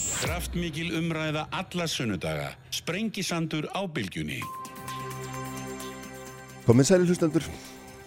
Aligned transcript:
Kraftmikil 0.00 0.94
umræða 0.96 1.46
alla 1.52 1.86
sunnudaga. 1.88 2.52
Sprengisandur 2.72 3.68
á 3.76 3.84
bylgjunni. 3.84 4.40
Komið 6.64 6.88
sæli 6.88 7.08
hlustendur, 7.10 7.44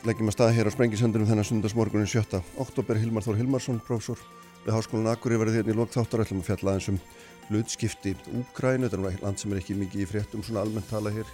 leggjum 0.07 0.31
að 0.31 0.35
staða 0.37 0.55
hér 0.55 0.69
á 0.71 0.75
Sprengisandurum 0.75 1.29
þennan 1.29 1.45
sundagsmorgunin 1.45 2.09
7. 2.09 2.41
Oktober 2.63 2.97
Hilmar 2.97 3.25
Þór 3.25 3.37
Hilmarsson, 3.37 3.81
prófessor 3.85 4.21
við 4.65 4.73
Háskólan 4.73 5.11
Akureyri 5.11 5.43
verið 5.43 5.59
hérna 5.59 5.75
í 5.75 5.77
lók 5.77 5.91
þáttar 5.93 6.23
ætlum 6.23 6.41
að 6.41 6.47
fjalla 6.49 6.73
aðeins 6.73 6.87
um 6.93 7.01
hlutskipti 7.49 8.15
Úkrænu, 8.39 8.87
þetta 8.87 9.01
er 9.11 9.19
land 9.21 9.41
sem 9.41 9.53
er 9.53 9.59
ekki 9.61 9.77
mikið 9.77 10.05
í 10.05 10.07
fréttum 10.09 10.45
svona 10.45 10.63
almennt 10.65 10.89
tala 10.89 11.13
hér 11.13 11.29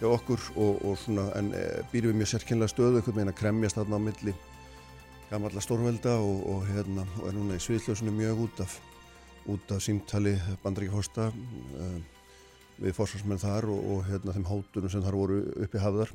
hjá 0.00 0.10
okkur 0.10 0.42
og, 0.60 0.82
og 0.84 0.98
svona 1.00 1.30
en 1.38 1.48
e, 1.56 1.62
býrum 1.92 2.12
við 2.12 2.20
mjög 2.20 2.32
sérkynlega 2.34 2.74
stöðu, 2.74 2.98
eitthvað 3.00 3.22
meina 3.22 3.32
kremjast 3.36 3.78
þarna 3.78 3.96
á 3.96 4.06
milli 4.10 4.36
gamalla 5.30 5.62
stórvelda 5.64 6.18
og, 6.20 6.42
og 6.52 6.68
hérna 6.68 7.06
og 7.22 7.30
er 7.30 7.38
núna 7.38 7.56
í 7.56 7.64
sviðljósunum 7.64 8.20
mjög 8.20 8.44
út 8.44 8.60
af 8.66 8.76
út 9.52 9.72
af 9.74 9.82
símtali 9.84 10.34
bandaríkjafosta 10.62 11.30
uh, 11.30 11.98
við 12.76 12.94
fórsvarsmenn 12.96 13.40
þar 13.40 13.68
og, 13.72 13.82
og 13.92 14.06
hérna, 14.08 14.34
þeim 14.36 14.46
hótunum 14.48 14.92
sem 14.92 15.04
þar 15.04 15.18
voru 15.18 15.40
uppi 15.64 15.80
hafðar. 15.80 16.12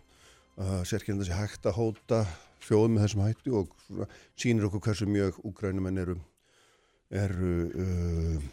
Uh, 0.60 0.82
sérkynna 0.88 1.24
þessi 1.24 1.38
hægt 1.38 1.68
að 1.70 1.78
hóta 1.80 2.24
fjóðum 2.62 2.98
með 2.98 3.06
þessum 3.06 3.24
hættu 3.26 3.54
og 3.62 3.76
svona, 3.86 4.08
sínir 4.38 4.68
okkur 4.68 4.84
hversu 4.86 5.08
mjög 5.10 5.40
úgrænumenn 5.48 6.02
eru, 6.04 6.18
eru 7.10 7.54
uh, 7.72 8.50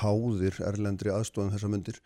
háðir 0.00 0.56
erlendri 0.66 1.12
aðstofan 1.14 1.52
þessa 1.54 1.70
myndir 1.70 2.00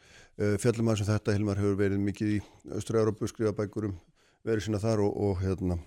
fjallum 0.60 0.90
að 0.92 0.98
sem 1.00 1.08
þetta 1.08 1.32
Hilmar 1.34 1.58
hefur 1.58 1.78
verið 1.78 2.02
mikið 2.04 2.34
í 2.34 2.40
Östra-Európu 2.76 3.30
skrifabækurum 3.30 3.94
verið 4.44 4.66
sína 4.66 4.82
þar 4.82 5.06
og, 5.06 5.16
og 5.24 5.40
hérna 5.40 5.78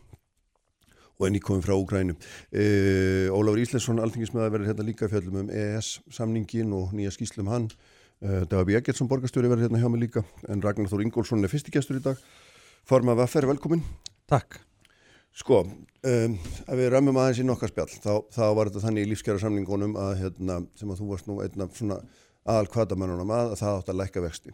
og 1.19 1.27
enn 1.27 1.37
í 1.37 1.43
komum 1.43 1.63
frá 1.65 1.75
Úgrænum. 1.75 2.17
E, 2.51 3.27
Ólafur 3.33 3.61
Íslensson, 3.61 4.01
alþingismæða, 4.03 4.53
verður 4.53 4.71
hérna 4.71 4.87
líka 4.87 5.09
fjallum 5.11 5.43
um 5.43 5.51
EES-samningin 5.51 6.73
og 6.77 6.95
nýja 6.97 7.13
skýslum 7.15 7.51
hann. 7.51 7.69
E, 8.21 8.41
Davi 8.49 8.77
Eggertsson, 8.79 9.09
borgarstjóri, 9.11 9.51
verður 9.51 9.67
hérna 9.67 9.83
hjá 9.83 9.91
mig 9.91 10.07
líka, 10.07 10.25
en 10.49 10.63
Ragnar 10.63 10.89
Þór 10.89 11.05
Ingólfsson 11.05 11.45
er 11.45 11.53
fyrstigestur 11.53 12.01
í 12.01 12.03
dag. 12.09 12.19
Forma 12.87 13.13
Vaffer, 13.17 13.45
velkomin. 13.49 13.83
Takk. 14.29 14.61
Sko, 15.31 15.61
um, 15.63 16.33
ef 16.35 16.75
við 16.75 16.89
ræmum 16.91 17.19
aðeins 17.21 17.39
í 17.39 17.45
nokkar 17.47 17.71
spjall, 17.71 17.91
þá, 18.03 18.11
þá 18.35 18.43
var 18.57 18.67
þetta 18.67 18.81
þannig 18.83 19.05
í 19.05 19.11
lífskjara 19.13 19.39
samningunum 19.39 19.93
að, 19.95 20.11
hérna, 20.25 20.57
sem 20.75 20.91
að 20.91 20.99
þú 20.99 21.07
varst 21.13 21.29
nú 21.29 21.37
einn 21.39 21.63
af 21.63 21.77
svona 21.77 22.01
aðal 22.51 22.67
kvatamennunum 22.73 23.31
að, 23.31 23.53
að 23.53 23.61
það 23.61 23.77
átt 23.77 23.91
að 23.93 23.99
lækka 24.01 24.23
vexti. 24.25 24.51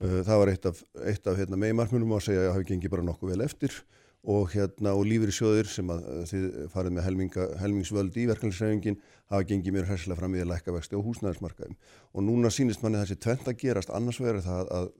Uh, 0.00 0.20
það 0.28 0.42
var 0.42 0.52
eitt 0.52 0.68
af, 0.70 0.84
eitt 1.10 1.26
af 1.26 1.40
hérna, 1.40 1.58
megimarkmunum 1.58 2.14
að 2.14 2.22
segja 2.28 2.44
að 2.46 2.54
hafi 2.54 2.68
gengið 2.70 2.94
bara 2.94 3.06
nokkuð 3.08 3.34
vel 3.34 3.48
eftir 3.48 3.80
og, 4.22 4.50
hérna, 4.52 4.92
og 4.92 5.06
lífur 5.08 5.30
í 5.30 5.34
sjóðir 5.34 5.68
sem 5.70 5.90
að 5.92 6.08
þið 6.28 6.46
farið 6.74 6.96
með 6.96 7.06
helminga, 7.06 7.46
helmingsvöld 7.60 8.16
í 8.20 8.26
verkefnisræfingin 8.28 8.98
hafa 9.32 9.46
gengið 9.48 9.76
mjög 9.76 9.86
hræsilega 9.88 10.20
fram 10.20 10.34
við 10.36 10.44
að 10.44 10.50
lækka 10.50 10.74
vexti 10.76 10.98
á 10.98 11.06
húsnæðismarkaðum 11.06 11.76
og 12.12 12.26
núna 12.26 12.50
sínist 12.52 12.82
manni 12.84 13.00
þessi 13.00 13.16
tvent 13.16 13.48
að 13.48 13.60
gerast. 13.62 13.92
Annars 13.96 14.20
verður 14.20 14.44
það 14.44 14.72
að 14.76 14.90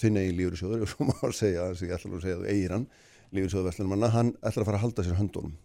þinn 0.00 0.20
eigin 0.20 0.38
lífur 0.38 0.56
í 0.56 0.60
sjóður 0.62 0.84
og 0.86 0.90
svo 0.94 1.08
má 1.10 1.16
segja, 1.28 1.68
þess 1.70 1.82
að 1.82 1.88
ég 1.88 1.96
ætla 1.98 2.14
að 2.14 2.24
segja 2.24 2.38
að 2.40 2.48
eigir 2.52 2.76
hann 2.76 2.86
lífur 3.34 3.50
í 3.50 3.54
sjóðu 3.54 3.68
vestlunum 3.68 4.06
hann 4.14 4.32
ætla 4.40 4.62
að 4.64 4.70
fara 4.70 4.78
að 4.80 4.86
halda 4.86 5.04
sér 5.04 5.18
höndunum. 5.20 5.56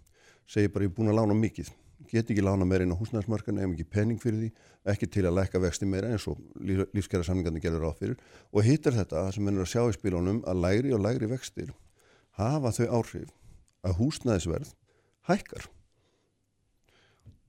Segir 0.50 0.74
bara 0.74 0.88
ég 0.88 0.92
er 0.92 0.98
búin 0.98 1.14
að 1.14 1.22
lána 1.22 1.38
mikið. 1.38 1.72
Get 2.10 2.32
ekki 2.32 2.44
lána 2.44 2.66
meira 2.66 2.84
inn 2.84 2.96
á 2.96 3.00
húsnæðismarkaðinu 3.00 3.64
ef 3.64 3.74
ekki 3.76 3.86
penning 3.94 4.22
fyrir 4.22 4.40
því, 4.40 4.50
ekki 4.92 5.10
til 5.14 5.26
að 5.30 5.36
lækka 5.38 5.62
vexti 5.62 5.86
meira 5.86 6.10
eins 6.10 6.26
og 6.32 6.40
lífskjara 6.66 7.28
samlingarnir 7.28 7.62
gerur 7.62 7.92
á 7.92 7.94
fyrir. 7.94 8.16
Og 8.56 8.66
hittar 8.66 8.96
þetta 8.96 9.28
sem 9.36 9.46
mennur 9.46 9.68
að 9.68 9.74
sjá 9.76 9.84
í 9.84 9.98
spílónum 9.98 10.40
að 10.50 10.64
lægri 10.64 10.96
og 10.96 11.04
lægri 11.04 11.30
vextir 11.30 11.70
hafa 12.40 12.72
þau 12.78 12.88
áhrif 13.00 13.34
að 13.86 13.98
húsnæðisverð 14.00 14.74
hækkar. 15.30 15.68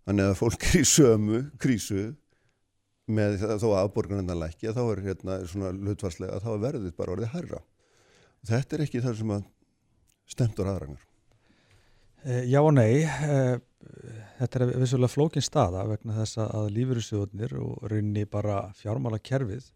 Þannig 0.06 0.30
að 0.30 0.38
fólk 0.40 0.66
er 0.66 0.80
í 0.80 0.86
sömu 0.88 1.42
krísu 1.62 2.04
með 3.10 3.42
þó 3.42 3.68
að 3.72 3.80
afborgarnirna 3.84 4.38
lækja 4.38 4.74
þá 4.76 4.82
er 4.84 5.02
hérna 5.04 5.38
svona 5.50 5.70
hlutvarslega 5.74 6.36
að 6.36 6.46
þá 6.46 6.50
er 6.52 6.64
verðið 6.64 6.96
bara 6.98 7.14
orðið 7.16 7.32
herra. 7.34 7.62
Þetta 8.50 8.76
er 8.76 8.84
ekki 8.86 9.02
þar 9.04 9.18
sem 9.18 9.32
að 9.34 9.48
stemtur 10.30 10.70
aðrangar. 10.70 11.06
Eh, 12.24 12.44
já 12.50 12.60
og 12.60 12.72
nei, 12.76 13.02
eh, 13.02 13.56
þetta 14.38 14.60
er 14.60 14.72
vissulega 14.82 15.12
flókin 15.12 15.44
staða 15.44 15.86
vegna 15.88 16.18
þess 16.18 16.40
að 16.42 16.70
lífyrirsjóðunir 16.76 17.56
og 17.60 17.86
rinni 17.92 18.26
bara 18.28 18.62
fjármála 18.76 19.20
kerfið 19.24 19.70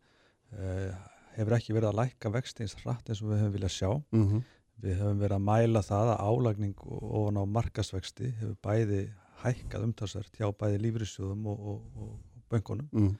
eh, 0.52 0.92
hefur 1.38 1.56
ekki 1.56 1.76
verið 1.76 1.90
að 1.90 2.00
lækka 2.02 2.32
vexti 2.34 2.66
eins 2.66 2.76
hratt 2.82 3.08
eins 3.08 3.22
og 3.24 3.32
við 3.32 3.42
höfum 3.42 3.54
viljað 3.56 3.74
sjá. 3.74 3.90
Mm 4.12 4.26
-hmm. 4.28 4.44
Við 4.84 4.98
höfum 5.00 5.20
verið 5.22 5.38
að 5.38 5.44
mæla 5.46 5.80
það 5.84 6.10
að 6.12 6.24
álagning 6.28 6.74
ofan 6.84 7.38
á 7.40 7.44
markasvexti 7.56 8.32
hefur 8.40 8.56
bæði 8.64 9.04
hækkað 9.44 9.86
umtalsvert 9.88 10.36
hjá 10.36 10.48
bæði 10.60 10.80
lífrissjóðum 10.82 11.46
og, 11.52 11.70
og, 11.70 12.02
og 12.04 12.42
böngunum. 12.52 12.90
Mm. 12.92 13.14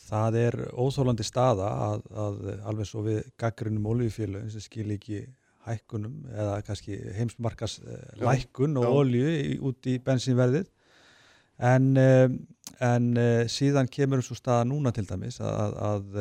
Það 0.00 0.38
er 0.40 0.56
óþólandi 0.72 1.26
staða 1.26 1.68
að, 1.84 2.06
að 2.24 2.38
alveg 2.70 2.88
svo 2.88 3.04
við 3.04 3.20
gaggrinum 3.38 3.90
olíufélagin 3.92 4.52
sem 4.54 4.64
skil 4.64 4.88
ekki 4.94 5.20
hækkunum 5.66 6.24
eða 6.32 6.60
kannski 6.64 6.96
heimsmarkas 7.18 7.78
lækkun 8.18 8.78
og 8.80 9.02
olíu 9.02 9.60
út 9.68 9.86
í 9.92 9.98
bensinverðið 10.02 10.70
en, 11.68 11.90
en 12.80 13.10
síðan 13.52 13.90
kemur 13.92 14.24
svo 14.24 14.38
staða 14.38 14.64
núna 14.70 14.94
til 14.96 15.04
dæmis 15.04 15.36
að, 15.44 15.76
að 15.90 16.18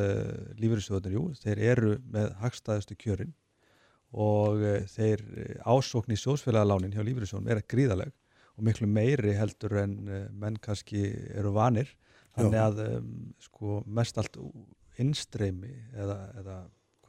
lífrissjóðunir, 0.59 1.15
jú, 1.15 1.23
þeir 1.39 1.63
eru 1.71 1.95
með 2.11 2.33
hagstaðustu 2.43 2.99
kjörin 2.99 3.31
og 4.13 4.63
uh, 4.63 4.79
þeir 4.89 5.23
ásókn 5.65 6.15
í 6.15 6.19
sjósfélagalánin 6.19 6.95
hjá 6.95 7.03
lífriðsjónum 7.05 7.51
er 7.53 7.63
gríðaleg 7.69 8.13
og 8.57 8.65
miklu 8.67 8.89
meiri 8.89 9.35
heldur 9.37 9.77
en 9.83 9.95
uh, 10.07 10.25
menn 10.31 10.59
kannski 10.61 11.05
eru 11.35 11.53
vanir. 11.55 11.91
Þannig 12.35 12.61
að 12.61 12.83
um, 12.85 13.09
sko 13.41 13.81
mest 13.85 14.19
allt 14.21 14.37
innstreymi 14.99 15.71
eða, 15.95 16.19
eða 16.39 16.59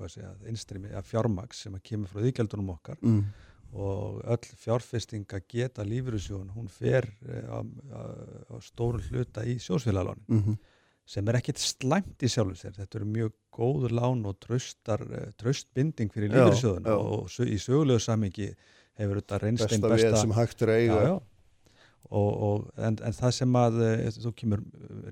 að 0.01 0.49
innstreymi 0.49 0.89
eða 0.89 1.05
fjármaks 1.05 1.67
sem 1.67 1.75
að 1.77 1.83
kemur 1.91 2.09
frá 2.09 2.23
þýgjaldunum 2.25 2.71
okkar 2.73 2.97
mm. 3.05 3.19
og 3.77 4.23
öll 4.33 4.55
fjárfestinga 4.63 5.43
geta 5.45 5.85
lífriðsjón 5.85 6.55
hún 6.55 6.71
fer 6.73 7.05
á, 7.29 7.61
á, 7.61 8.03
á 8.49 8.55
stóru 8.65 9.03
hluta 9.11 9.45
í 9.45 9.59
sjósfélagalánin 9.61 10.25
mm 10.25 10.41
-hmm 10.41 10.79
sem 11.11 11.27
er 11.31 11.41
ekkit 11.41 11.61
slæmt 11.61 12.23
í 12.23 12.31
sjálfum 12.31 12.59
sér 12.59 12.77
þetta 12.77 13.01
eru 13.01 13.09
mjög 13.11 13.33
góður 13.55 13.95
lán 13.99 14.23
og 14.29 14.39
tröstar, 14.43 15.03
eh, 15.11 15.33
tröstbinding 15.41 16.13
fyrir 16.15 16.31
lífeyrissjóðuna 16.31 16.95
og 16.95 17.41
í 17.47 17.59
sögulegu 17.59 18.03
samingi 18.03 18.51
hefur 19.01 19.21
þetta 19.21 19.41
reynst 19.43 19.67
einn 19.67 19.83
besta 19.83 19.95
besta 19.97 20.23
sem 20.23 20.37
hægt 20.37 20.63
er 20.67 20.75
eiga 20.77 21.01
já, 21.01 21.09
já. 21.09 21.17
Og, 22.11 22.31
og, 22.43 22.71
en, 22.75 22.97
en 23.07 23.15
það 23.15 23.35
sem 23.37 23.59
að 23.59 23.81
eh, 23.87 24.07
þú 24.19 24.35
kemur 24.39 24.63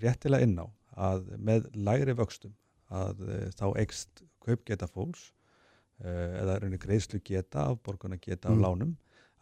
réttilega 0.02 0.46
inn 0.46 0.56
á 0.58 0.66
að 1.08 1.28
með 1.38 1.68
lægri 1.88 2.14
vöxtum 2.18 2.54
að 2.94 3.26
eh, 3.26 3.44
þá 3.58 3.66
eikst 3.82 4.24
kaupgeta 4.44 4.88
fólks 4.90 5.32
eða 5.98 6.60
reynir 6.62 6.78
greiðslu 6.78 7.18
geta 7.26 7.64
af 7.72 7.80
borgarna 7.82 8.20
geta 8.22 8.52
af 8.52 8.54
mm. 8.54 8.60
lánum 8.62 8.92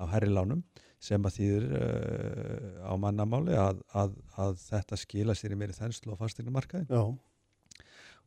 af 0.03 0.13
herri 0.13 0.31
lánum 0.33 0.63
sem 1.03 1.29
að 1.29 1.39
þýðir 1.39 1.67
uh, 1.77 2.89
á 2.89 2.93
mannamáli 3.01 3.57
að, 3.61 3.81
að, 3.95 4.15
að 4.41 4.55
þetta 4.65 5.01
skila 5.01 5.37
sér 5.37 5.55
í 5.55 5.59
meiri 5.61 5.77
þenslu 5.77 6.17
á 6.17 6.21
fastegnumarkaðin 6.23 6.89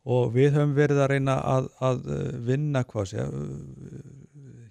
og 0.10 0.30
við 0.36 0.54
höfum 0.56 0.76
verið 0.78 1.02
að 1.04 1.10
reyna 1.14 1.40
að, 1.56 1.72
að 1.84 2.06
uh, 2.14 2.20
vinna 2.50 2.84
hvað 2.88 3.10
sé 3.14 3.26
uh, 3.26 3.50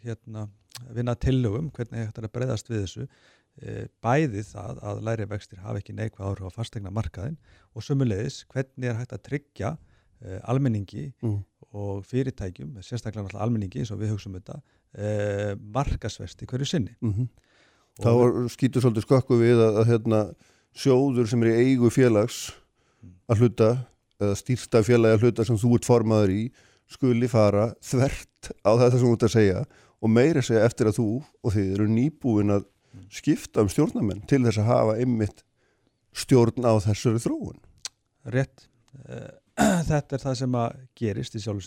hérna, 0.04 0.46
vinna 0.94 1.16
tillögum 1.18 1.72
hvernig 1.74 2.06
þetta 2.06 2.22
er 2.22 2.30
að 2.30 2.36
breyðast 2.38 2.72
við 2.72 2.86
þessu 2.86 3.10
bæði 3.98 4.44
það 4.46 4.76
að 4.86 5.00
læri 5.02 5.24
vextir 5.26 5.58
hafa 5.58 5.80
ekki 5.80 5.90
neikvæð 5.98 6.28
áhrif 6.28 6.46
á 6.46 6.56
fastegnamarkaðin 6.60 7.34
og 7.74 7.82
sumulegis 7.82 8.44
hvernig 8.52 8.86
er 8.86 9.00
hægt 9.00 9.16
að 9.16 9.24
tryggja 9.26 9.72
uh, 9.74 10.38
almenningi 10.50 11.08
mm. 11.22 11.38
og 11.74 12.04
fyrirtækjum, 12.06 12.76
sérstaklega 12.86 13.40
almenningi 13.42 13.82
eins 13.82 13.92
og 13.94 13.98
við 14.02 14.14
hugsaum 14.14 14.38
þetta 14.38 14.60
uh, 14.96 15.52
markasvesti 15.74 16.48
hverju 16.48 16.66
sinni 16.66 16.94
mm 17.00 17.12
-hmm. 17.12 17.28
Þá 17.98 18.46
skýtur 18.46 18.82
svolítið 18.82 19.02
skakku 19.02 19.36
við 19.40 19.58
að, 19.58 19.76
að 19.80 19.88
hérna, 19.90 20.18
sjóður 20.70 21.26
sem 21.26 21.42
er 21.42 21.48
í 21.50 21.62
eigu 21.66 21.90
félags 21.90 22.52
að 23.26 23.42
hluta 23.42 23.70
eða 24.22 24.36
stýrsta 24.38 24.82
félagi 24.86 25.16
að 25.16 25.24
hluta 25.26 25.44
sem 25.44 25.58
þú 25.58 25.74
ert 25.74 25.88
formaður 25.88 26.30
í 26.30 26.52
skuli 26.88 27.28
fara 27.28 27.74
þvert 27.82 28.52
á 28.62 28.70
þetta 28.78 28.98
sem 28.98 29.06
þú 29.06 29.12
ert 29.16 29.26
að 29.26 29.34
segja 29.34 29.64
og 29.98 30.12
meira 30.14 30.42
segja 30.42 30.64
eftir 30.68 30.90
að 30.90 31.00
þú 31.00 31.08
og 31.42 31.54
þið 31.54 31.74
eru 31.74 31.88
nýbúin 31.90 32.54
að 32.54 32.66
skipta 33.10 33.64
um 33.64 33.70
stjórnamenn 33.72 34.24
til 34.30 34.40
þess 34.46 34.62
að 34.62 34.70
hafa 34.70 34.96
einmitt 35.02 35.44
stjórn 36.18 36.66
á 36.66 36.72
þessari 36.82 37.22
þróun. 37.22 37.60
Rétt. 38.32 38.68
Eh, 39.06 39.30
þetta 39.90 40.16
er 40.16 40.22
það 40.22 40.36
sem 40.42 40.58
að 40.58 40.80
gerist 40.98 41.36
í 41.36 41.42
sjálf 41.42 41.66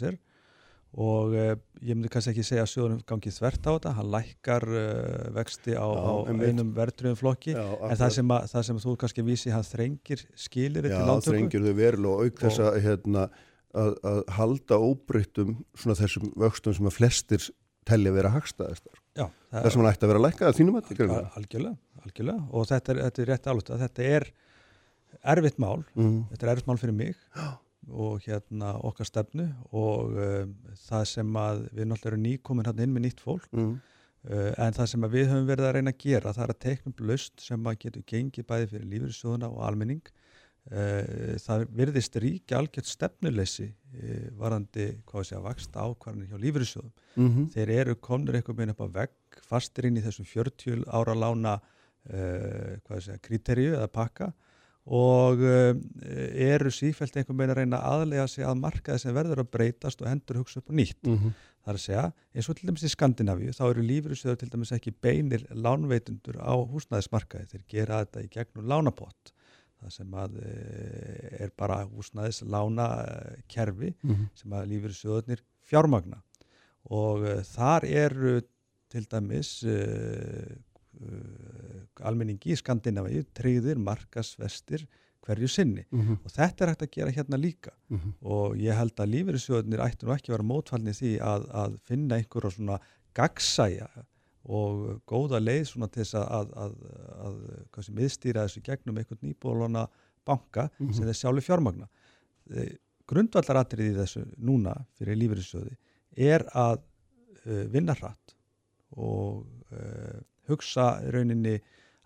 og 0.92 1.36
uh, 1.38 1.54
ég 1.80 1.96
myndi 1.96 2.10
kannski 2.12 2.34
ekki 2.34 2.44
segja 2.44 2.66
að 2.66 2.72
sjóðunum 2.74 3.04
gangið 3.08 3.38
þvert 3.38 3.68
á 3.68 3.72
þetta, 3.72 3.94
hann 3.96 4.10
lækkar 4.12 4.66
uh, 4.68 5.30
vexti 5.38 5.76
á, 5.80 5.88
já, 5.88 6.02
á 6.04 6.14
einum 6.28 6.74
verðröðum 6.76 7.20
flokki, 7.20 7.56
já, 7.56 7.64
en 7.88 8.02
það 8.02 8.18
sem, 8.18 8.34
að, 8.36 8.50
það 8.52 8.66
sem 8.68 8.82
þú 8.84 8.96
kannski 9.04 9.26
vísi, 9.28 9.54
hann 9.56 9.68
þrengir 9.68 10.26
skilir 10.36 10.90
Já, 10.92 10.98
hann 11.08 11.24
þrengir 11.24 11.64
þau 11.64 11.74
verulega 11.80 12.12
og 12.12 12.28
auk 12.28 12.44
þess 12.44 12.64
að, 12.66 12.82
hérna, 12.84 13.26
að, 13.72 13.96
að 14.12 14.22
halda 14.36 14.82
óbreyttum 14.84 15.56
svona 15.72 16.00
þessum 16.02 16.34
vöxtum 16.44 16.76
sem 16.76 16.92
að 16.92 16.98
flestir 16.98 17.50
telli 17.88 18.12
að 18.12 18.20
vera 18.20 18.36
hagstaðistar 18.36 19.02
það 19.16 19.72
sem 19.72 19.82
hann 19.82 19.92
ætti 19.92 20.08
að 20.08 20.14
vera 20.14 20.32
að 20.52 20.58
þínum 20.60 20.78
að 20.80 20.92
algjörlega, 21.40 21.76
algjörlega. 22.04 22.46
Og 22.52 22.68
þetta 22.70 22.94
er, 22.94 23.02
þetta 23.08 23.24
er 23.24 23.32
rétt 23.32 23.50
alveg 23.52 23.82
þetta 23.82 24.06
er 24.08 24.28
erfitt 25.34 25.60
mál, 25.62 25.82
mm. 25.96 26.18
þetta 26.32 26.46
er 26.46 26.54
erfitt 26.54 26.70
mál 26.70 26.80
fyrir 26.82 26.96
mig 26.96 27.20
og 27.90 28.22
hérna 28.26 28.76
okkar 28.86 29.08
stefnu 29.10 29.48
og 29.74 30.14
um, 30.14 30.54
það 30.84 31.06
sem 31.10 31.38
að 31.42 31.64
við 31.72 31.88
náttúrulega 31.90 32.12
erum 32.12 32.26
nýkomin 32.28 32.68
hérna 32.70 32.86
inn 32.86 32.94
með 32.96 33.06
nýtt 33.08 33.24
fólk. 33.24 33.48
Mm. 33.56 33.72
uh, 34.30 34.52
en 34.62 34.78
það 34.78 34.90
sem 34.94 35.08
að 35.08 35.16
við 35.18 35.30
höfum 35.32 35.48
verið 35.50 35.70
að 35.70 35.78
reyna 35.78 35.94
að 35.96 36.04
gera 36.06 36.34
það 36.38 36.44
er 36.46 36.54
að 36.56 36.64
teikna 36.68 36.94
upp 36.94 37.06
laust 37.10 37.46
sem 37.46 37.72
að 37.72 37.80
getur 37.86 38.06
gengið 38.14 38.48
bæði 38.52 38.68
fyrir 38.74 38.92
lífyrirsjóðuna 38.94 39.50
og 39.50 39.64
almenning. 39.68 40.04
Uh, 40.70 41.38
það 41.42 41.64
virðist 41.74 42.18
ríkja 42.22 42.60
algjört 42.60 42.86
stefnuleysi 42.86 43.72
uh, 43.72 44.28
varandi, 44.38 44.92
hvað 45.10 45.26
sé 45.26 45.40
að 45.40 45.48
vaksta 45.48 45.88
ákvarðanir 45.88 46.30
hjá 46.30 46.44
lífyrirsjóðum 46.44 46.92
Mm 47.16 47.48
þeir 47.56 47.70
eru 47.80 47.96
komnir 47.98 48.38
einhvern 48.38 48.58
veginn 48.60 48.76
upp 48.76 48.86
á 48.86 48.94
vegg 49.02 49.42
fastir 49.50 49.88
inn 49.90 49.98
í 49.98 50.04
þessum 50.06 50.28
40 50.30 50.86
ára 50.86 51.16
lána 51.18 51.56
uh, 51.58 52.78
hvað 52.86 53.02
sé 53.02 53.18
að 53.18 53.24
kriterju 53.26 53.74
eða 53.74 53.90
pakka 53.90 54.30
og 54.92 55.40
uh, 55.40 55.72
eru 56.52 56.72
sífælt 56.74 57.16
einhvern 57.16 57.38
veginn 57.40 57.54
að 57.54 57.60
reyna 57.62 57.78
að 57.80 57.94
aðlega 57.96 58.26
sig 58.28 58.44
að 58.44 58.58
markaði 58.60 59.00
sem 59.06 59.16
verður 59.16 59.40
að 59.46 59.52
breytast 59.54 60.02
og 60.04 60.10
endur 60.12 60.42
hugsa 60.42 60.60
upp 60.60 60.72
á 60.72 60.74
nýtt. 60.76 61.00
-hmm. 61.08 61.34
Það 61.62 61.72
er 61.72 61.78
að 61.78 61.84
segja, 61.86 62.06
eins 62.36 62.50
og 62.50 62.56
til 62.58 62.68
dæmis 62.68 62.84
í 62.84 62.90
Skandinavíu 62.90 63.52
þá 63.54 63.64
eru 63.70 63.82
lífyrirsöður 63.86 64.38
til 64.42 64.50
dæmis 64.50 64.72
ekki 64.76 64.92
beinir 65.02 65.44
lánveitundur 65.54 66.40
á 66.42 66.54
húsnæðismarkaði 66.58 67.46
þeir 67.52 67.64
gera 67.70 68.00
þetta 68.04 68.24
í 68.26 68.30
gegnum 68.34 68.66
lánapott 68.68 69.32
það 69.82 69.92
sem 69.94 70.14
að 70.14 70.36
uh, 70.42 71.44
er 71.46 71.52
bara 71.58 71.86
húsnæðis 71.86 72.42
lána 72.50 72.88
uh, 73.06 73.38
kerfi 73.48 73.94
Mhm. 74.04 74.28
sem 74.36 74.52
að 74.54 74.68
lífyrirsjóðunir 74.74 75.40
fjármagna 75.70 76.22
og 76.90 77.22
uh, 77.22 77.42
þar 77.46 77.86
eru 77.86 78.42
til 78.90 79.06
dæmis 79.06 79.64
almenningi 82.02 82.52
í 82.54 82.58
Skandinavíu 82.60 83.24
tryggðir 83.38 83.80
markasvestir 83.82 84.86
hverju 85.22 85.48
sinni 85.50 85.84
Mhm. 85.92 86.18
og 86.26 86.32
þetta 86.34 86.62
er 86.66 86.70
hægt 86.72 86.82
að 86.88 86.92
gera 86.92 87.12
hérna 87.12 87.38
líka 87.38 87.72
Mhm. 87.90 88.14
og 88.24 88.56
ég 88.58 88.74
held 88.76 88.96
að 88.96 89.12
lífeyrissjóðunir 89.14 89.80
ættu 89.86 90.06
nú 90.08 90.14
ekki 90.16 90.30
að 90.32 90.38
vera 90.38 90.50
mótfallni 90.52 90.94
því 90.98 91.12
að, 91.22 91.46
að 91.54 91.80
finna 91.86 92.16
einhverja 92.18 92.52
svona 92.56 92.80
gagsæja 93.14 93.88
og 94.46 95.02
góða 95.06 95.40
leið 95.40 95.66
svona 95.68 95.88
til 95.92 96.04
þess 96.04 96.16
að, 96.16 96.54
að, 96.58 96.76
að, 97.22 97.90
miðstýra 97.94 98.48
þessu 98.48 98.62
gegnum 98.64 98.98
einhvern 98.98 99.22
nýbólana 99.22 99.88
banka 100.26 100.70
Mhm. 100.80 100.94
sem 100.94 101.06
þeir 101.06 101.20
sjálfu 101.22 101.42
fjármagna. 101.46 101.88
Grundvallaratrið 103.08 103.92
í 103.92 103.98
þessu 104.00 104.26
núna 104.40 104.74
fyrir 104.98 105.18
lífeyrissjóði 105.20 105.76
er 106.18 106.44
að 106.56 106.82
uh, 107.46 107.66
vinna 107.74 107.94
hratt 107.98 108.36
og 108.98 109.46
uh, 109.72 110.20
hugsa 110.52 110.86
rauninni 111.16 111.58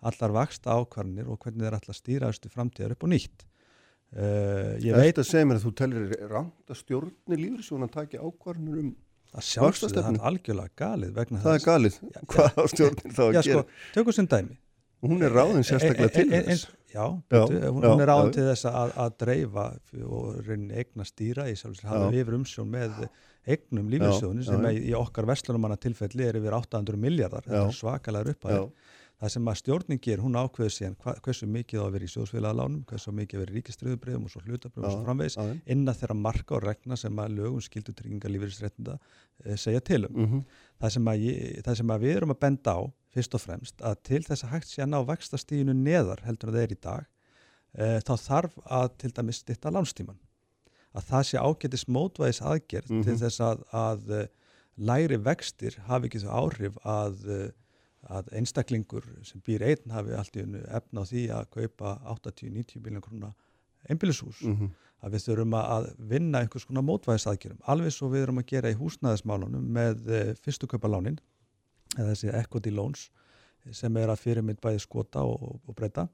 allar 0.06 0.34
vaksta 0.36 0.76
ákvarðanir 0.78 1.28
og 1.32 1.40
hvernig 1.42 1.66
þeir 1.66 1.76
ætla 1.80 1.94
að 1.94 2.00
stýra 2.00 2.30
þessu 2.30 2.44
til 2.46 2.52
framtíðar 2.54 2.94
upp 2.96 3.06
og 3.06 3.12
nýtt. 3.14 3.46
Uh, 4.16 4.76
ég 4.80 4.94
veit 4.94 5.08
Þetta 5.10 5.24
segir 5.26 5.48
mér 5.50 5.58
að 5.58 5.64
þú 5.66 5.70
tellir 5.80 6.12
rangt 6.30 6.70
að 6.72 6.78
stjórnir 6.78 7.40
lífriðsjónan 7.42 7.90
taki 7.92 8.20
ákvarðanur 8.22 8.78
um 8.84 8.92
að 9.36 9.44
sjálfsögðu 9.48 10.04
það 10.06 10.14
er 10.14 10.26
algjörlega 10.30 10.72
galið 10.80 11.10
vegna 11.16 11.40
það 11.42 11.50
er 11.50 11.58
þess. 11.58 11.66
galið, 11.66 11.96
Já, 12.14 12.20
hvað 12.32 12.54
á 12.56 12.64
stjórnir 12.72 13.16
þá 13.16 13.22
að 13.26 13.32
Já, 13.34 13.40
gera 13.42 13.64
sko, 13.64 13.80
tökum 13.96 14.16
sem 14.16 14.28
dæmi. 14.30 14.56
hún 15.04 15.26
er 15.26 15.34
ráðin 15.36 15.66
sérstaklega 15.66 16.14
til 16.14 16.28
þess 16.30 16.68
Já, 16.94 17.02
Já, 17.34 17.40
hún, 17.42 17.82
já, 17.82 17.90
er 17.98 18.08
ráðin 18.08 18.30
já. 18.30 18.34
til 18.38 18.46
þess 18.46 18.68
að, 18.70 18.94
að 19.04 19.16
dreifa 19.24 19.64
og 20.06 20.38
rauninni 20.46 20.78
eigna 20.80 21.04
stýra 21.10 21.48
í 21.50 21.56
sjálfsögðu 21.58 21.90
hafa 21.90 22.06
Já. 22.14 22.20
yfir 22.22 22.38
umsjón 22.38 22.70
með 22.72 22.94
eignum 23.46 23.88
lífeyrissjóðinu 23.92 24.44
Já, 24.44 24.50
sem 24.50 24.68
í 24.90 24.92
okkar 24.98 25.28
vestlunumanna 25.30 25.78
tilfelli 25.80 26.26
er 26.26 26.38
yfir 26.40 26.56
800 26.58 27.00
miljardar, 27.00 27.46
þetta 27.46 27.66
er 27.68 27.76
svakalega 27.76 28.34
upp 28.34 28.48
Já, 28.50 28.62
það 29.16 29.32
sem 29.32 29.48
að 29.48 29.58
stjórnin 29.60 30.00
ger, 30.04 30.20
hún 30.20 30.36
ákveður 30.36 30.72
síðan 30.74 30.96
hva, 31.00 31.14
hversu 31.24 31.46
mikið 31.48 31.80
á 31.80 31.84
að 31.86 31.94
vera 31.94 32.06
í 32.06 32.10
sjóðsfélagalánum, 32.12 32.82
hversu 32.90 33.14
mikið 33.16 33.40
vera 33.42 33.54
í 33.54 33.56
ríkistriðubriðum 33.56 34.26
og 34.26 34.32
svo 34.34 34.42
hlutabriðum 34.44 34.88
og 34.88 34.92
svo 34.92 35.06
framvegis 35.06 35.38
innan 35.72 35.96
þeirra 35.96 36.16
marka 36.20 36.56
og 36.58 36.66
regna 36.66 36.98
sem 37.00 37.22
að 37.22 37.38
lögum 37.38 37.64
skildu 37.64 37.94
trygginga 37.96 38.32
lífeyrisréttinda 38.34 38.98
e, 38.98 39.56
segja 39.56 39.80
til 39.80 40.02
um. 40.10 40.20
mhm, 40.20 40.44
Það 40.76 40.92
sem, 40.92 41.10
ég, 41.22 41.60
það 41.64 41.78
sem 41.80 41.92
að 41.94 42.02
við 42.04 42.16
erum 42.18 42.34
að 42.34 42.40
benda 42.44 42.76
á 42.76 42.80
fyrst 43.16 43.38
og 43.38 43.40
fremst 43.46 43.80
að 43.80 43.94
til 44.04 44.22
þess 44.26 44.44
að 44.44 44.52
hægt 44.52 44.68
sé 44.68 44.82
að 44.84 44.92
ná 44.92 44.98
vakstastíðinu 45.08 45.76
neðar 45.80 46.20
heldur 46.26 46.52
en 46.52 46.58
það 46.58 46.66
er 46.66 46.74
í 46.74 46.80
dag 46.84 47.06
e, 47.72 47.86
þá 48.04 48.14
þarf 48.20 48.58
að 48.68 48.90
til 49.00 49.12
dæmis 49.16 49.40
stitta 49.40 49.72
lánstíman 49.72 50.20
að 50.96 51.04
það 51.10 51.24
sé 51.28 51.38
ágætis 51.42 51.84
mótvæðis 51.92 52.40
aðgerð 52.42 52.90
Mhm. 52.90 53.02
til 53.04 53.16
þess 53.20 53.40
að, 53.44 53.62
að 53.72 54.10
e, 54.10 54.22
læri 54.78 55.16
vextir 55.24 55.76
hafi 55.88 56.08
ekki 56.08 56.22
þau 56.24 56.32
áhrif 56.40 56.76
að, 56.84 57.14
e, 57.28 57.52
að 58.08 58.28
einstaklingur 58.38 59.04
sem 59.26 59.40
býr 59.44 59.62
einn 59.66 59.90
hafi 59.92 60.14
allt 60.16 60.36
í 60.36 60.42
unnu 60.46 60.62
efna 60.68 61.02
á 61.02 61.04
því 61.10 61.22
að 61.36 61.46
kaupa 61.56 61.94
80-90 62.14 62.80
miljón 62.84 63.02
krona 63.04 63.32
einbýlishús. 63.90 64.40
Mhm, 64.42 64.70
að 65.04 65.12
við 65.12 65.24
þurfum 65.26 65.54
að- 65.60 65.90
vinna 65.98 66.40
einhvers 66.40 66.64
konar 66.66 66.82
mótvæðisaðgjörum, 66.82 67.58
alveg 67.68 67.92
svo 67.92 68.08
við 68.10 68.22
erum 68.26 68.38
að 68.40 68.46
gera 68.46 68.70
í 68.72 68.78
húsnæðismálunum 68.80 69.66
með 69.68 70.08
e, 70.08 70.22
fyrstu 70.34 70.66
kaupalánin, 70.66 71.18
eða 71.96 72.12
þessi 72.14 72.32
equity 72.34 72.70
loans 72.70 73.10
sem 73.72 73.96
er 73.96 74.08
að 74.08 74.20
fyrirmynd 74.22 74.60
bæði 74.62 74.80
skota 74.80 75.20
og, 75.26 75.60
og 75.68 75.74
breyta, 75.76 76.08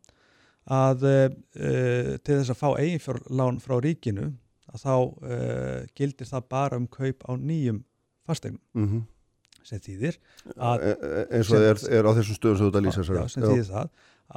að 0.66 1.02
e, 1.04 2.18
til 2.24 2.38
þess 2.40 2.50
að 2.50 2.60
fá 2.60 2.68
eiginfjárlán 2.78 3.60
frá 3.60 3.76
ríkinu, 3.82 4.32
að 4.70 4.84
þá 4.84 4.94
e, 5.26 5.38
gildir 5.98 6.28
það 6.30 6.46
bara 6.54 6.78
um 6.78 6.86
kaup 6.86 7.24
á 7.26 7.32
nýjum 7.36 7.82
fastegnum, 8.28 8.60
mhm. 8.78 9.02
sem 9.66 9.82
þýðir 9.82 10.16
að 10.56 10.86
E- 10.86 10.94
e- 10.94 11.26
eins 11.38 11.50
og 11.50 11.56
það 11.58 11.68
er, 11.72 11.82
er 11.98 12.06
á 12.06 12.12
þessum 12.18 12.38
stöðum 12.38 12.58
sem 12.58 12.66
þú 12.66 12.70
ert 12.70 12.80
að 12.80 12.86
lýsa 12.86 13.06
já, 13.06 13.28
sem 13.34 13.42
þýðir 13.48 13.70
það 13.72 13.90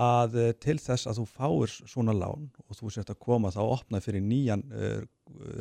að 0.06 0.34
uh, 0.42 0.48
til 0.60 0.76
þess 0.82 1.08
að 1.08 1.20
þú 1.22 1.26
fáir 1.32 1.72
svona 1.88 2.12
lán 2.18 2.50
og 2.66 2.76
þú 2.76 2.90
sért 2.92 3.12
að 3.14 3.20
koma 3.24 3.52
þá 3.54 3.62
að 3.64 3.70
opna 3.78 4.02
fyrir 4.04 4.26
nýjan 4.26 4.64
uh, 4.76 4.98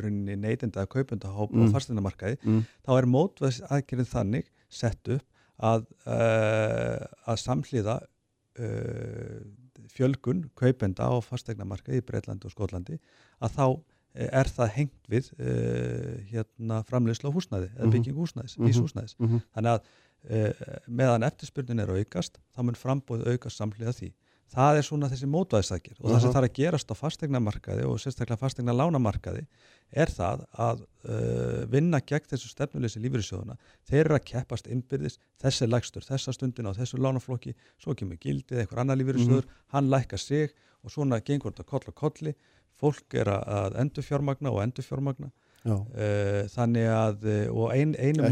rauninni 0.00 0.34
neytenda 0.43 0.82
að 0.82 0.90
kaupenda 0.96 1.31
hóp 1.31 1.52
Mm. 1.55 1.69
á 1.70 1.72
fasteinamarkaði 1.76 2.38
Mm. 2.43 2.64
þá 2.82 2.90
er 2.99 3.06
mótveðs 3.14 3.61
aðgerðin 3.70 4.11
þannig 4.11 4.49
sett 4.69 5.08
upp 5.08 5.22
að, 5.62 5.84
uh, 6.11 7.05
að 7.31 7.38
samhliða 7.44 8.00
uh, 8.58 9.40
fjölgun 9.94 10.44
kaupenda 10.58 11.06
á 11.06 11.14
fasteignamarkaði 11.22 12.00
í 12.02 12.06
Breitlandi 12.06 12.49
og 12.49 12.55
Skotlandi 12.55 12.99
að 13.44 13.55
þá 13.55 13.66
eh, 13.70 13.82
er 14.14 14.46
það 14.46 14.69
hengt 14.76 15.08
við 15.11 15.31
uh, 15.43 16.19
hérna 16.31 16.82
framleyslu 16.88 17.31
á 17.31 17.34
húsnæði 17.34 17.70
eða 17.75 17.84
Mhm. 17.87 17.94
bygging 17.96 18.16
húsnæðis, 18.19 18.56
Mhm. 18.58 18.66
nýs 18.69 18.81
húsnæðis 18.82 19.14
Mhm. 19.19 19.40
þannig 19.56 19.72
að 19.75 19.81
uh, 20.31 20.52
meðan 20.88 21.22
eftirspurnin 21.26 21.81
er 21.82 21.88
aukast 21.90 22.38
þá 22.56 22.62
mun 22.64 22.75
frambóð 22.78 23.26
aukast 23.26 23.58
samhliða 23.61 23.93
því 23.93 24.12
það 24.55 24.76
er 24.78 24.82
svona 24.87 25.08
þessi 25.11 25.26
mótvæðistakir 25.26 25.96
og 26.00 26.11
það 26.12 26.20
sem 26.20 26.32
þarf 26.32 26.49
að 26.49 26.55
gerast 26.55 26.90
á 26.93 26.94
fastegnamarkaði 26.94 27.84
og 27.88 27.99
sérstaklega 27.99 28.38
fastegna 28.38 28.73
lánamarkaði 28.76 29.47
er 29.92 30.06
það 30.06 30.44
að 30.54 30.85
uh, 31.09 31.66
vinna 31.66 32.00
gegn 32.00 32.28
þessu 32.30 32.49
stefnuleysi 32.52 33.00
lífyrirsjóðuna 33.02 33.56
þeir 33.88 34.04
eru 34.04 34.14
að 34.14 34.25
keppast 34.25 34.66
innbyrðis 34.68 35.18
þessi 35.42 35.66
lægstur, 35.68 36.02
þessa 36.06 36.33
stundina 36.33 36.71
á 36.71 36.78
þessu 36.78 36.99
lánaflokki 37.02 37.54
svo 37.83 37.94
kemur 37.94 38.16
gildið, 38.21 38.61
einhver 38.62 38.78
annar 38.85 38.97
lífyrirsjóður 38.97 39.44
hann 39.75 39.88
lækkar 39.90 40.18
sig 40.21 40.52
og 40.85 40.90
svona 40.90 41.21
gengur 41.25 41.50
þetta 41.52 41.64
koll 41.66 41.83
og 41.88 41.94
kolli 41.94 42.35
fólk 42.81 43.16
er 43.21 43.31
að- 43.35 43.81
endurfjármagna 43.85 44.52
og 44.52 44.62
endurfjármagna 44.66 45.31
Já. 45.64 45.75
uh, 45.81 46.40
þannig 46.52 46.88
að 46.93 47.23
uh, 47.25 47.57
og 47.57 47.71
ein, 47.73 47.95
einu 47.97 48.26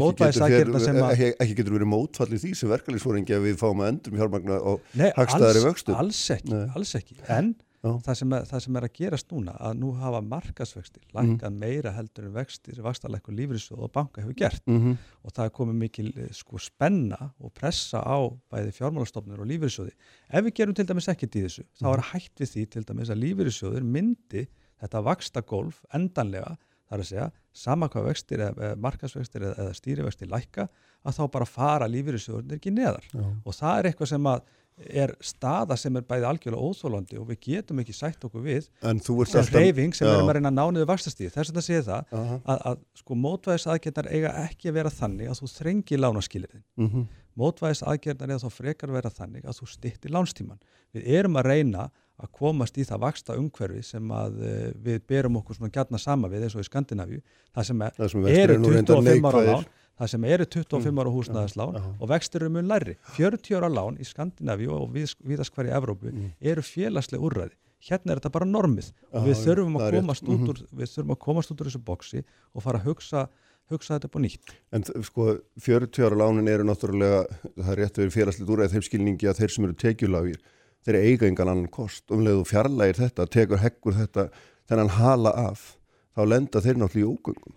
fer, 0.77 0.85
sem 0.85 0.99
að 1.01 1.13
ekki, 1.15 1.29
ekki 1.41 1.55
getur 1.61 1.77
verið 1.79 1.89
mótfallið 1.95 2.43
því 2.43 2.51
sem 2.59 2.69
verkalýsfóringi 2.75 3.33
að 3.37 3.47
við 3.47 3.55
fáum 3.63 3.81
að 3.81 3.89
endur 3.95 4.17
fjármagna 4.19 4.59
og 4.73 4.83
Nei, 4.99 5.07
hagstæðari 5.17 5.63
alls, 5.63 5.65
vöxtum. 5.71 5.97
alls 6.03 6.19
ekki, 6.37 6.51
Nei. 6.53 6.67
alls 6.77 6.93
ekki 6.99 7.17
en. 7.39 7.55
Það 7.83 8.15
sem, 8.15 8.33
er, 8.33 8.43
það 8.47 8.61
sem 8.63 8.75
er 8.79 8.85
að 8.87 8.93
gerast 8.95 9.31
núna 9.33 9.53
að 9.59 9.73
nú 9.81 9.89
hafa 9.99 10.21
markasvextir 10.21 11.01
Mhm. 11.03 11.13
lækkað 11.17 11.57
meira 11.59 11.91
heldur 11.91 12.25
en 12.29 12.33
vextir 12.33 12.79
vastalækku 12.81 13.31
lífriðsjóð 13.35 13.79
og 13.83 13.91
banka 13.91 14.21
hefur 14.21 14.33
gert 14.35 14.61
mm 14.67 14.79
-hmm. 14.79 14.97
og 15.23 15.31
það 15.33 15.45
er 15.45 15.49
komið 15.49 15.73
mikil 15.75 16.13
eh, 16.17 16.29
sko, 16.31 16.57
spenna 16.57 17.31
og 17.39 17.53
pressa 17.53 17.99
á 17.99 18.17
bæði 18.51 18.71
fjármálastofnur 18.71 19.39
og 19.39 19.47
lífriðsjóði 19.47 19.91
ef 20.29 20.45
við 20.45 20.53
gerum 20.53 20.73
til 20.75 20.85
dæmis 20.85 21.07
ekkert 21.09 21.35
í 21.35 21.43
þessu 21.43 21.63
þá 21.81 21.85
Mhm. 21.87 21.93
er 21.93 22.01
hægt 22.13 22.39
við 22.39 22.49
því 22.55 22.69
til 22.69 22.83
dæmis 22.85 23.09
að 23.09 23.19
lífriðsjóður 23.23 23.83
myndi 23.83 24.47
þetta 24.81 25.03
vaksta 25.03 25.41
golf 25.41 25.83
endanlega 25.93 26.57
það 26.89 26.91
er 26.91 26.99
að 26.99 27.05
segja, 27.07 27.31
sama 27.53 27.87
hvað 27.89 28.05
vextir 28.05 28.37
eða, 28.39 28.53
eða 28.55 28.75
markasvextir 28.75 29.41
eða 29.41 29.73
stýrivextir 29.73 30.27
lækka 30.29 30.69
að 31.03 31.17
þá 31.19 31.23
bara 31.37 31.45
fara 31.49 31.87
lífriðsjóðurnir 31.91 32.59
ekki 32.59 32.71
neðar. 32.75 33.07
Og 33.45 33.55
það 33.57 33.79
er 33.79 33.89
eitthvað 33.91 34.11
sem 34.15 34.29
að 34.33 34.43
er 34.89 35.11
staða 35.21 35.75
sem 35.77 35.93
er 35.99 36.01
bæði 36.09 36.25
algjörlega 36.25 36.65
óþólandi 36.65 37.19
og 37.21 37.27
við 37.29 37.37
getum 37.45 37.77
ekki 37.83 37.93
sætt 37.93 38.23
okkur 38.25 38.41
við 38.41 38.69
En 38.89 38.97
þú 39.05 39.19
ert 39.21 39.35
alltaf 39.37 39.53
reyfing 39.53 39.93
sem 39.93 40.07
Já. 40.07 40.09
við 40.09 40.17
erum 40.17 40.31
að 40.31 40.37
reyna 40.39 40.49
að 40.49 40.55
ná 40.57 40.63
niður 40.73 40.87
vaxtastíð 40.89 41.29
þess 41.35 41.51
að 41.51 41.59
það 41.59 41.65
sé 41.67 41.81
það 41.85 42.15
Aha. 42.17 42.37
að, 42.49 42.63
að 42.71 42.79
sko 43.03 43.17
mótvæðis 43.21 43.67
aðgerðnar 43.69 44.09
eiga 44.17 44.31
ekki 44.47 44.71
að 44.71 44.77
vera 44.79 44.93
þannig 44.97 45.29
að 45.29 45.37
þú 45.43 45.49
þrengi 45.53 45.99
lánaskilirðin 46.01 46.63
Mhm. 46.81 47.03
mótvæðis 47.37 47.83
aðgerðnar 47.93 48.33
eða 48.33 48.43
þá 48.47 48.57
frekar 48.57 48.95
vera 48.97 49.13
þannig 49.13 49.45
að 49.45 49.59
þú 49.61 49.69
stýttir 49.75 50.13
lánstíman 50.17 50.59
við 50.97 51.07
erum 51.19 51.37
að 51.37 51.47
reyna 51.53 51.85
að 52.23 52.33
komast 52.37 52.77
í 52.77 52.83
það 52.85 53.01
vaksta 53.05 53.37
umhverfi 53.37 53.83
sem 53.85 54.09
að 54.13 54.41
uh, 54.41 54.67
við 54.85 54.99
berum 55.09 55.37
okkur 55.37 55.57
svona 55.57 55.71
gætna 55.73 56.01
sama 56.01 56.29
við 56.33 56.47
eins 56.47 56.57
og 56.57 56.61
í 56.65 56.67
Skandinavíu 56.67 57.21
það 57.53 57.69
sem, 57.69 57.81
er, 57.81 57.95
Það 57.97 58.11
sem 58.13 58.25
vextir 58.25 58.43
eru 58.43 58.53
eru 58.57 58.61
nú 58.65 58.73
reyndar 58.73 59.01
25 59.01 59.29
ára 59.29 59.45
lán 59.49 59.65
það 59.99 60.07
sem 60.13 60.23
eru 60.25 60.45
25 60.45 60.91
Mm. 60.91 60.99
ára 60.99 61.11
húsnæðislán 61.13 61.73
já. 61.77 61.83
og 62.01 62.09
vextir 62.09 62.41
eru 62.41 62.49
mun 62.49 62.67
læri 62.67 62.95
40 63.17 63.55
ára 63.59 63.69
lán 63.69 63.97
í 63.99 64.05
Skandinavíu 64.05 64.71
og 64.71 64.89
við, 64.93 65.15
viðast 65.25 65.53
hverju 65.53 65.71
Evrópu 65.77 66.11
Mm. 66.11 66.31
eru 66.41 66.61
félagslega 66.61 67.21
úrræði. 67.23 67.51
Hérna 67.83 68.11
er 68.13 68.19
þetta 68.19 68.31
bara 68.31 68.45
normið. 68.45 68.91
Og 69.11 69.25
við 69.27 69.35
þurfum 69.43 69.75
að 69.77 69.91
komast 69.99 70.23
út 70.23 70.47
úr 70.49 70.59
við 70.73 70.87
þurfum 70.95 71.11
að 71.11 71.19
komast 71.19 71.51
út 71.51 71.59
úr 71.61 71.67
þessu 71.67 71.83
boksi 71.83 72.23
og 72.55 72.63
fara 72.63 72.79
að 72.79 72.85
hugsa, 72.87 73.27
hugsa 73.69 73.99
þetta 73.99 74.05
upp 74.07 74.15
á 74.15 74.21
nýtt. 74.23 74.53
En 74.71 74.83
sko 75.03 75.39
40 75.59 76.03
ára 76.07 76.15
lánin 76.15 76.47
eru 76.47 76.63
náttúrulega, 76.63 77.27
það 77.59 77.71
er 77.71 77.75
rétt 77.83 77.97
að 77.99 78.03
vera 78.07 78.15
félagslega 78.17 78.49
úr 78.55 78.63
eða 78.63 78.73
þeim 78.73 78.87
skilningi 78.87 79.27
að 79.29 79.37
þeir 79.41 79.51
sem 79.51 79.65
eru 79.65 79.73
tekjulágir 79.73 80.37
þeir 80.85 80.95
eiga 81.03 81.27
engan 81.27 81.49
annan 81.49 81.67
kost. 81.67 82.03
Umlega 82.09 82.39
þú 82.39 82.47
fjarlægir 82.47 82.95
þetta, 83.03 83.27
tekur 83.27 83.57
heggur 83.59 83.93
þetta 83.93 84.29
þennan 84.69 84.89
hala 84.89 85.29
af 85.51 85.77
þá 86.15 86.21
lenda 86.27 86.59
þeir 86.63 86.75
náttúrulega 86.79 87.03
í 87.03 87.11
ógöngum 87.17 87.53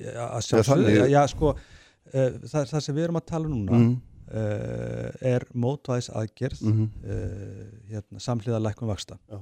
að 0.00 0.46
sjálfsögðu, 0.46 0.94
já, 0.94 1.04
já 1.12 1.20
sko 1.30 1.52
uh, 1.52 2.30
það, 2.48 2.64
það 2.70 2.84
sem 2.86 2.96
við 2.96 3.06
erum 3.06 3.20
að 3.20 3.28
tala 3.28 3.48
um 3.48 3.54
núna 3.56 3.78
mm. 3.78 3.94
uh, 4.32 5.08
er 5.32 5.46
mótvæðis 5.52 6.10
aðgerð 6.12 6.64
Mm 6.66 6.86
uh, 6.86 7.66
hérna, 7.92 8.22
samhliða 8.24 8.62
lækkum 8.62 8.88
vaksta 8.88 9.18
Já. 9.28 9.38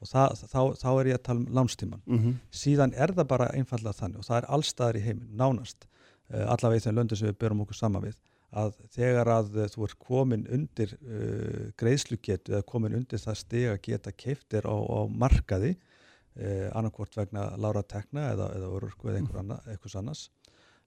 og 0.00 0.08
það, 0.08 0.42
þá, 0.46 0.60
þá 0.78 0.90
er 0.92 1.10
ég 1.10 1.18
að 1.18 1.24
tala 1.26 1.40
um 1.40 1.54
lánstíman 1.58 2.02
-hmm. 2.06 2.34
síðan 2.54 2.94
er 2.94 3.14
það 3.16 3.30
bara 3.32 3.52
einfallega 3.54 3.98
þannig 3.98 4.18
og 4.18 4.28
það 4.28 4.36
er 4.38 4.50
allstaðar 4.56 4.96
í 4.96 5.06
heiminn, 5.08 5.30
nánast 5.34 5.88
allavega 6.30 6.78
í 6.78 6.84
þeim 6.84 6.94
löndum 6.94 7.18
sem 7.18 7.28
við 7.28 7.40
byrjum 7.40 7.64
okkur 7.64 7.76
saman 7.80 8.04
við 8.06 8.18
að 8.50 8.76
þegar 8.94 9.28
að 9.28 9.48
þú 9.72 9.84
ert 9.86 9.98
komin 9.98 10.46
undir 10.50 10.94
greiðslugetu 11.78 12.52
eða 12.52 12.66
komin 12.66 12.94
undir 12.94 13.18
það 13.18 13.40
steg 13.42 13.66
að 13.72 13.82
geta 13.82 14.12
keiftir 14.12 14.66
á, 14.70 14.74
á 14.74 15.00
markaði 15.10 15.74
uh, 16.36 16.70
annarkvort 16.78 17.16
vegna 17.16 17.56
lára 17.56 17.82
tekna 17.82 18.30
eða, 18.34 18.50
eða 18.56 18.70
örurku 18.76 19.08
eða 19.10 19.18
einhver 19.22 19.38
anna, 19.42 19.60
einhvers 19.66 19.96
annars 19.96 20.30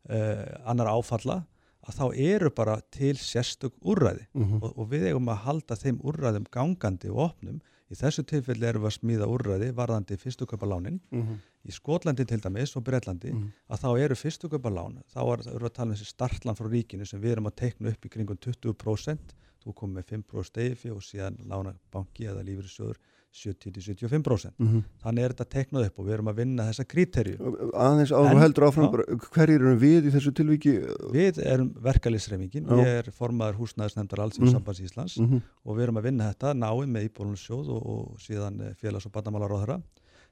uh, 0.09 0.45
annar 0.69 0.87
áfalla 0.93 1.43
að 1.83 1.97
þá 1.99 2.05
eru 2.15 2.49
bara 2.55 2.77
til 2.95 3.15
sérstök 3.19 3.73
úrræði 3.83 4.27
Mhm. 4.33 4.61
og, 4.63 4.77
og 4.79 4.89
við 4.89 5.09
eigum 5.11 5.27
að 5.27 5.41
halda 5.47 5.75
þeim 5.75 5.97
úrræðum 5.99 6.45
gangandi 6.51 7.09
og 7.11 7.17
opnum 7.29 7.57
í 7.91 7.95
þessu 7.99 8.23
tilfelli 8.25 8.65
erum 8.65 8.85
við 8.85 8.89
að 8.89 8.99
smíða 9.01 9.27
úrræði 9.27 9.73
varðandi 9.75 10.15
fyrstuköpalánin 10.17 10.99
Mhm. 11.11 11.41
í 11.67 11.71
Skotlandi 11.71 12.25
til 12.25 12.39
dæmis 12.41 12.75
og 12.77 12.83
Breitlandi 12.87 13.33
Mhm. 13.33 13.51
að 13.69 13.79
þá 13.83 13.99
eru 13.99 14.15
fyrstuköpalán 14.15 15.01
þá 15.13 15.19
er, 15.33 15.47
erum 15.51 15.59
við 15.59 15.69
að 15.69 15.73
tala 15.73 15.89
um 15.91 15.95
þessi 15.95 16.13
startlan 16.15 16.55
frá 16.55 16.67
ríkinu 16.71 17.05
sem 17.07 17.21
við 17.21 17.31
erum 17.35 17.47
að 17.51 17.55
teikna 17.55 17.89
upp 17.91 18.05
í 18.05 18.09
kringum 18.09 18.37
20% 18.37 19.35
þú 19.63 19.73
komið 19.73 19.93
með 19.95 20.05
5% 20.23 20.43
steifi 20.45 20.89
og 20.91 21.01
síðan 21.03 21.37
lána 21.47 21.75
banki 21.91 22.23
eða 22.27 22.43
lífyrirsjóður 22.43 22.95
70-75% 23.33 24.53
Mhm. 24.59 24.83
þannig 25.03 25.23
er 25.25 25.33
þetta 25.33 25.47
teiknað 25.55 25.85
upp 25.87 25.99
og 25.99 26.05
við 26.07 26.13
erum 26.17 26.29
að 26.31 26.35
vinna 26.41 26.67
þessa 26.69 26.85
kríterju 26.85 27.37
aðeins 27.73 28.11
áður 28.13 28.39
heldur 28.43 28.65
áfram 28.67 28.89
hverjir 29.33 29.55
eru 29.61 29.73
við 29.81 30.07
í 30.09 30.13
þessu 30.13 30.33
tilviki 30.37 30.73
við 31.13 31.39
erum 31.45 31.71
verkalisreifingin 31.83 32.67
Já. 32.69 32.75
ég 32.77 32.91
er 33.01 33.11
formaður 33.11 33.59
húsnæðisnefndar 33.63 34.23
Alþjóðsambands 34.27 34.81
Íslands 34.85 35.17
Mhm. 35.19 35.41
og 35.65 35.77
við 35.77 35.83
erum 35.87 35.97
að 35.97 36.03
vinna 36.09 36.29
þetta 36.33 36.53
náið 36.53 36.87
með 36.93 37.09
Íbólunssjóð 37.09 37.69
og, 37.69 37.85
og 37.87 38.17
síðan 38.19 38.61
eh, 38.61 38.73
félags- 38.81 39.05
og 39.05 39.11
barnamálaráðara 39.13 39.81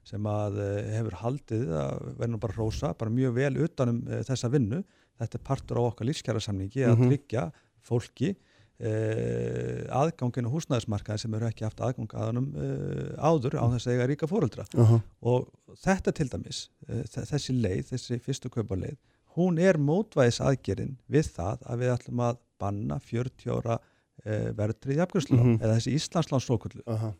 sem 0.04 0.22
að 0.22 0.58
eh, 0.58 0.98
hefur 0.98 1.18
haldið 1.22 1.68
að 1.68 2.16
verður 2.18 2.30
nú 2.32 2.38
bara 2.40 2.54
rósa, 2.58 2.94
bara 2.98 3.10
mjög 3.10 3.34
vel 3.34 3.54
utanum 3.62 4.02
uh, 4.08 4.22
þessa 4.26 4.50
vinnu. 4.50 4.82
Þetta 5.20 5.34
er 5.38 5.44
partur 5.44 5.76
á 5.78 5.82
okkar 5.86 6.06
lífskjara 6.08 6.40
samningi 6.42 6.82
að 6.86 6.96
Mhm. 6.98 7.08
tryggja 7.10 7.52
fólki 7.82 8.34
uh, 8.82 9.82
aðganginu 10.02 10.50
húsnæðismarkaði 10.52 11.22
sem 11.24 11.36
eru 11.38 11.48
ekki 11.48 11.66
haft 11.66 11.80
aðgang 11.84 12.12
aðanum 12.18 12.48
uh, 12.52 13.14
áður 13.22 13.56
á 13.62 13.64
þess 13.74 13.88
að 13.88 13.94
eiga 13.96 14.08
ríka 14.10 14.28
fóreldra 14.30 14.66
Aha. 14.82 15.00
og 15.32 15.48
þetta 15.84 16.14
til 16.18 16.28
dæmis 16.32 16.62
uh, 16.88 17.02
þessi 17.30 17.56
leið, 17.58 17.84
þessi 17.92 18.20
fyrstu 18.24 18.52
kaupaleið 18.54 18.98
hún 19.36 19.58
er 19.62 19.78
mótvæðis 19.80 20.42
aðgerinn 20.44 20.96
við 21.12 21.30
það 21.38 21.62
að 21.72 21.84
við 21.84 21.94
ætlum 21.96 22.24
að 22.28 22.40
banna 22.62 22.98
40 23.02 23.54
ára 23.58 23.78
uh, 23.80 24.48
verðrið 24.58 25.00
jafnkvæmslu 25.02 25.38
Mhm. 25.42 25.58
eða 25.62 25.76
þessi 25.78 25.94
Íslandslandslokullu 25.98 26.82
Aha. 26.86 27.12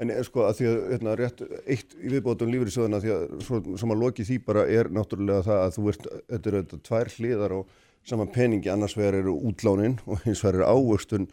En 0.00 0.08
sko 0.24 0.46
að 0.48 0.54
því 0.56 0.66
að 0.70 0.76
hérna, 0.94 1.14
rétt 1.18 1.40
eitt 1.68 1.90
í 2.00 2.08
viðbótum 2.08 2.48
lífur 2.48 2.70
í 2.70 2.72
söðuna 2.72 3.00
því 3.04 3.10
að 3.12 3.24
svo, 3.44 3.58
sem 3.76 3.90
að 3.92 3.98
loki 4.00 4.24
því 4.24 4.38
bara 4.46 4.62
er 4.72 4.88
náttúrulega 4.96 5.42
það 5.44 5.58
að 5.66 5.74
þú 5.74 5.82
veist, 5.90 6.06
þetta 6.30 6.48
eru 6.48 6.62
þetta 6.62 6.78
tvær 6.88 7.10
hliðar 7.18 7.52
á 7.52 7.60
saman 8.06 8.30
peningi, 8.32 8.70
annars 8.72 8.96
vegar 8.96 9.14
eru 9.20 9.34
útlánin 9.50 9.98
og 10.06 10.20
hins 10.24 10.42
vegar 10.44 10.60
eru 10.62 10.68
ávöxtun 10.72 11.28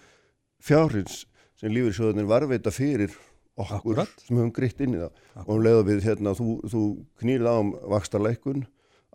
fjárhins 0.64 1.26
sem 1.58 1.72
söðunin 1.96 2.28
varveita 2.30 2.72
fyrir 2.72 3.14
okkur 3.58 3.78
Akkúrat. 3.98 4.12
sem 4.28 4.38
höfum 4.38 4.52
greitt 4.54 4.82
inn 4.82 4.94
í 4.94 5.00
það 5.02 5.12
og 5.12 5.38
Akkúrat. 5.42 5.54
um 5.56 5.64
leiða 5.66 5.86
við 5.88 6.04
hérna, 6.06 6.34
þú, 6.38 6.48
þú 6.70 6.82
knýrið 7.22 7.48
á 7.50 7.56
um 7.58 7.72
vakstarleikun 7.94 8.66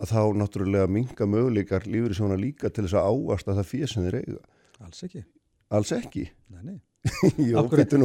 að 0.03 0.11
þá 0.15 0.23
náttúrulega 0.41 0.89
minga 0.91 1.27
möguleikar 1.29 1.87
söðuna 2.19 2.41
líka 2.41 2.71
til 2.73 2.87
þess 2.89 2.97
að 2.99 3.11
ávasta 3.13 3.55
það 3.59 3.69
fyrir 3.71 3.93
sem 3.93 4.07
þeir 4.09 4.19
eiga. 4.23 4.41
alls 4.83 5.03
ekki 5.07 5.25
Alls 5.73 5.93
ekki. 5.93 6.27
nei, 6.53 6.63
nei. 6.63 6.81
Jó, 7.51 7.63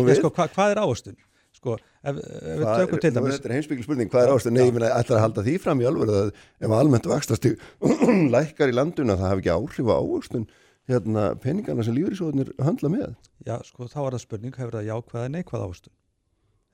við. 0.07 0.19
sko, 0.21 0.29
hva, 0.33 0.45
hvað 0.53 0.71
er 0.75 0.79
ávöxtun? 0.83 1.17
Sko, 1.57 1.73
ef, 2.05 2.15
ef 2.17 2.21
við 2.21 2.63
Hvað 2.63 2.79
tökum 2.83 2.99
til 3.01 3.09
nú, 3.11 3.15
dæmis 3.17 3.37
Þetta 3.37 3.49
er 3.49 3.53
heimsbyggil 3.57 3.85
spurning, 3.87 4.09
hvað 4.13 4.23
er 4.27 4.33
ástæð? 4.35 4.53
Nei, 4.53 4.63
ég 4.67 4.73
meina, 4.77 4.89
ætlar 4.99 5.17
að 5.17 5.23
halda 5.25 5.43
því 5.47 5.55
fram 5.63 5.81
í 5.81 5.87
alvöru 5.89 6.15
að 6.21 6.31
ef 6.67 6.75
almennt 6.77 7.09
vakstast 7.09 7.47
lækkar 8.35 8.69
í 8.71 8.75
landuna 8.77 9.15
það 9.17 9.31
hafi 9.31 9.43
ekki 9.43 9.53
áhrif 9.55 9.89
á 9.89 9.95
ávöxtun 9.97 10.45
hérna, 10.87 11.23
peningana 11.43 11.83
sem 11.83 11.95
lífriðsóðinir 11.97 12.53
handla 12.63 12.89
með. 12.93 13.15
já, 13.47 13.55
sko, 13.67 13.87
þá 13.91 13.97
er 14.05 14.15
það 14.15 14.21
spurning, 14.23 14.53
hefur 14.55 14.77
það 14.77 14.85
jákvæða 14.91 15.31
neikvæða 15.33 15.65
ávöxtun? 15.67 15.93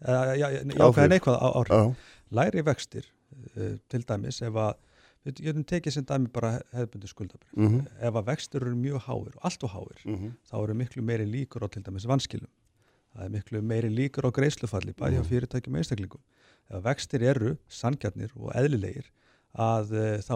Uh, 0.03 0.33
já, 0.37 0.47
jákvæða 0.77 1.07
neikvæða 1.13 1.37
á- 1.39 1.55
áhrif 1.63 2.09
læri 2.35 2.61
vextir 2.67 3.05
uh, 3.55 3.77
til 3.89 4.03
dæmis 4.09 4.41
ef 4.43 4.59
að 4.59 4.73
við 5.23 5.39
getum 5.47 5.63
tekið 5.63 5.95
sem 5.95 6.05
dæmi 6.09 6.27
bara 6.35 6.57
hefðbundi 6.75 7.07
skuldabrif 7.07 7.53
Mm 7.55 7.67
-hmm. 7.69 7.85
ef 8.09 8.13
að 8.19 8.25
vextir 8.27 8.61
eru 8.67 8.75
mjög 8.75 8.99
háir 9.07 9.31
og 9.37 9.39
allt 9.47 9.63
og 9.63 9.69
háir 9.71 9.99
þá 10.51 10.55
eru 10.63 10.73
miklu 10.75 11.01
meiri 11.01 11.25
líkur 11.25 11.63
á 11.63 11.67
til 11.71 11.81
dæmis 11.85 12.05
vanskilum 12.05 12.49
það 13.13 13.25
er 13.25 13.29
miklu 13.29 13.61
meiri 13.61 13.89
líkur 13.93 14.25
á 14.27 14.31
greiðslufalli 14.35 14.93
bæði 14.97 15.19
á 15.19 15.23
Mhm. 15.23 15.29
fyrirtækjum 15.29 15.73
og 15.73 15.81
einstaklingum 15.83 16.21
ef 16.73 16.83
vextir 16.83 17.21
eru 17.23 17.57
sangjarnir 17.69 18.31
og 18.35 18.51
eðlilegir 18.55 19.05
að 19.53 19.91
uh, 19.93 20.17
þá 20.25 20.35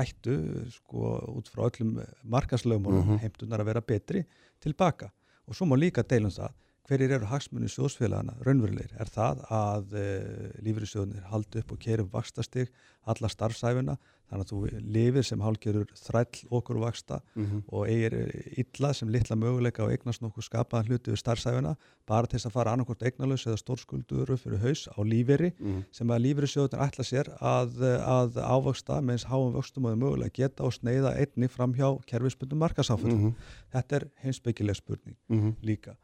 ættu 0.00 0.70
sko 0.72 1.18
út 1.36 1.48
frá 1.52 1.68
öllum 1.68 1.98
markaslögumónum 2.24 3.04
Mhm. 3.04 3.18
heimtunar 3.20 3.60
að 3.60 3.66
vera 3.72 3.80
betri 3.80 4.24
tilbaka 4.60 5.10
og 5.46 5.54
svo 5.54 5.66
má 5.68 5.76
líka 5.76 6.02
deilum 6.02 6.30
það 6.30 6.52
hverjir 6.88 7.12
eru 7.16 7.26
hagsmunni 7.26 7.68
sjóðsfélagana 7.68 8.34
raunverulegir 8.44 8.92
er 9.00 9.08
það 9.08 9.44
að 9.50 9.92
uh, 9.92 10.62
lífriðsjóðunir 10.64 11.24
haldi 11.30 11.58
upp 11.60 11.72
og 11.72 11.78
keirum 11.78 12.08
vakstastig 12.12 12.68
alla 13.06 13.28
starfsæfina 13.28 13.98
þannig 14.34 14.44
að 14.44 14.50
þú 14.50 14.82
lifir 14.94 15.26
sem 15.26 15.42
hálgerur 15.44 15.90
þræll 15.98 16.40
okkur 16.58 16.80
vaksta 16.82 17.20
og 17.70 17.86
eigir 17.88 18.16
eh, 18.18 18.62
illa 18.64 18.92
sem 18.96 19.10
litla 19.12 19.36
möguleika 19.38 19.84
og 19.86 19.94
eignast 19.94 20.24
nokkuð 20.24 20.48
skapaðan 20.48 20.90
hluti 20.90 21.14
við 21.14 21.20
starfsæfina 21.22 21.74
bara 22.08 22.28
til 22.28 22.38
þess 22.38 22.50
að 22.50 22.56
fara 22.58 22.74
annarkort 22.74 23.04
eignalös 23.06 23.46
eða 23.46 23.60
stórskuldur 23.62 24.34
fyrir 24.36 24.60
haus 24.64 24.86
á 24.90 24.98
líferi 25.06 25.52
sem 25.94 26.10
að 26.10 26.24
lífeyrissjóðun 26.26 26.82
ætla 26.84 27.06
sér 27.06 27.30
að, 27.40 27.78
að 28.04 28.40
ávöxta 28.42 29.00
með 29.00 29.18
eins 29.18 29.28
háum 29.30 29.54
vöxtum 29.54 29.86
og 29.86 29.94
þau 29.94 30.02
mögulega 30.02 30.34
geta 30.42 30.66
og 30.66 30.74
sneiða 30.74 31.14
einni 31.16 31.48
fram 31.48 31.74
hjá 31.74 31.86
kerfisbundum 32.10 32.60
markasáföllum. 32.60 33.34
Þetta 33.72 33.96
er 33.96 34.08
heimsbyggileg 34.24 34.76
spurning 34.76 35.16
líka. 35.62 35.96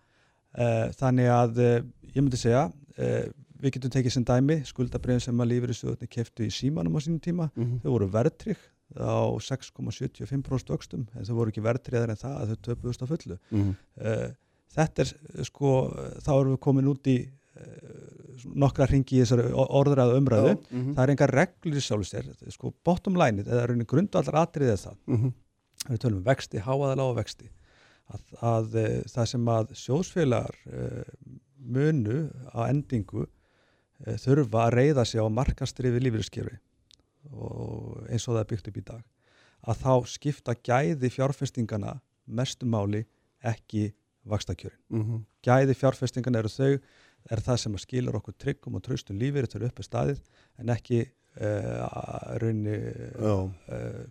Uh, 0.50 0.88
þannig 0.98 1.28
að 1.30 1.58
uh, 1.62 1.76
ég 2.10 2.24
myndi 2.24 2.38
segja 2.40 2.64
uh, 2.98 3.26
við 3.60 3.74
getum 3.76 3.92
tekið 3.94 4.14
sem 4.14 4.26
dæmi 4.26 4.56
skuldabriðin 4.68 5.24
sem 5.24 5.40
að 5.42 5.50
lífeyrissjóðunni 5.52 6.08
keftu 6.10 6.46
í 6.46 6.52
símanum 6.54 6.96
á 6.96 7.00
sínum 7.04 7.20
tíma. 7.22 7.50
Þau 7.82 7.90
voru 7.94 8.08
verðtrygg 8.14 8.62
á 8.98 9.38
6,75% 9.38 10.72
vöxtum 10.72 11.06
en 11.14 11.26
þau 11.28 11.34
voru 11.38 11.52
ekki 11.52 11.62
verðtryggðar 11.62 12.10
en 12.10 12.18
það 12.18 12.38
að 12.40 12.48
þau 12.54 12.62
töpuðust 12.68 13.04
á 13.04 13.10
fullu. 13.10 13.36
Uh, 14.00 14.30
þetta 14.74 15.04
er 15.04 15.12
uh, 15.14 15.44
sko 15.46 15.74
þá 16.24 16.32
erum 16.38 16.56
við 16.56 16.60
komin 16.66 16.90
út 16.90 17.06
í 17.12 17.18
uh, 17.28 18.50
nokkra 18.64 18.88
ringi 18.90 19.18
í 19.18 19.22
þessari 19.22 19.52
orðræðu 19.52 20.18
umræðu. 20.18 20.56
Það 20.96 21.04
er 21.04 21.14
enga 21.14 21.30
reglur 21.30 21.78
í 21.78 21.84
sjálfu 21.84 22.08
sér 22.08 22.32
sko 22.50 22.74
bottom 22.84 23.18
line 23.20 23.44
eða 23.46 23.68
raunin 23.70 23.86
grundvallar 23.86 24.42
atriðið 24.42 24.74
er 24.74 24.82
það. 24.88 24.98
Við 25.88 26.00
tölum 26.02 26.18
um 26.20 26.26
vexti, 26.26 26.58
háaðala 26.60 27.06
og 27.08 27.16
vexti 27.16 27.46
að, 28.10 28.24
að 28.42 28.74
það 29.08 29.28
sem 29.30 29.46
að 29.48 29.70
sjóðsfélagar 29.80 30.56
uh, 30.66 31.04
munu 31.60 32.24
á 32.50 32.66
endingu 32.66 33.28
þurfa 34.24 34.66
að 34.66 34.74
reyða 34.78 35.04
sig 35.08 35.20
á 35.20 35.26
markastrifi 35.28 36.02
lífeyriskjöfi 36.02 36.58
og 37.30 38.06
eins 38.08 38.26
og 38.26 38.34
það 38.34 38.42
er 38.42 38.50
byggt 38.52 38.70
upp 38.70 38.80
í 38.80 38.86
dag 38.88 39.02
að 39.68 39.82
þá 39.82 39.94
skipta 40.08 40.56
gæði 40.56 41.10
fjárfestingana 41.12 41.98
mestu 42.30 42.68
máli 42.68 43.04
ekki 43.44 43.90
vakstakjörin. 44.28 45.24
Gæði 45.44 45.76
fjárfestingana 45.76 46.40
eru 46.40 46.50
þau, 46.52 46.80
er 47.30 47.42
það 47.44 47.62
sem 47.62 47.76
að 47.76 47.84
skilur 47.84 48.18
okkur 48.20 48.36
tryggum 48.40 48.76
og 48.78 48.84
traustum 48.84 49.18
lífeyri 49.20 49.50
til 49.50 49.64
uppi 49.66 49.84
staðið 49.84 50.20
en 50.60 50.72
ekki 50.72 51.00
uh, 51.04 52.36
raunni 52.40 52.76
uh, 53.20 53.48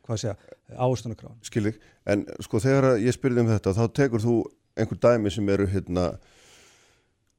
hvað 0.05 0.22
segja, 0.22 0.36
ástunarkráin. 0.77 1.39
Skilðið, 1.46 1.79
en 2.10 2.25
sko 2.46 2.62
þegar 2.62 2.91
ég 3.01 3.15
spyrði 3.15 3.46
um 3.46 3.53
þetta 3.53 3.75
þá 3.77 3.84
tekur 4.01 4.25
þú 4.25 4.36
einhver 4.79 5.01
dæmi 5.01 5.34
sem 5.34 5.50
eru 5.50 5.67
hérna 5.69 6.12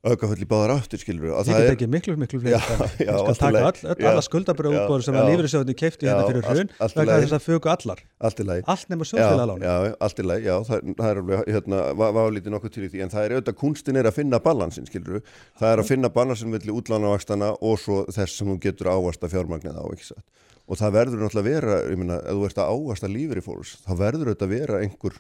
aukaföll 0.00 0.40
í 0.40 0.47
báðar 0.49 0.73
áttir 0.78 1.00
skilur. 1.02 1.33
Ég 1.45 1.49
get 1.50 1.75
ekki 1.75 1.87
miklu, 1.90 2.14
miklu 2.21 2.40
fleiri 2.40 2.57
Ég 2.57 3.11
skal 3.11 3.37
taka 3.37 3.62
öll 3.69 3.99
Já, 4.00 4.09
alla 4.11 4.23
skuldabröð 4.25 4.73
já, 4.73 4.78
útbóður 4.80 5.04
sem 5.04 5.19
að 5.21 5.28
lífriðsjóðinni 5.30 5.76
keifti 5.76 6.09
hérna 6.09 6.25
fyrir 6.28 6.47
hrun 6.47 6.71
vegna 6.80 7.19
þess 7.21 7.35
að 7.37 7.45
fögu 7.45 7.71
allar. 7.73 8.02
allt 8.21 8.92
nema 8.92 9.09
sjóðfélagaláni. 9.11 9.69
allt 10.07 10.23
í 10.23 10.26
lagi, 10.26 10.47
já, 10.49 10.54
það, 10.71 10.92
er 11.11 11.21
alveg 11.21 11.52
hérna, 11.52 11.83
válítið 12.16 12.54
nokkuð 12.54 12.75
til 12.76 12.85
í 12.87 12.90
því 12.95 13.04
en 13.04 13.12
það 13.12 13.26
er 13.26 13.35
auðvitað, 13.37 13.59
kunstin 13.61 14.00
er 14.00 14.09
að 14.09 14.16
finna 14.16 14.40
balansin 14.40 14.88
skilur 14.88 15.21
það 15.61 15.75
er 15.75 15.83
að 15.83 15.90
finna 15.90 16.12
balansin 16.14 16.52
milli 16.54 16.76
útlánavakstana 16.80 17.52
og 17.61 17.80
svo 17.83 18.04
þess 18.09 18.40
sem 18.40 18.49
hún 18.49 18.61
getur 18.62 18.92
ávasta 18.95 19.28
fjármagnið 19.28 19.76
á, 19.76 19.85
ekki 19.85 20.12
satt. 20.14 20.25
Og 20.71 20.78
það 20.78 20.97
verður 20.97 21.25
náttúrulega 21.25 21.50
vera, 21.50 21.80
ég 21.90 21.99
meina, 21.99 22.21
ef 22.23 22.38
þú 22.38 22.47
ert 22.47 22.62
að 22.62 22.73
ávasta 22.76 23.11
lífri 23.11 23.42
fólks, 23.42 23.76
þá 23.85 23.92
verður 23.99 24.30
auðvitað 24.30 24.47
að 24.47 24.54
vera 24.54 24.83
einhver 24.85 25.16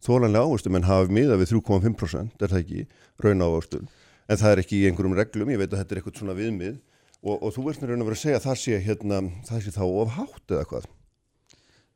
þólanlega 0.00 0.48
ávastum 0.48 0.78
en 0.78 0.88
hafa 0.88 1.12
miða 1.12 1.36
við 1.40 1.52
3,5% 1.52 2.44
er 2.44 2.52
það 2.54 2.62
ekki, 2.62 2.86
raun 3.20 3.44
ávastun 3.44 3.90
en 4.30 4.38
það 4.40 4.52
er 4.54 4.62
ekki 4.62 4.78
í 4.80 4.86
einhverjum 4.90 5.16
reglum, 5.18 5.50
ég 5.52 5.58
veit 5.60 5.72
að 5.74 5.80
þetta 5.82 5.94
er 5.96 6.00
eitthvað 6.00 6.20
svona 6.22 6.38
viðmið 6.38 6.78
og, 7.20 7.36
og 7.42 7.52
þú 7.56 7.64
mér 7.82 7.90
raun 7.90 8.04
að 8.04 8.10
vera 8.10 8.18
að 8.18 8.24
segja 8.24 8.38
að 8.40 8.46
það 8.48 8.58
sé 8.62 8.78
hérna, 8.86 9.20
það 9.50 9.62
sé 9.66 9.74
þá 9.76 9.84
of 9.90 10.16
hátt 10.16 10.54
eða 10.56 10.68
hvað 10.70 10.88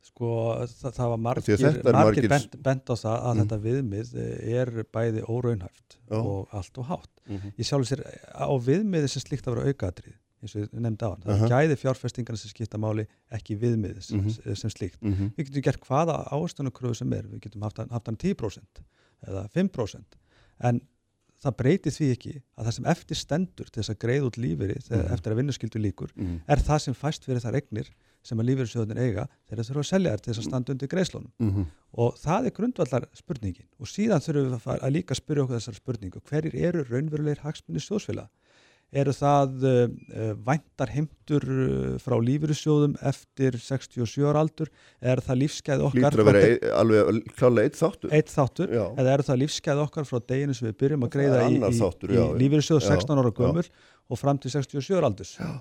Sko 0.05 0.27
það, 0.69 0.91
það 0.95 1.09
var 1.11 1.19
margir, 1.25 1.55
er 1.65 1.79
margir 1.81 1.95
margir- 1.97 2.29
bent, 2.31 2.53
bent 2.63 2.91
á 2.93 2.95
það 2.95 3.15
að 3.15 3.31
Mm. 3.35 3.39
þetta 3.41 3.57
viðmið 3.65 4.11
er 4.59 4.69
bæði 4.93 5.23
óraunhæft 5.27 5.97
Já. 5.97 6.19
og 6.21 6.47
allt 6.53 6.77
og 6.77 6.85
hátt. 6.91 7.09
mm 7.27 7.37
-hmm. 7.37 7.51
Ég 7.57 7.65
sjálf 7.65 7.87
sér 7.89 8.01
á 8.31 8.47
viðmiði 8.55 9.07
sem 9.09 9.21
slíkt 9.25 9.47
að 9.47 9.55
vera 9.55 9.67
aukaðrið 9.73 10.13
eins 10.43 10.55
og 10.55 10.61
ég 10.61 10.69
nefndi 10.79 11.03
á 11.03 11.09
hann. 11.09 11.21
Það 11.25 11.33
Aha. 11.35 11.45
er 11.45 11.49
gæði 11.49 11.75
fjárfestingarna 11.81 12.37
sem 12.37 12.49
skipta 12.53 12.77
máli 12.77 13.07
ekki 13.31 13.57
viðmiði 13.59 14.01
sem, 14.03 14.19
Mhm. 14.19 14.55
sem 14.55 14.69
slíkt. 14.69 15.01
Mm 15.01 15.31
Við 15.37 15.45
getum 15.49 15.61
gert 15.63 15.81
hvaða 15.81 16.29
ástunakröfu 16.31 16.95
sem 16.95 17.13
er. 17.13 17.23
Við 17.23 17.39
getum 17.41 17.61
haft 17.63 17.77
hann 17.77 18.15
10% 18.17 18.81
eða 19.27 19.49
5% 19.51 20.03
en 20.61 20.81
það 21.45 21.55
breytir 21.61 21.93
því 21.95 22.07
ekki 22.15 22.33
að 22.57 22.65
það 22.65 22.75
sem 22.79 22.85
eftir 22.95 23.17
stendur 23.21 23.69
til 23.69 23.81
þess 23.83 23.93
að 23.93 24.01
greiða 24.03 24.27
út 24.31 24.37
lífeyri 24.41 24.77
Mhm. 24.89 25.13
eftir 25.13 25.31
að 25.31 25.39
vinnuskyldu 25.41 25.79
líkur 25.85 26.11
-hmm. 26.15 26.39
er 26.47 26.57
það 26.57 26.79
sem 26.81 26.93
fæst 26.93 27.25
fyrir 27.25 27.41
þær 27.45 27.55
eignir 27.61 27.89
sem 28.25 28.39
að 28.39 28.47
lífeyrissjóðunir 28.49 28.97
eiga 29.05 29.27
þegar 29.47 29.57
þeir 29.61 29.67
þurfa 29.69 29.83
að 29.85 29.91
selja 29.93 30.11
þær 30.15 30.21
til 30.21 30.33
þess 30.33 30.39
að 30.41 30.47
standa 30.49 30.71
undir 30.73 30.87
greiðslónum 30.89 31.31
Mhm. 31.39 31.65
og 31.93 32.15
það 32.17 32.45
er 32.45 32.51
grundvallar 32.57 33.05
spurningin 33.13 33.67
og 33.79 33.85
síðan 33.87 34.23
þurfum 34.25 34.49
við 34.49 34.65
að, 34.65 34.79
að 34.81 34.91
líka 34.97 35.13
spyrja 35.15 35.43
okkur 35.45 35.57
þessar 35.59 35.75
spurningu 35.77 36.19
hverjir 36.25 36.55
eru 36.55 36.83
raunverulegir 36.89 37.39
hagsmunni 37.45 37.79
sjóðsfélag 37.79 38.27
eru 38.95 39.13
það 39.15 39.65
uh, 39.67 39.81
uh, 40.15 40.31
væntar 40.47 40.91
heimtur 40.95 41.45
uh, 41.51 41.97
frá 42.03 42.15
lífeyrissjóðum 42.23 42.95
eftir 43.11 43.57
67 43.59 44.23
ára 44.29 44.41
aldur? 44.45 44.71
Er 45.03 45.21
það 45.25 45.41
lífsgæð 45.43 45.85
okkar 45.89 46.07
Lítur 46.07 46.23
að 46.23 46.31
vera 46.31 46.73
alveg 46.81 47.29
klálega 47.35 47.69
eitt 47.69 47.79
þáttur. 47.81 48.15
Eitt 48.15 48.33
þáttur. 48.33 48.73
Já. 48.79 48.85
eða 49.03 49.13
eru 49.17 49.27
það 49.29 49.41
lífsgæð 49.43 49.83
okkar 49.85 50.09
frá 50.09 50.19
deginu 50.31 50.57
sem 50.57 50.69
við 50.69 50.79
byrjum 50.83 51.05
að 51.07 51.13
Það 51.13 51.19
greiða 51.19 51.45
í, 51.45 51.61
í, 51.61 51.77
þáttur, 51.79 52.15
í 52.15 52.25
lífeyrissjóð 52.43 52.83
Já, 52.83 52.89
16 52.95 53.23
ára 53.23 53.33
gömul 53.41 53.65
og 54.09 54.21
fram 54.21 54.41
til 54.43 54.53
67 54.53 54.99
ára 54.99 55.09
aldurs. 55.11 55.35
Já. 55.39 55.53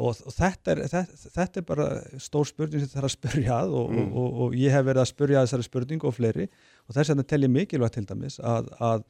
og, 0.00 0.16
þetta, 0.32 0.72
er, 0.72 0.78
þetta, 0.88 1.30
þetta 1.36 1.60
er 1.60 1.64
bara 1.68 1.86
stór 2.24 2.46
spurning 2.48 2.80
sem 2.80 2.88
þetta 2.88 3.02
er 3.02 3.06
að 3.10 3.12
spurja 3.16 3.56
að 3.60 3.74
og, 3.76 3.90
Mm. 3.92 4.06
og, 4.06 4.22
og, 4.22 4.38
og 4.46 4.54
ég 4.56 4.72
hef 4.72 4.86
verið 4.86 5.02
að 5.02 5.10
spurja 5.10 5.40
að 5.42 5.48
þessari 5.50 5.66
spurningu 5.66 6.08
og 6.08 6.14
fleiri. 6.16 6.46
Og 6.88 6.94
þess 6.96 7.12
vegna 7.12 7.26
tel 7.28 7.42
ég 7.44 7.52
mikilvægt 7.52 7.98
til 7.98 8.06
dæmis 8.08 8.38
að, 8.40 8.70
að, 8.80 9.04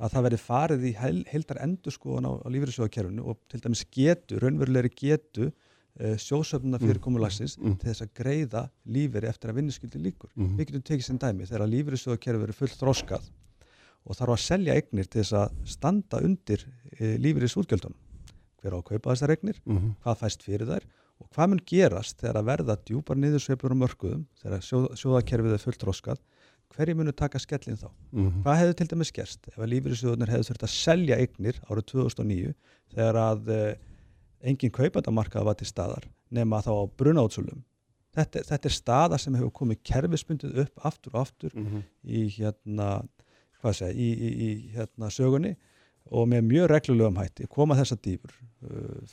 að 0.00 0.14
það 0.14 0.24
verið 0.26 0.42
farið 0.42 0.84
í 0.88 0.92
heil, 0.98 1.20
heildar 1.30 1.60
endurskoðan 1.62 2.26
á, 2.26 2.32
á 2.42 2.46
lífeyrissjóðakerfinu 2.50 3.24
og 3.30 3.38
til 3.48 3.60
dæmis 3.62 3.84
getu, 3.94 4.40
raunverulegri 4.42 4.90
getu 4.90 5.46
uh, 5.50 6.16
sjósöfnuna 6.18 6.80
fyrir 6.82 6.98
komulagsins 7.04 7.56
Mm. 7.58 7.76
til 7.78 7.90
þess 7.92 8.02
að 8.02 8.14
greiða 8.18 8.64
lífeyri 8.86 9.28
eftir 9.30 9.50
að 9.52 9.60
vinnuskyldi 9.60 10.02
líkur. 10.02 10.30
Mhm. 10.34 10.56
Við 10.58 10.66
getum 10.66 10.82
tekið 10.90 11.04
sem 11.04 11.18
dæmi 11.18 11.46
þegar 11.46 11.70
lífeyrissjóðakerfi 11.70 12.42
verið 12.42 12.58
fullt 12.58 12.78
þroskað 12.80 13.30
og 14.04 14.16
þarf 14.18 14.34
að 14.34 14.42
selja 14.44 14.74
eignir 14.74 15.06
til 15.08 15.22
þess 15.22 15.32
að 15.32 15.54
standa 15.64 16.18
undir 16.20 16.66
uh, 16.66 17.16
lífeyris 17.22 17.56
útgjöldunum. 17.56 17.96
Hver 18.60 18.74
á 18.74 18.78
að 18.80 18.86
kaupa 18.90 19.14
þessar 19.14 19.30
eignir? 19.36 19.60
Mhm. 19.64 19.94
hvað 20.02 20.18
fæst 20.24 20.42
fyrir 20.42 20.66
þær 20.66 20.84
og 21.22 21.28
hvað 21.30 21.48
mun 21.48 21.60
gerast 21.64 22.18
þegar 22.18 22.36
að 22.40 22.48
verða 22.50 22.74
djúpar 22.84 23.16
niðursveiflur 23.16 23.70
á 23.70 23.82
mörkuðum, 23.84 24.24
þegar 24.42 24.60
sjóð, 24.66 24.86
sjóðakerfið 24.98 25.52
er 25.54 25.62
fullt 25.62 25.84
roskað, 25.86 26.18
hverju 26.76 26.94
munu 26.98 27.12
taka 27.12 27.38
skellin 27.38 27.76
þá? 27.80 27.88
Mhm. 28.12 28.42
Hvað 28.44 28.58
hefði 28.60 28.74
til 28.80 28.86
dæmis 28.92 29.12
gerst 29.14 29.48
ef 29.48 29.58
að 29.58 29.70
lífyrirsjóðunir 29.74 30.32
hefði 30.34 30.48
þurft 30.50 30.66
að 30.66 30.72
selja 30.74 31.18
eignir 31.22 31.60
árið 31.70 31.86
2009 31.92 32.54
þegar 32.94 33.18
að 33.24 33.48
uh, 33.54 33.74
engin 34.44 34.70
kaupandamarkað 34.74 35.44
var 35.48 35.54
til 35.60 35.66
staðar 35.70 36.08
nema 36.30 36.60
þá 36.62 36.70
á 36.74 36.84
brunátsölum? 36.98 37.62
Þetta, 38.14 38.44
þetta 38.46 38.68
er 38.70 38.74
staða 38.76 39.18
sem 39.18 39.34
hefur 39.34 39.50
komið 39.50 39.80
kerfisbundið 39.90 40.58
upp 40.64 40.84
aftur 40.86 41.14
og 41.16 41.20
aftur 41.26 41.54
Mhm. 41.54 41.82
í 42.06 42.28
hérna, 42.36 43.02
hvað 43.62 43.74
segja, 43.80 43.94
í, 43.94 44.10
í, 44.12 44.30
í 44.46 44.50
hérna 44.76 45.10
sögunni 45.10 45.56
og 46.12 46.28
með 46.28 46.42
mjög 46.46 46.68
reglulegum 46.70 47.16
hætti 47.16 47.46
koma 47.48 47.74
þessa 47.74 47.96
dýfur, 47.96 48.30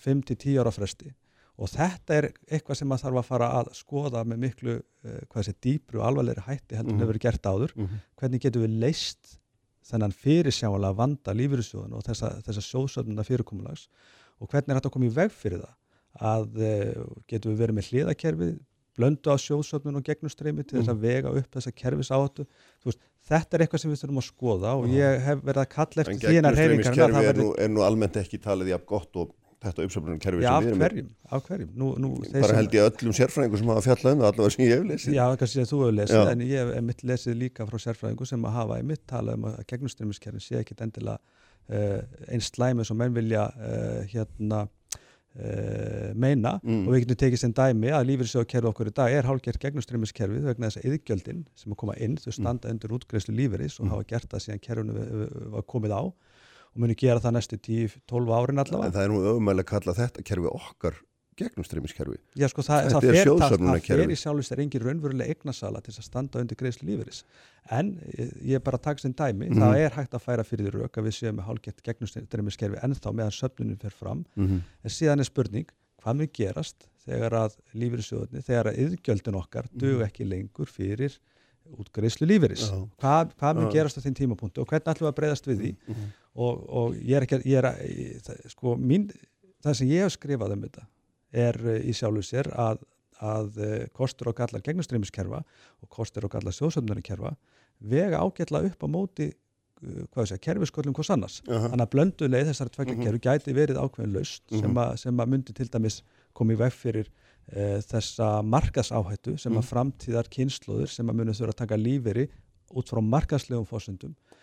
5-10 0.03 0.59
ára 0.59 0.71
fresti 0.75 1.13
og 1.61 1.69
þetta 1.69 2.15
er 2.17 2.27
eitthvað 2.49 2.79
sem 2.79 2.89
maður 2.89 3.03
þarf 3.05 3.19
að 3.21 3.27
fara 3.29 3.49
að 3.59 3.67
skoða 3.77 4.23
með 4.25 4.39
miklu, 4.45 4.75
uh, 5.05 5.19
hvað 5.29 5.45
sé, 5.47 5.53
dýpru 5.61 6.01
og 6.01 6.07
alvarlegri 6.09 6.45
hætti 6.47 6.77
heldur 6.79 6.91
en 6.91 6.97
Mhm. 6.97 7.03
hefur 7.03 7.13
verið 7.13 7.25
gert 7.27 7.49
áður 7.51 7.75
Mhm. 7.77 7.99
hvernig 8.17 8.41
getum 8.41 8.63
við 8.65 8.79
leist 8.81 9.37
þennan 9.91 10.13
fyrirsjáanlega 10.13 10.95
vanda 10.95 11.33
lífyrirsjóðun 11.33 11.93
og 11.97 12.03
þessa, 12.05 12.33
þessa 12.45 12.63
sjóðsöfnuna 12.65 13.25
fyrirkomulags 13.27 13.87
og 14.41 14.49
hvernig 14.49 14.69
er 14.69 14.79
þetta 14.81 14.89
að 14.89 14.95
koma 14.97 15.05
í 15.09 15.13
veg 15.15 15.31
fyrir 15.31 15.61
það 15.61 15.77
að 16.21 16.59
uh, 16.61 17.05
getum 17.27 17.53
við 17.55 17.61
verið 17.63 17.77
með 17.77 17.89
hliðakerfið 17.91 18.59
blöndu 18.97 19.31
á 19.31 19.35
sjóðsöfnun 19.39 19.95
og 19.97 20.03
gegnumstreymi 20.03 20.65
til 20.67 20.81
þess 20.81 20.91
að 20.91 20.99
vega 20.99 21.29
upp 21.31 21.51
þessa 21.55 21.71
kerfis 21.71 22.09
veist, 22.11 22.99
þetta 23.29 23.53
er 23.55 23.63
eitthvað 23.65 23.79
sem 23.79 23.91
við 23.91 24.01
þurfum 24.03 24.19
að 24.19 24.27
skoða 24.27 24.73
og 24.75 24.87
Já. 24.89 24.93
ég 24.99 25.21
hef 25.23 25.39
verið 25.47 25.61
að 25.63 25.69
kalla 25.69 26.01
En 26.01 26.01
eftir 26.11 26.27
því 26.27 26.27
að 26.27 26.35
gegnumstreymiskerfi 26.35 27.13
það 27.13 27.21
er, 27.21 27.33
verði 27.33 27.43
nú- 27.45 27.55
er 27.59 27.69
nú 27.69 27.81
almennt 27.85 28.17
ekki 28.19 28.37
talið 28.43 28.67
jafn 28.73 28.85
gott 28.91 29.15
og 29.15 29.31
þetta 29.61 29.83
uppsöfnunarkerfi 29.85 30.41
Já, 30.41 30.51
sem 30.51 30.63
við 30.65 30.71
erum 30.71 30.79
með. 30.81 30.87
hverjum, 30.91 31.09
af 31.37 31.43
hverjum 31.47 31.69
nú, 31.77 31.89
nú, 32.01 32.09
Bara 32.33 32.55
held 32.57 32.73
ég 32.77 32.87
öllum 32.89 33.13
sérfræðingum 33.19 33.61
sem 33.61 33.71
hafa 33.73 33.83
fjallað 33.87 34.15
um 34.15 34.23
það 34.23 34.29
allavega 34.31 34.55
sem 34.55 34.65
ég 34.65 34.73
hef 34.73 34.87
lesið. 34.91 35.13
Já, 35.19 35.25
kannski 35.41 35.61
að 35.61 35.69
þú 35.71 35.81
hefur 35.83 35.95
lesið, 35.99 36.17
Já. 36.21 36.31
en 36.31 36.41
ég 36.47 36.73
hef 36.73 36.83
mitt 36.89 37.03
lesið 37.11 37.37
líka 37.43 37.67
frá 37.69 37.77
sérfræðingu 37.85 38.25
sem 38.31 38.47
að 38.49 38.55
hafa 38.57 38.81
mitt 38.91 39.05
tala 39.07 39.37
um 39.37 39.45
að 39.51 39.59
gegnumstreymiskerfin 39.69 40.41
sé 40.47 40.59
ekkit 40.63 40.81
endilega 40.81 41.19
uh, 41.69 42.01
eins 42.33 42.49
slæmi 42.55 42.85
sem 42.89 42.97
menn 42.97 43.13
vilja 43.13 43.45
uh, 43.53 44.01
hérna 44.11 44.63
uh, 44.65 46.11
meina 46.17 46.57
Mm. 46.63 46.87
og 46.87 46.93
við 46.95 47.05
getum 47.05 47.19
tekið 47.21 47.39
sem 47.41 47.53
dæmi 47.55 47.91
að 47.95 48.07
lífeyrissjóðkerfi 48.09 48.67
okkur 48.71 48.89
í 48.91 48.93
dag 48.97 49.13
er 49.15 49.27
hálfgert 49.29 49.61
gegnumstreymiskerfið 49.63 50.43
vegna 50.49 50.67
þess 50.69 50.81
að 50.81 50.89
yðgjöldin 50.91 51.45
sem 51.55 51.71
að 51.73 51.79
koma 51.83 51.95
inn, 52.01 52.17
þau 52.19 52.31
standa 52.35 52.69
undir 52.73 52.93
útgreðslu 52.97 53.35
lífeyris 53.37 53.79
og 53.79 53.85
Mm. 53.87 53.91
hafa 53.95 54.03
gert 54.09 54.29
það 54.33 54.43
síðan 54.45 54.61
kerfinu 54.65 55.29
var 55.55 55.63
komið 55.63 55.95
á 55.95 56.03
og 56.75 56.81
muni 56.83 56.95
gera 56.95 57.19
það 57.19 57.33
næstu 57.37 57.57
10-12 57.57 58.35
árin 58.37 58.57
En 58.59 58.63
allavega. 58.65 58.91
það 58.95 59.03
er 59.03 59.09
nú 59.09 59.21
öfumæli 59.31 59.63
að 59.65 59.71
kalla 59.73 59.93
þetta 59.93 60.23
kerfi 60.23 60.47
okkar 60.51 60.95
gegnumstreymiskerfi. 61.41 62.17
Já, 62.37 62.47
sko, 62.51 62.61
það, 62.61 62.87
það, 62.91 63.05
er 63.07 63.15
fer, 63.15 63.29
það, 63.39 63.53
það 63.63 63.85
fer 63.87 64.11
í 64.13 64.17
sjálfins 64.19 64.51
er 64.51 64.59
engin 64.61 64.83
raunveruleg 64.83 65.29
eignasala 65.31 65.79
til 65.81 65.93
að 65.95 66.03
standa 66.05 66.41
undir 66.43 66.57
greiðslu 66.59 66.85
lífeyris. 66.89 67.21
En 67.71 67.93
ég, 68.17 68.33
ég 68.51 68.59
er 68.59 68.63
bara 68.65 68.77
að 68.77 68.83
taka 68.89 69.01
sem 69.01 69.13
dæmi, 69.13 69.47
Mhm. 69.49 69.57
það 69.63 69.77
er 69.85 69.95
hægt 69.95 70.13
að 70.13 70.21
færa 70.25 70.43
fyrir 70.45 70.67
því 70.69 70.81
rauk 70.83 70.97
að 70.99 71.07
við 71.07 71.15
séum 71.17 71.35
með 71.39 71.47
hálfgett 71.47 71.81
gegnumstreymiskerfi 71.87 72.81
ennþá 72.83 73.13
meðan 73.15 73.31
söfnunum 73.39 73.79
fer 73.81 73.89
fram. 73.95 74.25
Mm 74.35 74.61
En 74.83 74.89
síðan 74.89 75.19
er 75.19 75.23
spurning, 75.31 75.65
hvað 76.03 76.15
mun 76.17 76.27
gerast 76.33 76.87
þegar 77.07 77.31
að 77.31 77.55
lífeyrissjóðunni, 77.73 78.43
þegar 78.45 78.65
að 78.73 78.77
yðgjöldin 78.85 79.39
okkar 79.41 79.65
dug 79.73 80.01
ekki 80.05 80.27
lengur 80.27 80.67
fyrir 80.69 81.17
útgreiðslu 81.79 82.27
lífeyris. 82.27 82.67
Já. 82.69 82.89
Hvað, 83.01 83.33
hvað 83.39 83.55
mun 83.55 83.71
gerast 83.71 83.97
á 83.97 84.01
þeim 84.03 84.15
tímapunktu 84.17 84.61
og 84.61 84.67
hvernig 84.67 84.91
ætlum 84.91 85.07
við 85.07 85.13
að 85.13 85.19
breyðast 85.21 85.47
við 85.47 85.57
því? 85.61 85.71
-hmm. 85.87 86.09
Og, 86.35 86.61
og 86.69 86.95
ég 86.95 87.17
er 87.17 87.25
ekki 87.27 87.41
ég 87.49 87.63
er 87.63 88.49
sko, 88.51 88.75
mín, 88.79 89.09
það 89.63 89.73
sem 89.81 89.87
ég 89.91 90.05
hef 90.05 90.13
skrifað 90.15 90.53
um 90.55 90.61
þetta 90.67 90.85
er 91.31 91.59
uh, 91.63 91.77
í 91.83 91.93
sjálfu 91.95 92.23
sér 92.23 92.49
að, 92.55 92.81
að 93.21 93.57
uh, 93.61 93.75
kostur 93.95 94.31
og 94.31 94.35
gallar 94.39 94.61
gegnumstreymiskerfa 94.65 95.43
og 95.43 95.89
kostur 95.89 96.25
og 96.25 96.31
gallar 96.33 96.55
sjóðsöfnunarkerfa 96.55 97.35
vega 97.81 98.19
ágætla 98.21 98.63
upp 98.67 98.83
á 98.83 98.87
móti 98.91 99.29
uh, 99.31 100.05
hvað 100.13 100.29
sé, 100.31 100.37
kerfisköllum 100.41 100.93
hvers 100.97 101.09
annars 101.15 101.39
þannig 101.47 101.85
að 101.87 101.91
blönduleið 101.95 102.51
þessari 102.51 102.75
tvekja 102.77 102.95
Mhm. 102.95 103.03
kerfi 103.07 103.23
gæti 103.27 103.55
verið 103.57 103.79
ákveðin 103.83 104.13
laust 104.15 104.43
sem, 104.49 104.69
Mhm. 104.71 104.77
að, 104.77 104.97
sem 104.97 105.17
að 105.17 105.31
myndi 105.35 105.53
til 105.53 105.67
dæmis 105.67 106.01
koma 106.33 106.53
í 106.53 106.57
veg 106.63 106.71
fyrir 106.73 107.07
uh, 107.51 107.79
þessa 107.91 108.41
markasáhættu 108.45 109.37
sem 109.39 109.51
að 109.53 109.63
Mhm. 109.63 109.69
framtíðar 109.71 110.29
kynnslóður 110.31 110.87
sem 110.89 111.07
að 111.09 111.15
muni 111.15 111.31
þurfa 111.31 111.53
að 111.55 111.61
taka 111.65 111.77
líferi 111.77 112.27
út 112.71 112.87
frá 112.87 113.01
markaslegum 113.03 113.65
fórsöndum 113.67 114.13
uh, 114.15 114.37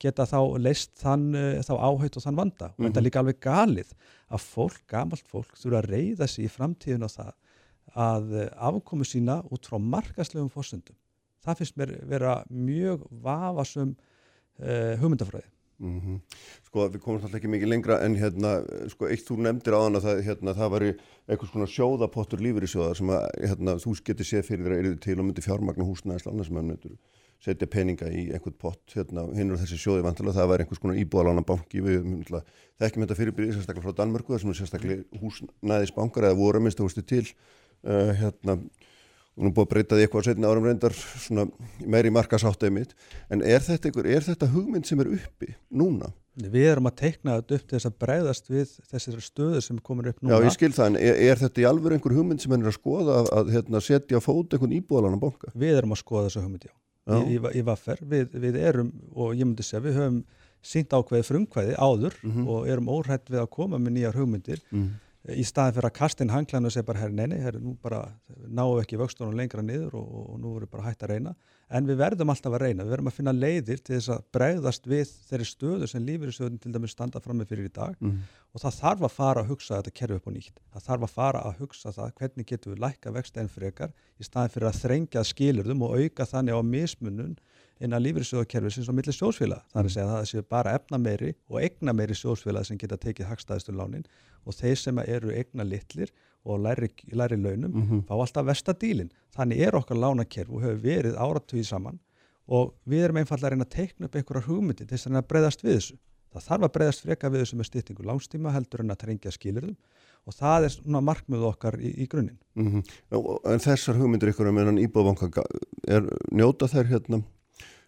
geta 0.00 0.24
þá 0.24 0.38
leist 0.58 0.94
þann, 1.02 1.26
uh, 1.36 1.60
þá 1.60 1.74
áhætt 1.76 2.16
og 2.16 2.24
þann 2.24 2.38
vanda. 2.40 2.70
Og 2.78 2.84
þetta 2.86 2.96
er 2.96 3.02
Mhm. 3.02 3.06
líka 3.08 3.20
alveg 3.20 3.40
galið 3.40 3.90
að 4.32 4.40
fólk, 4.40 4.80
gamalt 4.88 5.26
fólk, 5.28 5.52
þurfa 5.60 5.82
að 5.82 5.90
reyða 5.92 6.28
sig 6.28 6.44
í 6.46 6.52
framtíðin 6.52 7.04
á 7.04 7.10
það 7.12 7.32
að 7.94 8.32
uh, 8.32 8.48
afkomu 8.70 9.04
sína 9.04 9.42
út 9.52 9.66
frá 9.68 9.78
markaslegum 9.78 10.48
fórsöndum 10.50 10.96
það 11.44 11.58
finnst 11.60 11.76
mér 11.76 11.90
vera 12.08 12.38
mjög 12.48 13.04
vafasum 13.24 13.90
uh, 14.62 14.94
hugmyndafræði. 15.00 15.50
Mm 15.82 16.20
Sko 16.64 16.84
við 16.88 17.00
komumst 17.02 17.24
alltaf 17.26 17.40
ekki 17.40 17.50
mikið 17.50 17.68
lengra 17.68 17.96
en 18.06 18.14
hérna, 18.16 18.52
sko 18.88 19.08
eitt 19.10 19.26
þú 19.26 19.36
nefndir 19.42 19.74
á 19.74 19.82
þann 19.84 19.98
að 19.98 20.04
það, 20.06 20.20
hérna, 20.28 20.54
það 20.54 20.70
væri 20.74 20.90
eitthvað 21.28 21.50
svona 21.50 21.66
sjóðapottur 21.74 22.42
lífyrirsjóða 22.44 22.94
sem 22.96 23.10
að 23.10 23.26
hérna, 23.42 23.74
þú 23.82 23.94
getur 24.06 24.28
séð 24.28 24.46
fyrir 24.48 24.64
þér 24.64 24.74
að 24.76 24.82
eru 24.84 24.96
til 25.02 25.18
og 25.18 25.26
myndi 25.26 25.44
fjármagna 25.44 25.86
húsnæðislána 25.88 26.46
sem 26.46 26.56
að 26.62 26.68
myndur 26.70 26.96
setja 27.44 27.68
peninga 27.70 28.08
í 28.08 28.28
einhvern 28.32 28.56
pott 28.60 28.94
hérna, 28.96 29.26
hinn 29.36 29.52
er 29.52 29.60
þessi 29.60 29.78
sjóði 29.80 30.06
vantilega, 30.06 30.38
það 30.38 30.50
væri 30.52 30.64
einhvers 30.64 30.80
konar 30.82 31.00
íbúðalána 31.02 31.44
banki, 31.46 31.82
við 31.84 32.06
þekkjum 32.80 33.04
þetta 33.04 33.18
fyrirbyrði 33.18 33.58
sérstaklega 33.58 33.84
frá 33.84 33.98
Danmörku, 34.00 34.32
það 34.32 34.42
sem 34.42 34.54
er 34.54 34.58
sérstaklega 34.60 35.20
húsnæðisbankar 35.20 36.28
eða 36.30 36.40
voru 36.40 36.62
að 36.62 36.66
mista 36.68 36.86
hústi 36.86 37.04
til 37.04 37.24
uh, 37.28 38.14
hérna 38.16 38.58
og 39.34 39.48
nú 39.48 39.50
búið 39.54 39.64
að 39.66 39.70
breyta 39.72 39.96
því 39.96 40.04
eitthvað 40.06 40.26
setna 40.28 40.50
árum 40.50 40.66
reyndar 40.68 40.94
svona 40.94 41.46
meiri 41.90 42.12
markasáttið 42.14 42.74
mitt 42.74 42.92
en 43.34 43.42
er 43.42 43.64
þetta, 43.64 43.90
einhver, 43.90 44.08
er 44.14 44.26
þetta 44.26 44.50
hugmynd 44.52 44.86
sem 44.86 45.02
er 45.02 45.10
uppi 45.16 45.50
núna? 45.74 46.12
Við 46.38 46.68
erum 46.70 46.88
að 46.90 46.96
teikna 47.02 47.36
þetta 47.40 47.58
upp 47.58 47.66
til 47.66 47.76
þess 47.76 47.88
að 47.90 47.98
breyðast 48.04 48.48
við 48.50 48.76
þessir 48.90 49.18
stöður 49.22 49.66
sem 49.66 49.82
komur 49.82 50.10
upp 50.10 50.22
núna. 50.22 50.38
Já, 50.38 50.46
ég 50.48 50.54
skil 50.54 50.72
það, 50.74 50.88
en 50.90 51.00
er, 51.02 51.20
er 51.28 51.42
þetta 51.42 51.62
í 51.62 51.66
alveg 51.68 51.94
einhver 51.94 52.16
hugmynd 52.16 52.42
sem 52.42 52.54
er 52.56 52.70
að 52.70 52.78
skoða 52.78 53.20
að, 53.20 53.28
að 53.38 53.52
hérna, 53.54 53.82
setja 53.86 54.22
fót 54.22 54.54
einhvern 54.54 54.74
íbúðalann 54.78 55.18
á 55.18 55.24
banka? 55.26 55.52
Við 55.54 55.78
erum 55.78 55.94
að 55.94 56.02
skoða 56.02 56.26
þessu 56.26 56.42
hugmynd, 56.42 56.66
já. 56.66 56.74
Í, 57.04 57.38
í, 57.38 57.62
vaffer. 57.66 58.00
Við, 58.00 58.34
við 58.46 58.58
erum, 58.60 58.92
og 59.14 59.34
ég 59.36 59.44
myndi 59.44 59.66
segja, 59.66 59.84
við 59.84 60.00
höfum 60.00 60.20
sínt 60.64 60.94
ákveði 60.96 61.26
frumkvæði 61.28 61.74
áður 61.76 62.14
mm 62.22 62.30
-hmm. 62.32 62.46
og 62.48 62.68
erum 62.72 62.88
óhætt 62.88 63.28
við 63.28 63.42
að 63.42 63.50
koma 63.52 63.78
með 63.78 63.98
nýjar 63.98 64.20
hugmyndir. 64.20 64.62
Mm 64.70 64.82
-hmm 64.82 65.00
í 65.32 65.44
staðin 65.46 65.78
fyrir 65.78 65.88
að 65.88 65.96
kasta 65.96 66.24
inn 66.24 66.32
hanglan 66.32 66.68
og 66.68 66.72
segja 66.74 66.86
bara 66.86 67.00
herri 67.00 67.16
neini, 67.16 67.38
herri 67.40 67.60
nú 67.62 67.74
bara 67.80 68.02
náum 68.44 68.74
við 68.74 68.82
ekki 68.82 69.00
vöxtunum 69.00 69.36
lengra 69.38 69.64
niður 69.64 69.96
og, 70.00 70.08
og 70.34 70.40
nú 70.40 70.52
við 70.58 70.68
bara 70.72 70.90
hægt 70.90 71.04
að 71.06 71.14
reyna 71.14 71.32
en 71.74 71.88
við 71.88 71.98
verðum 72.00 72.30
alltaf 72.32 72.54
að 72.54 72.62
reyna, 72.62 72.84
við 72.84 72.94
verðum 72.94 73.10
að 73.10 73.16
finna 73.18 73.34
leiðir 73.34 73.80
til 73.82 73.96
þess 73.96 74.12
að 74.14 74.24
bregðast 74.36 74.88
við 74.90 75.12
þeirri 75.30 75.46
stöðu 75.48 75.88
sem 75.90 76.04
lífyrirsöðun 76.06 76.60
til 76.62 76.74
dæmis 76.74 76.94
standa 76.94 77.22
fram 77.24 77.40
með 77.40 77.50
fyrir 77.50 77.68
í 77.68 77.72
dag 77.74 77.96
mm. 77.98 78.20
og 78.54 78.62
það 78.62 78.78
þarf 78.82 79.08
að 79.08 79.14
fara 79.16 79.42
að 79.42 79.50
hugsa 79.50 79.80
þetta 79.80 79.94
kerfi 80.00 80.18
upp 80.20 80.28
og 80.30 80.36
nýtt, 80.36 80.62
það 80.74 80.86
þarf 80.88 81.08
að 81.08 81.14
fara 81.16 81.42
að 81.48 81.64
hugsa 81.64 81.94
það 81.96 82.14
hvernig 82.20 82.50
getum 82.52 82.74
við 82.74 82.84
lækka 82.86 83.14
vext 83.18 83.40
enn 83.42 83.50
frekar 83.50 83.94
í 84.18 84.28
staðin 84.28 84.54
fyrir 84.54 84.70
að 84.70 84.80
þrengja 84.84 85.26
skilurðum 85.32 85.84
og 85.88 85.98
auka 85.98 86.28
þannig 86.30 86.58
á 86.58 86.62
mismunun 86.74 87.36
innan 87.82 88.02
lífyrirsjóðakerfisins 88.04 88.88
og 88.88 88.94
millir 88.94 89.16
sjósfélag. 89.16 89.64
Segja 89.74 90.04
að 90.06 90.12
það 90.12 90.28
séu 90.30 90.44
bara 90.46 90.76
efna 90.78 91.00
meiri 91.02 91.32
og 91.50 91.58
egna 91.58 91.94
meiri 91.96 92.14
sjósfélag 92.14 92.68
sem 92.68 92.78
geta 92.80 92.98
tekið 93.02 93.32
hagstæðistur 93.32 93.74
lánin 93.74 94.06
og 94.44 94.54
þeir 94.54 94.78
sem 94.78 95.00
eru 95.02 95.34
egna 95.34 95.66
litlir 95.66 96.12
og 96.44 96.60
læri, 96.60 96.88
læri 97.12 97.36
launum 97.36 97.70
mm 97.70 97.82
-hmm. 97.82 98.02
fá 98.06 98.14
alltaf 98.20 98.46
vestadílin. 98.46 99.10
Þannig 99.36 99.60
er 99.60 99.74
okkar 99.74 99.96
lánakerf 99.96 100.50
og 100.50 100.62
hefur 100.62 100.82
verið 100.82 101.16
áratugið 101.16 101.66
saman 101.66 101.98
og 102.46 102.74
við 102.86 103.04
erum 103.04 103.16
einfallega 103.16 103.46
að 103.46 103.50
reyna 103.50 103.64
að 103.64 103.76
teikna 103.76 104.06
upp 104.06 104.16
einhverjar 104.16 104.46
hugmyndi 104.48 104.86
til 104.86 104.98
þess 104.98 105.06
að 105.06 105.28
breyðast 105.28 105.64
við 105.64 105.74
þessu. 105.74 105.96
Það 106.32 106.46
þarf 106.48 106.64
að 106.64 106.72
breyðast 106.74 107.04
freka 107.04 107.30
við 107.30 107.40
þessu 107.40 107.56
með 107.56 107.68
styrtingu 107.68 108.02
langstíma 108.04 108.52
heldur 108.52 108.80
en 108.80 108.90
að 108.90 109.02
trengja 109.02 109.30
skilurðum 109.30 109.76
og 110.24 110.34
það 110.34 110.64
er 110.64 110.68
svona 110.68 111.00
markmið 111.00 111.44
okkar 111.50 111.76
í, 111.80 111.90
í 112.02 112.06
grunninn. 112.08 112.38
Mm 112.54 112.70
-hmm. 112.72 112.82
En 113.52 113.60
þessar 113.60 113.98
hugmyndir 114.00 114.32
ykkur 114.32 114.48
um 114.48 114.58
enn 114.58 114.78
íbúðvanka, 114.78 115.44
er 115.88 116.02
njóta 116.32 116.66
þær 116.66 116.86
hérna 116.86 117.22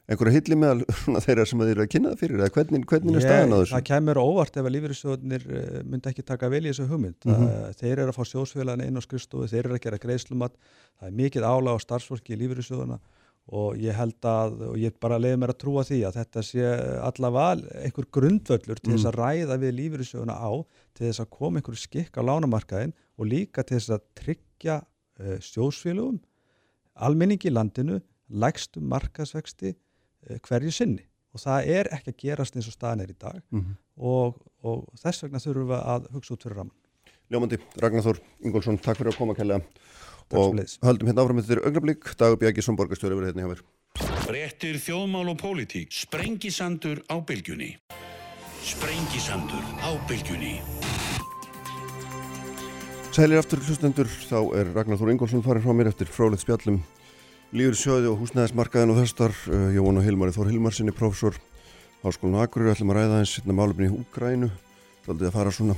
einhverja 0.06 0.38
hilli 0.38 0.58
með 0.58 0.84
þeirra 1.24 1.44
sem 1.48 1.62
þeir 1.62 1.72
eru 1.72 1.84
að 1.84 1.90
kynna 1.92 2.12
það 2.12 2.22
fyrir 2.22 2.40
eða 2.40 2.54
hvernig, 2.54 2.86
hvernig 2.90 3.18
er 3.18 3.24
staðan 3.24 3.54
á 3.54 3.58
þessu? 3.58 3.74
Það 3.74 3.84
kemur 3.90 4.20
óvart 4.22 4.56
ef 4.56 4.68
að 4.68 4.74
lífeyrissjóðunir 4.76 5.46
eh, 5.50 5.76
myndi 5.82 6.10
ekki 6.12 6.24
taka 6.26 6.50
vel 6.52 6.62
í 6.62 6.70
þessu 6.70 6.86
hugmynd 6.90 7.26
mm 7.26 7.34
-hmm. 7.34 7.76
þeir 7.80 7.94
eru 7.96 8.12
að 8.12 8.18
fá 8.18 8.30
sjósfélagina 8.30 8.86
inn 8.86 9.00
á 9.00 9.06
skrifstofu 9.06 9.50
þeir 9.50 9.64
eru 9.64 9.78
að 9.78 9.84
gera 9.86 10.02
greiðslumat 10.04 10.58
það 10.62 11.08
er 11.10 11.16
mikið 11.22 11.46
álag 11.50 11.74
á 11.74 11.84
starfsfólki 11.84 12.36
í 12.36 12.40
lífeyrissjóðuna 12.42 12.98
og 13.46 13.78
ég 13.78 13.94
held 13.94 14.26
að, 14.26 14.54
og 14.72 14.78
ég 14.78 14.94
bara 14.98 15.18
leiði 15.22 15.38
mér 15.38 15.52
að 15.52 15.60
trúa 15.62 15.82
því 15.86 16.00
að 16.06 16.16
þetta 16.18 16.42
sé 16.42 16.70
allavega 17.06 17.82
einhver 17.86 18.06
grundvöllur 18.10 18.80
til 18.80 18.94
þess 18.94 19.06
að 19.06 19.14
mm. 19.14 19.20
ræða 19.22 19.58
við 19.62 19.76
lífeyrissjóðuna 19.80 20.34
á 20.34 20.50
til 20.98 21.06
þess 21.06 21.22
að 21.22 21.30
koma 21.30 21.60
einhverju 21.60 21.82
skikk 21.82 22.18
á 22.18 22.26
lánamarkaðin 22.26 22.94
og 23.14 23.30
líka 23.30 23.62
til 23.62 23.78
þess 23.78 23.94
að 23.94 24.08
tryggja 24.18 24.80
uh, 24.82 25.38
sjósfélagum 25.38 26.18
almenningi 26.98 27.46
í 27.46 27.54
landinu 27.54 28.00
lægstu 28.26 28.82
markaðsvexti 28.82 29.76
Eh, 29.76 29.85
hverju 30.26 30.72
sinni 30.74 31.04
og 31.36 31.42
það 31.42 31.70
er 31.76 31.90
ekki 31.92 32.12
að 32.12 32.20
gerast 32.22 32.56
eins 32.56 32.68
og 32.70 32.76
staðin 32.76 33.04
er 33.04 33.12
í 33.12 33.18
dag 33.20 33.38
mm 33.52 33.60
-hmm. 33.60 33.76
og, 33.96 34.40
og 34.64 34.86
þess 35.02 35.24
vegna 35.24 35.42
þurfum 35.42 35.70
við 35.70 35.80
að 35.94 36.10
hugsa 36.14 36.34
út 36.34 36.42
fyrir 36.46 36.56
raman. 36.56 36.76
Ljómandi, 37.26 37.58
Ragnar 37.82 38.04
Þór 38.06 38.20
Ingólfsson, 38.46 38.78
takk 38.78 38.98
fyrir 39.00 39.12
að 39.12 39.18
koma 39.18 39.34
að 39.34 39.40
kella 39.42 39.60
og 40.30 40.60
höldum 40.82 41.08
hérna 41.08 41.22
áfram 41.22 41.40
þetta 41.42 41.66
augnablík, 41.66 42.14
Dagur 42.18 42.38
Bjækisson, 42.38 42.76
borgarstjóri 42.78 43.18
verið 43.18 43.34
hérna 43.34 43.42
hjá 43.42 43.50
mér. 43.52 43.62
Brettir 44.26 44.78
þjóðmál 44.82 45.28
og 45.30 45.38
pólitík, 45.38 45.92
sprengisandur 45.92 47.02
á 47.06 47.16
bylgjunni. 47.22 47.76
Sprengisandur 48.62 49.62
á 49.82 49.90
bylgjunni. 50.08 50.60
Sælir 53.14 53.38
aftur 53.38 53.62
hlustendur, 53.64 54.06
þá 54.06 54.40
er 54.58 54.72
Ragnar 54.74 54.98
Þór 54.98 55.14
Ingólfsson 55.14 55.42
farin 55.46 55.62
frá 55.62 55.72
mér 55.72 55.88
eftir 55.92 56.10
fráleitt 56.10 56.42
spjallum 56.42 56.82
Líður 57.54 57.76
sjöði 57.78 58.08
og 58.10 58.18
húsnæðismarkaðin 58.24 58.90
og 58.90 58.96
þessar 58.98 59.34
Jóhann 59.70 60.00
og 60.00 60.04
Hilmari 60.06 60.34
Þór 60.34 60.48
Hilmarsinni, 60.50 60.90
prófessor 60.90 61.36
Háskólinu 62.02 62.40
Akureyri, 62.42 62.72
ætlum 62.74 62.90
að 62.90 62.98
ræða 62.98 63.20
eins 63.22 63.34
hérna 63.38 63.54
málefni 63.54 63.86
í 63.86 63.94
Úgrænu, 63.94 64.48
þá 65.04 65.06
ætlum 65.06 65.20
við 65.20 65.28
að 65.28 65.36
fara 65.36 65.52
svona 65.54 65.76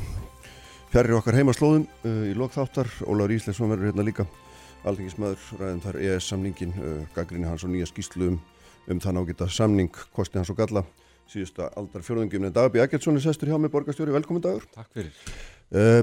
fjarrir 0.88 1.18
okkar 1.18 1.37
heimaslóðum 1.37 1.85
uh, 1.85 2.24
í 2.31 2.33
lokþáttar, 2.40 2.88
Ólaur 3.04 3.37
Ísleifsson 3.37 3.68
verður 3.68 3.90
hérna 3.90 4.09
líka 4.09 4.26
alþengismöður, 4.88 5.44
ræðum 5.61 5.85
þar 5.85 6.00
ES-samningin, 6.09 6.74
uh, 6.81 6.98
gaggrinni 7.16 7.50
hans 7.50 7.68
og 7.68 7.74
nýja 7.74 7.92
skýslu 7.92 8.33
um, 8.33 8.42
um 8.88 9.04
þann 9.04 9.20
ágita 9.20 9.52
samning, 9.52 9.92
kosti 10.16 10.40
hans 10.40 10.52
og 10.54 10.61
galla, 10.62 10.87
síðusta 11.28 11.68
aldar 11.76 12.04
fjörðungum 12.07 12.48
en 12.48 12.57
Dagbjörn 12.57 12.88
Eggertsson 12.88 13.20
er 13.20 13.28
sestur 13.28 13.52
hjá 13.52 13.61
mig, 13.61 13.72
borgastjóri, 13.76 14.16
velkomin 14.16 14.48
dagur. 14.48 14.64
Takk 14.72 14.88
fyrir. 14.96 15.12
Uh, 15.68 16.00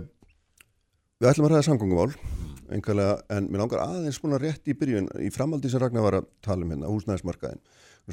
við 1.18 1.32
ætlum 1.34 1.50
að 1.50 1.58
ræða 1.58 1.70
samgöngumál 1.72 2.14
einhverlega, 2.70 3.22
en 3.30 3.50
mér 3.52 3.64
langar 3.64 3.84
aðeins 3.86 4.20
svona 4.20 4.40
rétt 4.42 4.68
í 4.68 4.74
byrjun, 4.78 5.10
í 5.22 5.32
framaldi 5.34 5.70
sem 5.70 5.82
Ragnar 5.82 6.06
var 6.06 6.20
að 6.22 6.30
tala 6.42 6.66
um 6.66 6.72
hérna, 6.74 6.92
húsnæðismarkaðin 6.92 7.62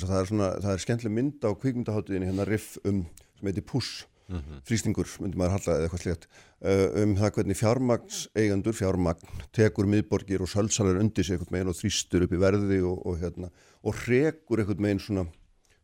það 0.00 0.20
er 0.20 0.30
svona, 0.30 0.48
það 0.62 0.72
er 0.72 0.82
skemmtileg 0.86 1.14
mynd 1.16 1.44
á 1.44 1.50
kvikmyndaháttuðinni 1.52 2.30
hérna 2.30 2.48
riff 2.48 2.78
um, 2.88 3.04
sem 3.36 3.48
heitir 3.50 3.66
Puss 3.68 4.06
mm 4.28 4.38
-hmm. 4.38 4.62
frýstingur, 4.64 5.08
myndi 5.20 5.36
maður 5.36 5.56
halla 5.56 5.76
eða 5.76 5.84
eitthvað 5.84 6.02
slíkt 6.02 6.26
uh, 6.64 7.02
um 7.02 7.14
það 7.16 7.32
hvernig 7.36 7.56
fjármagnseigandur 7.60 8.74
fjármagn 8.74 9.42
tekur 9.52 9.86
miðborgir 9.86 10.40
og 10.42 10.48
sölsalar 10.48 11.00
undir 11.00 11.24
sig 11.24 11.36
eitthvað 11.36 11.52
meginn 11.52 11.68
og 11.68 11.76
þrýstur 11.76 12.24
upp 12.24 12.32
í 12.32 12.40
verði 12.40 12.80
og, 12.82 13.06
og 13.06 13.18
hérna, 13.20 13.50
og 13.82 13.94
rekur 14.08 14.58
eitthvað 14.58 14.80
meginn 14.80 15.00
svona 15.00 15.26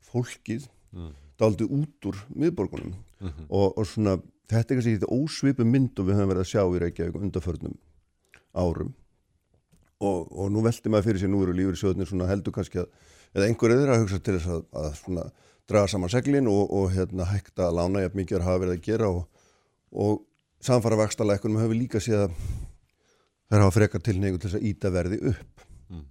fólkið 0.00 0.68
mm. 0.92 1.12
daldi 1.38 1.64
út 1.64 2.06
úr 2.08 2.16
miðborgunum 2.34 2.94
mm 3.20 3.28
-hmm. 3.28 3.46
og, 3.48 3.78
og 3.78 3.86
svona, 3.86 4.20
þetta 4.48 4.74
er 4.74 4.76
kannski 4.76 4.92
eitthvað 4.92 5.16
ósvipu 5.18 5.64
mynd 5.64 5.98
og 5.98 6.06
við 6.06 6.16
höfum 6.16 6.32
verið 6.32 6.44
að 6.44 6.52
sjá 6.52 6.62
í 6.64 6.80
Reykjavík 6.80 7.20
undarförnum 7.20 7.76
árum. 8.54 8.94
Og, 9.98 10.28
og 10.30 10.50
nú 10.54 10.62
veldi 10.62 10.90
maður 10.92 11.08
fyrir 11.08 11.24
sér 11.24 11.32
nú 11.32 11.42
eru 11.42 11.56
lífur 11.56 11.78
sjóðnir 11.78 12.06
svona 12.06 12.28
heldur 12.30 12.54
kannski 12.54 12.84
að 12.84 12.90
eða 13.34 13.48
einhverju 13.48 13.80
þeirra 13.80 13.96
að 13.96 14.04
hugsa 14.04 14.20
til 14.22 14.36
þess 14.36 14.52
að, 14.52 14.62
að 14.80 14.88
svona 15.02 15.24
draga 15.68 15.90
saman 15.92 16.12
seglin 16.12 16.48
og, 16.50 16.62
og 16.72 16.92
hérna 16.94 17.26
hægt 17.28 17.60
að 17.60 17.76
lána 17.76 18.04
jafn 18.04 18.20
mikið 18.22 18.38
að 18.38 18.46
hafa 18.46 18.62
verið 18.62 18.76
að 18.76 18.86
gera 18.86 19.10
og, 19.12 19.50
og 19.92 20.14
samfara 20.64 21.00
vakstarleikunum 21.02 21.60
hefur 21.62 21.78
líka 21.78 22.02
séð 22.02 22.24
að 22.26 22.38
þær 23.48 23.64
hafa 23.64 23.74
frekar 23.76 24.04
tilneigu 24.04 24.40
til 24.40 24.50
þess 24.50 24.60
að 24.60 24.70
íta 24.70 24.92
verði 24.94 25.20
upp. 25.32 25.66
Mm. 25.88 26.06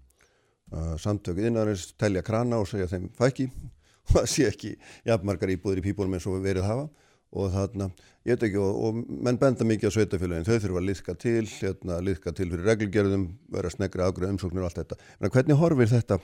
uh, 0.74 0.94
samtökuð 1.02 1.50
innarins 1.50 1.90
telja 1.98 2.26
krana 2.26 2.62
og 2.62 2.70
segja 2.70 2.90
þeim 2.92 3.10
fæki 3.18 3.50
og 4.08 4.16
það 4.20 4.32
sé 4.34 4.48
ekki 4.52 4.76
jafnmargar 5.10 5.54
íbúður 5.56 5.82
í 5.82 5.88
pípunum 5.90 6.18
eins 6.18 6.30
og 6.30 6.42
verið 6.44 6.70
hafa 6.70 6.88
og 7.36 7.52
þarna, 7.52 7.90
ég 8.28 8.38
veit 8.38 8.46
ekki, 8.48 8.60
og, 8.62 8.78
og 8.88 9.02
menn 9.26 9.40
benda 9.42 9.68
mikið 9.68 9.92
á 9.92 9.96
sveitafélagin, 9.98 10.48
þau 10.48 10.62
þurfa 10.64 10.80
að 10.82 10.88
liðka 10.88 11.16
til, 11.20 11.44
hérna, 11.50 12.00
liðka 12.04 12.34
til 12.36 12.48
fyrir 12.54 12.70
reglgerðum, 12.72 13.28
vera 13.54 13.72
snegri 13.74 14.06
aðgröð 14.06 14.34
umsóknir 14.36 14.64
og 14.64 14.70
allt 14.70 14.80
þetta. 14.82 15.00
En 15.20 15.34
hvernig 15.34 15.60
horfir 15.60 15.92
þetta, 15.92 16.20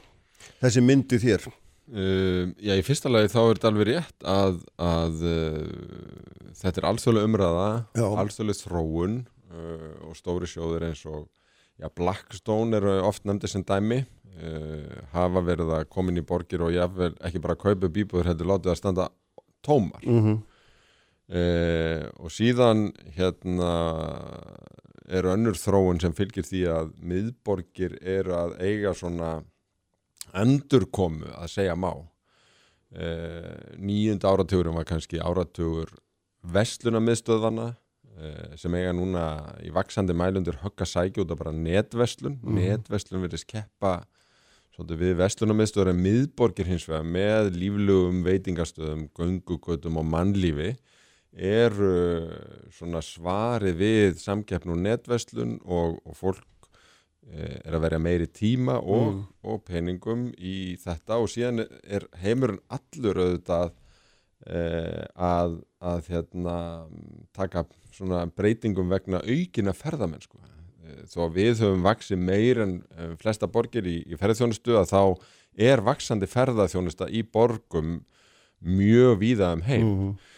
þessi 0.63 0.86
myndi 0.86 1.20
þér? 1.22 1.50
Uh, 1.84 2.54
já, 2.63 2.78
í 2.80 2.84
fyrsta 2.88 3.12
lagi 3.12 3.28
þá 3.34 3.39
er 3.42 3.58
þetta 3.58 3.70
alveg 3.74 3.88
rétt 3.89 4.26
að, 4.32 4.62
að 4.80 5.24
uh, 5.28 6.54
þetta 6.62 6.80
er 6.80 6.86
alþjóðlega 6.88 7.28
umræða, 7.28 7.66
alþjóðlega 8.24 8.62
þróun 8.62 9.18
uh, 9.52 9.89
og 10.08 10.16
stóri 10.16 10.48
sjóður 10.48 10.88
eins 10.88 11.02
og, 11.12 11.26
já, 11.76 11.89
Blackstone 11.92 12.80
eru 12.80 12.96
oft 13.04 13.28
nefndið 13.28 13.52
sem 13.52 13.66
dæmi, 13.68 14.00
uh, 14.39 14.96
hafa 15.12 15.44
verið 15.44 15.76
að 15.76 15.92
koma 15.92 16.13
inn 16.13 16.24
í 16.24 16.26
borgir 16.32 16.63
og 16.63 16.72
jáfnvel 16.72 17.12
ekki 17.20 17.44
bara 17.44 17.60
kaupa 17.60 17.92
bíbúður, 17.92 18.32
heldur 18.32 18.54
látið 18.54 18.72
að 18.78 18.80
standa 18.80 19.12
tómar. 19.60 20.08
Mhm. 20.08 20.39
Mm 20.39 20.42
Uh, 21.31 22.09
og 22.19 22.33
síðan 22.36 22.89
hérna 23.15 23.69
eru 25.07 25.31
önnur 25.31 25.55
þróun 25.55 26.01
sem 26.03 26.15
fylgir 26.15 26.43
því 26.43 26.63
að 26.71 26.89
miðborgir 26.99 27.95
eru 28.01 28.36
að 28.36 28.57
eiga 28.59 28.91
svona 28.97 29.38
endurkomu 30.36 31.31
að 31.38 31.53
segja 31.53 31.77
má. 31.79 31.93
Uh, 32.93 33.55
nýjund 33.79 34.25
áratugurum 34.27 34.75
var 34.77 34.88
kannski 34.89 35.21
áratugur 35.23 35.95
vestlunamiðstöðvana 36.53 37.71
uh, 37.71 38.53
sem 38.59 38.75
eiga 38.75 38.91
núna 38.93 39.25
í 39.63 39.71
vaksandi 39.73 40.13
mælundir 40.17 40.59
högga 40.62 40.86
sækja 40.86 41.23
út 41.23 41.31
af 41.33 41.39
bara 41.39 41.55
netvestlun 41.55 42.38
mm. 42.43 42.59
netvestlun 42.59 43.23
verið 43.23 43.45
skeppa 43.47 44.01
við 44.73 45.15
vestlunamiðstöður 45.19 45.91
en 45.93 46.01
miðborgir 46.01 46.67
hins 46.67 46.88
vegar 46.89 47.05
með 47.05 47.51
líflugum 47.62 48.23
veitingastöðum, 48.25 49.07
göngugutum 49.13 49.99
og 50.01 50.07
mannlífi 50.09 50.73
eru 51.34 51.93
svona 52.74 53.02
svari 53.02 53.74
við 53.78 54.19
samkeppn 54.22 54.74
og 54.76 54.82
netverslun 54.84 55.56
og, 55.65 56.00
og 56.06 56.17
fólk 56.17 56.67
eh, 57.32 57.60
er 57.63 57.74
að 57.74 57.86
verja 57.88 58.02
meiri 58.02 58.28
tíma 58.30 58.78
og, 58.80 59.08
mm. 59.10 59.22
og 59.50 59.63
peningum 59.65 60.28
í 60.38 60.76
þetta. 60.82 61.17
Og 61.17 61.32
síðan 61.34 61.65
er 61.65 62.06
heimurinn 62.22 62.62
allur 62.74 63.22
auðvitað 63.24 63.74
eh, 64.48 65.06
að, 65.15 65.60
að 65.82 66.10
hérna, 66.13 66.58
taka 67.34 67.65
breytingum 68.38 68.91
vegna 68.93 69.24
aukina 69.26 69.74
ferðamennsku. 69.78 70.38
Eh, 70.84 71.06
þó 71.10 71.32
við 71.34 71.63
höfum 71.63 71.86
vaksið 71.88 72.22
meir 72.22 72.62
en 72.62 72.78
eh, 72.98 73.15
flesta 73.22 73.50
borgir 73.50 73.89
í, 73.89 74.04
í 74.06 74.19
ferðarþjónustu 74.19 74.78
að 74.78 74.91
þá 74.93 75.02
er 75.63 75.82
vaksandi 75.86 76.30
ferðarþjónusta 76.30 77.10
í 77.13 77.26
borgum 77.26 78.04
mjög 78.63 79.17
víða 79.22 79.52
um 79.58 79.65
heim. 79.65 79.89
Mm 79.89 80.13
eh, 80.13 80.30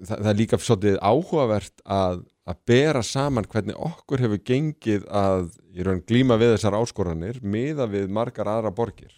það, 0.00 0.16
það 0.16 0.28
er 0.32 0.38
líka 0.38 0.58
svolítið 0.58 0.98
áhugavert 0.98 1.82
að, 1.84 2.22
að 2.48 2.60
bera 2.70 3.02
saman 3.06 3.48
hvernig 3.50 3.78
okkur 3.78 4.24
hefur 4.24 4.44
gengið 4.50 5.06
að 5.06 5.50
glíma 6.08 6.38
við 6.40 6.56
þessar 6.56 6.78
áskoranir 6.80 7.40
miða 7.42 7.86
við 7.90 8.10
margar 8.12 8.50
aðra 8.50 8.72
borgir. 8.74 9.12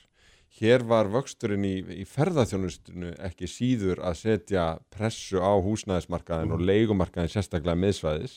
Hér 0.52 0.84
var 0.84 1.08
vöxturinn 1.08 1.64
í, 1.64 1.76
í 2.02 2.04
ferðarþjónustinu 2.04 3.14
ekki 3.24 3.48
síður 3.48 4.02
að 4.04 4.18
setja 4.20 4.64
pressu 4.92 5.40
á 5.40 5.52
húsnæðismarkaðin 5.64 6.50
mm. 6.50 6.56
og 6.58 6.66
leikumarkaðin 6.68 7.32
sérstaklega 7.32 7.78
miðsvæðis 7.80 8.34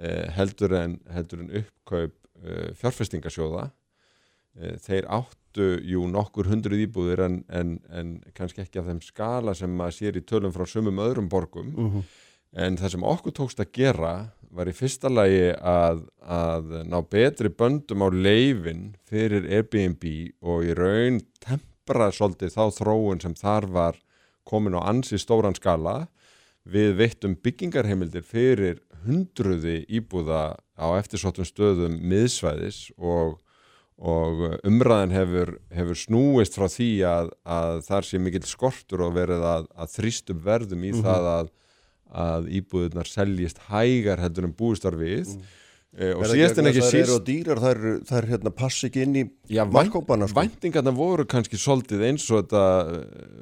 eh, 0.00 0.24
heldur, 0.38 0.72
en, 0.78 0.96
heldur 1.12 1.44
en 1.44 1.52
uppkaup 1.60 2.16
eh, 2.16 2.70
fjárfestingasjóða. 2.80 3.66
Eh, 4.58 4.76
þeir 4.82 5.06
átt 5.06 5.38
áttu 5.48 5.80
jú 5.82 6.06
nokkur 6.08 6.48
hundruð 6.48 6.86
íbúðir 6.86 7.20
en, 7.24 7.44
en, 7.48 7.78
en 7.90 8.22
kannski 8.34 8.62
ekki 8.62 8.78
af 8.80 8.86
þeim 8.88 9.00
skala 9.02 9.54
sem 9.54 9.70
maður 9.70 9.96
sér 9.96 10.18
í 10.18 10.24
tölum 10.24 10.52
frá 10.52 10.66
sumum 10.66 10.98
öðrum 10.98 11.28
borgum 11.28 11.74
uh 11.74 11.80
mhm. 11.82 11.96
-huh. 11.98 12.04
en 12.52 12.76
það 12.76 12.90
sem 12.90 13.02
okkur 13.02 13.32
tókst 13.32 13.60
að 13.60 13.72
gera 13.72 14.30
var 14.50 14.68
í 14.68 14.72
fyrsta 14.72 15.08
lagi 15.08 15.52
að, 15.60 16.08
að 16.22 16.84
ná 16.88 17.02
betri 17.10 17.48
böndum 17.48 18.02
á 18.04 18.08
leifin 18.08 18.96
fyrir 19.04 19.44
Airbnb 19.44 20.04
og 20.40 20.64
í 20.64 20.74
raun 20.74 21.20
tempra 21.40 22.10
svolítið 22.10 22.54
þá 22.54 22.64
þróun 22.78 23.20
sem 23.20 23.34
þar 23.34 23.66
var 23.66 23.96
komin 24.44 24.76
á 24.76 24.80
ansi 24.88 25.18
stóran 25.18 25.54
skala 25.54 26.08
við 26.64 26.96
veittum 26.96 27.36
byggingarheimildir 27.36 28.22
fyrir 28.22 28.80
hundruði 29.04 29.84
íbúða 29.88 30.56
á 30.76 30.86
eftirsóttum 30.96 31.44
stöðum 31.44 32.00
miðsvæðis 32.00 32.90
og 32.96 33.38
og 33.98 34.42
umræðin 34.66 35.14
hefur, 35.14 35.54
hefur 35.74 35.98
snúist 35.98 36.54
frá 36.54 36.68
því 36.70 36.90
að, 37.08 37.30
að 37.42 37.80
þar 37.88 38.06
sé 38.06 38.20
mikill 38.22 38.46
skortur 38.46 39.02
og 39.08 39.16
verið 39.16 39.42
að, 39.42 39.70
að 39.74 39.94
þrýstum 39.96 40.42
verðum 40.44 40.84
í 40.84 40.92
mm 40.92 40.98
-hmm. 41.00 41.06
það 41.08 41.30
að, 41.32 41.48
að 42.24 42.50
íbúðunar 42.60 43.10
seljist 43.10 43.58
hægar 43.66 44.22
heldur 44.22 44.46
en 44.46 44.54
búistarfið 44.54 45.34
mm. 45.34 45.42
e, 45.98 46.12
og 46.14 46.24
síðast 46.30 46.62
en 46.62 46.70
ekki 46.70 46.84
síst 46.86 46.94
Það 46.94 47.02
eru 47.02 47.18
á 47.18 47.26
dýrar, 47.26 47.62
það 47.64 47.74
er, 47.74 47.98
það 48.06 48.18
er 48.20 48.30
hérna 48.30 48.54
passi 48.62 48.86
ekki 48.86 49.02
inn 49.02 49.18
í 49.18 49.26
markkópana 49.74 50.30
sko. 50.30 50.40
Væntingarna 50.40 50.94
voru 50.94 51.26
kannski 51.26 51.58
soldið 51.58 52.06
eins 52.12 52.30
og 52.30 52.44
þetta 52.46 52.64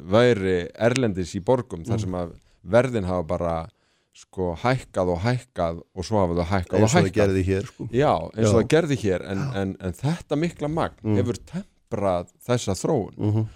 væri 0.08 0.58
erlendis 0.72 1.36
í 1.36 1.44
borgum 1.44 1.84
mm. 1.84 1.90
þar 1.90 2.04
sem 2.06 2.16
að 2.16 2.36
verðin 2.64 3.04
hafa 3.12 3.28
bara 3.28 3.56
sko 4.16 4.54
hækkað 4.62 5.12
og 5.12 5.22
hækkað 5.24 5.80
og 5.82 6.06
svo 6.06 6.20
hafa 6.22 6.38
það 6.38 6.50
hækkað 6.52 6.76
og 6.76 6.82
hækkað 6.82 6.82
eins 6.82 6.94
og 6.96 7.06
það 7.06 7.16
gerði 7.18 7.42
hér 7.50 7.70
sko. 7.70 7.88
Já 7.92 8.12
eins 8.14 8.48
og 8.48 8.54
það 8.56 8.68
gerði 8.74 9.00
hér 9.02 9.24
en, 9.32 9.42
en, 9.60 9.74
en 9.84 9.96
þetta 9.96 10.38
mikla 10.40 10.70
magn 10.72 11.02
mm. 11.04 11.18
hefur 11.20 11.40
temprað 11.50 12.30
þessa 12.46 12.76
þróun. 12.80 13.18
Mm 13.18 13.34
-hmm. 13.34 13.50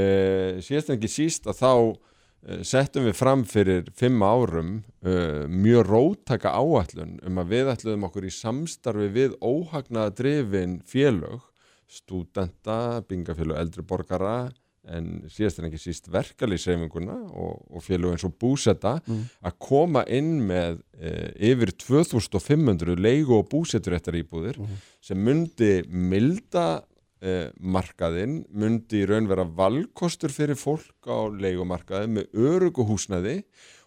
uh, 0.00 0.50
síðast 0.66 0.90
en 0.90 0.98
ekki 0.98 1.12
síst 1.14 1.48
að 1.48 1.62
þá 1.62 1.72
uh, 1.72 2.60
settum 2.62 3.08
við 3.08 3.16
fram 3.16 3.46
fyrir 3.48 3.88
fimm 3.96 4.20
árum 4.20 4.76
uh, 5.06 5.48
mjög 5.48 5.88
róttaka 5.88 6.52
áallun 6.52 7.16
um 7.24 7.40
að 7.40 7.56
við 7.56 7.72
ætluðum 7.72 8.06
okkur 8.10 8.28
í 8.28 8.36
samstarfi 8.36 9.08
við 9.08 9.38
óhagnaða 9.40 10.16
drifin 10.20 10.80
félög 10.84 11.40
stúdenta, 11.88 13.00
bingafélög, 13.08 13.56
eldri 13.60 13.84
borgara 13.86 14.50
en 14.92 15.10
síðast 15.32 15.60
en 15.60 15.68
ekki 15.68 15.80
síst 15.80 16.08
verkalýsreifinguna 16.12 17.16
og, 17.32 17.60
og 17.72 17.84
félug 17.84 18.14
eins 18.14 18.24
og 18.26 18.34
búsetta 18.40 18.96
mm. 19.04 19.22
að 19.48 19.58
koma 19.66 20.04
inn 20.12 20.34
með 20.48 20.80
e, 20.98 21.12
yfir 21.52 21.74
2500 21.84 22.98
leigu 23.00 23.38
og 23.38 23.48
búsetturéttar 23.52 24.18
íbúðir 24.20 24.60
mm. 24.60 24.82
sem 25.04 25.20
myndi 25.20 25.72
milda 25.88 26.82
e, 27.20 27.48
markaðinn, 27.60 28.42
myndi 28.52 29.04
raun 29.08 29.30
vera 29.30 29.46
valkostur 29.46 30.34
fyrir 30.34 30.58
fólk 30.60 31.08
á 31.08 31.28
leigumarkaði 31.32 32.12
með 32.18 32.44
öruguhúsnaði 32.52 33.40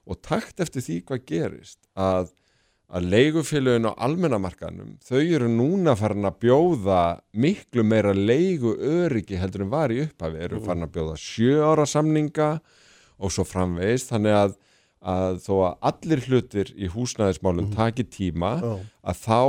og 0.08 0.22
takt 0.24 0.64
eftir 0.64 0.86
því 0.86 1.00
hvað 1.08 1.26
gerist 1.30 1.82
að 1.94 2.34
að 2.88 3.08
leigufélagin 3.12 3.90
á 3.92 4.00
almennamarkanum 4.08 4.94
þau 5.04 5.20
eru 5.20 5.50
núna 5.52 5.96
farin 6.00 6.28
að 6.30 6.38
bjóða 6.46 7.02
miklu 7.36 7.84
meira 7.84 8.14
leigu 8.16 8.78
öryggi 8.80 9.40
heldur 9.42 9.66
en 9.66 9.74
var 9.74 9.92
í 9.92 10.06
upphafi 10.06 10.40
eru 10.46 10.62
farin 10.64 10.88
að 10.88 10.94
bjóða 10.96 11.18
sjö 11.20 11.58
ára 11.68 11.88
samninga 11.90 12.54
og 13.18 13.34
svo 13.34 13.44
framvegist 13.48 14.14
þannig 14.14 14.38
að, 14.40 14.56
að 15.04 15.42
þó 15.44 15.54
að 15.58 15.86
allir 15.92 16.26
hlutir 16.30 16.74
í 16.80 16.88
húsnæðismálum 16.94 17.68
mm. 17.68 17.76
taki 17.76 18.08
tíma 18.08 18.56
oh. 18.64 18.82
að 19.04 19.24
þá 19.26 19.42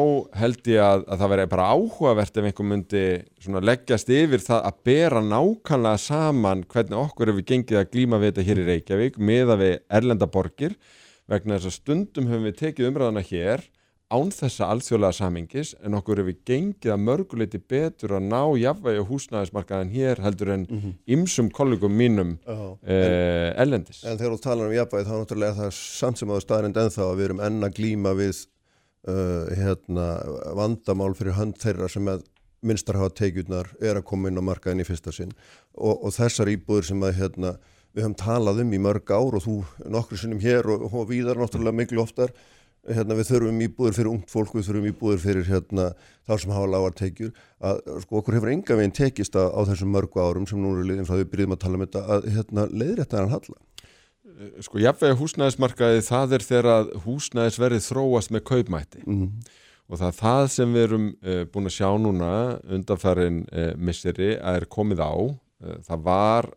held 0.43 0.71
ég 0.75 0.83
að, 0.83 1.07
að 1.07 1.23
það 1.23 1.35
veri 1.37 1.49
bara 1.55 1.73
áhugavert 1.79 2.43
ef 2.43 2.51
einhver 2.51 2.71
myndi 2.75 3.07
leggjast 3.71 4.15
yfir 4.19 4.43
það 4.51 4.71
að 4.73 4.87
bera 4.91 5.23
nákvæmlega 5.23 6.07
saman 6.09 6.67
hvernig 6.67 7.03
okkur 7.05 7.31
hefur 7.31 7.51
gengið 7.55 7.85
að 7.85 7.91
glíma 7.95 8.19
við 8.19 8.33
þetta 8.33 8.51
hér 8.51 8.63
í 8.65 8.71
Reykjavík 8.73 9.27
með 9.31 9.55
að 9.55 9.63
við 9.69 9.77
erlendaborgir 10.01 10.81
vegna 11.29 11.59
þess 11.59 11.71
að 11.71 11.77
stundum 11.77 12.31
höfum 12.31 12.49
við 12.49 12.57
tekið 12.63 12.91
umræðana 12.91 13.25
hér 13.29 13.67
án 14.09 14.31
þessa 14.33 14.71
alþjóðlega 14.73 15.17
samingis 15.19 15.75
en 15.85 15.97
okkur 15.99 16.23
hefur 16.23 16.37
gengið 16.49 16.93
að 16.95 17.03
mörguleiti 17.05 17.61
betur 17.61 18.15
að 18.17 18.29
ná 18.31 18.41
jafnvægi 18.57 19.03
á 19.05 19.11
húsnæðismarkaðin 19.11 19.93
hér 19.93 20.23
heldur 20.25 20.53
en 20.55 20.65
mm 20.65 20.79
-hmm. 20.79 20.95
ymsum 21.17 21.51
kollegum 21.51 21.93
mínum 21.93 22.39
oh, 22.47 22.79
eh, 22.83 23.53
en, 23.53 23.61
ellendis. 23.67 24.05
En 24.05 24.17
þegar 24.17 24.33
þú 24.33 24.41
talar 24.43 24.67
um 24.67 24.79
jafnvægi 24.79 25.09
þá 25.09 25.13
er 25.13 25.21
náttúrulega 25.21 25.59
það 25.61 25.71
samt 25.75 26.19
sem 26.19 26.33
á 26.33 26.37
staðrind 26.41 26.77
ennþá 26.77 27.05
að 27.05 27.17
við 27.17 27.25
erum 27.25 27.41
enna 27.41 27.69
glíma 27.69 28.15
við 28.17 28.47
uh, 29.09 29.45
hérna, 29.53 30.07
vandamál 30.57 31.15
fyrir 31.15 31.37
hönd 31.37 31.61
þeirra 31.61 31.89
sem 31.89 32.09
að 32.09 32.25
minnstar 32.63 32.97
hafa 32.97 33.15
teikjurnar 33.15 33.69
er 33.81 34.01
að 34.01 34.07
koma 34.09 34.29
inn 34.29 34.41
á 34.41 34.43
markaðin 34.43 34.83
í 34.83 34.89
fyrsta 34.89 35.13
sinn 35.13 35.33
og, 35.75 36.01
og 36.03 36.13
þessar 36.17 36.49
íbúður 36.49 36.89
sem 36.89 37.03
að 37.03 37.21
hérna 37.21 37.59
við 37.99 38.07
höfum 38.07 38.19
talað 38.19 38.63
um 38.63 38.71
í 38.73 38.81
mörg 38.83 39.11
ár 39.11 39.37
og 39.39 39.43
þú 39.45 39.59
nokkur 39.91 40.21
sinnum 40.21 40.43
hér 40.43 40.71
og, 40.71 40.87
og 40.89 41.11
víðar 41.11 41.41
náttúrulega 41.41 41.81
miklu 41.83 42.05
oftar 42.05 42.33
hérna, 42.87 43.17
við 43.19 43.31
þurfum 43.33 43.63
íbúður 43.67 43.97
fyrir 43.97 44.11
ungt 44.13 44.33
fólk, 44.33 44.55
við 44.57 44.69
þurfum 44.69 44.89
íbúður 44.91 45.23
fyrir 45.23 45.47
hérna, 45.49 45.89
þar 46.29 46.43
sem 46.43 46.53
hafa 46.55 46.71
lágar 46.73 46.97
tekjur. 46.99 47.33
Að 47.65 47.81
sko 48.05 48.21
okkur 48.21 48.39
hefur 48.39 48.53
enga 48.53 48.79
veginn 48.79 48.97
tekist 48.97 49.37
á, 49.37 49.45
á 49.51 49.61
þessum 49.69 49.93
mörgu 49.95 50.23
árum 50.23 50.47
sem 50.49 50.61
nú 50.63 50.75
liðin 50.79 51.09
frá 51.09 51.17
því 51.17 51.25
við 51.25 51.33
byrjum 51.35 51.57
að 51.57 51.63
tala 51.65 51.79
um 51.79 51.85
þetta 51.85 52.05
að 52.17 52.29
hérna, 52.37 52.67
leiðrætta 52.73 53.23
hann 53.23 53.35
halla. 53.35 53.59
Eh, 54.29 54.53
Sko 54.65 54.83
jafnvega 54.83 55.19
húsnæðismarkaði 55.19 56.05
það 56.09 56.37
er 56.37 56.47
þegar 56.49 56.93
húsnæðisverðið 57.07 57.89
þróast 57.89 58.35
með 58.35 58.47
kaupmætti. 58.53 59.03
Mm. 59.07 59.33
og 59.89 59.97
það 59.97 60.09
er 60.11 60.17
það 60.19 60.47
sem 60.53 60.73
við 60.77 60.83
erum 60.85 61.05
uh, 61.17 61.43
búin 61.49 61.69
að 61.71 61.73
sjá 61.79 61.89
núna 61.97 62.33
undanfærin 62.77 63.39
uh, 63.47 63.61
eh, 63.63 63.71
misseri 63.81 64.35
að 64.37 64.59
er 64.59 64.67
komið 64.69 65.01
á 65.01 65.13
uh, 65.17 65.79
það 65.87 66.03
var 66.05 66.49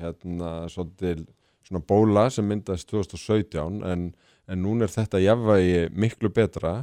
hérna 0.00 0.52
svolítil 0.72 1.26
svona 1.68 1.84
bóla 1.84 2.28
sem 2.32 2.46
myndast 2.48 2.88
2017 2.90 3.82
en, 3.84 4.08
en 4.48 4.62
núna 4.64 4.86
er 4.86 4.94
þetta 4.94 5.20
jafnvægi 5.22 5.88
miklu 5.92 6.30
betra. 6.34 6.78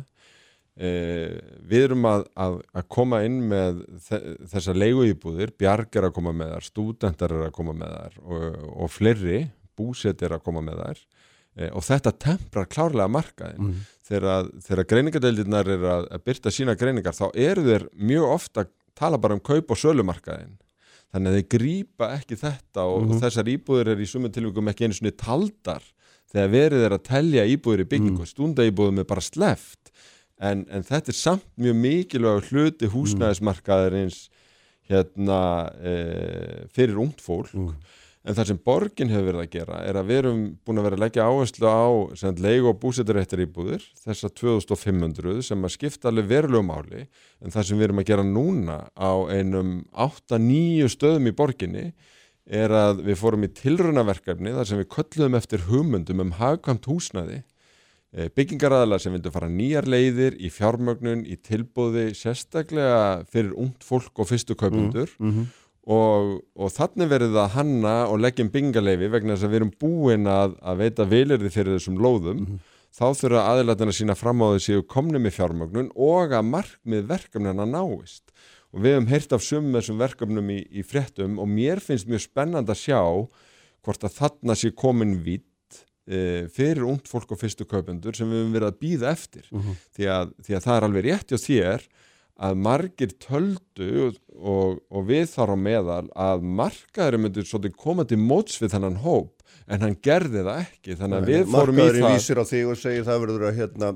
Eh, 0.76 1.38
við 1.64 1.88
erum 1.88 2.08
að, 2.10 2.26
að, 2.36 2.58
að 2.76 2.88
koma 2.92 3.22
inn 3.24 3.38
með 3.48 3.86
þessa 4.52 4.76
leiguýbúðir, 4.76 5.54
Bjarg 5.56 5.96
er 5.96 6.10
að 6.10 6.18
koma 6.18 6.34
með 6.36 6.52
þar 6.52 6.66
stúdendar 6.68 7.36
er 7.38 7.46
að 7.48 7.54
koma 7.56 7.76
með 7.80 7.94
þar 7.96 8.18
og, 8.26 8.58
og 8.84 8.92
fleiri, 8.92 9.46
búset 9.80 10.26
er 10.26 10.36
að 10.36 10.44
koma 10.44 10.64
með 10.66 10.82
þar 10.82 11.00
eh, 11.00 11.70
og 11.72 11.86
þetta 11.88 12.14
temprar 12.26 12.68
klárlega 12.68 13.08
markaðin 13.08 13.70
mm. 13.70 13.80
þegar, 14.10 14.52
þegar 14.68 14.90
greiningadeildirnar 14.92 15.72
er 15.78 15.88
að, 15.94 16.10
að 16.18 16.26
byrta 16.28 16.54
sína 16.58 16.76
greiningar 16.80 17.16
þá 17.16 17.26
eru 17.32 17.64
þeir 17.70 17.88
mjög 17.96 18.36
ofta 18.36 18.68
tala 19.00 19.20
bara 19.22 19.40
um 19.40 19.44
kaup 19.44 19.72
og 19.72 19.80
sölumarkaðin 19.80 20.58
þannig 21.16 21.32
að 21.32 21.38
þeir 21.40 21.50
grýpa 21.56 22.12
ekki 22.18 22.38
þetta 22.42 22.86
og 22.86 23.02
mm 23.02 23.10
-hmm. 23.10 23.24
þessar 23.24 23.52
íbúður 23.56 23.92
er 23.94 24.04
í 24.04 24.08
sumum 24.12 24.34
tilvægum 24.36 24.72
ekki 24.72 24.88
einu 24.88 24.98
svoni 24.98 25.16
taldar 25.16 25.84
þegar 26.32 26.50
verið 26.52 26.86
er 26.86 26.96
að 26.98 27.06
telja 27.08 27.48
íbúður 27.48 27.86
í 27.86 27.90
byggingu 27.94 28.26
mm. 28.26 28.32
stundaíbúðum 28.34 29.00
er 29.00 29.08
bara 29.08 29.24
sleft 29.24 29.92
en, 30.38 30.66
en 30.68 30.84
þetta 30.84 31.14
er 31.14 31.20
samt 31.20 31.48
mjög 31.56 31.78
mikilvæg 31.80 32.50
hluti 32.52 32.90
húsnæðismarkaðarins 32.92 34.26
hérna 34.86 35.72
e, 35.80 35.94
fyrir 36.76 37.00
ungt 37.00 37.24
fólk 37.24 37.54
mm 37.56 37.72
en 38.26 38.34
það 38.34 38.50
sem 38.50 38.60
borgin 38.66 39.12
hefur 39.14 39.28
verið 39.30 39.44
að 39.44 39.52
gera 39.54 39.80
er 39.86 40.00
að 40.00 40.10
við 40.10 40.20
erum 40.24 40.42
búin 40.66 40.82
að 40.82 40.88
vera 40.88 40.98
að 40.98 41.04
leggja 41.04 41.28
áherslu 41.30 41.70
á 41.70 41.86
leig 42.42 42.66
og 42.66 42.80
búsetturéttar 42.82 43.44
íbúður 43.46 43.86
þessar 44.02 44.34
2500 44.42 45.46
sem 45.46 45.68
að 45.68 45.74
skipta 45.76 46.10
alveg 46.10 46.32
verulegu 46.32 46.66
máli. 46.66 47.06
En 47.44 47.54
það 47.54 47.68
sem 47.70 47.78
við 47.78 47.90
erum 47.90 48.02
að 48.02 48.10
gera 48.10 48.26
núna 48.26 48.78
á 48.98 49.14
einum 49.30 49.76
8-9 49.94 50.90
stöðum 50.96 51.30
í 51.30 51.36
borginni 51.38 51.86
er 52.46 52.74
að 52.74 53.04
við 53.06 53.20
fórum 53.22 53.46
í 53.46 53.52
tilrunaverkefni 53.58 54.54
þar 54.54 54.70
sem 54.70 54.82
við 54.82 54.90
köllum 54.96 55.38
eftir 55.38 55.66
hugmyndum 55.70 56.22
um 56.22 56.34
hagkvæmt 56.38 56.86
húsnaði 56.90 57.40
e, 58.14 58.30
byggingaræðala 58.38 59.00
sem 59.02 59.16
vildu 59.16 59.34
fara 59.34 59.50
nýjar 59.50 59.90
leiðir 59.90 60.38
í 60.38 60.52
fjármögnun, 60.54 61.26
í 61.26 61.38
tilbúði 61.42 62.12
sérstaklega 62.18 63.26
fyrir 63.32 63.56
ungt 63.58 63.86
fólk 63.86 64.22
og 64.22 64.30
fyrstu 64.30 64.58
kaupundur 64.58 65.10
mm 65.18 65.32
-hmm. 65.32 65.48
Og, 65.86 66.30
og 66.58 66.72
þannig 66.74 67.10
verið 67.12 67.36
að 67.38 67.52
hanna 67.60 67.96
og 68.10 68.20
leggjum 68.24 68.50
byggingaleifi 68.54 69.10
vegna 69.14 69.36
þess 69.36 69.46
að 69.46 69.52
við 69.54 69.60
erum 69.62 69.74
búin 69.82 70.26
að, 70.32 70.56
að 70.66 70.80
veita 70.82 71.06
vilirði 71.12 71.52
fyrir 71.54 71.78
þessum 71.78 72.00
lóðum 72.02 72.40
Mhm. 72.46 72.60
þá 72.96 73.06
þurfa 73.20 73.42
aðilættina 73.52 73.92
sína 73.94 74.16
fram 74.16 74.40
á 74.42 74.48
þessi 74.56 74.80
komni 74.88 75.20
með 75.20 75.36
fjármögnun 75.36 75.90
og 76.00 76.32
að 76.32 76.46
markmið 76.48 77.08
verkefnina 77.10 77.66
náist 77.68 78.32
og 78.74 78.80
við 78.82 78.94
hefum 78.96 79.10
heyrt 79.12 79.34
af 79.36 79.44
sumum 79.44 79.76
þessum 79.76 80.00
verkefnum 80.00 80.50
í, 80.56 80.62
í 80.72 80.82
fréttum 80.84 81.38
og 81.44 81.48
mér 81.52 81.80
finnst 81.84 82.08
mjög 82.08 82.24
spennand 82.24 82.72
að 82.72 82.80
sjá 82.82 83.02
hvort 83.86 84.08
að 84.08 84.16
þarna 84.18 84.56
sé 84.58 84.72
komin 84.72 85.18
vitt 85.26 85.44
e, 86.08 86.48
fyrir 86.56 86.86
ungt 86.88 87.08
fólk 87.12 87.32
og 87.36 87.40
fyrstu 87.44 87.66
kaupendur 87.68 88.16
sem 88.16 88.30
við 88.32 88.42
hefum 88.42 88.56
verið 88.56 88.72
að 88.72 88.80
býða 88.82 89.12
eftir 89.12 89.46
Mhm. 89.52 89.76
því, 89.98 90.06
að, 90.16 90.34
því 90.48 90.56
að 90.58 90.66
það 90.66 90.78
er 90.80 90.88
alveg 90.90 91.06
rétt 91.12 91.30
hjá 91.36 91.40
þér 91.46 91.88
að 92.36 92.58
margir 92.60 93.14
töldu 93.22 94.10
og, 94.36 94.82
og, 94.92 95.02
við 95.08 95.30
þar 95.32 95.56
á 95.56 95.58
meðal 95.60 96.04
að 96.12 96.44
markaður 96.60 97.20
myndir 97.24 97.48
svolítið 97.48 97.78
koma 97.80 98.06
til 98.08 98.20
móts 98.20 98.60
við 98.60 98.76
þennan 98.76 99.00
hóp 99.06 99.32
en 99.72 99.86
hann 99.86 99.98
gerði 100.04 100.44
það 100.44 100.62
ekki 100.66 100.98
þannig 101.00 101.18
að 101.22 101.30
við 101.32 101.44
fórum 101.54 101.76
í 101.76 101.80
Markaðurinn 101.80 102.06
það. 102.06 102.16
vísir 102.20 102.42
á 102.42 102.46
þig 102.52 102.72
og 102.72 102.82
segir 102.82 103.08
það 103.08 103.22
verður 103.24 103.46
að 103.48 103.62
hérna, 103.62 103.92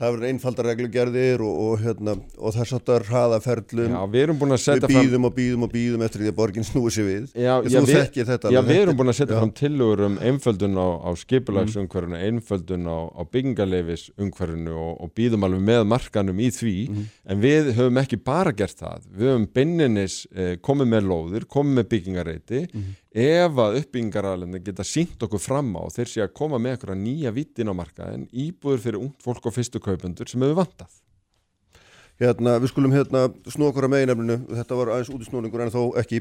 það 0.00 0.14
verður 0.14 0.28
einfaldar 0.30 0.66
reglugerðir 0.70 1.42
og, 1.44 1.58
og, 1.64 1.74
hérna, 1.84 2.14
og 2.40 2.54
að 2.54 2.56
það 2.56 2.68
hraðaferlum. 3.10 3.90
Já, 3.94 4.00
við 4.14 4.22
erum 4.24 4.38
búin 4.40 4.54
að 4.56 4.60
við 4.60 4.64
fram 4.64 4.90
býðum 4.94 5.26
og 5.28 5.34
býðum 5.36 5.66
og 5.66 5.72
býðum 5.74 6.04
eftir 6.06 6.22
því 6.24 6.30
að 6.32 6.36
borgin 6.40 6.66
snúi 6.70 6.92
sér 6.94 7.06
við. 7.10 7.26
Já, 7.34 7.52
já, 7.60 7.80
við, 7.84 7.92
þetta 8.30 8.52
já, 8.54 8.60
við 8.70 8.80
erum 8.80 8.94
er- 8.94 8.98
búin 9.02 9.12
að 9.12 9.18
setja 9.20 9.34
já. 9.36 9.40
fram 9.42 9.52
tillögur 9.60 10.04
um 10.08 10.16
einföldun 10.30 10.78
á, 10.80 10.88
á 11.04 11.10
skipulagsumhverfinu, 11.20 12.20
einföldun 12.30 12.88
á, 12.88 12.98
á 13.12 13.22
byggingarleifisumhverfinu 13.34 14.74
og, 14.80 14.92
og 15.04 15.12
býðum 15.18 15.44
alveg 15.48 15.64
með 15.68 15.84
markanum 15.92 16.40
í 16.40 16.48
því. 16.54 16.74
Mhm. 16.90 17.04
en 17.30 17.40
við 17.44 17.70
höfum 17.76 18.00
ekki 18.00 18.16
bara 18.24 18.52
gert 18.56 18.78
það. 18.80 19.04
Við 19.14 19.28
höfum 19.34 19.46
beinninis 19.54 20.26
eh, 20.34 20.56
komið 20.64 20.90
með 20.96 21.06
lóðir, 21.12 21.46
komið 21.50 21.78
með 21.80 21.88
byggingareiti 21.94 22.60
Mhm. 22.70 22.96
Ef 23.10 23.58
að 23.58 23.80
uppbyggingaralendin 23.80 24.62
geta 24.64 24.86
sínt 24.86 25.22
okkur 25.26 25.42
fram 25.42 25.72
á 25.74 25.82
þeir 25.90 26.10
sé 26.10 26.22
að 26.22 26.34
koma 26.38 26.60
með 26.62 26.76
eitthvað 26.76 27.00
nýja 27.02 27.32
vittin 27.34 27.70
á 27.70 27.74
markaðin 27.74 28.28
íbúður 28.30 28.82
fyrir 28.84 29.00
ungt 29.02 29.24
fólk 29.24 29.50
og 29.50 29.56
fyrstu 29.56 29.82
kaupendur 29.82 30.30
sem 30.30 30.42
hefur 30.44 30.60
vantað 30.62 31.00
Hérna, 32.20 32.58
við 32.60 32.68
skulum 32.68 32.92
hérna 32.92 33.22
snú 33.48 33.70
okkur 33.70 33.86
að 33.86 33.94
meginefninu, 33.94 34.34
þetta 34.52 34.76
var 34.76 34.90
aðeins 34.92 35.08
út 35.14 35.22
í 35.24 35.24
snúningur 35.24 35.62
en 35.64 35.70
þó 35.72 35.78
ekki, 35.96 36.18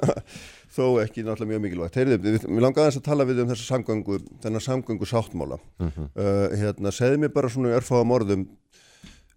þó 0.76 0.84
ekki 1.02 1.24
náttúrulega 1.26 1.50
mjög 1.50 1.64
mikilvægt. 1.64 1.98
Heyrðu, 1.98 2.18
við, 2.22 2.44
langaði 2.62 2.84
aðeins 2.84 2.98
að 3.00 3.06
tala 3.08 3.26
við 3.26 3.40
um 3.42 3.50
þessa 3.50 3.66
samgöngu, 3.66 4.20
þennan 4.44 4.62
samgöngu 4.62 5.08
sáttmála. 5.10 5.58
Mhm. 5.82 6.06
Uh, 6.14 6.54
hérna, 6.60 6.94
segði 6.94 7.18
mér 7.24 7.34
bara 7.34 7.50
svona 7.50 7.74
örfáðum 7.80 8.14
orðum, 8.14 8.46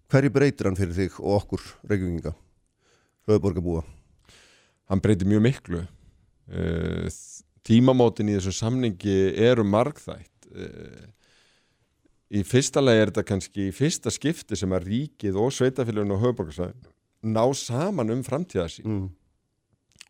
hverju 0.06 0.34
breytir 0.38 0.70
hann 0.70 0.78
fyrir 0.78 0.94
þig 1.00 1.18
og 1.18 1.40
okkur, 1.40 1.66
reykjunginga, 1.90 2.36
höfuborgarbúa? 3.26 3.82
hann 4.88 5.02
breytir 5.04 5.28
mjög 5.28 5.44
miklu 5.44 5.82
uh, 5.82 5.88
tímamótin 7.68 8.30
í 8.32 8.36
þessu 8.38 8.54
samningi 8.56 9.16
eru 9.48 9.64
margþætt 9.68 10.48
uh, 10.54 11.04
í 12.28 12.42
fyrsta 12.44 12.80
lagi 12.80 13.02
er 13.02 13.10
þetta 13.12 13.26
kannski 13.28 13.68
í 13.68 13.74
fyrsta 13.76 14.12
skipti 14.12 14.56
sem 14.56 14.72
að 14.76 14.88
ríkið 14.88 15.36
og 15.40 15.52
sveitafélagin 15.56 16.14
og 16.16 16.22
höfuborgarsvæðin 16.24 16.88
ná 17.34 17.44
saman 17.56 18.14
um 18.14 18.24
framtíða 18.24 18.68
sín 18.72 18.88
Mm. 18.88 19.06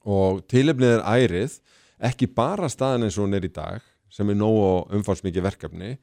og 0.05 0.43
tilefnið 0.49 0.99
er 0.99 1.05
ærið 1.05 1.59
ekki 2.11 2.29
bara 2.31 2.69
staðan 2.71 3.07
eins 3.07 3.19
og 3.19 3.27
hún 3.27 3.35
er 3.39 3.47
í 3.49 3.53
dag 3.53 3.83
sem 4.11 4.29
er 4.31 4.39
nóg 4.39 4.59
og 4.63 4.93
umfálsmikið 4.99 5.43
verkefni 5.43 5.97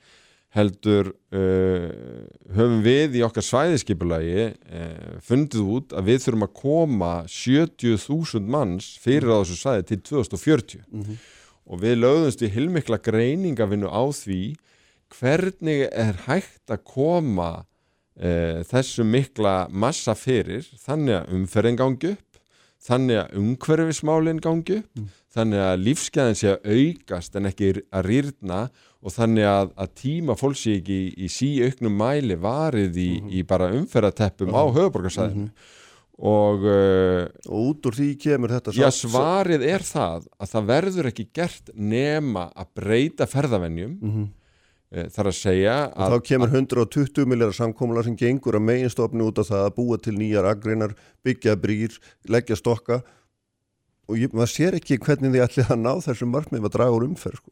heldur 0.55 1.09
uh, 1.35 2.25
höfum 2.55 2.79
við 2.85 3.17
í 3.19 3.23
okkar 3.27 3.43
svæðiskipulagi 3.43 4.45
uh, 4.55 5.17
fundið 5.25 5.71
út 5.77 5.95
að 5.99 6.07
við 6.11 6.21
þurfum 6.25 6.45
að 6.47 6.53
koma 6.61 7.09
70.000 7.27 8.47
manns 8.55 8.93
fyrir 9.03 9.33
á 9.35 9.37
þessu 9.43 9.57
svæði 9.59 9.87
til 9.91 9.99
2040 10.11 10.85
Mhm. 10.91 11.17
og 11.65 11.79
við 11.81 11.95
lögðumst 12.03 12.43
í 12.45 12.51
hilmikla 12.53 12.99
greiningavinnu 13.01 13.89
á 13.89 14.03
því 14.13 14.55
hvernig 15.19 15.87
er 15.91 16.13
hægt 16.27 16.69
að 16.71 16.83
koma 16.87 17.49
uh, 17.65 18.63
þessu 18.69 19.03
mikla 19.05 19.67
massa 19.69 20.15
fyrir 20.15 20.63
þannig 20.85 21.19
að 21.19 21.35
umferðin 21.35 21.77
gangi 21.79 22.13
upp 22.15 22.39
þannig 22.85 23.17
að 23.23 23.37
umhverfismálin 23.41 24.39
gangi 24.43 24.79
upp 24.79 24.89
Mm. 24.95 25.07
þannig 25.35 25.59
að 25.59 25.81
lífsgæðin 25.83 26.37
sé 26.39 26.47
að 26.53 26.67
aukast 26.71 27.33
en 27.35 27.45
ekki 27.49 27.71
að 27.91 28.05
rýrna 28.07 28.59
og 28.94 28.94
þannig 29.13 29.45
að, 29.45 29.71
að 29.77 29.89
tíma 30.01 30.35
fólk 30.39 30.55
sé 30.57 30.77
ekki 30.79 30.95
í, 31.05 31.25
í 31.25 31.27
síauknum 31.29 31.93
mæli 31.99 32.35
varið 32.41 32.95
í, 32.97 33.09
Mhm. 33.21 33.29
í 33.31 33.43
bara 33.47 33.71
umferðateppum 33.75 34.49
á 34.55 34.63
höfuborgarsæðinu 34.73 35.45
Mhm. 35.45 35.51
og 36.17 36.63
uh, 36.63 37.27
Og 37.49 37.75
út 37.75 37.85
úr 37.85 37.93
því 37.99 38.07
kemur 38.17 38.49
þetta 38.49 38.71
já, 38.71 38.87
sátt- 38.87 39.11
svarið 39.11 39.61
er 39.67 39.79
það 39.83 40.25
að 40.39 40.49
það 40.53 40.65
verður 40.71 41.05
ekki 41.11 41.27
gert 41.33 41.69
nema 41.75 42.51
að 42.55 42.67
breyta 42.75 43.25
ferðavenjum 43.27 43.97
Mhm. 44.01 44.23
uh, 44.95 45.03
þar 45.11 45.27
að 45.27 45.35
segja 45.41 45.75
Og 45.91 45.97
að 45.97 46.11
þá 46.15 46.23
kemur 46.23 46.49
120 46.49 47.25
miljardar 47.25 47.53
samkomula 47.59 48.03
sem 48.03 48.15
gengur 48.15 48.55
að 48.55 48.63
meginstofni 48.69 49.21
út 49.27 49.37
af 49.39 49.47
það 49.49 49.65
að 49.69 49.75
búa 49.75 49.97
til 50.01 50.13
nýjar 50.13 50.45
agreinar, 50.55 50.95
byggja 51.23 51.55
brýr, 51.57 51.99
leggja 52.29 52.55
stokka 52.55 53.03
og 54.07 54.15
ég, 54.17 54.31
maður 54.31 54.53
sér 54.55 54.73
ekki 54.79 54.97
hvernig 54.97 55.33
þið 55.33 55.43
ætlið 55.47 55.67
að 55.75 55.81
ná 55.81 55.93
þessum 56.01 56.31
markmið 56.31 56.63
að 56.65 56.71
draga 56.71 56.91
úr 56.95 57.07
umferð 57.09 57.35
sko. 57.41 57.51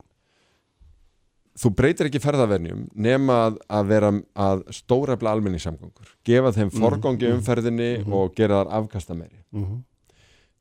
Þú 1.60 1.70
breytir 1.78 2.10
ekki 2.10 2.22
ferðavenjum 2.24 2.86
nema 2.96 3.40
að, 3.48 3.58
að 3.70 3.90
vera 3.92 4.12
að 4.34 4.64
stóra 4.74 5.18
efla 5.18 5.34
almenningssamgöngur 5.36 6.14
gefa 6.26 6.54
þeim 6.56 6.70
Mhm, 6.70 6.80
forgangi 6.82 7.28
mhm, 7.30 7.40
umferðinni 7.40 7.90
mhm. 8.00 8.14
og 8.14 8.34
gera 8.38 8.64
þar 8.64 8.72
afkasta 8.82 9.18
meiri 9.18 9.44
mm 9.52 9.82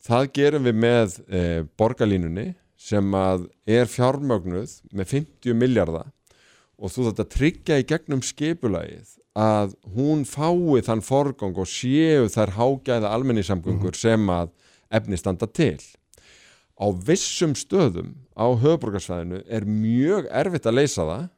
það 0.02 0.28
gerum 0.34 0.64
við 0.66 0.78
með 0.82 1.12
e, 1.30 1.40
borgarlínunni 1.78 2.48
sem 2.76 3.14
að 3.14 3.44
er 3.70 3.86
fjármögnuð 3.86 4.72
með 4.90 5.12
50 5.14 5.54
miljardar 5.54 6.08
og 6.82 6.90
þú 6.90 7.04
þetta 7.10 7.26
tryggja 7.30 7.78
í 7.78 7.86
gegnum 7.86 8.22
skipulagið 8.26 9.12
að 9.38 9.76
hún 9.94 10.24
fái 10.26 10.82
þann 10.82 11.04
forgang 11.06 11.54
og 11.56 11.70
séu 11.70 12.26
þær 12.34 12.56
hágæða 12.58 13.12
almenningssamgöngur 13.14 13.94
sem 13.96 14.26
að 14.34 14.50
efni 14.90 15.16
standa 15.16 15.46
til 15.46 15.78
á 16.82 16.86
vissum 17.06 17.52
stöðum 17.54 18.14
á 18.34 18.46
höfuborgarsvæðinu 18.58 19.42
er 19.46 19.66
mjög 19.68 20.26
erfitt 20.34 20.66
að 20.66 20.78
leysa 20.80 21.06
það 21.06 21.28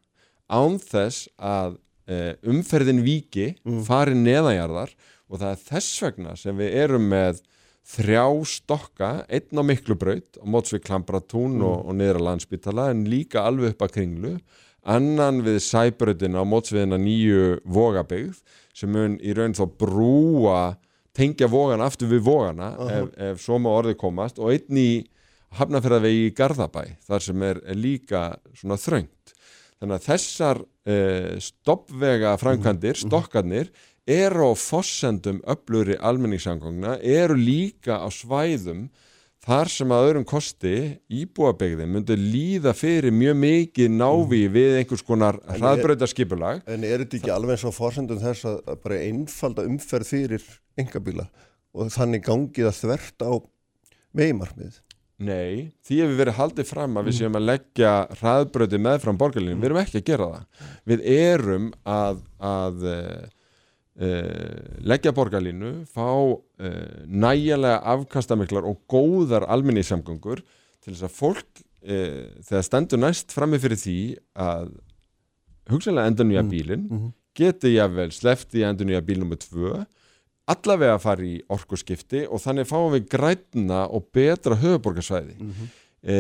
án 0.48 0.78
þess 0.80 1.28
að 1.37 1.76
e, 2.09 2.16
umferðin 2.48 3.02
viki 3.04 3.50
Mm. 3.64 3.83
fari 3.85 4.14
neðanjarðar 4.16 4.94
og 5.28 5.40
það 5.40 5.50
er 5.50 5.62
þess 5.68 6.02
vegna 6.04 6.37
sem 6.37 6.57
við 6.57 6.74
erum 6.85 7.09
með 7.12 7.42
þrjá 7.85 8.24
stokka, 8.48 9.09
einn 9.28 9.61
á 9.61 9.62
Miklubraut 9.68 10.38
á 10.40 10.44
móts 10.48 10.72
við 10.72 10.87
Klambratún 10.87 11.59
og, 11.61 11.83
og 11.85 11.96
niður 11.98 12.20
á 12.24 12.26
landsbytala 12.30 12.87
en 12.94 13.04
líka 13.12 13.42
alveg 13.44 13.74
upp 13.74 13.85
að 13.85 13.92
kringlu 13.98 14.35
annan 14.85 15.42
við 15.44 15.59
Sæbrautina 15.64 16.40
á 16.40 16.48
móts 16.48 16.72
við 16.72 16.85
hennar 16.87 17.00
nýju 17.02 17.59
vogabyggð 17.64 18.40
sem 18.76 18.92
mun 18.92 19.18
í 19.20 19.33
raun 19.37 19.57
þá 19.57 19.64
brúa 19.80 20.61
tengja 21.16 21.48
vogana 21.48 21.87
aftur 21.88 22.09
við 22.11 22.24
vogana 22.26 22.72
ef, 22.90 23.11
ef 23.16 23.42
svo 23.44 23.59
má 23.61 23.70
orðið 23.72 23.98
komast 24.00 24.40
og 24.40 24.52
einn 24.52 24.80
í 24.80 24.88
hafnafjörðavegi 25.59 26.29
í 26.29 26.35
Garðabæ 26.37 26.83
þar 27.07 27.25
sem 27.27 27.47
er, 27.47 27.61
líka 27.79 28.27
svona 28.59 28.79
þröngt. 28.81 29.35
Þannig 29.81 29.97
að 29.99 30.07
þessar 30.09 30.61
uh, 30.62 31.33
stoppvega 31.43 32.37
framkvæmdir, 32.40 33.01
stokkarnir 33.03 33.73
eru 34.05 34.51
á 34.51 34.53
fossendum 34.59 35.40
öfluri 35.49 35.97
almenningssangongna, 35.97 36.99
eru 37.01 37.37
líka 37.38 37.99
á 38.05 38.09
svæðum 38.12 38.88
þar 39.45 39.69
sem 39.69 39.93
að 39.93 40.07
öðrum 40.09 40.27
kosti 40.29 40.75
íbúabegðin 41.12 41.90
myndi 41.93 42.17
líða 42.17 42.73
fyrir 42.77 43.12
mjög 43.12 43.37
mikið 43.43 43.90
návi 43.93 44.45
við 44.53 44.79
einhvers 44.81 45.05
konar 45.05 45.38
hraðbrautarskipulag 45.59 46.62
En 46.71 46.87
er 46.87 47.05
þetta 47.05 47.19
ekki 47.21 47.33
alveg 47.35 47.59
eins 47.59 47.67
og 47.69 47.77
forsendum 47.77 48.23
þess 48.23 48.49
að, 48.49 48.61
bara 48.85 49.03
einfalda 49.05 49.67
umferð 49.69 50.12
fyrir 50.14 50.47
engabíla 50.81 51.29
og 51.75 51.93
þannig 51.93 52.25
gangið 52.25 52.71
að 52.71 52.81
þvert 52.81 53.27
á 53.27 53.33
megimarmið? 54.14 54.81
Nei, 55.22 55.70
því 55.87 56.00
hefur 56.03 56.16
verið 56.18 56.38
haldið 56.40 56.66
fram 56.66 56.98
að 56.98 57.09
við 57.09 57.16
séum 57.20 57.37
að 57.38 57.46
leggja 57.46 57.92
hraðbröði 58.18 58.81
meðfram 58.83 59.18
borgarlínu, 59.20 59.61
við 59.61 59.68
erum 59.68 59.81
ekki 59.85 60.00
að 60.00 60.09
gera 60.09 60.27
það. 60.33 60.64
Við 60.90 61.05
erum 61.14 61.68
að, 61.87 62.22
að 62.50 62.87
uh, 62.90 63.20
uh, 64.03 64.64
leggja 64.90 65.14
borgarlínu 65.14 65.70
fá 65.94 66.09
uh, 66.11 66.40
nægilega 67.07 67.78
afkastamiklar 67.95 68.66
og 68.66 68.82
góðar 68.91 69.47
alminnisamgöngur 69.55 70.43
til 70.43 70.97
þess 70.97 71.07
að 71.07 71.16
fólk 71.20 71.64
þegar 71.84 72.62
stendur 72.64 72.97
næst 72.97 73.32
frammi 73.36 73.59
fyrir 73.61 73.76
því 73.76 73.99
að 74.41 74.70
hugsanlega 75.68 76.09
endur 76.09 76.26
nýja 76.28 76.43
Mm, 76.45 76.49
bílinn 76.49 76.86
mhm. 76.89 77.11
geti 77.36 77.74
jáfnvel 77.74 78.12
slefti 78.12 78.64
endur 78.64 78.89
nýja 78.89 79.03
bíl 79.05 79.18
nummer 79.20 79.36
tvö 79.36 79.84
allavega 80.51 80.99
fara 81.01 81.24
í 81.24 81.38
orkuskipti 81.53 82.24
og 82.28 82.40
þannig 82.42 82.68
fáum 82.68 82.92
við 82.92 83.07
grætna 83.14 83.84
og 83.88 84.11
betra 84.12 84.57
höfuborgarsvæði 84.61 85.36
Mhm. 85.40 85.68
e, 86.05 86.16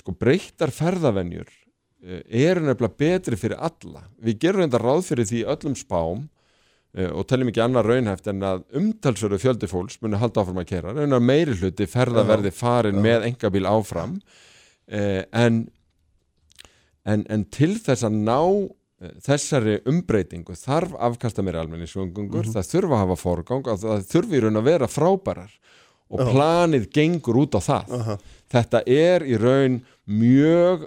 sko 0.00 0.12
breyttar 0.16 0.70
ferðavenjur 0.72 1.44
uh, 1.44 2.20
eru 2.30 2.60
nefnilega 2.64 2.96
betri 2.96 3.36
fyrir 3.36 3.58
alla. 3.60 4.06
Við 4.22 4.38
gerum 4.40 4.62
þetta 4.64 4.80
ráð 4.80 5.02
fyrir 5.10 5.28
því 5.28 5.42
öllum 5.52 5.74
spám 5.76 6.22
uh, 6.96 7.10
og 7.12 7.26
teljum 7.28 7.50
ekki 7.52 7.60
annar 7.60 7.84
raunhæft 7.84 8.26
en 8.32 8.40
að 8.40 8.62
umtalsveru 8.80 9.36
fjöldi 9.38 9.68
fólks 9.68 10.00
muni 10.00 10.16
halda 10.16 10.40
áfram 10.40 10.62
að 10.62 10.70
kera 10.72 10.94
raunar 10.96 11.20
meiri 11.20 11.52
hluti 11.60 11.84
ferðaverði 11.86 12.50
farin 12.56 12.96
Já. 12.96 13.04
með 13.04 13.28
engabíl 13.28 13.68
áfram. 13.68 14.16
En, 14.88 15.68
en 17.04 17.26
en 17.28 17.44
til 17.52 17.76
þess 17.78 18.02
að 18.08 18.16
ná 18.24 18.38
eh, 18.40 18.68
þessari 19.00 19.78
umbreytingu 19.88 20.52
þarf 20.60 20.92
afkasta 21.00 21.42
meiri 21.42 21.60
almenningssvöngungur, 21.62 22.44
Mhm. 22.44 22.52
það 22.52 22.68
þurfa 22.72 22.94
að 22.96 23.02
hafa 23.04 23.16
forgang 23.16 23.66
og 23.66 23.78
það 23.80 24.04
þurfi 24.12 24.36
í 24.36 24.42
raun 24.44 24.60
að 24.60 24.64
vera 24.64 24.86
frábærar 24.86 25.50
og 26.10 26.18
Já. 26.20 26.26
planið 26.34 26.90
gengur 26.92 27.36
út 27.46 27.54
á 27.56 27.60
það 27.60 27.92
Aha. 28.00 28.18
þetta 28.50 28.82
er 28.86 29.20
í 29.24 29.36
raun 29.40 29.80
mjög 30.08 30.86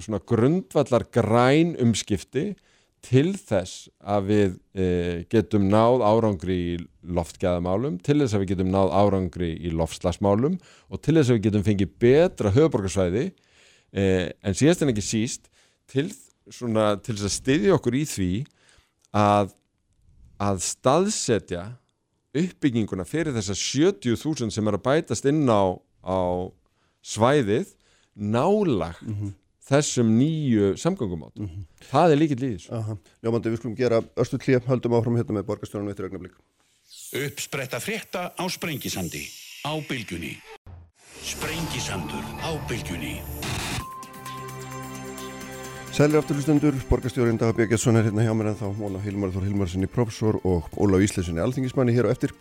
svona 0.00 0.18
grundvallar 0.26 1.04
græn 1.12 1.76
umskipti 1.78 2.56
til 3.02 3.34
þess 3.34 3.88
að 4.00 4.26
við 4.26 4.58
e, 4.74 5.24
getum 5.28 5.68
náð 5.68 6.02
árangri 6.06 6.56
í 6.74 6.86
loftgæðamálum, 7.04 8.00
til 8.02 8.20
þess 8.22 8.34
að 8.34 8.40
við 8.44 8.48
getum 8.54 8.70
náð 8.70 8.90
árangri 8.94 9.50
í 9.58 9.70
loftslagsmálum 9.74 10.58
og 10.90 11.02
til 11.02 11.14
þess 11.18 11.30
að 11.30 11.38
við 11.38 11.42
getum 11.48 11.64
fengið 11.66 11.90
betra 11.98 12.50
höfuborgarsvæði 12.54 13.32
e, 13.92 14.32
en 14.42 14.54
síðast 14.54 14.82
en 14.82 14.88
ekki 14.94 15.02
síst 15.04 15.50
til, 15.90 16.10
svona, 16.50 16.96
til 16.98 17.16
þess 17.16 17.28
að 17.28 17.36
styðja 17.36 17.76
okkur 17.76 17.98
í 17.98 18.02
því 18.08 18.30
að, 19.18 19.52
að 20.42 20.64
staðsetja 20.66 21.66
uppbygginguna 22.42 23.04
fyrir 23.08 23.36
þessar 23.36 23.60
70.000 23.60 24.54
sem 24.54 24.68
er 24.68 24.78
að 24.78 24.84
bætast 24.86 25.28
inn 25.28 25.44
á, 25.46 25.76
á 26.02 26.48
svæðið 27.04 27.74
nálag 28.16 28.98
þessum 29.68 30.10
nýju 30.16 30.72
samgöngumát 30.80 31.36
það 31.90 32.14
er 32.14 32.20
líkill 32.20 32.40
í 32.40 32.54
þessu 32.56 32.72
Aha. 32.78 32.96
Ljómandi, 33.22 33.52
við 33.52 33.60
skulum 33.60 33.76
gera 33.78 34.00
östu 34.24 34.40
klíð, 34.40 34.64
höldum 34.68 34.96
áfram 34.98 35.20
hérna 35.20 35.38
með 35.38 35.48
borgarstjórnum 35.52 35.92
eittir 35.92 36.08
augnablík. 36.08 36.34
Uppspretta 37.12 37.80
frétta 37.80 38.32
á 38.32 38.44
Sprengisandi. 38.52 39.22
Á 39.68 39.72
bylgjunni. 39.88 40.36
Sprengisandur 41.22 42.24
á 42.42 42.50
bylgjunni. 42.68 43.20
Sælir 45.92 46.16
afturlustendur, 46.22 46.72
borgarstjórin 46.88 47.36
Daga 47.36 47.52
Björgjarsson 47.52 47.98
er 48.00 48.06
hérna 48.06 48.24
hjá 48.24 48.32
mér 48.32 48.46
en 48.48 48.56
þá 48.56 48.78
Ólaf 48.80 49.02
Hilmar 49.04 49.28
Þór 49.34 49.44
Hilmarsinni 49.44 49.84
professor 49.92 50.38
og 50.40 50.64
Ólaf 50.80 51.02
Íslesinni 51.04 51.42
alþingismanni 51.44 51.92
hér 51.92 52.08
á 52.08 52.12
eftir. 52.14 52.32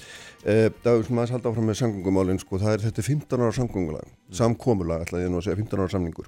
Eh, 0.47 0.72
Dagur, 0.86 1.04
sem 1.04 1.20
aðeins 1.20 1.34
halda 1.36 1.52
áfram 1.52 1.68
með 1.68 1.82
samgöngumálinn, 1.82 2.39
sko, 2.39 2.56
það 2.62 2.78
er 2.78 2.80
þetta 2.86 3.04
er 3.04 3.08
15 3.10 3.43
ára 3.43 3.52
samgöngulag, 3.52 4.08
samkomulag, 4.32 5.04
ætlaði 5.04 5.28
ég 5.28 5.32
nú 5.34 5.38
að 5.41 5.43
segja, 5.49 5.60
15 5.60 5.84
ára 5.84 5.91
samningur. 5.91 6.28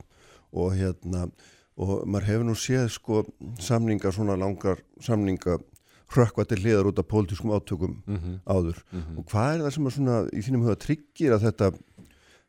Og 0.52 0.76
hérna, 0.76 1.32
og 1.80 2.04
maður 2.04 2.28
hefur 2.28 2.44
nú 2.44 2.56
séð 2.60 2.92
sko 2.92 3.24
samninga, 3.58 4.12
svona 4.12 4.36
langar 4.36 4.84
samninga 5.00 5.64
hrökkva 6.12 6.44
til 6.46 6.60
hliðar 6.60 6.92
út 6.92 7.00
af 7.00 7.08
pólitískum 7.08 7.56
átökum 7.56 8.04
áður. 8.44 8.84
Og 9.16 9.24
hvað 9.32 9.56
er 9.56 9.64
það 9.64 9.74
sem 9.74 9.88
að 9.88 9.96
svona 9.96 10.28
í 10.28 10.44
þínum 10.44 10.68
huga 10.68 10.76
tryggir 10.76 11.32
að 11.32 11.48
þetta 11.48 11.72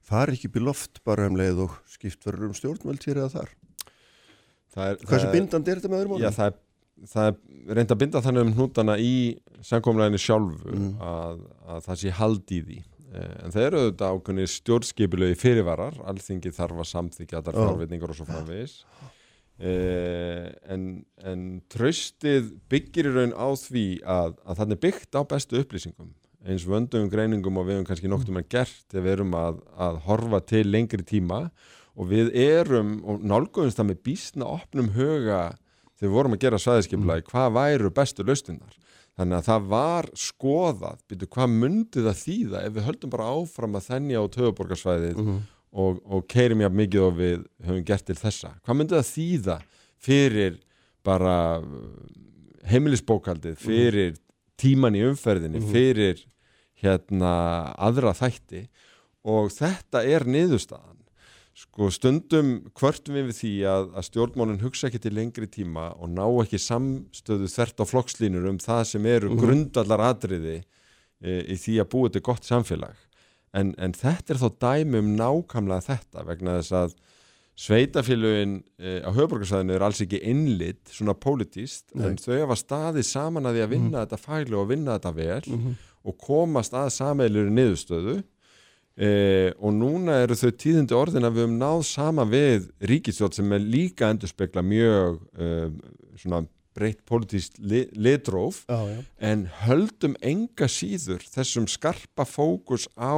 fari 0.02 0.34
ekki 0.34 0.50
upp 3.46 3.63
Hversu 4.74 5.26
er- 5.28 5.32
bindandi 5.36 5.70
er 5.70 5.80
þetta 5.80 5.92
með 5.92 6.00
öðrum 6.04 6.16
Já, 6.18 6.28
orðum? 6.30 6.38
það 6.38 6.46
er, 6.50 6.56
það 7.14 7.28
er 7.28 7.74
reynd 7.78 7.94
að 7.94 8.00
binda 8.04 8.22
þannig 8.24 8.46
um 8.48 8.52
hnútana 8.58 8.96
í 8.98 9.12
samkomleginu 9.64 10.18
sjálfu 10.20 10.74
Mm. 10.74 10.90
að, 11.00 11.40
að 11.68 11.86
það 11.88 12.02
sé 12.04 12.10
hald 12.20 12.50
í 12.50 12.62
því 12.66 12.82
Eh, 13.14 13.34
en 13.46 13.52
það 13.54 13.62
eru 13.68 13.78
auðvitað 13.78 14.14
ákveðni 14.18 14.44
stjórnskipulegi 14.50 15.36
fyrirvarar 15.38 15.94
alþingi 16.10 16.50
þarf 16.50 16.80
að 16.82 16.88
samþykja 16.90 17.42
þar 17.46 17.54
Já. 17.54 17.60
fjárveitingar 17.62 18.10
og 18.10 18.16
svo 18.18 18.24
framvegis 18.26 18.72
eh, 19.62 20.48
en, 20.74 20.86
en 21.22 21.44
traustið 21.70 22.48
byggir 22.72 23.06
í 23.06 23.12
raun 23.14 23.34
á 23.38 23.48
því 23.54 23.84
að, 24.02 24.34
að 24.42 24.58
það 24.58 24.74
er 24.74 24.80
byggt 24.82 25.14
á 25.14 25.20
bestu 25.30 25.60
upplýsingum 25.62 26.10
eins 26.44 26.66
vöndum 26.68 27.06
greiningum 27.12 27.56
og 27.62 27.68
við 27.68 27.78
höfum 27.78 27.86
kannski 27.92 28.10
noktum 28.10 28.40
að 28.42 28.48
gert 28.52 28.82
þegar 28.90 29.04
við 29.06 29.14
erum 29.14 29.36
að, 29.38 29.62
að 29.86 30.00
horfa 30.08 30.40
til 30.50 30.64
lengri 30.74 31.06
tíma 31.06 31.38
og 31.46 31.52
við 32.10 32.30
erum 32.34 32.96
og 33.06 33.22
nálguðumst 33.22 33.78
það 33.78 33.88
með 33.92 34.00
býstna 34.08 34.48
opnum 34.50 34.88
huga 34.96 35.42
þegar 35.94 36.08
við 36.08 36.14
vorum 36.16 36.34
að 36.34 36.42
gera 36.42 36.58
svæðiskipulagi 36.58 37.26
hvað 37.30 37.52
væru 37.54 37.90
bestu 37.94 38.24
laustinnar 38.26 38.74
þannig 39.14 39.36
að 39.38 39.46
það 39.46 39.66
var 39.70 40.08
skoðað 40.18 40.96
byrju, 41.08 41.28
hvað 41.30 41.52
myndi 41.54 42.02
það 42.02 42.16
þýða 42.24 42.62
ef 42.66 42.72
við 42.74 42.86
höldum 42.88 43.12
bara 43.14 43.28
áfram 43.30 43.76
að 43.78 43.86
þennja 43.92 44.18
á 44.18 44.24
töfuborgarsvæðið 44.34 45.20
Mhm. 45.22 45.36
og, 45.74 46.00
og 46.06 46.26
keirum 46.30 46.60
jafn 46.64 46.76
mikið 46.82 47.00
og 47.06 47.14
við 47.18 47.44
höfum 47.66 47.84
gert 47.86 48.04
til 48.06 48.14
þessa? 48.18 48.50
Hvað 48.66 48.76
myndi 48.80 48.94
það 48.98 49.08
þýða 49.14 49.56
fyrir 50.04 50.58
bara 51.04 51.36
uh, 51.62 51.68
heimilisbókaldið, 52.70 53.56
fyrir 53.60 54.14
tíman 54.60 54.94
í 54.98 55.02
umferðinni, 55.08 55.60
fyrir 55.72 56.22
hérna 56.82 57.32
aðra 57.78 58.12
þætti? 58.16 58.66
Og 59.24 59.48
þetta 59.54 60.02
er 60.04 60.26
niðurstaðan 60.28 60.93
sko 61.54 61.88
stundum 61.94 62.54
kvörtum 62.74 63.14
við 63.14 63.28
við 63.30 63.38
því 63.38 63.52
að, 63.70 63.88
að 63.94 64.06
stjórnmálinn 64.08 64.62
hugsa 64.64 64.88
ekki 64.88 65.00
til 65.04 65.14
lengri 65.14 65.46
tíma 65.50 65.92
og 65.94 66.10
ná 66.10 66.24
ekki 66.42 66.58
samstöðu 66.58 67.50
þvert 67.52 67.82
á 67.82 67.84
flokkslínur 67.86 68.48
um 68.50 68.58
það 68.62 68.82
sem 68.90 69.06
eru 69.06 69.30
grundallar 69.38 70.02
atriði 70.10 70.56
e, 70.58 71.38
í 71.54 71.58
því 71.60 71.78
að 71.82 71.90
búa 71.94 72.10
til 72.10 72.24
gott 72.26 72.46
samfélag. 72.48 72.98
En, 73.54 73.70
en 73.78 73.94
þetta 73.94 74.34
er 74.34 74.42
þá 74.42 74.48
dæmi 74.66 74.98
um 74.98 75.12
nákvæmlega 75.14 75.86
þetta 75.92 76.26
vegna 76.26 76.58
þess 76.58 76.74
að 76.80 76.98
sveitafélugin 77.54 78.58
e, 78.82 78.98
á 79.06 79.10
höfbrukarsæðinu 79.14 79.76
er 79.76 79.86
alls 79.86 80.02
ekki 80.02 80.18
innlit 80.26 80.90
svona 80.90 81.14
pólitíst 81.14 81.94
en 81.94 82.18
þau 82.18 82.40
hafa 82.40 82.58
staðið 82.58 83.06
saman 83.06 83.46
að 83.46 83.60
því 83.60 83.62
að 83.62 83.74
vinna 83.76 84.02
þetta 84.02 84.18
fæli 84.24 84.58
og 84.58 84.70
vinna 84.72 84.96
þetta 84.98 85.12
vel 85.14 85.76
og 86.04 86.16
komast 86.18 86.74
að 86.74 86.90
sameilur 86.96 87.52
niðurstöðu 87.54 88.16
e, 88.96 89.52
og 89.58 89.74
núna 89.76 90.20
eru 90.24 90.36
þau 90.38 90.50
tíðindi 90.50 90.96
orðin 90.96 91.26
að 91.26 91.36
við 91.36 91.46
höfum 91.46 91.60
náð 91.60 91.84
sama 91.88 92.26
við 92.30 92.68
ríkistjórn 92.90 93.38
sem 93.38 93.56
er 93.56 93.64
líka 93.74 94.10
endur 94.10 94.30
spekla 94.30 94.64
mjög 94.66 95.20
e, 95.34 95.50
svona 96.22 96.44
breytt 96.74 97.04
pólitíst 97.06 97.60
li, 97.62 97.84
litróf 97.94 98.64
Já, 98.66 98.80
já. 98.90 99.02
en 99.30 99.46
höldum 99.64 100.16
enga 100.22 100.66
síður 100.70 101.22
þessum 101.22 101.68
skarpa 101.70 102.26
fókus 102.26 102.88
á 102.98 103.14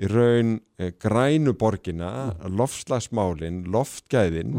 í 0.00 0.08
raun 0.08 0.60
e, 0.80 0.92
grænu 0.96 1.52
borgina, 1.58 2.36
lofslagsmálin, 2.46 3.66
loftgæðin 3.68 4.54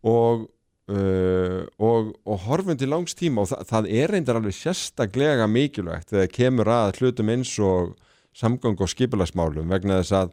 og, 0.00 0.46
uh, 0.88 1.66
og, 1.76 2.14
og 2.24 2.38
horfum 2.46 2.78
til 2.80 2.88
langs 2.88 3.16
tíma 3.18 3.44
og 3.44 3.50
það, 3.50 3.66
það 3.68 3.90
er 4.00 4.14
reyndar 4.14 4.38
alveg 4.40 4.56
sérstaklega 4.56 5.48
mikilvægt 5.50 6.14
þegar 6.14 6.32
kemur 6.32 6.72
að 6.72 7.02
hlutum 7.02 7.34
eins 7.34 7.52
og 7.60 7.92
samgang 8.40 8.80
og 8.80 8.90
skipulagsmálum 8.90 9.68
vegna 9.70 10.00
þess 10.00 10.16
að 10.22 10.32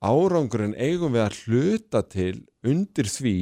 árangurinn 0.00 0.76
eigum 0.80 1.12
við 1.16 1.26
að 1.26 1.40
hluta 1.44 2.04
til 2.08 2.34
undir 2.66 3.10
því 3.10 3.36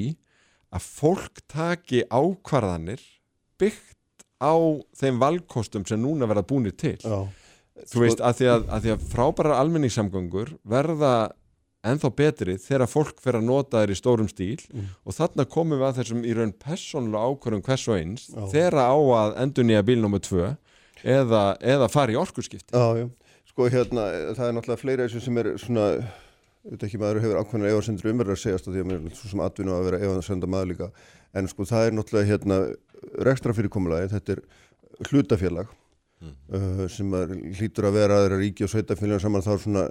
að 0.75 0.85
fólk 0.85 1.43
taki 1.49 2.03
ákvarðanir 2.11 3.03
byggt 3.61 4.27
á 4.39 4.55
þeim 4.99 5.19
valkostum 5.23 5.87
sem 5.89 6.01
núna 6.03 6.29
verða 6.31 6.47
búinir 6.47 6.75
til 6.79 6.99
Já. 7.03 7.27
þú 7.89 8.05
veist, 8.05 8.21
að 8.23 8.41
því 8.41 8.49
að, 8.53 8.65
að, 8.69 8.85
því 8.85 8.95
að 8.95 9.07
frábærar 9.13 9.59
almenningssamgöngur 9.63 10.53
verða 10.69 11.13
ennþá 11.89 12.11
betri 12.19 12.57
þegar 12.59 12.91
fólk 12.91 13.21
fer 13.23 13.39
að 13.39 13.47
nota 13.49 13.83
þær 13.83 13.93
í 13.95 13.99
stórum 13.99 14.29
stíl 14.31 14.59
og 15.07 15.15
þarna 15.15 15.47
komum 15.51 15.79
við 15.79 15.87
að 15.89 16.01
þessum 16.01 16.25
í 16.27 16.35
raun 16.37 16.55
persónulega 16.59 17.31
ákvörðum 17.33 17.65
hvers 17.69 17.87
og 17.89 18.01
eins 18.01 18.27
þegar 18.51 18.79
á 18.83 18.99
að 19.23 19.37
endur 19.45 19.69
nýja 19.69 19.85
bíl 19.87 20.01
nr. 20.03 20.19
2 20.27 20.49
eða, 21.07 21.43
eða 21.63 21.91
fara 21.93 22.15
í 22.15 22.19
orkuskipti 22.19 22.75
Já, 22.75 22.99
já. 22.99 23.07
Sko 23.59 23.67
hérna, 23.75 24.03
það 24.39 24.45
er 24.45 24.53
náttúrulega 24.55 24.79
fleira 24.79 25.05
þessu 25.09 25.21
sem 25.25 25.39
er 25.41 25.47
svona, 25.59 25.85
veit 26.63 26.83
ekki 26.87 26.99
maður 27.03 27.19
hefur 27.25 27.39
ákveðnar 27.41 27.73
efarsendur 27.73 28.11
umverður 28.13 28.37
að 28.37 28.43
segjast 28.45 28.69
að 28.69 28.77
því 28.77 28.83
að 28.85 28.87
mér 28.87 28.99
er 29.01 29.17
svo 29.19 29.31
sem 29.33 29.41
atvinnu 29.43 29.73
að 29.75 29.87
vera 29.89 29.99
efarsenda 30.07 30.51
maður 30.55 30.69
líka. 30.71 30.87
En 31.35 31.51
sko 31.51 31.67
það 31.67 31.87
er 31.89 31.97
náttúrulega 31.97 32.29
hérna 32.29 32.59
rekstra 33.27 33.57
fyrirkomulagi, 33.59 34.13
þetta 34.13 34.37
er 34.37 34.45
hlutafélag 35.09 35.73
uh, 35.73 36.85
sem 36.95 37.19
er, 37.19 37.35
hlýtur 37.59 37.89
að 37.91 37.99
vera 37.99 38.21
aðra 38.23 38.39
ríki 38.45 38.69
og 38.69 38.71
sveitafélag 38.77 39.25
saman 39.27 39.47
þá 39.49 39.51
svona, 39.65 39.85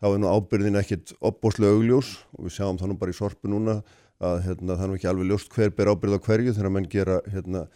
þá 0.00 0.08
er 0.14 0.24
nú 0.24 0.32
ábyrðin 0.32 0.80
ekkit 0.80 1.12
opbóslega 1.20 1.76
augljós 1.76 2.16
og 2.38 2.48
við 2.48 2.56
sjáum 2.56 2.80
það 2.80 2.94
nú 2.94 3.00
bara 3.04 3.12
í 3.12 3.20
sorpu 3.20 3.52
núna 3.52 3.82
að 4.24 4.40
hérna, 4.48 4.78
það 4.78 4.88
er 4.88 4.94
nú 4.94 4.96
ekki 4.96 5.12
alveg 5.12 5.28
ljóst 5.34 5.52
hver 5.52 5.76
ber 5.76 5.92
ábyrð 5.92 6.16
á 6.16 6.24
hverju 6.24 6.56
þegar 6.56 6.76
menn 6.78 6.88
gera 6.88 7.20
hérna, 7.28 7.66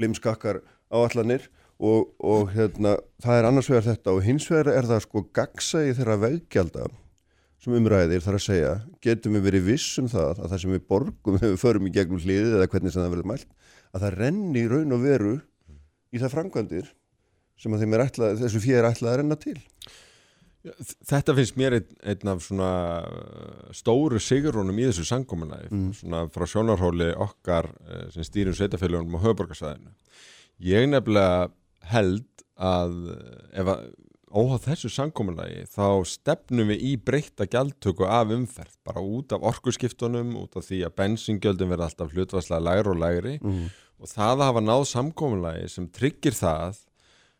blimskakkar 0.00 0.64
áallanir 0.88 1.50
og, 1.78 2.08
og 2.18 2.48
hérna, 2.54 2.96
það 3.22 3.40
er 3.40 3.48
annars 3.48 3.68
vegar 3.70 3.86
þetta 3.86 4.14
og 4.16 4.24
hins 4.26 4.48
vegar 4.50 4.72
er 4.74 4.88
það 4.88 5.04
sko 5.04 5.22
gagsægi 5.38 5.94
þeirra 5.98 6.18
veggjalda 6.24 6.88
sem 7.62 7.74
umræðir 7.74 8.22
þar 8.22 8.38
að 8.38 8.44
segja, 8.44 8.72
getum 9.02 9.34
við 9.38 9.46
verið 9.48 9.68
viss 9.72 9.98
um 10.02 10.10
það 10.10 10.42
að 10.44 10.52
það 10.52 10.62
sem 10.62 10.74
við 10.74 10.84
borgum 10.90 11.38
þegar 11.38 11.52
við 11.54 11.62
förum 11.62 11.88
í 11.88 11.94
gegnum 11.94 12.22
hliðið 12.22 12.58
eða 12.58 12.70
hvernig 12.72 12.94
sem 12.94 13.02
það 13.02 13.14
verður 13.14 13.30
mælt 13.32 13.48
að 13.88 14.04
það 14.04 14.18
renni 14.22 14.62
í 14.62 14.68
raun 14.70 14.94
og 14.94 15.04
veru 15.04 15.34
í 16.14 16.20
það 16.22 16.34
framkvæmdir 16.34 16.92
sem 17.58 17.74
að 17.74 17.88
ætlað, 17.98 18.38
þessu 18.44 18.60
fyrir 18.62 18.84
er 18.84 18.92
ætlað 18.92 19.12
að 19.12 19.18
renna 19.22 19.38
til 19.42 19.56
Þetta 21.06 21.34
finnst 21.36 21.56
mér 21.58 21.76
einn, 21.78 21.92
einn 22.10 22.30
af 22.32 22.40
svona 22.42 22.70
uh, 23.06 23.68
stóru 23.76 24.18
sigurrónum 24.20 24.80
í 24.80 24.88
þessu 24.88 25.06
sangkominæði 25.06 25.70
mm. 25.70 25.92
svona 26.00 26.24
frá 26.34 26.44
sjónarhóli 26.50 27.12
okkar 27.14 27.70
uh, 27.70 28.08
sem 28.14 28.26
stýrum 28.26 28.56
sveitafélagunum 28.58 29.20
á 29.22 29.24
höfuborgarsæðinu. 29.24 29.94
Ég 30.66 30.88
nefnilega 30.90 31.46
held 31.92 32.26
að 32.58 32.94
ef 33.54 33.70
að 33.70 33.88
óháð 34.28 34.64
þessu 34.66 34.90
sangkominæði 34.92 35.62
þá 35.72 35.86
stefnum 36.08 36.72
við 36.72 36.84
í 36.84 36.92
breytta 37.00 37.46
gjaldtöku 37.48 38.06
af 38.08 38.32
umferð, 38.34 38.74
bara 38.84 39.00
út 39.00 39.32
af 39.32 39.44
orkuskiptunum, 39.52 40.34
út 40.40 40.58
af 40.58 40.66
því 40.68 40.82
að 40.86 40.96
bensingjöldum 41.00 41.72
verða 41.72 41.88
alltaf 41.88 42.12
hlutvarslega 42.12 42.64
lægri 42.66 42.92
og 42.92 43.00
lægri 43.02 43.34
mm. 43.40 43.64
og 44.02 44.12
það 44.12 44.34
að 44.34 44.46
hafa 44.50 44.64
náð 44.66 44.84
samkominæði 44.92 45.72
sem 45.72 45.88
tryggir 45.96 46.36
það 46.36 46.82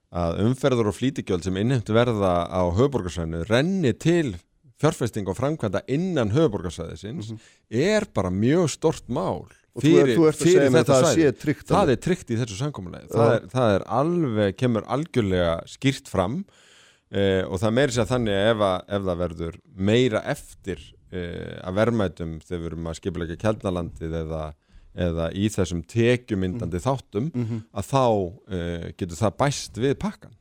að 0.08 0.42
umferður 0.46 0.88
og 0.88 0.96
flítigjöld 0.96 1.44
sem 1.44 1.60
innhemtu 1.60 1.96
verða 1.96 2.34
á 2.48 2.62
höfuborgarsæðinu 2.72 3.44
renni 3.50 3.92
til 3.92 4.38
fjárfesting 4.80 5.28
og 5.28 5.36
framkvæmda 5.36 5.84
innan 5.90 6.32
höfuborgarsæðisins 6.32 7.32
mm 7.32 7.36
-hmm. 7.36 7.40
er 7.68 8.06
bara 8.14 8.30
mjög 8.30 8.70
stort 8.70 9.08
mál 9.08 9.44
fyrir, 9.82 10.14
fyrir 10.38 10.70
þetta 10.74 11.00
það, 11.02 11.64
það 11.70 11.92
er 11.94 12.00
tryggt 12.04 12.30
í 12.32 12.38
þessu 12.40 12.58
samkominlega 12.58 13.10
það, 13.12 13.48
það 13.54 13.74
er 13.76 13.86
alveg, 14.00 14.54
kemur 14.58 14.86
algjörlega 14.96 15.56
skýrt 15.70 16.10
fram 16.10 16.38
eh, 17.10 17.42
og 17.46 17.60
það 17.62 17.76
meiri 17.80 17.96
sér 17.96 18.08
þannig 18.12 18.40
ef, 18.52 18.64
að, 18.68 18.78
ef 18.98 19.10
það 19.10 19.20
verður 19.24 19.60
meira 19.90 20.24
eftir 20.34 20.86
eh, 21.10 21.58
að 21.62 21.82
verðmætum 21.82 22.38
þegar 22.44 22.64
við 22.64 22.72
erum 22.72 22.90
að 22.90 22.98
skipla 23.02 23.28
ekki 23.28 23.42
kjælnalandið 23.44 24.18
eða 24.22 24.42
eða 24.98 25.28
í 25.36 25.46
þessum 25.52 25.84
tekjumyndandi 25.86 26.78
mm. 26.78 26.82
þáttum 26.82 27.30
mm 27.30 27.46
-hmm. 27.46 27.62
að 27.70 27.88
þá 27.88 28.04
uh, 28.08 28.86
getur 28.98 29.18
það 29.20 29.38
bæst 29.44 29.78
við 29.78 29.96
pakkan 30.00 30.34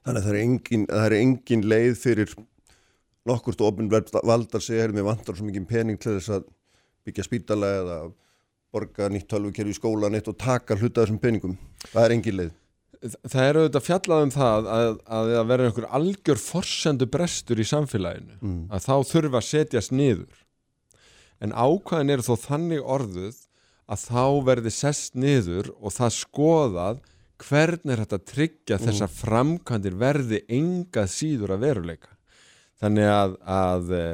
Þannig 0.00 0.22
að 0.22 0.26
það 0.26 0.32
er 0.32 0.40
engin, 0.40 0.84
það 0.88 1.06
er 1.06 1.14
engin 1.18 1.66
leið 1.68 1.94
fyrir 2.00 2.30
nokkurt 3.28 3.60
ofinverð 3.60 4.14
valdar 4.24 4.64
er 4.72 4.94
með 4.96 5.08
vantar 5.10 5.36
svo 5.36 5.44
mikið 5.44 5.66
pening 5.68 6.00
til 6.00 6.16
þess 6.16 6.32
að 6.38 6.46
byggja 7.04 7.26
spítala 7.26 7.72
eða 7.82 7.98
borga 8.74 9.10
nýtt 9.10 9.28
tölvukerfi 9.30 9.74
í 9.74 9.78
skólan 9.78 10.16
eitt 10.18 10.30
og 10.30 10.38
taka 10.40 10.78
hluta 10.78 11.04
þessum 11.04 11.20
peningum 11.22 11.56
það 11.90 12.02
er 12.04 12.16
engin 12.16 12.40
leið 12.40 12.56
Það 13.00 13.46
er 13.46 13.56
auðvitað 13.56 13.84
fjallað 13.86 14.22
um 14.26 14.30
það 14.34 14.66
að 14.68 14.90
það 15.08 15.46
verður 15.48 15.68
einhver 15.70 15.86
algjör 15.96 16.40
forsendu 16.42 17.06
brestur 17.08 17.62
í 17.62 17.64
samfélaginu 17.64 18.34
mm. 18.36 18.58
að 18.68 18.82
þá 18.84 18.94
þurfa 19.08 19.40
að 19.40 19.46
setjast 19.46 19.94
niður 19.94 20.42
en 21.40 21.54
ákvæðin 21.56 22.12
eru 22.12 22.26
þó 22.26 22.34
þannig 22.42 22.90
orðuð 22.96 23.38
að 23.90 24.04
þá 24.04 24.24
verði 24.50 24.74
sest 24.76 25.16
niður 25.16 25.72
og 25.80 25.96
það 25.96 26.16
skoðað 26.18 27.00
hvernig 27.40 27.94
er 27.94 28.02
þetta 28.04 28.20
að 28.20 28.28
tryggja 28.34 28.76
mm. 28.76 28.84
þess 28.84 29.06
að 29.06 29.16
framkvæmdir 29.22 29.96
verði 30.04 30.42
engað 30.60 31.12
síður 31.14 31.56
að 31.56 31.64
veruleika 31.64 32.12
þannig 32.80 33.10
að, 33.12 33.36
að 33.44 33.92
e, 33.96 34.04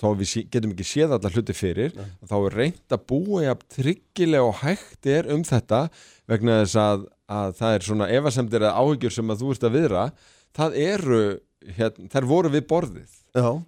þá 0.00 0.06
við 0.18 0.34
getum 0.50 0.74
ekki 0.74 0.86
séð 0.88 1.14
allar 1.16 1.36
hluti 1.36 1.54
fyrir 1.56 1.94
Nei. 1.96 2.10
þá 2.26 2.36
er 2.38 2.58
reynd 2.58 2.96
að 2.96 3.06
búa 3.12 3.42
að 3.52 3.64
tryggilega 3.76 4.48
og 4.48 4.60
hægt 4.62 5.08
er 5.10 5.30
um 5.32 5.44
þetta 5.46 5.84
vegna 6.30 6.60
þess 6.62 6.78
að, 6.82 7.06
að 7.30 7.56
það 7.60 7.76
er 7.76 7.88
svona 7.88 8.10
efasemdir 8.18 8.66
eða 8.66 8.82
áhyggjur 8.82 9.16
sem 9.16 9.32
að 9.32 9.44
þú 9.44 9.54
ert 9.54 9.66
að 9.68 9.76
viðra 9.78 10.04
það 10.58 10.78
eru, 10.82 11.22
hérna, 11.78 12.08
þær 12.12 12.28
voru 12.32 12.52
við 12.52 12.68
borðið 12.74 13.18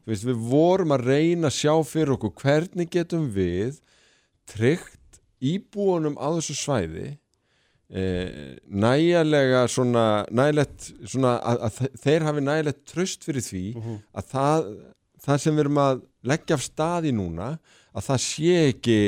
veist, 0.04 0.26
við 0.26 0.46
vorum 0.50 0.94
að 0.96 1.08
reyna 1.12 1.50
að 1.50 1.58
sjá 1.60 1.74
fyrir 1.88 2.16
okkur 2.18 2.34
hvernig 2.42 2.90
getum 2.92 3.28
við 3.32 3.78
tryggt 4.50 5.22
íbúunum 5.44 6.18
á 6.18 6.28
þessu 6.36 6.56
svæði 6.58 7.12
eh, 7.90 8.56
nægilega 8.68 9.66
svona, 9.68 10.24
nægilegt, 10.30 10.90
svona 11.10 11.36
að, 11.40 11.62
að 11.68 12.00
þeir 12.04 12.26
hafi 12.28 12.44
nægilegt 12.44 12.82
tröst 12.90 13.26
fyrir 13.26 13.44
því 13.44 13.64
uh 13.74 13.78
mhm. 13.82 13.90
-huh. 13.90 14.00
að 14.18 14.24
það, 14.34 14.72
það 15.26 15.42
sem 15.44 15.54
við 15.54 15.64
erum 15.64 15.84
að 15.84 16.02
leggja 16.24 16.58
af 16.58 16.64
staði 16.64 17.12
núna 17.12 17.50
að 17.94 18.08
það 18.08 18.20
sé 18.24 18.56
ekki 18.72 18.98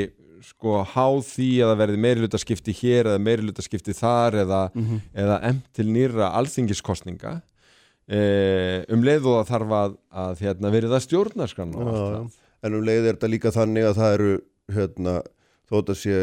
sko 0.47 0.81
háð 0.93 1.21
því 1.27 1.49
að 1.59 1.69
það 1.71 1.79
verði 1.81 2.01
meirilutarskipti 2.05 2.73
hér 2.79 3.09
eða 3.11 3.19
meirilutarskipti 3.25 3.93
þar 3.97 4.41
eða, 4.43 4.63
uh 4.71 4.81
mhm. 4.81 4.95
-huh. 4.95 5.21
eða 5.23 5.39
emt 5.49 5.69
til 5.73 5.87
nýra 5.91 6.31
alþingiskostninga 6.39 7.41
eh, 8.07 8.83
um 8.93 9.03
leið 9.03 9.25
og 9.25 9.39
það 9.41 9.49
þarf 9.53 9.73
að, 9.81 9.97
að 10.25 10.43
hérna, 10.45 10.71
verið 10.71 10.93
það 10.93 11.07
stjórnarskan 11.07 11.73
en 11.77 12.73
um 12.73 12.85
leið 12.85 13.05
er 13.05 13.17
þetta 13.17 13.31
líka 13.31 13.51
þannig 13.53 13.89
að 13.89 13.97
það 13.99 14.13
eru 14.17 14.31
hérna 14.77 15.15
þótt 15.67 15.91
að 15.91 15.99
sé 15.99 16.17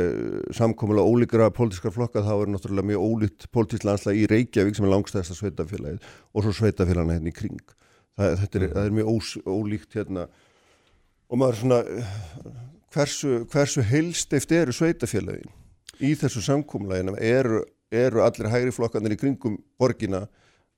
samkomulega 0.57 1.11
ólíkra 1.11 1.51
pólitískar 1.53 1.93
flokka 1.93 2.23
þá 2.25 2.33
er 2.35 2.53
náttúrulega 2.53 2.89
mjög 2.89 3.05
ólíkt 3.05 3.49
pólitísk 3.53 3.85
landslega 3.85 4.23
í 4.23 4.29
Reykjavík 4.31 4.79
sem 4.79 4.87
er 4.87 4.93
langstæðasta 4.95 5.37
sveitafélagið 5.37 6.07
og 6.33 6.47
svo 6.47 6.55
sveitafélagina 6.57 7.19
hérna 7.19 7.33
í 7.33 7.37
kring. 7.37 7.75
Það, 8.17 8.37
þetta 8.41 8.61
er, 8.61 8.67
það 8.73 8.89
er 8.89 8.97
mjög 8.99 9.11
ós, 9.13 9.33
ólíkt 9.45 9.99
hérna. 9.99 10.25
Og 11.29 11.41
maður 11.41 11.61
svona 11.61 11.81
hversu, 12.95 13.35
hversu 13.53 13.85
heilstift 13.85 14.55
eru 14.55 14.75
sveitafélagin 14.77 15.53
í 16.01 16.15
þessu 16.19 16.41
samkomulegina 16.45 17.19
eru, 17.21 17.61
eru 17.93 18.25
allir 18.25 18.51
hægri 18.51 18.73
flokkarnir 18.75 19.17
í 19.17 19.21
kringum 19.21 19.59
borgina 19.79 20.25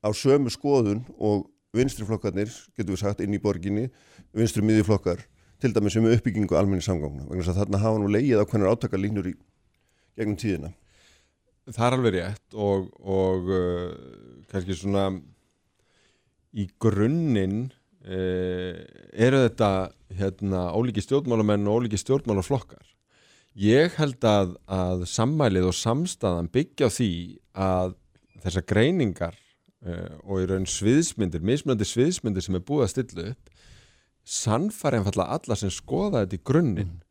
á 0.03 0.09
sömu 0.11 0.51
skoðun 0.53 1.05
og 1.17 1.47
vinstri 1.77 2.07
flokkarnir, 2.09 2.51
getur 2.75 2.97
við 2.97 3.03
sagt, 3.05 3.23
inn 3.23 3.37
í 3.37 3.43
borginni 3.43 3.87
vinstri 4.35 4.65
miðjuflokkar 4.65 5.23
til 5.63 5.75
dæmis 5.75 5.97
um 5.97 6.09
uppbyggingu 6.11 6.57
almenni 6.57 6.85
samgangna 6.85 7.25
vegna 7.29 7.47
að 7.53 7.61
þarna 7.61 7.81
hafa 7.83 8.01
nú 8.01 8.11
leið 8.13 8.43
á 8.43 8.49
hvernig 8.49 8.73
átakalínur 8.73 9.31
í 9.31 9.35
gegnum 10.17 10.37
tíðina. 10.41 10.73
Það 11.67 11.87
er 11.87 11.97
alveg 11.97 12.15
rétt 12.15 12.59
og, 12.67 12.91
og 13.03 13.49
uh, 13.51 13.95
kannski 14.53 14.77
svona 14.79 15.09
í 16.57 16.69
grunninn 16.83 17.65
uh, 18.07 18.77
eru 19.13 19.41
þetta 19.49 19.71
hérna, 20.17 20.69
ólíki 20.77 21.03
stjórnmálamenn 21.03 21.67
og 21.67 21.83
ólíki 21.83 21.99
stjórnmálaflokkar. 22.01 22.85
Ég 23.57 23.97
held 23.97 24.25
að, 24.29 24.55
að 24.69 25.07
sammælið 25.09 25.71
og 25.71 25.77
samstæðan 25.79 26.53
byggja 26.53 26.93
því 26.93 27.11
að 27.57 27.97
þessar 28.45 28.69
greiningar 28.69 29.35
uh, 29.89 30.21
og 30.23 30.45
í 30.45 30.49
raun 30.53 30.69
sviðsmyndir, 30.69 31.43
mismunandi 31.43 31.89
sviðsmyndir 31.89 32.45
sem 32.45 32.61
er 32.61 32.67
búið 32.69 32.87
að 32.87 32.93
stilla 32.95 33.29
upp 33.33 33.56
sannfæri 34.27 35.01
einfalla 35.01 35.29
alla 35.37 35.59
sem 35.59 35.71
skoða 35.73 36.25
þetta 36.25 36.39
í 36.39 36.45
grunninn 36.51 36.89
mm. 36.89 37.03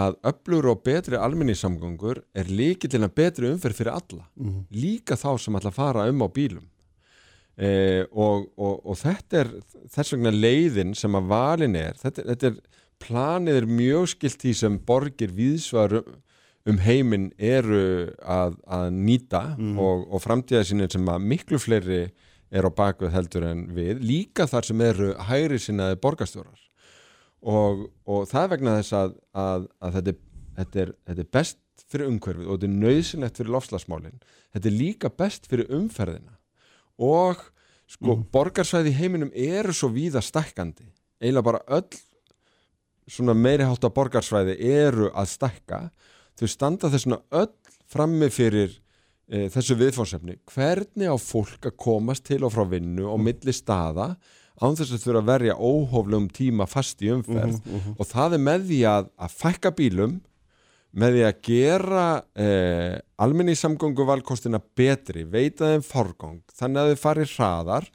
að 0.00 0.18
öflugur 0.30 0.74
og 0.74 0.82
betri 0.84 1.16
alminnisamgöngur 1.16 2.22
er 2.36 2.50
líki 2.52 2.90
til 2.90 3.00
að 3.04 3.14
betri 3.16 3.48
umferð 3.48 3.80
fyrir 3.80 3.96
alla 3.96 4.26
mm. 4.36 4.58
líka 4.76 5.16
þá 5.20 5.32
sem 5.40 5.56
ætla 5.56 5.72
að 5.72 5.80
fara 5.80 6.08
um 6.12 6.24
á 6.24 6.28
bílum 6.28 6.66
eh, 7.56 8.04
og, 8.12 8.50
og, 8.60 8.82
og 8.84 9.00
þetta 9.00 9.44
er 9.44 9.54
þess 9.94 10.16
vegna 10.16 10.34
leiðin 10.36 10.92
sem 10.98 11.16
að 11.16 11.30
valin 11.32 11.78
er 11.80 11.96
þetta, 12.02 12.26
þetta 12.32 12.52
er 12.52 12.60
planið 13.00 13.62
er 13.62 13.70
mjög 13.80 14.10
skilt 14.12 14.42
því 14.44 14.56
sem 14.60 14.80
borgir 14.86 15.32
viðsvar 15.32 16.02
um 16.68 16.80
heiminn 16.84 17.30
eru 17.40 18.10
að, 18.20 18.58
að 18.68 18.90
nýta 18.92 19.44
mm. 19.56 19.78
og, 19.80 20.04
og 20.12 20.22
framtíðasinnin 20.26 20.92
sem 20.92 21.08
að 21.08 21.24
miklu 21.32 21.60
fleiri 21.62 22.02
er 22.50 22.66
á 22.66 22.70
bakvið 22.70 23.14
heldur 23.14 23.46
en 23.46 23.64
við 23.76 24.02
líka 24.02 24.48
þar 24.50 24.66
sem 24.66 24.82
eru 24.84 25.12
hægri 25.28 25.60
sinnaði 25.62 26.00
borgastjórar 26.02 26.66
og, 27.40 27.86
og 28.04 28.26
það 28.30 28.42
er 28.42 28.52
vegna 28.54 28.76
þess 28.80 28.96
að, 28.98 29.16
að, 29.32 29.66
að 29.80 29.98
þetta, 29.98 30.14
er, 30.14 30.20
þetta, 30.58 30.82
er, 30.84 30.92
þetta 31.08 31.24
er 31.24 31.32
best 31.38 31.86
fyrir 31.90 32.10
umhverfið 32.10 32.48
og 32.48 32.58
þetta 32.58 32.70
er 32.70 32.80
nöðsynlegt 32.84 33.40
fyrir 33.40 33.54
lofslagsmálinn 33.54 34.20
þetta 34.54 34.70
er 34.70 34.76
líka 34.76 35.10
best 35.10 35.48
fyrir 35.50 35.70
umferðina. 35.74 36.36
Og 37.00 37.40
sko 37.90 38.16
mm. 38.16 38.26
borgarsvæði 38.34 38.94
heiminum 38.98 39.32
eru 39.34 39.74
svo 39.74 39.90
víða 39.94 40.22
stækkandi. 40.24 40.86
Eiginlega 41.20 41.46
bara 41.46 41.62
öll 41.78 41.88
svona 43.10 43.34
meiri 43.34 43.66
hátta 43.66 43.90
borgarsvæði 43.94 44.56
eru 44.70 45.10
að 45.14 45.32
stækka. 45.34 45.80
Þau 46.38 46.46
standa 46.50 46.92
þessuna 46.92 47.20
öll 47.30 47.52
frammi 47.90 48.30
fyrir 48.32 48.78
e, 49.30 49.48
þessu 49.52 49.76
viðfórsefni 49.78 50.36
hvernig 50.50 51.10
á 51.10 51.16
fólk 51.16 51.70
að 51.70 51.78
komast 51.80 52.26
til 52.28 52.42
og 52.44 52.54
frá 52.54 52.64
vinnu 52.68 53.06
og 53.10 53.20
milli 53.22 53.54
staða 53.54 54.14
án 54.60 54.76
þess 54.76 54.92
að 54.92 55.04
þurfa 55.04 55.22
að 55.22 55.30
verja 55.30 55.56
óhóflum 55.56 56.26
tíma 56.36 56.66
fast 56.68 57.00
í 57.02 57.12
umferð 57.14 57.56
uh 57.56 57.62
-huh, 57.64 57.76
uh 57.76 57.86
-huh. 57.86 57.94
og 57.98 58.06
það 58.06 58.34
er 58.36 58.42
með 58.48 58.66
því 58.68 58.80
að, 58.94 59.08
að 59.16 59.36
fækka 59.42 59.70
bílum 59.78 60.20
með 60.90 61.14
því 61.14 61.22
að 61.28 61.40
gera 61.46 62.06
eh, 62.34 62.98
almenni 63.22 63.54
samgöngu 63.54 64.06
valkostina 64.06 64.60
betri, 64.76 65.24
veita 65.24 65.70
þeim 65.70 65.84
forgang 65.86 66.40
þannig 66.58 66.80
að 66.80 66.90
þau 66.90 67.02
fari 67.04 67.26
hraðar 67.30 67.90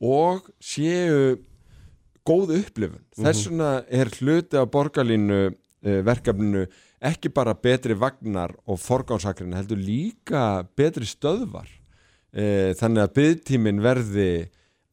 og 0.00 0.46
séu 0.58 1.36
góð 2.24 2.54
upplifun. 2.60 3.02
Uh 3.02 3.16
-huh. 3.16 3.24
Þess 3.26 3.48
vegna 3.48 3.84
er 3.88 4.08
hluti 4.16 4.56
af 4.56 4.70
borgarlínu 4.70 5.40
eh, 5.82 6.00
verkefninu 6.04 6.66
ekki 7.00 7.32
bara 7.32 7.56
betri 7.56 7.96
vagnar 7.96 8.52
og 8.68 8.80
forgánsakrin 8.80 9.56
heldur 9.56 9.80
líka 9.80 10.64
betri 10.76 11.08
stöðvar. 11.08 11.68
E, 12.30 12.72
þannig 12.78 13.06
að 13.06 13.14
byggtímin 13.16 13.80
verði 13.82 14.30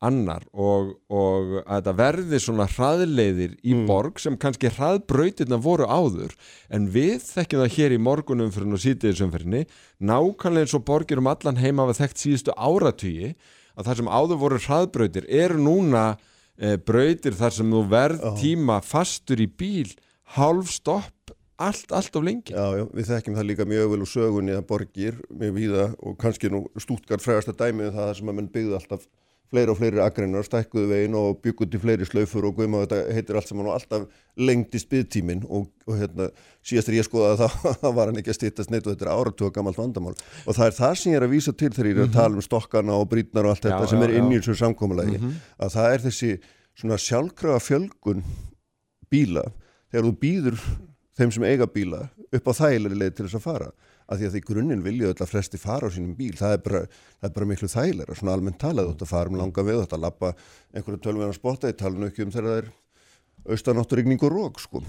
annar 0.03 0.43
og, 0.53 0.91
og 1.09 1.57
að 1.63 1.79
þetta 1.79 1.93
verði 1.97 2.39
svona 2.41 2.67
hraðleiðir 2.69 3.55
í 3.65 3.73
mm. 3.73 3.83
borg 3.89 4.21
sem 4.21 4.37
kannski 4.39 4.69
hraðbrautirna 4.75 5.57
voru 5.61 5.87
áður. 5.89 6.35
En 6.69 6.87
við 6.93 7.25
þekkjum 7.25 7.63
það 7.63 7.75
hér 7.77 7.95
í 7.95 7.99
morgunumfyrin 8.05 8.77
og 8.77 8.83
sítiðisumfyrinni 8.83 9.63
nákvæmlega 9.97 10.67
eins 10.67 10.77
og 10.77 10.85
borgir 10.87 11.21
um 11.21 11.29
allan 11.31 11.61
heima 11.61 11.87
hafa 11.87 12.03
þekkt 12.03 12.23
síðustu 12.23 12.55
áratvíi 12.55 13.33
að 13.77 13.89
það 13.89 13.99
sem 14.01 14.11
áður 14.13 14.41
voru 14.45 14.63
hraðbrautir 14.67 15.29
eru 15.43 15.61
núna 15.65 16.05
e, 16.13 16.77
brautir 16.77 17.37
þar 17.37 17.57
sem 17.57 17.73
þú 17.73 17.83
verð 17.89 18.25
tíma 18.41 18.79
fastur 18.85 19.41
í 19.41 19.49
bíl 19.49 19.89
hálf 20.37 20.69
stopp 20.77 21.16
allt, 21.57 21.91
allt 21.91 22.15
of 22.15 22.25
lengi. 22.25 22.55
Já, 22.55 22.65
já, 22.77 22.85
við 22.93 23.11
þekkjum 23.11 23.37
það 23.37 23.47
líka 23.51 23.69
mjög 23.69 23.93
vel 23.93 24.01
úr 24.05 24.11
sögunni 24.11 24.57
að 24.57 24.65
borgir 24.69 25.21
með 25.29 25.55
víða 25.57 25.85
og 25.99 26.17
kannski 26.21 26.51
nú 26.53 26.65
stútkar 26.81 27.23
frægasta 27.23 27.55
dæmið 27.57 27.95
það 27.97 28.11
sem 28.19 28.29
að 28.29 28.37
menn 28.39 28.51
byggðu 28.53 28.77
alltaf 28.77 29.07
fleiri 29.47 29.71
og 29.71 29.77
fleiri 29.79 30.01
agreinar, 30.03 30.43
stækkuðu 30.43 30.89
veginn 30.91 31.15
og 31.15 31.37
bygguðu 31.43 31.71
til 31.71 31.79
fleiri 31.79 32.07
slaufur 32.07 32.49
og 32.49 32.57
guðma 32.57 32.81
þetta 32.83 33.13
heitir 33.15 33.37
allt 33.39 33.47
saman 33.47 33.69
og 33.69 33.77
alltaf 33.77 34.07
lengdi 34.43 34.81
spiðtímin 34.81 35.45
og, 35.47 35.69
og 35.87 36.01
hérna 36.01 36.27
síðast 36.67 36.91
er 36.91 36.97
ég 36.97 37.07
skoðað 37.07 37.45
að 37.45 37.55
það, 37.55 37.85
var 37.97 38.11
hann 38.11 38.19
ekki 38.19 38.33
að 38.33 38.39
stýttast 38.41 38.73
neitt 38.73 38.89
og 38.89 38.97
þetta 38.97 39.07
er 39.07 39.13
áratöga 39.13 39.55
gammalt 39.55 39.79
vandamál. 39.79 40.15
Og 40.43 40.57
það 40.57 40.65
er 40.65 40.75
það 40.81 40.97
sem 40.99 41.13
ég 41.13 41.21
er 41.21 41.27
að 41.29 41.33
vísa 41.37 41.55
til 41.55 41.71
þegar 41.71 41.89
ég 41.93 42.01
er 42.01 42.09
að 42.09 42.17
tala 42.17 42.41
um 42.41 42.43
stokkana 42.43 42.99
og 42.99 43.07
brýtnar 43.13 43.47
og 43.47 43.55
allt 43.55 43.69
þetta 43.69 43.79
Já, 43.85 43.91
sem 43.93 44.03
já, 44.03 44.07
er 44.09 44.15
inn 44.19 44.33
í 44.33 44.41
þessu 44.41 44.57
samkomulagi 44.65 45.21
að 45.23 45.73
það 45.77 45.93
er 45.93 46.05
þessi 46.09 46.33
svona 46.77 46.99
sjálfkrafa 47.07 47.63
fjölgun 47.63 48.27
bíla. 49.07 49.47
Þegar 49.87 50.09
þú 50.09 50.15
býður 50.25 50.59
þeim 51.17 51.33
sem 51.33 51.45
eiga 51.47 51.67
bíla 51.69 52.07
upp 52.27 52.49
á 52.49 52.53
þægilegri 52.59 52.99
leið 53.01 53.13
til 53.17 53.27
þess 53.27 53.39
að 53.39 53.45
fara. 53.45 53.69
Að 54.07 54.21
því 54.21 54.27
að 54.27 54.35
því 54.35 54.41
grunninn 54.47 54.83
vilja 54.85 55.11
öll 55.11 55.21
að 55.23 55.31
flesti 55.33 55.59
fara 55.59 55.89
á 55.89 55.91
sínum 55.91 56.15
bíl 56.15 56.33
það 56.37 56.55
er 56.55 56.61
bara, 56.63 56.81
það 57.19 57.29
er 57.29 57.35
bara 57.37 57.49
miklu 57.49 57.69
þægilegra 57.73 58.17
svona 58.17 58.35
almennt 58.37 58.59
talað, 58.61 58.87
þú 58.87 58.95
ætti 58.95 59.07
að 59.07 59.13
fara 59.13 59.31
um 59.31 59.39
langa 59.41 59.65
við 59.67 59.79
þú 59.79 59.85
ætti 59.87 59.97
að 59.97 60.05
lappa 60.05 60.33
einhverju 60.73 61.01
tölvegna 61.03 61.35
spotta 61.35 61.71
ég 61.71 61.79
tala 61.81 61.99
nú 61.99 62.07
ekki 62.07 62.23
um 62.23 62.33
þegar 62.35 62.51
það 62.51 62.61
er 62.61 62.69
austanátturigning 63.47 64.23
og 64.23 64.33
rók 64.33 64.61
sko. 64.63 64.83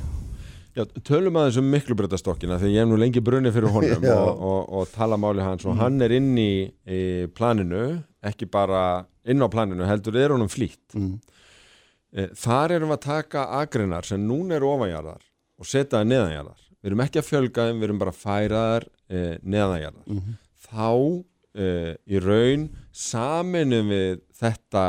Já, 0.76 0.84
tölum 1.02 1.38
aðeins 1.40 1.58
um 1.58 1.70
miklubreytastokkina 1.72 2.58
því 2.60 2.70
ég 2.74 2.84
hef 2.84 2.90
nú 2.90 2.98
lengi 3.00 3.22
brunni 3.24 3.50
fyrir 3.54 3.72
honum 3.74 4.04
og, 4.14 4.42
og, 4.50 4.60
og 4.78 4.92
tala 4.94 5.18
máli 5.18 5.42
hans 5.42 5.66
og 5.66 5.78
hann 5.80 5.98
er 6.04 6.14
inn 6.14 6.30
í, 6.38 6.68
í 6.86 7.00
planinu 7.34 7.96
ekki 8.28 8.46
bara 8.50 9.06
inn 9.28 9.42
á 9.42 9.48
planinu 9.50 9.88
heldur 9.88 10.18
er 10.20 10.34
honum 10.36 10.50
flýtt. 10.52 10.84
Mm. 10.94 11.16
Eh, 12.14 12.30
Þar 12.38 12.76
erum 12.76 12.92
við 12.92 12.98
að 13.00 13.06
taka 13.08 13.48
agreinar 13.58 14.06
sem 14.06 14.22
núna 14.22 14.56
eru 14.60 14.70
ofanjarðar 14.76 15.24
og 15.58 15.68
setja 15.68 15.98
það 15.98 16.10
neðanjarðar. 16.12 16.64
Við 16.78 16.90
erum 16.90 17.04
ekki 17.04 17.20
að 17.20 17.28
fjölga 17.28 17.66
þeim, 17.68 17.80
við 17.80 17.88
erum 17.88 18.00
bara 18.02 18.14
að 18.14 18.22
færa 18.22 18.62
þar 18.72 18.88
eh, 19.10 19.34
neðanjarðar. 19.42 20.06
Mhm. 20.14 20.36
Þá 20.68 20.90
eh, 21.58 21.92
í 22.06 22.22
raun 22.22 22.66
saminum 22.94 23.92
við 23.94 24.20
þetta, 24.38 24.84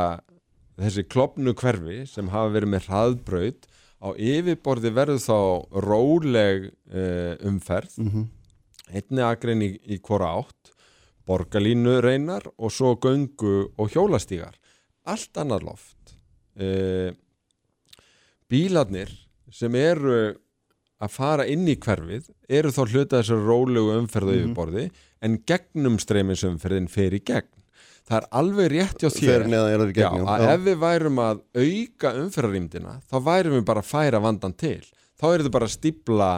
þessi 0.80 1.06
klopnu 1.10 1.54
hverfi 1.58 2.02
sem 2.08 2.30
hafa 2.32 2.54
verið 2.56 2.74
með 2.74 2.90
hraðbraut 2.90 3.70
á 4.00 4.08
yfirborði 4.16 4.92
verður 4.96 5.24
þá 5.24 5.40
róleg 5.84 6.70
eh, 6.88 7.34
umferð, 7.48 7.98
Mm 8.00 8.28
einni 8.94 9.24
agrein 9.24 9.64
í, 9.64 9.70
í 9.86 9.98
hvora 10.04 10.32
átt, 10.40 10.72
borgarlínu 11.28 11.98
reynar 12.02 12.46
og 12.56 12.72
svo 12.74 12.96
göngu 13.00 13.70
og 13.78 13.92
hjólastígar. 13.92 14.56
Allt 15.08 15.40
annað 15.40 15.66
loft. 15.68 16.14
Uh, 16.60 17.14
bílarnir 18.50 19.12
sem 19.54 19.74
eru 19.78 20.34
að 21.00 21.10
fara 21.10 21.46
inn 21.48 21.66
í 21.68 21.76
hverfið 21.80 22.28
eru 22.48 22.70
þá 22.70 22.80
hluta 22.92 23.20
þessar 23.22 23.46
rólegu 23.46 23.94
umferðu 24.00 24.34
Mhm. 24.34 24.40
yfirborði 24.44 24.90
en 25.22 25.38
gegnum 25.46 25.98
streymisumferðin 25.98 26.88
fer 26.90 27.10
í 27.16 27.20
gegn. 27.24 27.48
Það 28.10 28.16
er 28.16 28.26
alveg 28.32 28.70
rétt 28.72 28.98
hjá 28.98 29.08
þér 29.12 29.44
það 29.46 29.92
Já, 29.94 30.10
gegn 30.10 30.26
að 30.26 30.46
ef 30.54 30.60
við 30.66 30.78
værum 30.80 31.18
að 31.22 31.40
auka 31.54 32.14
umferðarýmdina 32.24 32.94
þá 33.10 33.16
værum 33.28 33.52
við 33.60 33.64
bara 33.64 33.80
að 33.80 33.90
færa 33.92 34.20
vandan 34.20 34.56
til 34.56 34.80
þá 35.20 35.24
er 35.34 35.38
þetta 35.44 35.50
bara 35.52 35.66
að 35.66 35.76
stípla 35.78 36.30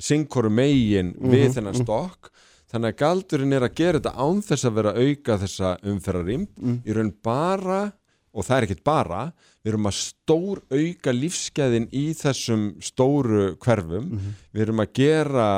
synkoru 0.00 0.50
megin 0.50 1.14
við 1.18 1.46
Mhm, 1.48 1.54
þennan 1.56 1.74
stokk 1.82 2.30
þannig 2.72 2.92
að 2.94 2.98
galdurinn 3.02 3.52
er 3.56 3.62
að 3.68 3.74
gera 3.74 3.98
þetta 3.98 4.14
án 4.16 4.42
þess 4.46 4.64
að 4.64 4.74
vera 4.74 4.92
að 4.92 5.00
auka 5.08 5.38
þessa 5.42 5.70
umferðarýmd 5.82 6.48
Mhm. 6.60 6.82
í 6.86 6.94
raun 6.94 7.12
bara 7.22 7.92
og 8.30 8.46
það 8.46 8.56
er 8.56 8.66
ekkit 8.66 8.82
bara. 8.86 9.20
Við 9.60 9.72
erum 9.72 9.90
að 9.90 9.96
stór 9.98 10.62
auka 10.70 11.14
lífskeiðin 11.14 11.88
í 11.92 12.06
þessum 12.18 12.66
stóru 12.84 13.54
hverfum. 13.60 14.10
Mhm. 14.16 14.34
við 14.52 14.66
erum 14.66 14.84
að 14.84 14.92
gera 15.00 15.48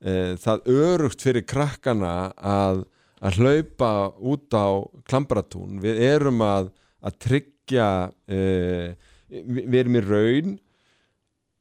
e, 0.00 0.36
það 0.40 0.68
örugt 0.74 1.24
fyrir 1.24 1.46
krakkana 1.48 2.32
að, 2.36 2.84
að 3.20 3.40
hlaupa 3.40 3.92
út 4.20 4.54
á 4.54 4.68
klambratún 5.08 5.80
við 5.82 6.02
erum 6.02 6.42
að, 6.44 6.70
að 7.04 7.18
tryggja 7.26 7.88
e, 8.28 8.94
við 9.28 9.78
erum 9.80 9.98
í 9.98 10.04
raun 10.04 10.58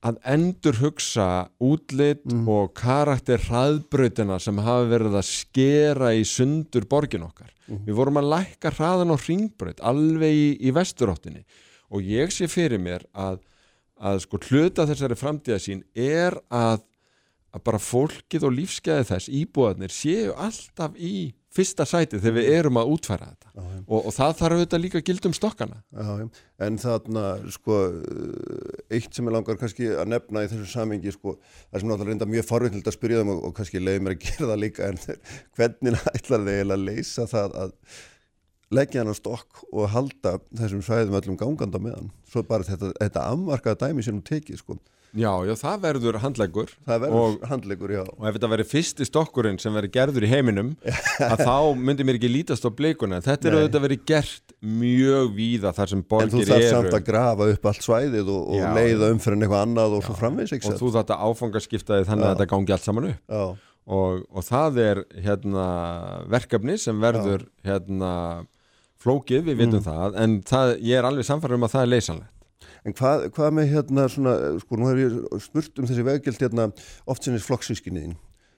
að 0.03 0.17
endur 0.27 0.75
hugsa 0.81 1.47
útlit 1.63 2.25
Mhm. 2.25 2.47
og 2.49 2.73
karakter 2.75 3.39
hraðbrautina 3.39 4.39
sem 4.41 4.57
hafa 4.57 4.85
verið 4.91 5.15
að 5.15 5.27
skera 5.29 6.11
í 6.13 6.23
sundur 6.27 6.85
borgin 6.89 7.23
okkar 7.23 7.51
Mhm. 7.69 7.85
við 7.87 7.95
vorum 7.95 8.17
að 8.19 8.29
lækka 8.33 8.71
hraðan 8.75 9.13
á 9.15 9.17
ringbraut 9.27 9.79
alveg 9.79 10.33
í, 10.33 10.57
í 10.67 10.71
vesturáttinni 10.75 11.45
og 11.91 12.01
ég 12.01 12.27
sé 12.31 12.47
fyrir 12.47 12.79
mér 12.79 13.05
að, 13.15 13.39
að 14.01 14.19
sko 14.25 14.37
hluta 14.49 14.85
þessari 14.85 15.15
framtíðasín 15.15 15.83
er 15.95 16.35
að, 16.51 16.81
að 17.53 17.63
bara 17.63 17.77
fólkið 17.79 18.43
og 18.43 18.51
lífskeiði 18.57 19.05
þess 19.07 19.29
íbúðarnir 19.29 19.93
séu 19.93 20.33
alltaf 20.35 20.91
í 20.99 21.33
fyrsta 21.53 21.85
sæti 21.87 22.19
þegar 22.19 22.35
við 22.37 22.47
erum 22.57 22.79
að 22.81 22.91
útfæra 22.95 23.27
þetta 23.31 23.51
Já, 23.53 23.65
og, 23.83 23.97
og 23.99 24.15
það 24.15 24.35
þarf 24.39 24.57
auðvitað 24.57 24.83
líka 24.83 24.99
að 24.99 25.05
gilda 25.09 25.29
um 25.29 25.35
stokkana 25.37 25.81
Já. 25.93 26.29
En 26.63 26.79
þarna, 26.79 27.25
sko, 27.53 27.79
eh, 27.99 28.95
eitt 28.97 29.13
sem 29.13 29.27
ég 29.27 29.35
langar 29.35 29.59
kannski 29.59 29.89
að 29.91 30.09
nefna 30.13 30.45
í 30.45 30.49
þessu 30.51 30.69
samengi, 30.71 31.13
sko, 31.13 31.35
það 31.67 31.83
sem 31.83 31.91
náttúrulega 31.91 32.13
reynda 32.13 32.29
mjög 32.31 32.47
forvittnild 32.49 32.89
að 32.89 32.97
spyrja 32.97 33.21
þeim 33.21 33.33
og, 33.33 33.43
og 33.49 33.55
kannski 33.57 33.83
leiði 33.83 34.05
mér 34.05 34.15
að 34.15 34.23
gera 34.29 34.49
það 34.53 34.63
líka, 34.63 34.89
en 34.89 35.21
hvernig 35.59 36.09
ætlar 36.13 36.47
þeir 36.47 36.73
að 36.77 36.87
leysa 36.87 37.27
það 37.29 37.59
að 37.65 37.75
leggja 38.73 39.03
hann 39.03 39.13
á 39.13 39.15
stokk 39.17 39.63
og 39.69 39.91
halda 39.93 40.37
þessum 40.55 40.81
svæðum 40.85 41.19
öllum 41.19 41.37
ganganda 41.37 41.81
með 41.81 41.99
hann. 41.99 42.09
Svo 42.29 42.41
bara 42.47 42.65
þetta, 42.65 42.93
þetta 42.97 43.27
afmarkaða 43.33 43.89
dæmi 43.89 44.05
sem 44.05 44.17
hún 44.17 44.25
tekið, 44.25 44.61
sko. 44.63 44.79
Já, 45.13 45.29
já, 45.45 45.53
það 45.61 45.81
verður 45.83 46.15
handleggur 46.23 46.71
Það 46.87 47.01
verður 47.03 47.19
Og- 47.21 47.43
handleikur, 47.51 47.91
já. 47.93 48.01
og 48.17 48.23
ef 48.25 48.33
þetta 48.39 48.49
verður 48.49 48.69
fyrsti 48.71 49.05
stokkurinn 49.05 49.59
sem 49.61 49.73
verður 49.77 49.91
gerður 49.93 50.25
í 50.25 50.29
heiminum 50.31 50.71
að 51.31 51.43
þá 51.45 51.57
myndi 51.77 52.05
mér 52.07 52.17
ekki 52.17 52.31
lítast 52.33 52.65
á 52.65 52.69
blikuna. 52.73 53.19
Þetta 53.21 53.49
er 53.51 53.57
auðvitað 53.59 53.83
verið 53.85 54.05
gert 54.09 54.55
mjög 54.63 55.29
víða 55.37 55.73
þar 55.77 55.91
sem 55.93 56.01
En 56.01 56.05
þú 56.07 56.09
borgir 56.15 56.49
þarf 56.49 56.63
eru. 56.65 56.71
samt 56.73 56.97
að 56.97 57.05
grafa 57.11 57.49
upp 57.53 57.69
allt 57.69 57.85
svæðið 57.85 58.31
og, 58.33 58.41
og 58.55 58.57
Já. 58.57 58.71
leiða 58.73 59.11
umfyrir 59.13 59.37
eitthvað 59.45 59.65
annað 59.67 59.97
og 59.99 60.03
svo 60.07 60.15
framvegis, 60.17 60.55
ekki 60.57 60.71
og 60.73 60.79
þú 60.81 60.89
þetta 60.97 61.19
áfangaskiptaði 61.29 62.07
þannig 62.09 62.25
Já. 62.25 62.31
að 62.31 62.35
þetta 62.39 62.49
gangi 62.55 62.73
allt 62.77 62.87
saman 62.89 63.09
upp. 63.11 63.21
Já, 63.29 63.45
og, 63.93 64.25
og 64.33 64.43
það 64.49 64.81
er 64.87 65.03
hérna 65.27 65.67
verkefni 66.33 66.77
sem 66.81 66.97
verður 67.03 67.45
hérna 67.67 68.11
flókið, 69.03 69.41
við 69.49 69.57
vitum 69.59 69.81
Mm. 69.81 69.87
það. 69.87 70.13
En 70.23 70.35
það, 70.47 70.69
ég 70.79 70.95
er 70.97 71.03
alveg 71.03 71.25
samfæður 71.27 71.57
um 71.57 71.65
að 71.67 71.73
það 71.73 71.81
er 71.83 71.89
leysanlegt 71.91 72.29
En 72.83 72.91
hvað, 72.97 73.29
hvað 73.31 73.53
með 73.55 73.69
hérna 73.71 74.05
svona, 74.11 74.33
sko 74.59 74.75
nú 74.79 74.89
hef 74.89 74.97
ég 74.99 75.13
spurt 75.45 75.79
um 75.79 75.85
þessi 75.87 76.03
veggjöld 76.03 76.41
hérna 76.43 76.65
oft 77.07 77.23
sinni 77.23 77.39
flokksískinniðin 77.39 78.17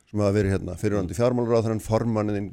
sem 0.09 0.21
hafa 0.21 0.33
verið 0.33 0.55
hérna 0.55 0.77
fyrirvændi 0.81 1.17
fjármálur 1.17 1.57
á 1.57 1.65
þennan 1.65 1.83
formanniðin 1.85 2.47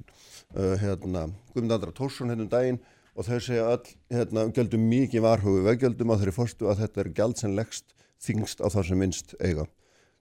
uh, 0.56 0.74
hérna 0.82 1.22
Guðmund 1.54 1.76
Andra 1.78 1.94
Tórsson 1.96 2.28
hérna 2.32 2.44
um 2.44 2.52
daginn 2.52 2.80
og 3.16 3.24
þau 3.28 3.38
segja 3.44 3.64
öll 3.72 3.88
hérna 4.12 4.44
gjöldum 4.52 4.84
mikið 4.88 5.24
varhugu 5.24 5.64
veggjöldum 5.66 6.12
á 6.12 6.16
þeirri 6.20 6.36
fórstu 6.36 6.68
að 6.68 6.84
þetta 6.84 7.02
er 7.06 7.10
gjald 7.16 7.40
sem 7.40 7.56
leggst 7.56 7.96
þingst 8.24 8.60
á 8.64 8.68
það 8.72 8.88
sem 8.90 9.00
minnst 9.02 9.34
eiga 9.40 9.66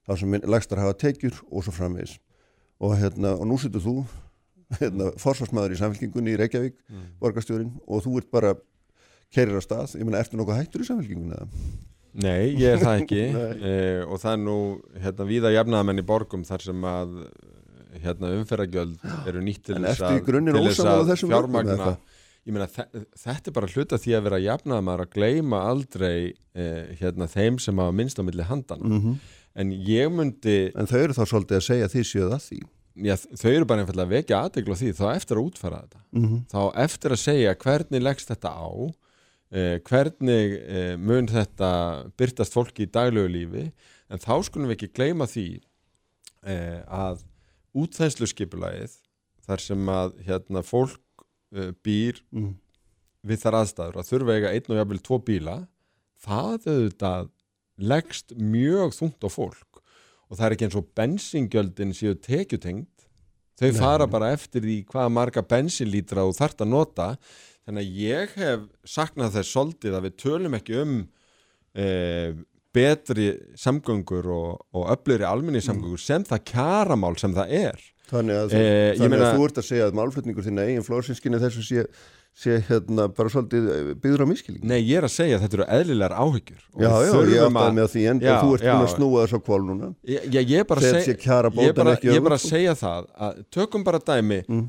það 0.08 0.20
sem 0.24 0.40
legstar 0.56 0.80
hafa 0.82 0.96
tekjur 1.04 1.36
og 1.52 1.64
svo 1.68 1.72
framvegis 1.76 2.16
og 2.82 2.96
hérna 2.98 3.36
og 3.36 3.44
nú 3.48 3.60
setur 3.60 3.84
þú 3.84 3.94
hérna 4.80 5.12
forsvarsmaður 5.20 5.76
í 5.76 5.80
samfélkingunni 5.84 6.32
í 6.32 6.40
Reykjavík 6.40 6.76
Mm. 6.88 7.04
borgarstjórin 7.20 7.72
og 7.86 8.02
þú 8.04 8.18
ert 8.20 8.30
bara 8.32 8.54
keirir 9.34 9.58
á 9.58 9.62
stað, 9.64 9.96
ég 9.98 10.04
meina, 10.06 10.20
ertu 10.22 10.38
nokkuð 10.40 10.60
hættur 10.60 10.84
í 10.84 10.88
eða? 11.36 11.46
Nei, 12.12 12.52
ég 12.60 12.74
er 12.74 12.80
það 12.82 13.02
ekki. 13.02 13.20
Eh, 13.72 14.02
og 14.04 14.18
það 14.20 14.32
er 14.36 14.40
nú 14.44 14.56
hérna 15.00 15.26
víða 15.28 15.52
jafnaðamenn 15.54 16.02
í 16.02 16.06
borgum 16.08 16.42
þar 16.44 16.64
sem 16.66 16.82
að 16.84 17.14
hérna 18.02 18.32
umferðagjöld 18.38 19.06
eru 19.28 19.40
nýtt 19.44 19.62
til 19.68 19.76
þess 19.80 20.00
að, 20.02 21.14
fjármagna 21.32 21.76
ég 22.42 22.54
meina 22.56 22.66
þe- 22.66 23.04
þetta 23.22 23.50
er 23.50 23.54
bara 23.58 23.70
hluta 23.70 23.98
því 24.02 24.14
að 24.18 24.24
vera 24.26 24.38
jafnaðamaður 24.42 25.04
að 25.06 25.12
gleyma 25.16 25.60
aldrei 25.70 26.16
eh, 26.56 26.92
hérna 27.00 27.28
þeim 27.30 27.58
sem 27.62 27.78
hafa 27.78 27.94
minnst 27.94 28.18
á 28.18 28.22
milli 28.26 28.46
handana 28.48 28.88
Mm 28.88 28.98
en 29.54 29.70
ég 29.72 30.08
myndi 30.08 30.72
En 30.74 30.86
þau 30.88 30.98
eru 30.98 31.12
þá 31.12 31.24
svolítið 31.28 31.56
að 31.58 31.66
segja 31.66 31.88
þið 31.92 32.04
séu 32.08 32.28
það 32.30 32.42
því. 32.48 32.60
já, 33.04 33.14
þau 33.36 33.50
eru 33.52 33.64
bara 33.68 33.80
einfallega 33.82 34.06
að 34.08 34.14
vekja 34.16 34.38
aðtegla 34.46 34.74
því 34.80 34.92
þá 34.96 35.04
eftir 35.14 35.36
að 35.36 35.44
útfæra 35.48 35.80
þetta. 35.82 36.00
Mm 36.12 36.24
-hmm. 36.24 36.40
þá 36.52 36.60
eftir 36.84 37.10
að 37.12 37.20
segja 37.20 37.54
hvernig 37.54 38.02
leggst 38.02 38.28
þetta 38.32 38.48
á 38.48 38.68
hvernig 39.52 40.54
eh, 40.64 40.94
mun 40.96 41.28
þetta 41.28 41.70
byrtast 42.16 42.54
fólki 42.56 42.86
í 42.86 42.92
daglegu 42.92 43.28
lífi 43.28 43.66
en 44.12 44.22
þá 44.22 44.34
skulum 44.46 44.70
við 44.70 44.78
ekki 44.78 44.92
gleyma 44.96 45.26
því 45.28 45.46
eh, 46.48 46.80
að 46.88 47.24
útþænslu 47.76 48.28
skipulagið 48.30 48.96
þar 49.42 49.62
sem 49.64 49.92
að 49.92 50.16
hérna, 50.26 50.62
fólk 50.64 51.26
eh, 51.56 51.72
býr 51.84 52.22
Mm. 52.32 52.54
við 53.22 53.42
þar 53.44 53.58
aðstæður 53.60 54.00
að 54.00 54.08
þurfa 54.08 54.34
eiga 54.38 54.52
einn 54.56 54.72
og 54.72 54.78
jafnvel 54.80 55.02
tvo 55.04 55.18
bíla 55.22 55.56
það 56.22 56.66
auðvitað 56.72 57.28
leggst 57.92 58.34
mjög 58.38 58.96
þungt 58.96 59.26
á 59.26 59.28
fólk 59.32 59.82
og 60.32 60.38
það 60.38 60.46
er 60.46 60.54
ekki 60.56 60.66
eins 60.68 60.78
og 60.80 60.88
bensingjöldin 60.96 61.92
séu 61.96 62.16
tekjutengt 62.16 63.06
þau 63.60 63.68
Nei. 63.68 63.78
fara 63.78 64.08
bara 64.10 64.32
eftir 64.34 64.64
því 64.64 64.78
hvaða 64.90 65.12
marga 65.12 65.42
bensinlítra 65.44 66.24
þú 66.24 66.36
þart 66.40 66.64
að 66.64 66.72
nota 66.72 67.08
þannig 67.66 67.82
að 67.82 68.00
ég 68.02 68.38
hef 68.38 68.64
saknað 68.88 69.36
þess 69.38 69.56
soldið 69.56 69.98
að 69.98 70.08
við 70.08 70.16
tölum 70.24 70.56
ekki 70.58 70.78
um 70.82 70.96
e, 71.74 71.86
betri 72.72 73.28
samgöngur 73.60 74.28
og, 74.32 74.62
og 74.72 74.88
öfluri 74.94 75.26
alminni 75.28 75.62
samgöngur 75.62 76.00
mm. 76.00 76.06
sem 76.06 76.24
það 76.28 76.46
kjaramál 76.52 77.14
sem 77.20 77.34
það 77.36 77.54
er. 77.60 77.84
Þannig 78.12 78.40
að, 78.40 78.56
e, 78.56 78.64
þannig 78.98 79.14
meina, 79.14 79.28
að 79.28 79.38
þú 79.38 79.46
ert 79.46 79.60
að 79.60 79.68
segja 79.68 79.86
að 79.88 79.94
málflutningur 80.00 80.44
þín 80.44 80.60
eigin 80.60 80.84
flóðsinskinni 80.84 81.38
þessu 81.40 81.62
sé, 81.64 81.84
sé 82.36 82.58
hérna 82.68 83.06
bara 83.12 83.32
svolítið 83.32 83.68
byggður 84.02 84.24
á 84.24 84.26
miskilning 84.28 84.66
Nei, 84.68 84.80
ég 84.80 85.00
er 85.00 85.06
að 85.06 85.14
segja 85.14 85.38
að 85.38 85.46
þetta 85.46 85.58
eru 85.58 85.68
eðlilegar 85.78 86.14
áhyggjur 86.18 86.60
Já, 86.82 86.90
já, 86.90 87.14
ég 87.30 87.46
áttaði 87.46 87.78
með 87.78 87.88
því 87.94 88.04
en 88.10 88.20
já, 88.20 88.32
þú 88.34 88.58
ert 88.58 88.66
búin 88.66 88.84
að 88.84 88.92
snúa 88.96 89.24
þess 89.24 89.36
á 89.36 89.40
kvál 89.46 89.60
núna 89.68 89.90
Já, 90.02 90.20
ég 90.40 90.54
er 90.58 90.68
bara 90.68 90.82
að 90.82 90.98
segja 90.98 91.40
Ég 91.62 91.78
bara, 91.78 91.96
ég 92.10 92.26
bara 92.26 92.40
að 92.40 92.44
segja 92.44 92.76
það 92.82 93.08
að 93.28 93.42
tökum 93.56 93.86
bara 93.86 94.02
dæmi 94.12 94.42
mm. 94.44 94.68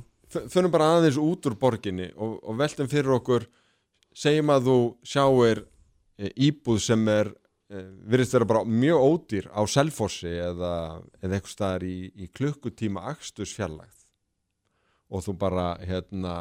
Förum 0.52 0.74
bara 0.74 0.90
aðeins 0.98 1.20
út 1.22 1.46
úr 1.50 1.58
borginni 1.60 2.10
og, 2.16 2.40
og 2.44 2.58
veltum 2.60 2.90
fyrir 2.92 3.18
okkur 3.20 3.48
segjum 4.14 4.52
að 4.54 4.68
þú 4.70 4.78
sjáir 5.08 5.64
e, 6.18 6.30
íbúð 6.48 6.82
sem 6.84 7.08
er 7.12 7.34
Eh, 7.74 7.90
virðist 8.12 8.36
vera 8.36 8.46
bara 8.46 8.68
mjög 8.68 9.02
ódýr 9.02 9.46
á 9.50 9.62
selfossi 9.66 10.30
eða, 10.30 11.00
eða 11.24 11.38
eitthvað 11.38 11.54
staðar 11.54 11.86
í, 11.88 11.98
í 12.22 12.28
klukkutíma 12.36 13.06
axtusfjallægð 13.14 14.04
og 15.14 15.24
þú 15.26 15.34
bara 15.42 15.68
hérna 15.82 16.34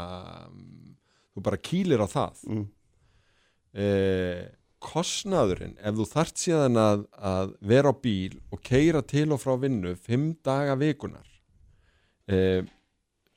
þú 1.32 1.44
bara 1.46 1.60
kýlir 1.62 2.02
á 2.04 2.08
það 2.10 2.42
mm. 2.50 2.66
eh, 3.84 4.42
kostnaðurinn 4.82 5.78
ef 5.78 5.96
þú 6.00 6.08
þart 6.10 6.42
síðan 6.42 6.82
að, 6.82 7.06
að 7.16 7.54
vera 7.70 7.94
á 7.94 8.00
bíl 8.02 8.36
og 8.52 8.64
keira 8.66 9.04
til 9.14 9.28
og 9.32 9.40
frá 9.40 9.54
vinnu 9.62 9.94
fimm 9.96 10.34
daga 10.44 10.76
vikunar 10.82 11.28
eh, 12.28 12.60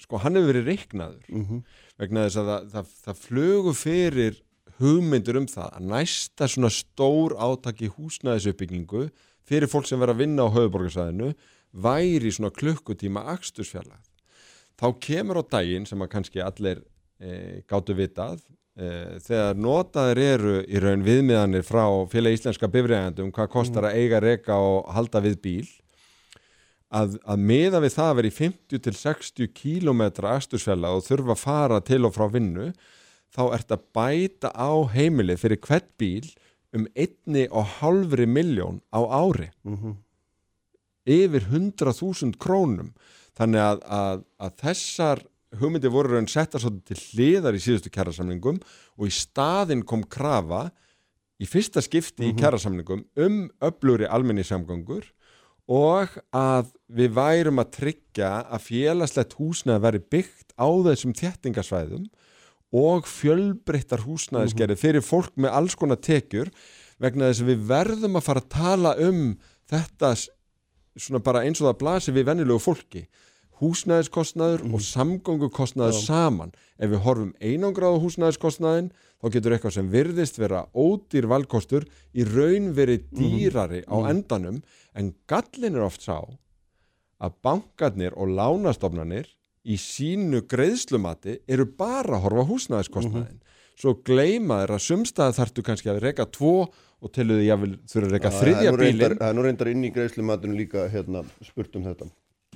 sko 0.02 0.20
hann 0.22 0.36
hefur 0.36 0.52
verið 0.54 0.72
reiknaður 0.72 1.30
mm 1.30 1.46
-hmm. 1.46 1.62
vegna 2.02 2.26
þess 2.26 2.41
að 2.41 2.50
það, 2.52 2.68
það, 2.74 2.89
það 3.06 3.22
flögu 3.28 3.74
fyrir 3.74 4.41
hugmyndur 4.80 5.39
um 5.39 5.48
það 5.48 5.70
að 5.78 5.88
næsta 5.91 6.48
svona 6.52 6.72
stór 6.74 7.36
átaki 7.39 7.91
húsnæðisuppbyggingu 7.96 9.06
fyrir 9.48 9.72
fólk 9.72 9.88
sem 9.88 10.00
verður 10.00 10.18
að 10.18 10.24
vinna 10.26 10.48
á 10.48 10.56
höfuborgarsæðinu 10.56 11.32
væri 11.72 12.32
svona 12.32 12.52
klukkutíma 12.56 13.24
axtursfjalla 13.36 14.02
þá 14.80 14.88
kemur 15.00 15.39
á 15.39 15.43
daginn 15.56 15.88
sem 15.88 16.02
að 16.02 16.12
kannski 16.12 16.43
allir 16.43 16.84
e, 17.20 17.62
gáttu 17.70 17.96
vitað 17.96 18.41
e, 18.76 19.20
þegar 19.24 19.56
notaður 19.56 20.22
eru 20.26 20.56
í 20.68 20.82
raun 20.84 21.06
viðmiðanir 21.06 21.64
frá 21.68 21.86
félag 22.12 22.36
íslenska 22.36 22.68
bifræðandum 22.72 23.32
hvað 23.36 23.52
kostar 23.56 23.89
að 23.89 24.02
eiga 24.02 24.20
reyka 24.24 24.60
og 24.60 24.91
halda 24.96 25.24
við 25.24 25.39
bíl 25.43 25.68
að, 26.93 27.17
að 27.25 27.43
meða 27.49 27.81
við 27.83 27.95
það 27.95 28.09
að 28.09 28.17
vera 28.19 28.29
í 28.29 28.36
50-60 28.36 29.51
km 29.55 30.03
axtursfjalla 30.29 30.93
og 30.95 31.05
þurfa 31.07 31.36
að 31.36 31.41
fara 31.41 31.81
til 31.86 32.01
og 32.05 32.15
frá 32.15 32.27
vinnu 32.31 32.71
þá 33.36 33.43
ert 33.57 33.73
að 33.73 33.86
bæta 33.95 34.51
á 34.53 34.71
heimilið 34.93 35.41
fyrir 35.41 35.61
hvert 35.65 35.89
bíl 35.99 36.27
um 36.75 36.88
einni 36.95 37.45
og 37.51 37.77
halvri 37.79 38.27
miljón 38.27 38.81
á 38.91 39.01
ári 39.01 39.51
mm 39.63 39.77
-hmm. 39.77 39.95
yfir 41.05 41.43
100.000 41.51 42.38
krónum 42.38 42.93
þannig 43.36 43.61
að, 43.61 43.79
að, 43.83 44.23
að 44.39 44.51
þessar 44.63 45.25
hugmyndi 45.59 45.91
voru 45.91 46.15
raun 46.15 46.27
settar 46.27 46.61
til 46.61 46.97
hliðar 46.97 47.55
í 47.55 47.63
síðustu 47.63 47.89
kærasamlingum 47.89 48.59
og 48.97 49.07
í 49.07 49.11
staðin 49.11 49.83
kom 49.83 50.03
krafa 50.03 50.71
í 51.39 51.45
fyrsta 51.45 51.81
skipti 51.81 52.23
mm 52.23 52.25
-hmm. 52.25 52.29
í 52.29 52.33
mhm. 52.33 52.41
kærasamlingum 52.41 53.05
um 53.15 53.49
öfluri 53.61 54.07
almenningssamgöngur 54.07 55.03
og 55.72 56.13
að 56.36 56.70
við 56.93 57.16
værum 57.16 57.61
að 57.61 57.72
tryggja 57.80 58.32
að 58.53 58.66
félagslegt 58.68 59.36
húsnaði 59.39 59.84
veri 59.88 60.01
byggt 60.13 60.53
á 60.61 60.68
þessum 60.86 61.16
þjettingasvæðum 61.18 62.05
og 62.76 63.07
fjölbreyttar 63.09 64.03
húsnæðisgerði 64.05 64.76
mhm. 64.76 64.82
fyrir 64.82 65.05
fólk 65.05 65.34
með 65.39 65.57
alls 65.57 65.78
konar 65.80 66.01
tekjur 66.01 66.51
vegna 67.01 67.30
þess 67.32 67.43
að 67.43 67.51
við 67.51 67.68
verðum 67.70 68.20
að 68.20 68.28
fara 68.28 68.43
að 68.43 68.51
tala 68.55 68.95
um 69.03 69.22
þetta 69.72 70.13
svona 70.95 71.24
bara 71.24 71.43
eins 71.43 71.61
og 71.61 71.70
það 71.70 71.80
blasir 71.82 72.16
við 72.16 72.30
vennilegu 72.30 72.61
fólki 72.61 73.05
húsnæðiskostnaður 73.62 74.66
mm. 74.66 74.76
og 74.76 74.84
samgöngukostnaður 74.86 75.97
ja. 75.97 76.03
saman 76.06 76.53
ef 76.76 76.91
við 76.91 77.03
horfum 77.06 77.34
einangráðu 77.39 78.01
húsnæðiskostnaðin 78.06 78.89
þá 79.22 79.30
getur 79.36 79.56
eitthvað 79.56 79.76
sem 79.78 79.91
virðist 79.93 80.39
vera 80.41 80.66
ódýr 80.76 81.30
valkostur 81.32 81.88
í 82.14 82.28
raun 82.28 82.74
verið 82.78 83.06
mhm. 83.06 83.22
dýrari 83.22 83.82
mm. 83.84 83.91
á 83.91 83.95
mhm. 83.95 84.10
endanum 84.14 84.60
en 84.95 85.14
gallin 85.30 85.80
er 85.80 85.88
oft 85.88 86.06
sá 86.06 86.20
að 87.24 87.39
bankarnir 87.45 88.16
og 88.20 88.34
lánastofnanir 88.36 89.32
í 89.66 89.80
sínu 89.82 90.43
greiðslumati 90.51 91.39
eru 91.49 91.66
bara 91.66 92.20
að 92.20 92.28
horfa 92.28 92.49
húsnæðiskostnaðin 92.51 93.39
mm 93.39 93.45
svo 93.80 93.95
gleima 94.08 94.62
þeir 94.64 94.76
að 94.76 94.84
sumstað 94.86 95.38
þartu 95.39 95.64
kannski 95.68 95.91
að 95.91 96.01
reyka 96.06 96.28
tvo 96.32 96.53
og 96.66 97.18
ég 97.20 97.60
vil 97.62 97.74
þurfa 97.91 98.08
að 98.08 98.14
reyka 98.14 98.32
þriðja 98.34 98.76
bílin 98.80 99.18
Það 99.20 99.28
er 99.28 99.38
nú 99.38 99.45
reyndar 99.45 99.72
inn 99.72 99.84
í 99.84 99.91
greiðslumatinu 99.95 100.56
líka 100.58 100.86
hérna, 100.91 101.26
spurt 101.43 101.76
um 101.76 101.84
þetta 101.86 102.08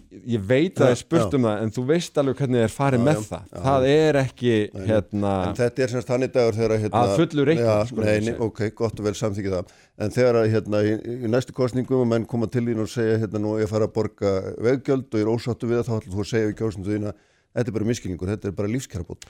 ég 0.10 0.41
veit 0.41 0.74
að 0.74 0.82
það 0.82 0.91
er 0.91 0.99
spurt 0.99 1.36
um 1.38 1.45
það 1.45 1.64
en 1.64 1.72
þú 1.76 1.84
veist 1.89 2.16
alveg 2.18 2.39
hvernig 2.39 2.57
það 2.57 2.66
er 2.66 2.74
farið 2.74 2.99
já, 2.99 3.05
með 3.05 3.20
já, 3.20 3.26
það. 3.28 3.43
Já, 3.49 3.60
það 3.66 3.88
er 3.89 4.20
ekki 4.24 4.53
hérna, 4.89 5.34
en 5.45 5.57
þetta 5.60 5.84
er 5.86 5.93
semst 5.93 6.10
þannig 6.10 6.32
dagur 6.34 6.57
þegar 6.57 6.84
hérna, 6.84 7.01
að 7.03 7.14
fullur 7.20 7.49
reikning 7.51 8.30
sko, 8.32 8.47
ok, 8.47 8.62
gott 8.80 9.01
og 9.01 9.07
vel 9.10 9.14
samþykja 9.20 9.53
það. 9.53 9.76
En 9.99 10.16
þegar 10.16 10.39
hérna, 10.55 10.82
í, 10.82 10.95
í 11.14 11.32
næstu 11.32 11.55
kostningum 11.57 12.01
og 12.01 12.10
menn 12.10 12.26
koma 12.30 12.49
til 12.49 12.66
þín 12.66 12.82
og 12.82 12.89
segja 12.89 13.20
hérna 13.22 13.43
nú 13.43 13.53
ég 13.62 13.70
fara 13.70 13.86
að 13.86 13.95
borga 13.99 14.34
veggjöld 14.57 15.14
og 15.14 15.22
ég 15.22 15.28
er 15.28 15.34
ósáttu 15.36 15.70
við 15.70 15.82
það 15.82 15.91
þá 15.91 15.95
ætlum 15.99 16.18
þú 16.18 16.26
að 16.26 16.32
segja 16.34 16.49
við 16.49 16.57
kjósnum 16.64 16.89
þín 16.89 17.10
að 17.12 17.24
þetta 17.53 17.70
er 17.70 17.78
bara 17.78 17.89
miskilningur, 17.91 18.34
þetta 18.34 18.49
er 18.49 18.57
bara 18.57 18.74
lífskjærabót 18.74 19.30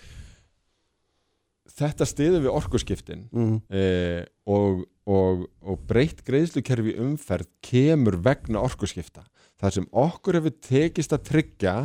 Þetta 1.79 2.05
stiður 2.09 2.41
við 2.43 2.55
orkuskiptin 2.57 3.21
mm. 3.31 3.51
eh, 3.71 4.23
og, 4.51 4.81
og, 5.07 5.45
og 5.63 5.83
breytt 5.87 6.25
greiðslukerfi 6.27 6.97
umferð 6.99 7.47
kemur 7.63 8.17
vegna 8.25 8.59
orkuskipta 8.67 9.23
það 9.59 9.75
sem 9.75 9.87
okkur 10.03 10.39
hefur 10.39 10.59
tekist 10.65 11.15
að 11.15 11.25
tryggja 11.31 11.75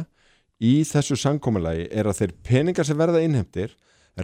í 0.65 0.75
þessu 0.89 1.19
samkómalagi 1.19 1.89
er 1.91 2.09
að 2.09 2.21
þeir 2.21 2.37
peningar 2.47 2.87
sem 2.87 2.99
verða 2.99 3.23
innhemtir 3.25 3.75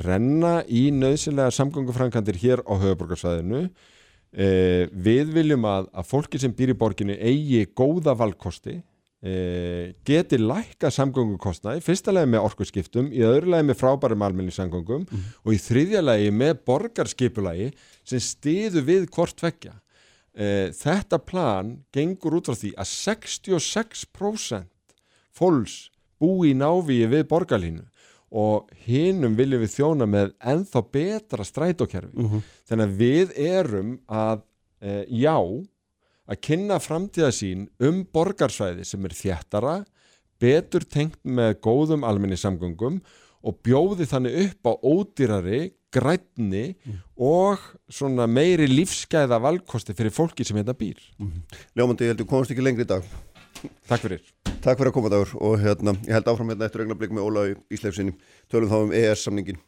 renna 0.04 0.60
í 0.70 0.88
nöðsynlega 0.94 1.50
samgöngufrankandir 1.54 2.38
hér 2.38 2.62
á 2.62 2.72
höfuborgarsvæðinu 2.78 3.64
eh, 3.66 4.86
við 4.92 5.34
viljum 5.34 5.66
að, 5.66 5.90
að 5.90 6.06
fólki 6.12 6.38
sem 6.38 6.54
býr 6.54 6.74
í 6.74 6.78
borginu 6.78 7.16
eigi 7.18 7.64
góða 7.74 8.14
valkosti 8.18 8.76
eh, 8.78 9.90
geti 10.06 10.38
lækka 10.38 10.92
samgöngukostnaði, 10.94 11.82
fyrsta 11.82 12.14
lagi 12.14 12.30
með 12.30 12.46
orkurskiptum 12.46 13.10
í 13.10 13.24
öðru 13.26 13.56
lagi 13.56 13.66
með 13.66 13.80
frábærum 13.82 14.26
almenni 14.28 14.54
samgöngum 14.54 15.08
mm. 15.08 15.28
og 15.42 15.56
í 15.56 15.62
þriðja 15.66 16.06
lagi 16.06 16.30
með 16.30 16.62
borgarskipulagi 16.70 17.72
sem 18.06 18.22
stiðu 18.22 18.86
við 18.86 19.10
hvort 19.10 19.42
vekja 19.42 19.74
Uh, 20.30 20.70
þetta 20.70 21.18
plan 21.26 21.84
gengur 21.90 22.36
út 22.38 22.46
frá 22.46 22.54
því 22.54 22.70
að 22.78 22.86
66% 22.92 24.68
fólks 25.34 25.90
búi 26.22 26.52
í 26.52 26.54
návíi 26.54 27.08
við 27.10 27.24
borgarlínu 27.32 27.82
og 28.30 28.70
hinnum 28.86 29.34
viljum 29.34 29.64
við 29.64 29.74
þjóna 29.74 30.06
með 30.06 30.30
enþá 30.38 30.80
betra 30.94 31.44
strætókerfi 31.44 32.14
uh 32.14 32.22
mhm. 32.22 32.36
-huh. 32.36 32.42
þannig 32.68 32.86
að 32.86 32.96
við 33.00 33.28
erum 33.34 33.98
að 34.06 34.38
uh, 34.86 35.04
já 35.08 35.36
að 36.30 36.40
kynna 36.46 36.78
framtíðasín 36.78 37.66
um 37.82 38.04
borgarsvæði 38.06 38.84
sem 38.86 39.04
er 39.04 39.16
þjættara 39.18 39.84
betur 40.40 40.86
tengt 40.86 41.18
með 41.24 41.58
góðum 41.64 42.06
alminni 42.06 42.38
samgöngum 42.38 43.00
og 43.40 43.58
bjóði 43.64 44.06
þannig 44.08 44.36
upp 44.44 44.68
á 44.68 44.72
ódýrari, 44.84 45.72
grætni 45.94 46.74
mm. 46.74 47.00
og 47.16 47.62
svona 47.90 48.26
meiri 48.30 48.68
lífsgæða 48.70 49.40
valkosti 49.42 49.94
fyrir 49.96 50.14
fólki 50.14 50.46
sem 50.46 50.58
hérna 50.60 50.74
býr. 50.76 51.00
Mm. 51.18 51.42
Ljómandi, 51.78 52.06
ég 52.06 52.14
held 52.14 52.20
að 52.20 52.24
þú 52.24 52.30
komast 52.30 52.54
ekki 52.54 52.64
lengri 52.64 52.86
í 52.86 52.90
dag. 52.90 53.06
Takk 53.88 54.04
fyrir. 54.06 54.22
Takk 54.60 54.78
fyrir 54.78 54.90
að 54.92 54.96
koma 54.96 55.10
dagur 55.12 55.34
og 55.40 55.58
hérna, 55.60 55.96
ég 56.06 56.14
held 56.16 56.30
áfram 56.30 56.52
hérna 56.52 56.68
eftir 56.68 56.84
ögnablik 56.86 57.12
með 57.14 57.26
Ólaug 57.26 57.74
Ísleifsinni. 57.74 58.14
Tölum 58.52 58.70
þá 58.70 58.78
um 58.84 58.94
ES-samningin. 58.96 59.60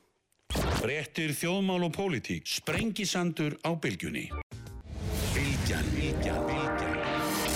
Réttir 0.83 1.33
þjóðmál 1.37 1.87
og 1.87 1.93
pólitík. 1.97 2.49
Sprengisandur 2.49 3.57
á 3.65 3.71
bylgjunni. 3.79 4.29
Bylgjan, 5.33 5.93
bylgjan, 5.97 6.41
bylgjan. 6.49 6.99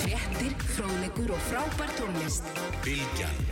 Réttir, 0.07 0.55
fróðlegur 0.77 1.35
og 1.35 1.43
frábær 1.49 1.91
tónlist. 1.99 2.47
Bylgjan. 2.85 3.43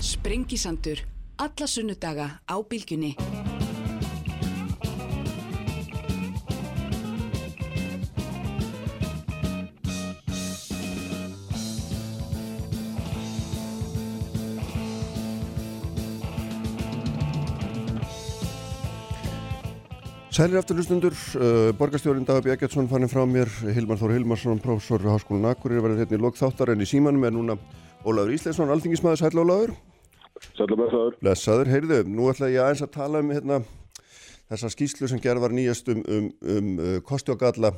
Sprengisandur 0.00 1.02
alla 1.40 1.66
sunnudaga 1.66 2.40
á 2.44 2.56
Bilginni. 2.68 3.16
Sælir 20.30 20.60
afturlustundur, 20.60 21.10
uh, 21.42 21.72
borgarstjórin 21.74 22.22
Dagar 22.22 22.44
Bjækjardsson 22.44 22.86
fannir 22.88 23.10
frá 23.10 23.24
mér, 23.26 23.48
Hilmar 23.74 23.98
Þór 23.98 24.12
Hilmarsson, 24.14 24.60
prófessor 24.62 25.02
við 25.02 25.10
Háskólan 25.10 25.48
Akkurir, 25.50 25.82
verður 25.82 26.04
hérna 26.04 26.14
í 26.14 26.22
lokþáttar 26.22 26.70
en 26.70 26.84
í 26.84 26.86
símanum 26.86 27.24
er 27.26 27.32
núna 27.34 27.56
Ólaður 28.06 28.36
Ísleisson, 28.36 28.70
alþingismæður, 28.70 29.18
sæl 29.18 29.42
Ólaður. 29.42 29.74
Sætla 30.54 30.78
blessaður. 30.78 31.16
Blessaður, 31.18 31.72
heyrðu, 31.74 31.98
nú 32.14 32.30
ætla 32.30 32.46
ég 32.46 32.62
aðeins 32.62 32.84
að 32.86 32.92
tala 32.94 33.24
um 33.24 33.32
hérna, 33.34 33.58
þessa 34.52 34.70
skýslu 34.70 35.10
sem 35.10 35.18
gerð 35.24 35.42
var 35.42 35.50
nýjast 35.56 35.90
um, 35.90 36.06
um, 36.06 36.30
um 36.54 36.68
uh, 36.78 37.02
kosti 37.10 37.34
og 37.34 37.42
galla 37.42 37.74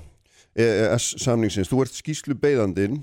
EES 0.52 1.24
samningsins. 1.24 1.72
Þú 1.72 1.86
ert 1.86 1.96
skýslu 1.96 2.36
beigðandinn, 2.36 3.00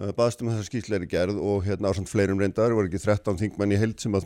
uh, 0.00 0.08
baðst 0.16 0.40
um 0.40 0.48
þessa 0.54 0.64
skýslu 0.70 0.96
er 0.96 1.04
gerð 1.04 1.36
og 1.36 1.68
hérna 1.68 1.92
ásand 1.92 2.08
fleirum 2.08 2.40
reyndar, 2.40 2.72
var 2.72 2.88
ekki 2.88 3.04
13 3.04 3.44
þingmann 3.44 3.76
í 3.76 3.82
held 3.84 4.00
sem 4.00 4.16
að 4.16 4.24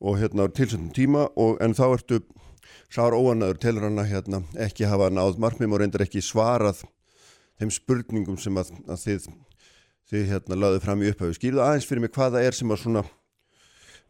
og, 0.00 0.18
hérna 0.20 0.48
tilsendum 0.54 0.92
tíma 0.94 1.26
og 1.36 1.58
en 1.64 1.74
þá 1.74 1.84
ertu 1.88 2.20
sár 2.92 3.16
óanaður 3.16 3.60
telur 3.62 3.88
hann 3.88 4.00
að 4.00 4.12
hérna, 4.12 4.42
ekki 4.68 4.88
hafa 4.88 5.10
náð 5.12 5.38
markmum 5.42 5.74
og 5.74 5.82
reyndar 5.82 6.06
ekki 6.06 6.22
svarað 6.24 6.84
þeim 7.58 7.74
spurningum 7.74 8.38
sem 8.40 8.56
að, 8.56 8.72
að 8.88 9.04
þið 9.04 9.28
þið 10.08 10.26
hérna 10.32 10.56
laðið 10.56 10.84
fram 10.86 11.02
í 11.04 11.10
upphauðu. 11.12 11.36
Skýrðu 11.36 11.62
aðeins 11.64 11.86
fyrir 11.88 12.04
mig 12.04 12.14
hvaða 12.16 12.42
er 12.46 12.56
sem 12.56 12.70
að 12.72 12.82
svona 12.84 13.02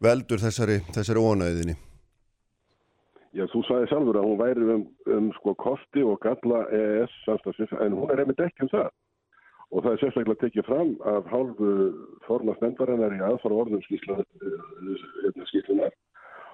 veldur 0.03 0.39
þessari, 0.39 0.79
þessari 0.95 1.23
ónæðinni? 1.23 1.75
Já, 3.35 3.43
þú 3.51 3.61
sagði 3.67 3.89
sjálfur 3.91 4.17
að 4.17 4.25
hún 4.25 4.39
væri 4.39 4.69
um, 4.73 4.85
um 5.17 5.27
sko 5.35 5.53
kosti 5.59 6.05
og 6.07 6.17
galla 6.23 6.63
EES 6.73 7.17
samstagsins, 7.27 7.75
en 7.83 7.97
hún 7.97 8.13
er 8.13 8.23
einmitt 8.23 8.41
ekki 8.41 8.65
um 8.65 8.71
það. 8.71 8.87
Og 9.69 9.77
það 9.85 9.91
er 9.91 9.99
sérstaklega 10.01 10.41
tekið 10.43 10.65
fram 10.65 10.91
af 11.05 11.23
hálfu 11.29 11.69
formast 12.25 12.61
nefndarinnar 12.63 13.13
í 13.13 13.21
aðfara 13.21 13.59
orðum 13.63 13.83
skýslunar 13.85 14.25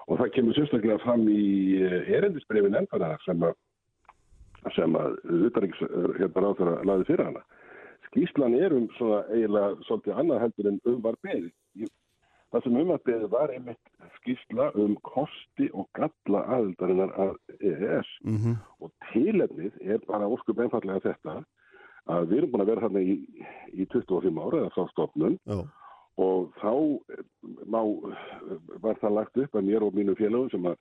og 0.06 0.20
það 0.20 0.34
kemur 0.36 0.58
sérstaklega 0.58 1.00
fram 1.02 1.24
í 1.32 1.34
eh, 1.80 2.12
erendisbrefi 2.18 2.70
nefndarinnar 2.74 3.22
sem 3.26 3.40
að 3.48 3.54
sem 4.74 4.92
að 4.98 5.12
utanriks 5.46 5.82
hérna 6.18 6.42
ráð 6.42 6.58
þeirra 6.60 6.86
laði 6.90 7.04
fyrir 7.08 7.28
hana 7.30 7.44
skýslan 8.16 8.56
er 8.56 8.74
um 8.74 8.88
svona 8.96 9.24
eiginlega 9.34 9.76
svolítið 9.88 10.20
annað 10.22 10.44
heldur 10.46 10.72
en 10.72 10.80
um 10.88 11.00
var 11.04 11.18
beðið. 11.26 11.90
Það 12.54 12.64
sem 12.64 12.78
um 12.80 12.92
var 12.94 13.02
beðið 13.10 13.32
var 13.34 13.52
einmitt 13.52 13.90
skýsla 14.20 14.70
um 14.80 14.96
kosti 15.04 15.68
og 15.74 15.90
galla 15.98 16.46
aðildarinnar 16.56 17.12
að 17.20 17.34
EES 17.60 18.10
mm 18.24 18.38
-hmm. 18.38 18.56
og 18.80 18.92
tilefnið 19.12 19.74
er 19.82 20.00
bara 20.08 20.28
óskup 20.28 20.60
einfallega 20.60 21.10
þetta 21.10 21.44
að 22.12 22.28
við 22.30 22.38
erum 22.38 22.54
búin 22.54 22.64
að 22.66 22.72
vera 22.72 22.86
þarna 22.86 23.02
í, 23.02 23.16
í 23.74 23.88
25 23.94 24.42
ára 24.46 24.62
eða 24.62 24.74
frá 24.76 24.90
stofnun 24.92 25.38
oh. 25.54 25.64
og 26.22 26.52
þá 26.62 26.74
má, 27.72 27.80
var 28.84 29.00
það 29.02 29.18
lagt 29.20 29.42
upp 29.46 29.58
að 29.58 29.70
mér 29.70 29.86
og 29.88 29.98
mínu 29.98 30.18
félagum 30.20 30.52
sem 30.54 30.70
að 30.72 30.78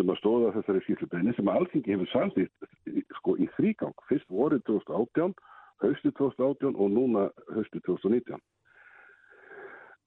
sem 0.00 0.08
að 0.08 0.22
stóða 0.22 0.54
þessari 0.54 0.80
skýrslubeginni 0.86 1.34
sem 1.36 1.48
alltingi 1.52 1.92
hefur 1.92 2.08
samþýtt 2.08 3.10
sko 3.18 3.34
í 3.36 3.48
þrýgang. 3.58 3.92
Fyrst 4.08 4.30
voruð 4.32 4.62
2018 4.64 5.34
hausti 5.82 6.12
2018 6.16 6.78
og 6.80 6.94
núna 6.94 7.26
hausti 7.52 7.82
2019 7.84 8.40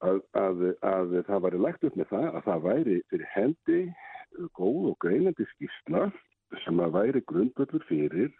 að, 0.04 0.20
að, 0.36 0.64
að 0.84 1.14
það 1.28 1.44
væri 1.46 1.60
lagt 1.62 1.86
upp 1.86 1.98
með 1.98 2.10
það 2.12 2.26
að 2.32 2.48
það 2.48 2.64
væri 2.66 2.96
fyrir 3.12 3.30
hendi 3.34 3.80
góð 4.58 4.90
og 4.90 4.98
greinandi 5.04 5.46
skýrsla 5.54 6.08
sem 6.64 6.82
að 6.82 6.96
væri 6.96 7.22
grundvöldur 7.30 7.84
fyrir 7.88 8.32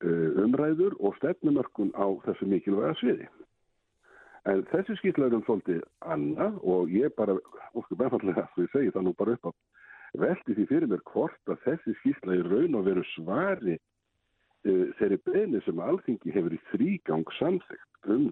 umræður 0.00 0.96
og 1.00 1.16
stefnumörkun 1.18 1.92
á 1.92 2.06
þessu 2.24 2.48
mikilvæga 2.48 2.94
sviði. 3.00 3.28
En 4.48 4.64
þessi 4.72 4.96
skýrsla 4.96 5.28
er 5.28 5.36
um 5.36 5.44
svolítið 5.44 5.82
annað 6.00 6.56
og 6.64 6.92
ég 6.94 7.12
bara, 7.16 7.36
óskum 7.76 8.00
meðfallega 8.00 8.46
að 8.46 8.64
ég 8.64 8.72
segi 8.72 8.94
það 8.94 9.06
nú 9.06 9.14
bara 9.18 9.36
upp 9.36 9.50
á 9.50 9.52
veldi 10.20 10.56
því 10.56 10.64
fyrir 10.66 10.90
mér 10.90 11.02
hvort 11.12 11.52
að 11.52 11.60
þessi 11.66 11.96
skýrsla 12.00 12.38
er 12.38 12.48
raun 12.48 12.78
og 12.80 12.86
veru 12.88 13.04
svari 13.12 13.76
Eh, 14.68 14.90
þeirri 14.98 15.16
beðni 15.24 15.60
sem 15.64 15.78
alþingi 15.80 16.34
hefur 16.34 16.52
í 16.52 16.58
þrýgang 16.68 17.30
samþygt 17.38 18.08
um 18.12 18.26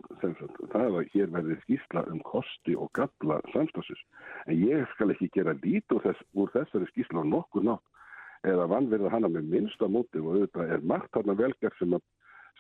það 0.75 0.97
að 0.99 1.07
hér 1.15 1.31
verði 1.33 1.55
skýrsla 1.63 2.03
um 2.13 2.19
kosti 2.27 2.75
og 2.77 2.91
galla 2.99 3.39
samstagsins. 3.55 4.03
En 4.45 4.59
ég 4.61 4.85
skal 4.93 5.15
ekki 5.15 5.31
gera 5.33 5.55
lít 5.63 5.89
úr 5.97 6.05
þessari 6.53 6.89
skýrsla 6.91 7.25
á 7.25 7.33
nokkur 7.33 7.65
nátt 7.65 7.98
eða 8.47 8.69
vannverða 8.71 9.13
hana 9.13 9.31
með 9.33 9.51
minnsta 9.55 9.89
móti 9.91 10.21
og 10.23 10.31
auðvitað 10.35 10.73
er 10.77 10.87
margt 10.93 11.19
hana 11.19 11.35
velgerð 11.39 11.81
sem, 11.81 11.97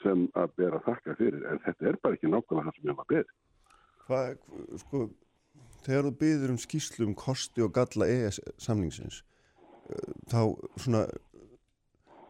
sem 0.02 0.26
að 0.38 0.56
bera 0.58 0.82
þakka 0.86 1.16
fyrir 1.20 1.46
en 1.50 1.62
þetta 1.66 1.90
er 1.90 2.00
bara 2.02 2.18
ekki 2.18 2.32
nákvæmlega 2.32 2.66
það 2.68 2.78
sem 2.78 2.90
ég 2.90 2.98
var 2.98 3.08
beð. 3.12 3.32
Hvað, 4.08 4.42
sko, 4.82 5.04
þegar 5.86 6.08
þú 6.08 6.12
beður 6.24 6.54
um 6.54 6.60
skýrslu 6.64 7.08
um 7.08 7.14
kosti 7.18 7.64
og 7.64 7.72
galla 7.76 8.08
ES 8.10 8.40
samningsins 8.58 9.22
eh, 9.92 10.10
þá 10.32 10.40
svona 10.80 11.04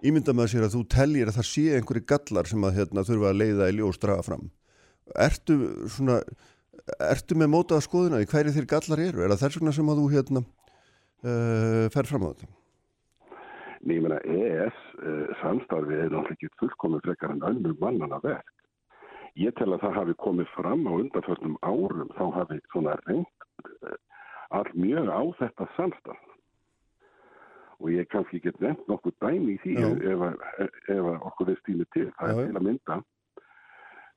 ímynda 0.05 0.35
með 0.37 0.53
sér 0.53 0.69
að 0.69 0.77
þú 0.77 0.85
tellir 0.95 1.31
að 1.31 1.41
það 1.41 1.51
sé 1.53 1.65
einhverju 1.79 2.07
gallar 2.13 2.51
sem 2.51 2.69
að 2.69 2.79
hérna, 2.83 3.07
þurfa 3.07 3.33
að 3.33 3.41
leiða 3.41 3.73
í 3.73 3.79
ljós 3.79 3.99
draga 4.03 4.27
fram. 4.27 4.47
Ertu 5.19 5.57
svona 5.91 6.21
ertu 7.09 7.37
með 7.39 7.53
mótaða 7.53 7.85
skoðuna 7.85 8.21
í 8.23 8.29
hverju 8.29 8.55
þér 8.55 8.69
gallar 8.71 9.03
eru? 9.03 9.25
Er 9.25 9.33
það 9.33 9.43
þess 9.43 9.59
vegna 9.59 9.75
sem 9.77 9.91
að 9.91 10.01
þú 10.01 10.07
hérna 10.13 10.45
uh, 10.45 11.85
fer 11.95 12.09
fram 12.09 12.29
á 12.29 12.31
þetta 12.31 12.58
Nei, 13.89 13.97
ég 13.97 14.03
meina 14.05 14.19
ES 14.21 14.79
uh, 15.01 15.29
samstarfið 15.41 16.03
er 16.03 16.11
náttúrulega 16.13 16.35
ekki 16.35 16.49
fullkomið 16.61 17.07
frekar 17.07 17.33
en 17.33 17.45
önnum 17.49 17.77
mannana 17.81 18.19
verk. 18.21 18.51
Ég 19.41 19.55
tel 19.57 19.71
að 19.73 19.81
það 19.87 19.95
hafi 19.97 20.15
komið 20.21 20.51
fram 20.53 20.83
á 20.85 20.93
undanförnum 20.93 21.55
árum 21.65 22.11
þá 22.19 22.25
hafi 22.35 22.59
svona 22.69 22.99
reynd 23.07 23.47
uh, 23.89 23.95
all 24.59 24.69
mjög 24.77 25.09
á 25.09 25.21
þetta 25.39 25.69
samstarf. 25.79 26.35
Og 27.79 27.95
ég 27.95 28.11
kannski 28.13 28.43
get 28.45 28.61
nefnt 28.61 28.85
nokkuð 28.93 29.17
dæmi 29.25 29.55
í 29.55 29.59
því 29.63 29.79
ef, 29.87 30.27
ef, 30.67 30.79
ef 30.93 31.09
okkur 31.31 31.55
er 31.55 31.61
stímið 31.63 31.91
til. 31.97 32.07
Það 32.19 32.33
er 32.35 32.51
til 32.51 32.61
að 32.61 32.67
mynda, 32.69 32.97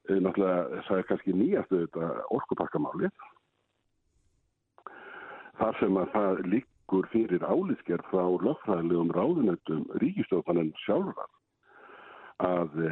e, 0.10 0.18
náttúrulega 0.18 0.84
það 0.88 0.98
er 0.98 1.08
kannski 1.14 1.36
nýjastu 1.38 1.84
þetta 1.84 2.10
orkupakkamálið, 2.40 3.28
þar 5.62 5.78
sem 5.80 6.02
að 6.02 6.16
það 6.18 6.42
líkur 6.92 7.08
fyrir 7.12 7.44
álískerð 7.44 8.04
frá 8.12 8.26
lögfræðilegum 8.44 9.12
ráðunöndum 9.16 9.86
ríkistjóðanen 10.02 10.74
sjálfar 10.84 11.30
að 12.44 12.72
e, 12.84 12.92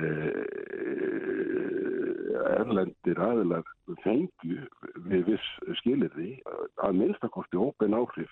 erlendir 2.60 3.20
aðilar 3.20 3.66
fengju 4.04 4.68
við 5.10 5.26
viss 5.34 5.50
skilirði 5.82 6.40
að 6.80 6.96
minnstakosti 6.96 7.58
ópen 7.58 7.94
áhrif 7.94 8.32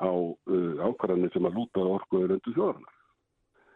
á 0.00 0.08
uh, 0.08 0.80
ákvarðanir 0.82 1.30
sem 1.30 1.44
að 1.46 1.54
lúta 1.54 1.82
orkuðuröndu 1.84 2.54
þjóðarnar. 2.56 2.94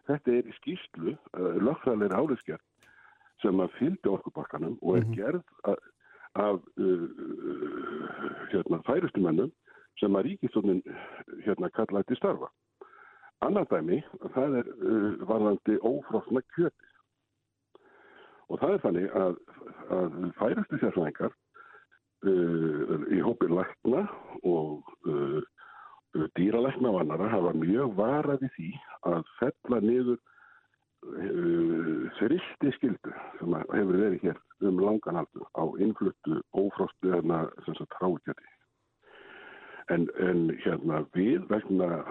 Þetta 0.09 0.32
er 0.32 0.49
í 0.49 0.55
skýslu, 0.57 1.12
uh, 1.12 1.53
lögfræðilegri 1.62 2.16
áriðskerð 2.18 2.64
sem 3.44 3.61
að 3.62 3.76
fylgja 3.76 4.14
orkubakkanum 4.16 4.78
og 4.80 4.97
er 4.97 5.05
-hmm. 5.05 5.14
gerð 5.14 5.44
að, 5.70 5.78
af 6.34 6.59
uh, 6.82 7.07
hérna, 8.51 8.80
færustumennum 8.88 9.53
sem 10.01 10.16
að 10.18 10.30
ríkistónin 10.30 10.82
hérna, 11.44 11.70
kallaði 11.76 12.11
til 12.11 12.20
starfa. 12.20 12.51
Annar 13.44 13.66
dæmi, 13.70 14.01
það 14.34 14.61
er 14.61 14.70
uh, 14.74 15.09
varðandi 15.28 15.78
ófrosna 15.84 16.42
kjöti. 16.55 16.92
Og 18.47 18.61
það 18.62 18.76
er 18.76 18.84
þannig 18.84 19.18
að, 19.18 19.36
að 19.97 20.16
færustu 20.38 20.78
sérfræðingar 20.80 21.34
uh, 22.30 23.05
í 23.12 23.20
hópin 23.24 23.57
lækna 23.59 24.07
og 24.47 24.86
uh, 25.11 25.42
dýralækna 26.38 26.92
og 26.92 27.03
annara 27.03 27.28
hafa 27.32 27.53
mjög 27.59 27.92
varaði 27.99 28.51
því 28.57 28.70
að 29.11 29.28
fella 29.40 29.82
niður 29.84 30.16
uh, 30.16 32.07
þristi 32.20 32.72
skildu 32.78 33.14
sem 33.40 33.59
hefur 33.61 34.01
verið 34.01 34.28
hér 34.30 34.42
um 34.64 34.80
langan 34.80 35.20
aldur 35.20 35.49
á 35.53 35.64
innfluttu 35.82 36.40
ófrostu 36.57 37.12
hérna 37.12 37.44
sem 37.66 37.76
sagt 37.76 37.99
hrákjati. 38.01 38.55
En, 39.95 40.09
en 40.18 40.51
hérna 40.64 41.05
við 41.14 41.45
vegna 41.51 42.03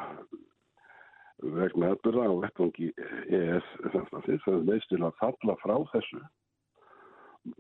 vegna 1.44 1.92
aðbyrða 1.92 2.30
á 2.32 2.34
vettvangi 2.46 2.90
ES 3.36 3.68
samstansins 3.92 4.48
að 4.48 4.64
meðst 4.70 4.92
til 4.94 5.02
að 5.04 5.18
falla 5.20 5.56
frá 5.60 5.76
þessu 5.92 6.22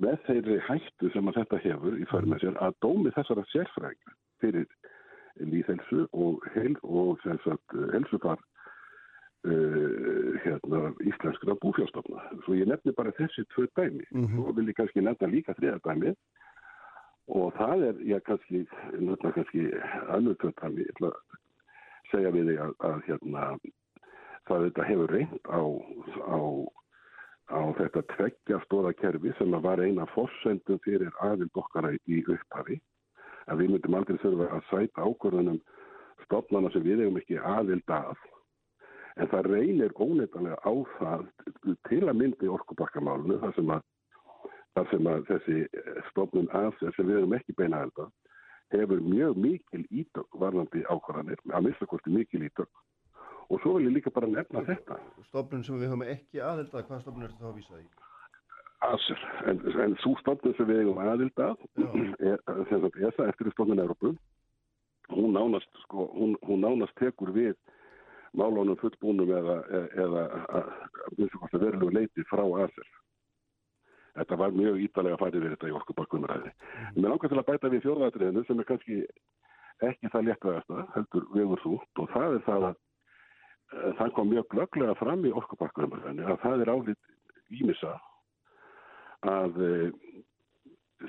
með 0.02 0.18
þeirri 0.26 0.60
hættu 0.66 1.12
sem 1.14 1.28
að 1.30 1.42
þetta 1.42 1.62
hefur 1.66 1.98
í 2.00 2.08
fyrir 2.10 2.30
með 2.32 2.44
sér 2.46 2.60
að 2.64 2.78
dómi 2.86 3.12
þessara 3.16 3.44
sérfrækja 3.52 4.16
fyrir 4.42 4.68
líðhelsu 5.44 6.06
og, 6.16 6.46
heil, 6.56 6.74
og 6.84 7.20
helsufar 7.26 8.40
uh, 8.40 10.32
hérna, 10.46 10.82
íslenskra 11.04 11.58
búfjárstofna. 11.62 12.24
Svo 12.46 12.56
ég 12.56 12.70
nefni 12.72 12.96
bara 12.96 13.14
þessi 13.20 13.44
tvö 13.52 13.68
dæmi. 13.76 14.06
Mm 14.12 14.26
-hmm. 14.26 14.36
Svo 14.36 14.56
vil 14.56 14.70
ég 14.72 14.78
kannski 14.80 15.04
nefna 15.04 15.28
líka 15.28 15.54
þriða 15.60 15.80
dæmi 15.84 16.16
og 17.28 17.54
það 17.58 17.84
er, 17.90 18.02
ég 18.06 18.24
kannski, 18.28 18.66
nefna 19.00 19.32
kannski 19.34 19.68
annur 20.14 20.38
dæmi, 20.42 20.86
ég 20.86 20.92
ætla 20.94 21.12
að 21.12 21.38
segja 22.12 22.34
við 22.36 22.52
þig 22.52 22.64
að, 22.66 22.74
að 22.90 23.00
hérna, 23.08 23.46
það 24.50 24.66
þetta 24.68 24.90
hefur 24.90 25.14
reynd 25.16 25.50
á, 25.50 25.62
á, 26.30 26.40
á 27.50 27.62
þetta 27.80 28.04
tveggja 28.14 28.60
stóða 28.66 28.94
kerfi 29.00 29.34
sem 29.40 29.58
var 29.66 29.82
eina 29.82 30.06
fórsendum 30.14 30.82
fyrir 30.86 31.14
aðild 31.26 31.64
okkara 31.64 31.96
í 32.06 32.22
upphafi 32.22 32.78
að 33.50 33.62
við 33.62 33.74
myndum 33.74 33.98
aldrei 33.98 34.22
þurfa 34.22 34.52
að 34.54 34.70
sæta 34.70 35.06
ákvörðunum 35.06 35.60
stopnana 36.26 36.72
sem 36.74 36.86
við 36.86 37.04
hefum 37.04 37.20
ekki 37.22 37.42
aðild 37.42 37.94
að. 37.94 38.16
En 39.16 39.30
það 39.32 39.50
reynir 39.52 39.94
óneitanlega 39.96 40.58
á 40.66 40.74
það 40.98 41.28
til 41.88 42.02
að 42.04 42.18
myndi 42.20 42.50
orkubakkamálunu 42.52 43.38
þar 43.44 43.54
sem 43.56 43.70
að 43.72 43.86
þar 44.76 44.90
sem 44.92 45.10
að 45.12 45.28
þessi 45.32 45.58
stofnun 46.12 46.52
aðsess 46.52 46.98
sem 46.98 47.08
við 47.08 47.22
erum 47.22 47.36
ekki 47.38 47.56
beina 47.58 47.84
aðelda 47.84 48.10
hefur 48.74 49.02
mjög 49.02 49.38
mikil 49.38 49.84
ítök 49.94 50.40
varðandi 50.42 50.82
ákvarðanir, 50.90 51.40
að 51.54 51.68
minnstakosti 51.68 52.12
mikil 52.12 52.44
ítök 52.48 52.84
og 53.50 53.62
svo 53.62 53.76
vil 53.76 53.86
ég 53.86 53.94
líka 54.00 54.10
bara 54.14 54.28
nefna 54.28 54.64
þetta. 54.66 54.98
Stofnun 55.30 55.64
sem 55.64 55.78
við 55.78 55.92
höfum 55.92 56.08
ekki 56.10 56.42
aðelda, 56.42 56.82
hvað 56.88 57.04
stofnun 57.04 57.28
er 57.28 57.34
þetta 57.36 57.50
að 57.52 57.60
vísa 57.60 57.82
í? 57.82 57.86
Aðsess, 58.86 59.28
en, 59.50 59.62
en 59.86 59.94
svo 60.02 60.16
stofnun 60.22 60.56
sem 60.58 60.70
við 60.70 60.82
hefum 60.82 61.02
aðelda 61.04 61.52
er, 62.32 62.42
sem 62.72 62.82
sagt, 62.88 63.00
ESA 63.00 63.30
eftir 63.30 63.52
stofnun 63.54 63.84
Európu, 63.86 64.16
hún 65.14 65.38
nánast, 65.38 65.70
sko, 65.86 66.10
hún, 66.18 66.34
hún 66.48 66.66
nánast 66.66 66.98
tekur 67.02 67.34
við 67.36 67.54
málunum 68.36 68.78
fullbúnum 68.82 69.30
eða, 69.32 69.60
eða 69.96 70.26
að 70.60 71.60
verulegu 71.62 71.94
leiti 71.94 72.26
frá 72.32 72.44
aðsess. 72.44 73.02
Þetta 74.16 74.38
var 74.40 74.56
mjög 74.56 74.82
ítalega 74.86 75.20
farið 75.20 75.44
við 75.44 75.54
þetta 75.56 75.70
í 75.70 75.76
orkubakkunumræði. 75.80 76.52
Mm. 76.56 77.00
Mér 77.02 77.12
langar 77.12 77.32
til 77.32 77.40
að 77.42 77.48
bæta 77.50 77.72
við 77.74 77.86
fjórðatriðinu 77.86 78.44
sem 78.48 78.62
er 78.62 78.68
kannski 78.70 79.00
ekki 79.84 80.12
það 80.14 80.28
léttvægast 80.30 80.72
að 80.72 80.84
heldur 80.96 81.26
vegur 81.36 81.64
þútt 81.64 82.04
og 82.04 82.12
það 82.14 82.36
er 82.38 82.44
það 82.46 82.68
að 82.70 82.76
uh, 82.76 83.90
það 84.00 84.14
kom 84.18 84.30
mjög 84.32 84.48
glögglega 84.54 85.00
fram 85.02 85.26
í 85.28 85.34
orkubakkunumræðinu 85.42 86.30
að 86.32 86.44
það 86.46 86.64
er 86.64 86.72
álít 86.72 87.60
ímissa 87.60 87.96
að 89.36 89.60
uh, 89.66 89.90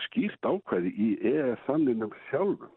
skýrt 0.09 0.49
ákvæði 0.51 0.91
í 0.91 1.11
EF-samninum 1.31 2.15
sjálfum 2.31 2.73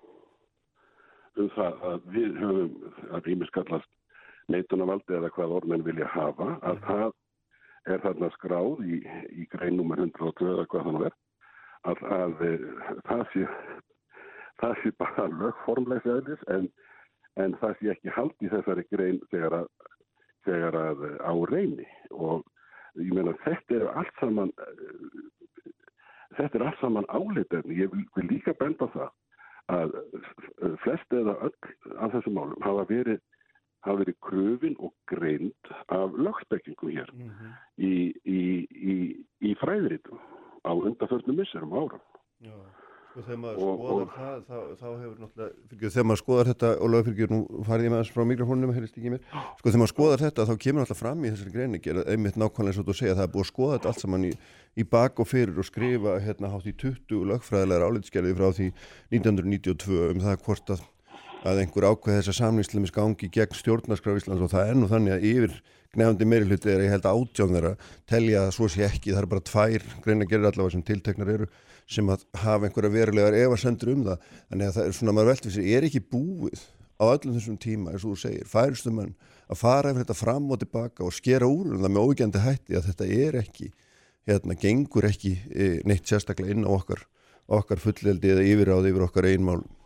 um 1.39 1.49
það 1.55 1.87
að 1.89 2.05
við 2.13 2.37
höfum 2.41 3.15
að 3.15 3.31
ímiskallast 3.33 3.89
neitunarvaldi 4.51 5.17
eða 5.17 5.31
hvað 5.33 5.55
orðmenn 5.59 5.85
vilja 5.85 6.09
hafa 6.13 6.55
að 6.59 6.77
mhm. 6.77 6.85
það 6.85 7.17
er 7.87 8.01
þarna 8.03 8.29
skráð 8.35 8.83
í, 8.83 8.99
í 9.31 9.47
grein 9.53 9.77
nummer 9.79 10.01
102 10.01 10.53
eða 10.53 10.67
hvað 10.71 10.87
þannig 10.87 11.05
verð 11.05 11.19
að, 11.87 12.03
að 12.15 12.43
eh, 12.47 12.65
það 13.07 13.23
sé 13.33 13.45
það 14.59 14.75
sé 14.81 14.91
bara 14.99 15.27
lögformlegs 15.31 16.09
eðlis 16.09 16.45
en, 16.55 16.67
en 17.39 17.55
það 17.61 17.75
sé 17.79 17.93
ekki 17.93 18.15
hald 18.15 18.43
í 18.43 18.51
þessari 18.51 18.85
grein 18.91 19.21
þegar 19.31 19.61
að, 19.61 19.69
þegar 20.47 20.79
að 20.81 21.05
eh, 21.07 21.17
á 21.23 21.33
reyni. 21.53 21.87
Og 22.11 22.43
ég 22.99 23.15
meina 23.15 23.37
þetta 23.45 23.79
er 23.79 23.87
allt 23.93 24.19
saman 24.19 24.51
eh, 24.65 25.71
þetta 26.37 26.59
er 26.59 26.67
allt 26.67 26.83
saman 26.83 27.09
áleitarni 27.15 27.79
ég 27.79 27.91
vil, 27.93 28.05
vil 28.17 28.29
líka 28.33 28.55
benda 28.59 28.89
það 28.95 29.09
að 29.69 29.91
flest 30.81 31.13
eða 31.13 31.35
öll 31.45 31.97
af 32.01 32.15
þessum 32.15 32.39
málum 32.39 32.63
hafa 32.65 32.87
verið 32.89 33.19
hafa 33.85 34.01
verið 34.01 34.17
kröfin 34.25 34.75
og 34.79 34.93
greind 35.09 35.71
af 35.87 36.17
lögspekkingu 36.17 36.91
hér 36.91 37.13
mm 37.13 37.29
-hmm. 37.29 37.53
í, 37.77 37.93
í, 38.25 38.41
í, 38.93 38.95
í 39.39 39.55
fræðritum 39.61 40.19
á 40.65 40.71
undanförnum 40.75 41.39
misserum 41.39 41.73
áram. 41.73 42.03
Já, 42.43 42.55
sko 43.09 43.23
þegar 43.25 43.39
maður 43.41 43.63
og, 43.63 43.79
skoðar 43.79 44.01
og, 44.01 44.11
það, 44.15 44.43
þá, 44.47 44.57
þá 44.79 44.87
hefur 44.89 45.15
náttúrulega, 45.23 45.53
fyrir, 45.69 45.91
þegar 45.93 46.07
maður 46.09 46.21
skoðar 46.21 46.49
þetta, 46.49 46.69
og 46.79 46.91
lögfyrkjur, 46.93 47.31
nú 47.33 47.39
farið 47.67 47.87
ég 47.87 47.93
með 47.93 48.01
þess 48.03 48.15
frá 48.15 48.23
mikrofónum, 48.29 48.73
heyrðist 48.75 48.99
ekki 48.99 49.13
mér, 49.13 49.23
sko 49.29 49.65
þegar 49.69 49.81
maður 49.81 49.93
skoðar 49.93 50.23
þetta 50.25 50.45
þá 50.49 50.53
kemur 50.65 50.83
náttúrulega 50.83 50.99
fram 51.01 51.25
í 51.25 51.31
þessari 51.33 51.55
greiningi, 51.55 51.95
einmitt 52.05 52.39
nákvæmlega 52.39 52.73
eins 52.73 52.81
og 52.81 52.87
þú 52.89 52.97
segja, 52.99 53.17
það 53.17 53.25
er 53.25 53.33
búið 53.33 53.45
að 53.45 53.51
skoða 53.51 53.73
þetta 53.77 53.91
allt 53.93 54.03
saman 54.03 54.29
í 54.29 54.87
bak 54.93 55.19
og 55.19 55.27
fyrir 55.29 55.59
og 55.59 55.67
skrifa 55.67 56.15
hérna 56.23 56.53
hátt 56.53 56.69
í 56.69 56.75
20 56.85 57.27
lögfræðilegar 57.33 57.87
álitskerði 57.89 58.37
frá 58.37 58.47
því 58.59 58.71
1992 59.17 59.99
um 60.13 60.23
það 60.23 60.41
hvort 60.45 60.73
að 60.75 60.85
að 61.47 61.61
einhver 61.63 61.87
ákveð 61.87 62.17
þess 62.19 62.31
að 62.33 62.39
samlýslumis 62.39 62.93
gangi 62.95 63.29
gegn 63.31 63.55
stjórnarskraf 63.55 64.19
Íslands 64.19 64.43
og 64.43 64.51
það 64.51 64.71
er 64.71 64.79
nú 64.79 64.89
þannig 64.91 65.15
að 65.15 65.27
yfir 65.29 65.53
gnefandi 65.95 66.27
meiri 66.27 66.47
hluti 66.49 66.69
er 66.69 66.83
ég 66.83 66.93
held 66.93 67.07
átjón 67.07 67.55
þeirra 67.55 67.71
telja 68.09 68.43
að 68.45 68.51
svo 68.57 68.67
sé 68.69 68.83
ekki, 68.85 69.13
það 69.13 69.21
er 69.23 69.29
bara 69.31 69.45
tvær 69.47 69.85
greina 70.03 70.27
gerir 70.29 70.49
allavega 70.49 70.75
sem 70.75 70.83
tilteknar 70.85 71.31
eru 71.33 71.47
sem 71.89 72.11
að 72.13 72.25
hafa 72.37 72.67
einhverja 72.67 72.93
verulegar 72.93 73.37
efasendur 73.39 73.93
um 73.95 74.03
það. 74.05 74.27
Að 74.51 74.65
það 74.67 74.83
er 74.83 74.93
svona 74.99 75.15
maður 75.17 75.31
veltið 75.31 75.55
sér, 75.55 75.69
er 75.77 75.87
ekki 75.87 76.03
búið 76.11 76.65
á 76.99 77.03
öllum 77.07 77.37
þessum 77.39 77.57
tíma 77.63 77.93
eins 77.95 78.03
og 78.03 78.13
þú 78.13 78.21
segir, 78.27 78.49
færistum 78.49 78.99
mann 78.99 79.15
að 79.49 79.61
fara 79.63 79.89
eftir 79.89 80.03
þetta 80.03 80.19
fram 80.19 80.51
og 80.51 80.61
tilbaka 80.61 81.07
og 81.07 81.15
skera 81.15 81.49
úr 81.49 81.71
um 81.71 81.81
það 81.81 81.95
með 81.95 82.05
óvíkjandi 82.05 82.43
hætti 82.43 82.77
að 82.77 82.89
þetta 82.91 83.07
er 83.15 83.39
ekki 83.39 83.71
hérna, 84.29 84.57
gengur 84.59 85.07
ekki 85.07 85.31
e, 85.49 85.69
neitt 85.89 86.05
sérstaklega 86.05 86.53
inn 86.53 86.67
á 86.67 86.71
okkar, 86.75 87.01
okkar 87.47 87.81
fulleldi 87.81 88.35
eða 88.35 88.45
yfiráði 88.45 88.91
yfir 88.91 89.07
okkar 89.07 89.29
einmálum 89.31 89.78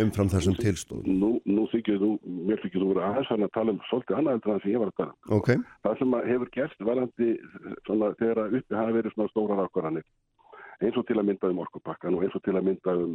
umfram 0.00 0.30
þessum 0.32 0.56
tilstóðum? 0.56 1.18
Nú, 1.20 1.30
nú 1.44 1.66
þykir 1.72 1.98
þú, 2.00 2.10
mér 2.48 2.62
þykir 2.62 2.80
þú 2.80 2.88
verið 2.92 3.06
aðeins 3.08 3.32
að 3.34 3.44
tala 3.56 3.74
um 3.74 3.80
svolítið 3.90 4.18
annað 4.18 4.38
en 4.38 4.44
það 4.46 4.62
sem 4.62 4.72
ég 4.72 4.82
var 4.82 4.92
að 4.92 4.98
tala 5.02 5.12
um. 5.12 5.36
Okay. 5.38 5.60
Það 5.84 5.98
sem 6.00 6.16
hefur 6.30 6.52
gerst 6.56 6.86
varandi 6.88 7.28
svona, 7.86 8.12
þegar 8.22 8.56
uppi 8.60 8.78
hafi 8.80 8.96
verið 8.96 9.16
svona 9.16 9.32
stóra 9.34 9.58
rákvarðanir 9.60 10.08
eins 10.82 10.98
og 10.98 11.06
til 11.06 11.18
að 11.20 11.28
mynda 11.28 11.52
um 11.52 11.62
orkupakkan 11.62 12.16
og 12.16 12.24
eins 12.26 12.38
og 12.38 12.44
til 12.46 12.56
að 12.56 12.66
mynda 12.70 12.96
um, 13.04 13.14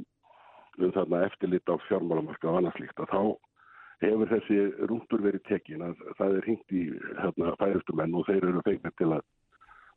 um 0.78 0.95
þarna 0.95 1.23
eftirlit 1.28 1.73
á 1.73 1.75
fjármálamarka 1.88 2.51
og 2.51 2.59
annað 2.61 2.78
slíkt 2.78 3.01
að 3.01 3.11
þá 3.15 3.21
hefur 4.05 4.32
þessi 4.36 4.59
rúndur 4.91 5.23
verið 5.25 5.43
tekin 5.49 5.84
að 5.88 6.05
það 6.19 6.38
er 6.38 6.47
hingt 6.51 6.78
í 6.78 6.84
hérna, 7.17 7.55
færustumenn 7.57 8.15
og 8.17 8.28
þeir 8.30 8.45
eru 8.51 8.63
feignir 8.67 8.93
til 9.01 9.09
að 9.15 9.25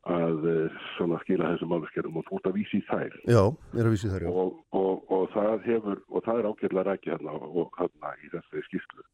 að 0.09 0.45
eh, 0.49 0.79
svona 0.95 1.19
skila 1.21 1.51
þessum 1.53 1.75
áluskerum 1.77 2.17
og 2.17 2.25
þú 2.25 2.39
ert 2.39 2.49
að 2.49 2.57
vísi 2.57 2.81
þær. 2.87 3.17
Já, 3.29 3.43
er 3.77 3.85
að 3.85 3.93
vísi 3.93 4.09
þær, 4.09 4.25
já. 4.25 4.31
Og, 4.31 4.55
og, 4.73 5.03
og 5.13 5.27
það 5.35 5.67
hefur, 5.67 6.01
og 6.09 6.25
það 6.25 6.39
er 6.39 6.49
ágjörlega 6.49 6.85
rækja 6.87 7.13
hérna 7.17 7.35
og 7.37 7.77
hérna 7.77 8.13
í 8.17 8.31
þessu 8.33 8.63
skýrslu. 8.69 9.05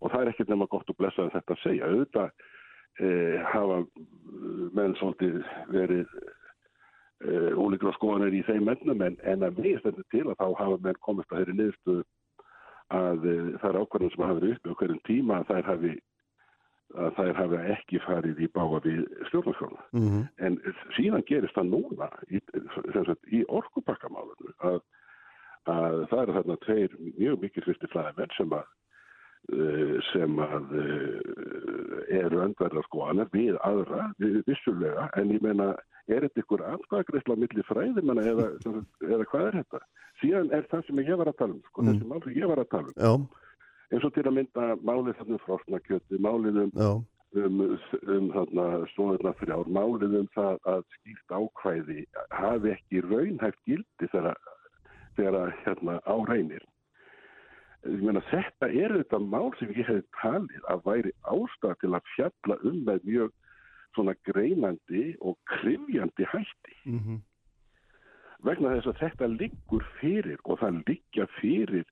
Og 0.00 0.12
það 0.12 0.22
er 0.22 0.32
ekkert 0.32 0.52
nema 0.52 0.70
gott 0.70 0.92
að 0.92 0.98
blessa 1.00 1.28
þetta 1.34 1.56
að 1.56 1.62
segja, 1.64 1.88
auðvitað 1.90 2.30
e, 3.00 3.10
hafa 3.50 3.80
menn 4.76 4.94
svolítið 5.00 5.40
verið 5.74 6.14
e, 7.26 7.34
ólíkur 7.58 7.90
á 7.90 7.98
skoðanir 7.98 8.38
í 8.38 8.44
þeim 8.46 8.70
mennum 8.70 9.04
en, 9.06 9.18
en 9.26 9.44
að 9.46 9.60
mér 9.60 9.82
stendur 9.82 10.06
til 10.14 10.26
að 10.28 10.38
þá 10.40 10.46
hafa 10.62 10.78
menn 10.86 11.02
komist 11.04 11.32
að 11.32 11.42
þeirri 11.42 11.58
niðurstu 11.58 11.98
að 12.96 13.26
e, 13.26 13.34
það 13.58 13.68
er 13.70 13.80
ákvarðan 13.82 14.14
sem 14.14 14.24
hafa 14.26 14.38
verið 14.38 14.56
uppi 14.56 14.72
á 14.72 14.78
hverjum 14.80 15.02
tíma 15.10 15.40
að 15.40 15.52
þær 15.52 15.70
hafi 15.72 15.92
að 16.98 17.12
þær 17.18 17.36
hafa 17.38 17.60
ekki 17.74 18.00
farið 18.04 18.42
í 18.42 18.48
báa 18.54 18.80
við 18.84 19.04
stjórnarskjóna. 19.28 19.84
Mm 19.94 20.08
-hmm. 20.08 20.24
En 20.46 20.58
síðan 20.96 21.26
gerist 21.28 21.54
það 21.54 21.70
núna 21.74 22.10
í, 22.30 22.40
í 23.30 23.44
orkupakkamálunum 23.48 24.54
að, 24.58 24.80
að 25.70 26.04
það 26.10 26.22
eru 26.22 26.36
þarna 26.38 26.56
tveir 26.66 26.96
mjög 27.18 27.40
mikið 27.44 27.68
fyrsti 27.68 27.90
flæðimenn 27.92 28.36
sem 28.36 28.56
að 28.58 28.66
eh, 29.54 29.96
sem 30.12 30.38
að 30.38 30.74
eh, 30.82 32.18
eru 32.24 32.42
öndverðar 32.46 32.88
skoðanir 32.88 33.30
við 33.32 33.56
aðra, 33.62 34.10
við 34.18 34.42
vissulega 34.46 35.10
en 35.16 35.30
ég 35.30 35.42
meina, 35.42 35.74
er 36.10 36.26
þetta 36.26 36.42
ykkur 36.42 36.66
aðskvæðagreysla 36.72 37.36
millir 37.36 37.68
fræðimanna 37.70 38.26
eða, 38.34 38.50
eða 39.06 39.28
hvað 39.30 39.46
er 39.46 39.60
þetta? 39.62 39.84
Síðan 40.20 40.50
er 40.52 40.66
það 40.70 40.86
sem 40.86 40.98
ég 41.06 41.16
var 41.16 41.30
að 41.30 41.38
tala 41.38 41.54
um, 41.54 41.62
sko, 41.70 41.82
mm. 41.86 42.02
mál 42.10 42.22
sem 42.24 42.34
ég 42.34 42.50
var 42.50 42.58
að 42.58 42.72
tala 42.74 42.90
um 42.90 42.98
Já 42.98 43.40
eins 43.90 44.06
og 44.06 44.14
til 44.14 44.26
að 44.26 44.36
mynda 44.38 44.66
málið 44.86 45.18
þarna 45.18 45.36
um 45.36 45.44
frosnakjöti, 45.44 46.20
málið 46.22 46.60
um, 46.64 46.72
um, 47.34 47.62
um 48.16 48.28
þarna 48.34 48.66
stóðurna 48.92 49.34
þrjár, 49.40 49.70
málið 49.78 50.18
um 50.22 50.28
það 50.36 50.58
að 50.74 50.84
skýrt 50.96 51.36
ákvæði 51.36 52.04
hafi 52.34 52.74
ekki 52.74 53.04
raunhæft 53.06 53.62
gildi 53.66 54.10
þegar, 54.12 54.38
þegar 55.18 55.56
hérna, 55.64 55.98
á 56.06 56.14
reynir. 56.30 56.66
Meina, 57.80 58.20
þetta 58.28 58.68
er 58.76 58.92
þetta 58.98 59.22
mál 59.24 59.54
sem 59.56 59.70
ég 59.72 59.88
hef 59.88 60.04
talið 60.20 60.66
að 60.68 60.82
væri 60.84 61.12
ástæð 61.32 61.78
til 61.80 61.94
að 61.96 62.10
fjalla 62.14 62.58
um 62.68 62.82
með 62.84 63.06
mjög 63.08 63.30
svona 63.96 64.14
greinandi 64.28 65.04
og 65.20 65.38
krifjandi 65.48 66.26
hætti. 66.28 66.76
Mm 66.84 66.98
-hmm. 66.98 67.18
Vegna 68.44 68.74
þess 68.74 68.86
að 68.86 69.00
þetta 69.00 69.26
liggur 69.26 69.84
fyrir 70.00 70.38
og 70.44 70.60
það 70.60 70.82
liggja 70.86 71.26
fyrir 71.40 71.86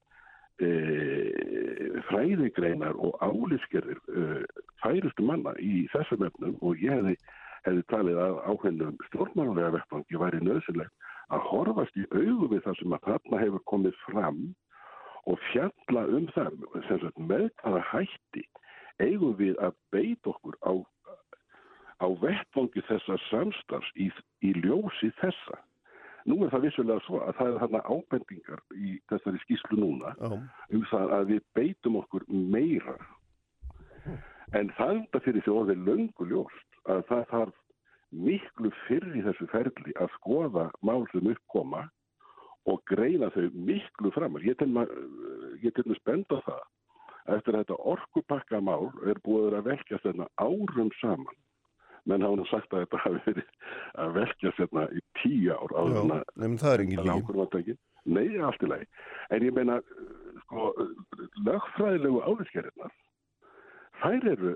e, 0.61 0.69
fræðigreinar 2.09 2.97
og 2.97 3.19
álískerðir 3.25 3.99
e, 4.09 4.25
færustu 4.83 5.27
manna 5.27 5.55
í 5.63 5.87
þessum 5.93 6.25
efnum 6.29 6.57
og 6.61 6.81
ég 6.83 6.95
hefði, 6.95 7.15
hefði 7.67 7.85
talið 7.93 8.21
að 8.25 8.41
áhengum 8.53 8.97
stjórnmálulega 9.09 9.75
vettfangi 9.77 10.23
væri 10.23 10.41
nöðsynlegt 10.45 11.09
að 11.35 11.45
horfast 11.51 11.99
í 12.01 12.07
auðu 12.15 12.51
við 12.55 12.65
það 12.67 12.79
sem 12.81 12.97
að 12.97 13.09
þarna 13.09 13.43
hefur 13.43 13.65
komið 13.73 13.99
fram 14.07 14.43
og 15.29 15.41
fjalla 15.51 16.05
um 16.17 16.29
það 16.35 16.61
sagt, 16.89 17.19
með 17.21 17.49
hvaða 17.63 17.83
hætti 17.91 18.45
eigum 19.03 19.35
við 19.39 19.59
að 19.63 19.77
beit 19.93 20.31
okkur 20.31 20.57
á, 20.65 20.73
á 22.03 22.07
vettfangi 22.23 22.85
þessar 22.89 23.21
samstars 23.29 23.91
í, 23.97 24.09
í 24.43 24.55
ljósi 24.63 25.13
þessa 25.21 25.61
Nú 26.29 26.43
er 26.45 26.51
það 26.53 26.65
vissulega 26.67 27.05
svo 27.07 27.21
að 27.25 27.37
það 27.39 27.51
er 27.51 27.61
þarna 27.63 27.81
ábendingar 27.89 28.63
í 28.77 28.97
þessari 29.09 29.41
skýslu 29.45 29.79
núna 29.81 30.13
oh. 30.27 30.35
um 30.77 30.83
það 30.91 31.15
að 31.17 31.31
við 31.33 31.45
beitum 31.57 31.97
okkur 32.03 32.27
meira. 32.29 32.97
En 34.59 34.73
það 34.77 34.91
er 34.91 35.01
þetta 35.01 35.23
fyrir 35.25 35.45
því 35.47 35.55
að 35.55 35.61
það 35.61 35.73
er 35.75 35.87
löngu 35.87 36.29
ljóst 36.33 36.81
að 36.89 37.05
það 37.09 37.25
þarf 37.33 37.57
miklu 38.29 38.73
fyrr 38.87 39.17
í 39.17 39.25
þessu 39.25 39.49
ferli 39.53 39.95
að 40.01 40.13
skoða 40.17 40.67
mál 40.85 41.05
sem 41.13 41.33
uppkoma 41.33 41.85
og 42.69 42.83
greina 42.89 43.31
þau 43.33 43.49
miklu 43.55 44.13
framar. 44.13 44.45
Ég 44.45 44.57
til 44.61 44.69
maður 44.73 46.01
spenda 46.01 46.41
það 46.45 46.65
að 47.29 47.37
eftir 47.39 47.59
þetta 47.59 47.83
orkupakka 47.93 48.61
mál 48.65 48.89
er 49.09 49.21
búið 49.25 49.59
að 49.59 49.69
velkjast 49.73 50.09
þarna 50.09 50.29
árum 50.41 50.93
saman 51.01 51.37
menn 52.09 52.25
hafa 52.25 52.39
nú 52.39 52.47
sagt 52.49 52.73
að 52.73 52.85
þetta 52.85 53.03
hafi 53.05 53.23
verið 53.27 53.51
að 54.05 54.15
velkja 54.17 54.53
sérna 54.57 54.87
í 54.91 55.03
tíu 55.21 55.55
ár 55.55 55.75
á 55.77 55.83
svona 55.93 56.21
nefnum 56.35 56.59
það 56.63 56.75
er 56.75 56.85
engin 56.85 57.13
ákvörðumátæki. 57.13 57.77
Nei, 58.09 58.27
allt 58.41 58.65
í 58.65 58.71
lagi. 58.71 58.87
En 59.35 59.45
ég 59.45 59.57
meina, 59.57 59.81
sko, 60.45 60.69
lögfræðilegu 61.45 62.23
áliðskerðirnar, 62.25 62.95
þær 64.03 64.29
eru 64.33 64.55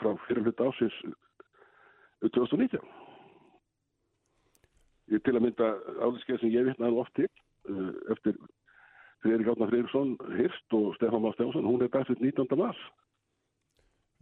frá 0.00 0.10
fyrir 0.26 0.44
hluta 0.44 0.68
ásins 0.68 0.98
2019. 2.26 2.82
Ég 5.12 5.22
til 5.24 5.36
að 5.36 5.46
mynda 5.46 5.70
áliðskerð 6.02 6.44
sem 6.44 6.52
ég 6.52 6.68
vitnaði 6.68 6.92
nú 6.92 7.00
oft 7.02 7.14
til, 7.16 7.30
uh, 7.70 7.94
eftir 8.12 8.36
Friðrik 9.22 9.52
Átnar 9.52 9.70
Friðriksson, 9.70 10.16
Hirst 10.36 10.74
og 10.76 10.96
Stefán 10.98 11.22
Már 11.22 11.36
Stefánsson, 11.36 11.66
hún 11.68 11.82
er 11.84 11.90
dagsitt 11.94 12.20
19. 12.20 12.58
mars. 12.58 12.78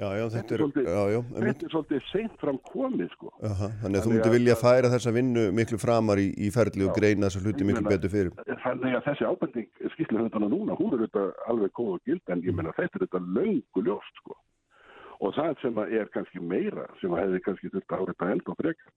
Já, 0.01 0.09
já, 0.17 0.25
þetta 0.33 0.57
Þetta 0.57 0.57
er 0.57 0.63
er. 0.65 1.25
Þetta 1.45 1.67
er 1.67 1.73
svolítið 1.75 2.05
seint 2.09 2.37
fram 2.41 2.59
komið, 2.71 3.11
sko. 3.13 3.33
Aha, 3.45 3.67
þannig 3.83 3.99
að 4.01 4.07
þú 4.07 4.13
að- 4.25 4.33
vilja 4.33 4.55
færa 4.57 4.89
þessa 4.95 5.13
vinnu 5.13 5.43
miklu 5.53 5.79
framar 5.83 6.17
í, 6.23 6.29
í 6.41 6.49
ferli 6.55 6.87
og 6.87 6.95
Já. 6.95 6.97
greina 7.01 7.29
þessa 7.29 7.43
hluti 7.45 7.67
miklu 7.69 7.83
meina- 7.85 7.93
betur 7.93 8.09
fyrir. 8.15 8.33
Þannig 8.65 8.97
að 8.97 9.05
þessi 9.09 9.25
ábending 9.29 9.69
skýrsluhundana 9.93 10.49
núna, 10.49 10.73
hún 10.81 10.95
er 10.95 11.05
auðvitað 11.05 11.29
alveg 11.53 11.71
góð 11.77 11.93
og 11.93 12.01
gild 12.09 12.23
en 12.33 12.41
ég 12.43 12.55
meina 12.57 12.73
þetta 12.73 12.97
er 12.97 13.05
þetta 13.07 13.21
löngu 13.37 13.81
ljóst 13.85 14.15
sko. 14.23 14.35
Og 15.21 15.35
það 15.37 15.61
sem 15.61 15.79
er 15.79 16.09
kannski 16.17 16.41
meira, 16.41 16.87
sem 17.03 17.11
að 17.11 17.21
hefði 17.27 17.43
kannski 17.45 17.69
þurft 17.69 17.93
að 17.93 18.01
árita 18.01 18.31
enda 18.33 18.51
og 18.51 18.57
frekar, 18.57 18.93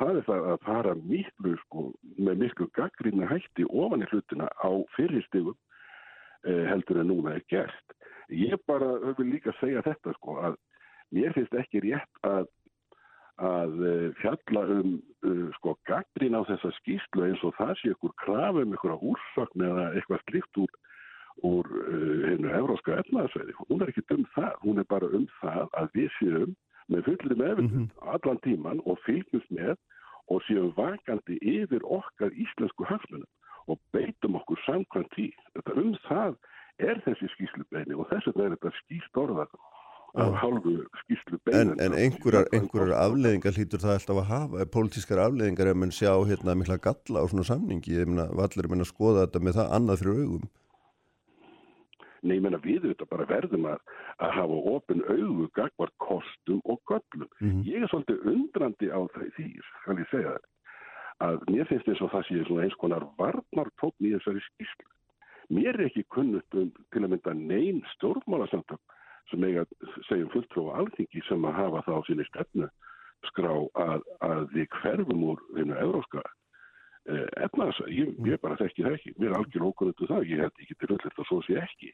það 0.00 0.16
er 0.16 0.24
það 0.30 0.48
að 0.54 0.60
fara 0.64 0.94
miklu 0.94 1.56
sko, 1.66 1.92
með 2.18 2.38
miklu 2.40 2.70
gaggrinni 2.72 3.28
hætti 3.28 3.68
ofan 3.68 4.00
í 4.00 4.08
hlutina 4.08 4.48
á 4.64 4.70
fyrirstigum 4.96 5.56
eh, 6.48 6.64
heldur 6.72 7.00
en 7.02 7.08
núna 7.12 7.34
er 7.36 7.44
gert. 7.50 7.84
Ég 8.28 8.60
bara 8.68 9.14
vil 9.18 9.30
líka 9.32 9.54
segja 9.60 9.82
þetta 9.86 10.12
sko 10.18 10.38
að 10.50 10.58
mér 11.14 11.32
finnst 11.36 11.54
ekki 11.56 11.84
rétt 11.86 12.26
að 12.28 12.48
að 13.38 13.74
eh, 13.86 14.06
fjalla 14.18 14.64
um 14.74 14.94
uh, 15.22 15.46
sko 15.58 15.76
gaggrín 15.86 16.34
á 16.34 16.42
þessa 16.48 16.72
skýslu 16.80 17.28
eins 17.28 17.42
og 17.46 17.54
það 17.54 17.74
sé 17.78 17.92
ykkur 17.94 18.14
krafa 18.18 18.64
um 18.64 18.74
ykkur 18.74 18.96
úrsökn 18.98 19.62
eða 19.62 19.84
eitthvað 19.92 20.24
slíkt 20.26 20.60
úr, 20.64 20.72
úr 21.46 21.70
uh, 21.70 22.24
hennu 22.32 22.50
euróska 22.58 22.98
efnaðsveiði. 23.04 23.54
Hún 23.68 23.84
er 23.84 23.92
ekki 23.92 24.04
um 24.16 24.26
það, 24.34 24.56
hún 24.64 24.82
er 24.82 24.88
bara 24.90 25.10
um 25.14 25.28
það 25.38 25.70
að 25.78 25.94
við 25.94 26.10
séum 26.18 26.56
með 26.88 27.06
fullri 27.06 27.38
meðvitund 27.38 28.04
allan 28.16 28.42
tíman 28.42 28.82
og 28.90 28.98
fylgjumst 29.06 29.54
með 29.54 29.76
og 30.34 30.42
séum 30.48 30.72
vakandi 30.76 31.38
yfir 31.38 31.84
okkar 31.86 32.34
íslensku 32.34 32.90
hagsmunum 32.90 33.28
og 33.68 33.78
beitum 33.92 34.38
okkur 34.40 34.58
samkvæmt 34.64 35.12
tí. 35.14 35.30
Þetta 35.54 35.78
um 35.78 35.94
það 36.08 36.38
er 36.78 37.02
þessi 37.06 37.28
skýslubeini 37.34 37.96
og 37.98 38.08
þess 38.12 38.30
vegna 38.30 38.46
er 38.46 38.56
þetta 38.56 38.72
skýst 38.82 39.20
orðað 39.22 39.58
af 40.18 40.36
hálfu 40.40 40.74
skýslubeini. 41.02 41.58
En, 41.60 41.74
en 41.84 41.96
einhverjar, 41.98 42.48
einhverjar 42.56 42.94
afleðingar 42.96 43.56
hlýtur 43.56 43.82
það 43.82 43.96
alltaf 43.98 44.22
að 44.22 44.30
hafa, 44.32 44.68
pólitískar 44.74 45.22
afleðingar 45.26 45.72
ef 45.72 45.80
mann 45.82 45.94
sjá 45.94 46.12
hérna 46.28 46.56
mikla 46.58 46.78
galla 46.82 47.24
á 47.24 47.26
svona 47.30 47.46
samningi, 47.48 47.98
ég 47.98 48.08
meina, 48.08 48.28
vallir 48.32 48.66
er 48.68 48.78
að 48.78 48.90
skoða 48.90 49.26
þetta 49.26 49.44
með 49.44 49.60
það 49.60 49.76
annað 49.78 50.02
fyrir 50.02 50.22
augum. 50.24 50.48
Nei, 52.22 52.34
ég 52.34 52.42
menna 52.42 52.58
við 52.58 52.82
þetta 52.88 53.06
bara 53.12 53.28
verðum 53.30 53.66
að, 53.70 53.82
að 54.24 54.32
hafa 54.34 54.60
opin 54.72 55.02
augu 55.06 55.48
gagvar 55.54 55.92
kostum 56.02 56.62
og 56.64 56.80
göllum. 56.90 57.28
Mhm. 57.38 57.64
Ég 57.68 57.84
er 57.84 57.92
svolítið 57.92 58.30
undrandi 58.32 58.90
á 58.90 58.98
það 59.14 59.28
því, 59.36 59.48
skal 59.82 59.98
ég 60.00 60.10
segja 60.10 60.34
það, 60.34 60.48
að 61.28 61.48
mér 61.52 61.68
finnst 61.70 61.90
eins 61.90 62.02
og 62.02 62.12
það 62.14 62.26
sé 62.26 62.42
eins 62.64 62.78
konar 62.80 63.06
varnartókn 63.20 64.08
í 64.08 64.14
þessari 64.16 64.42
skýrslu. 64.48 64.90
Mér 65.48 65.78
er 65.78 65.86
ekki 65.86 66.04
kunnugt 66.12 66.54
um 66.60 66.70
til 66.92 67.04
að 67.04 67.12
mynda 67.14 67.32
neyn 67.36 67.80
stjórnmálasamtök 67.94 68.96
sem 69.30 69.44
eiga 69.44 69.64
segjum 70.08 70.28
fulltrúa 70.34 70.76
alþingi 70.82 71.22
sem 71.28 71.46
að 71.48 71.56
hafa 71.56 71.84
það 71.86 71.96
á 71.96 72.02
sinni 72.08 72.26
stefnu 72.28 72.68
skrá 73.30 73.52
að, 73.84 74.04
að 74.24 74.42
við 74.54 74.68
hverfum 74.76 75.24
úr 75.30 75.40
vinnu 75.56 75.76
euróska 75.80 76.22
eh, 77.08 77.26
efnaðs, 77.46 77.80
ég, 77.92 78.12
ég 78.28 78.40
bara 78.44 78.58
þekki 78.60 78.84
það 78.86 78.96
ekki, 78.98 79.14
mér 79.16 79.32
er 79.32 79.38
algjör 79.40 79.66
ókunnundu 79.70 80.08
það, 80.10 80.28
ég 80.32 80.44
held 80.44 80.62
ekki 80.64 80.78
til 80.78 80.90
öll 80.94 81.02
þetta 81.04 81.28
svo 81.28 81.40
sé 81.46 81.58
ekki. 81.62 81.92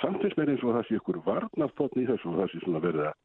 Samt 0.00 0.22
finnst 0.22 0.38
mér 0.38 0.52
eins 0.54 0.64
og 0.64 0.76
það 0.76 0.86
sé 0.88 0.98
ykkur 1.00 1.20
varnartókn 1.26 2.02
í 2.02 2.08
þessu 2.08 2.32
og 2.32 2.40
það 2.40 2.52
sé 2.52 2.62
svona 2.64 2.84
verið 2.84 3.08
að, 3.10 3.16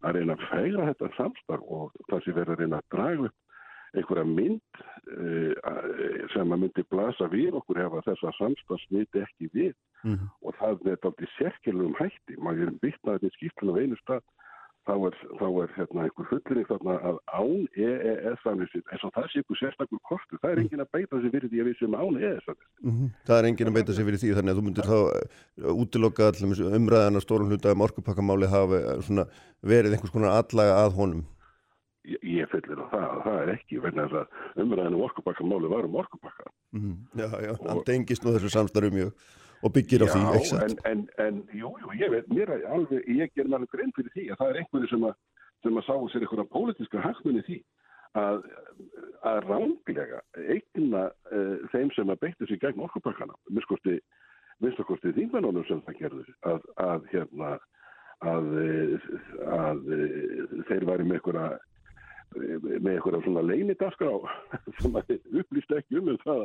að 0.00 0.18
reyna 0.18 0.36
að 0.36 0.46
færa 0.50 0.88
þetta 0.90 1.12
samstarf 1.16 1.72
og 1.78 2.00
það 2.10 2.24
sé 2.24 2.36
verið 2.36 2.54
að 2.54 2.64
reyna 2.64 2.80
að 2.80 2.90
draga 2.96 3.30
upp 3.30 3.49
einhverja 3.96 4.26
mynd 4.28 4.82
uh, 5.16 6.26
sem 6.34 6.52
að 6.52 6.62
myndi 6.64 6.84
blasa 6.90 7.30
við 7.32 7.56
okkur 7.60 7.80
ef 7.84 7.96
að 7.98 8.10
þessa 8.10 8.34
samstarf 8.38 8.84
smiti 8.86 9.24
ekki 9.24 9.50
við 9.54 9.74
Mhm. 10.00 10.30
og 10.42 10.54
það 10.56 10.86
er 10.88 10.98
aldrei 11.04 11.26
sérkjörlum 11.36 11.96
hætti, 11.98 12.36
maður 12.40 12.70
er 12.70 12.76
vittnaðið 12.80 13.26
með 13.26 13.34
skýrtlun 13.36 13.72
á 13.76 13.80
einu 13.80 13.96
stað 14.00 14.22
þá 14.88 14.94
er, 15.06 15.16
þá 15.36 15.46
er 15.62 15.72
hérna, 15.76 16.04
einhver 16.06 16.28
fullinni 16.30 16.64
þarna 16.70 16.94
að 17.10 17.18
án 17.36 17.66
EES-samlisins, 17.84 18.86
eins 18.90 19.04
og 19.04 19.12
það 19.12 19.26
sé 19.28 19.42
ykkur 19.42 19.58
sérstakur 19.60 20.00
kostu, 20.08 20.38
það 20.40 20.54
er 20.54 20.62
engin 20.62 20.84
að 20.84 20.92
beita 20.96 21.20
sig 21.20 21.34
fyrir 21.34 21.52
því 21.52 21.60
að 21.60 21.68
við 21.68 21.76
séum 21.80 21.96
án 22.00 22.16
EES-samlisins. 22.16 22.80
Mhm. 22.88 23.10
Það 23.28 23.36
er 23.38 23.48
enginn 23.50 23.70
að 23.70 23.76
beita 23.76 23.92
sig 23.92 24.08
fyrir 24.08 24.22
því 24.22 24.32
þannig 24.38 24.54
að 24.54 24.58
þú 24.60 24.64
myndir 24.68 24.88
þá 24.88 24.98
uh, 25.04 25.74
útiloka 25.84 26.30
umræðan 26.80 27.20
að 27.20 27.26
stórum 27.26 27.52
hluta 27.52 27.74
um 27.76 27.84
orkupakkamáli 27.84 28.48
hafi 28.48 28.80
uh, 28.80 28.96
svona 29.04 29.26
verið 29.60 29.92
einhvers 29.98 30.16
konar 30.16 30.32
allaga 30.40 30.80
að 30.80 30.96
honum. 30.96 31.26
Ég, 32.08 32.46
fyllir 32.48 32.80
á 32.80 32.86
það, 32.88 33.02
að 33.04 33.20
það 33.26 33.40
er 33.42 33.50
ekki 33.54 33.80
vegna 33.84 34.06
þess 34.08 34.20
að 34.22 34.62
umræðinu 34.64 34.96
um 34.96 35.02
orkupakkamáli 35.04 35.68
var 35.68 35.84
um 35.84 35.98
orkupakka. 36.00 36.46
Mhm. 36.72 36.94
Já, 37.20 37.26
já, 37.44 37.52
hann 37.60 37.76
Og- 37.76 37.84
tengist 37.84 38.24
nú 38.24 38.32
þessu 38.32 38.50
samstarfu 38.54 38.90
mjög 38.94 39.12
og 39.62 39.72
byggir 39.74 40.00
á 40.00 40.06
því, 40.08 40.22
ekki 40.38 40.48
Já, 40.56 40.62
en, 40.64 40.70
satt? 40.70 40.86
en, 40.88 41.08
en 41.18 41.42
jú, 41.52 41.74
jú, 41.82 41.90
ég 42.00 42.10
veit, 42.10 42.28
mér 42.32 42.48
er 42.56 42.64
alveg, 42.72 43.04
ég 43.04 43.34
ger 43.36 43.44
mér 43.44 43.60
alveg 43.60 43.70
grein 43.74 43.92
fyrir 43.92 44.10
því 44.16 44.24
að 44.32 44.38
það 44.40 44.48
er 44.54 44.60
einhverju 44.62 44.88
sem 44.88 45.04
að, 45.04 45.14
sem 45.62 45.76
að 45.76 45.84
sáu 45.90 46.08
sér 46.08 46.24
einhverja 46.24 46.48
pólitíska 46.56 47.04
hagsmunni 47.04 47.42
því 47.44 47.58
að, 48.16 48.40
að 49.22 49.40
ránglega 49.50 50.22
eigna 50.48 51.04
uh, 51.30 51.56
þeim 51.70 51.92
sem 51.94 52.08
að 52.08 52.20
beittu 52.24 52.46
sig 52.48 52.60
gegn 52.64 52.80
orkupakkana, 52.80 53.36
minnskosti, 53.50 54.00
minnskosti 54.64 55.12
þingmennunum 55.12 55.68
sem 55.68 55.82
það 55.84 56.00
gerðu, 56.00 56.24
að, 56.48 56.64
að 56.80 57.04
hérna, 57.12 57.58
að, 58.24 58.48
eh, 58.60 59.04
að, 59.48 59.78
að 59.92 60.64
þeir 60.68 60.84
væri 60.88 61.04
með 61.04 61.20
einhverja 61.20 61.58
með 62.36 62.92
einhverja 62.94 63.22
svona 63.24 63.46
leinidaskrá 63.46 64.10
sem 64.82 64.98
að 64.98 65.16
upplýst 65.42 65.72
ekki 65.78 66.00
um 66.00 66.12
um 66.14 66.20
það 66.24 66.44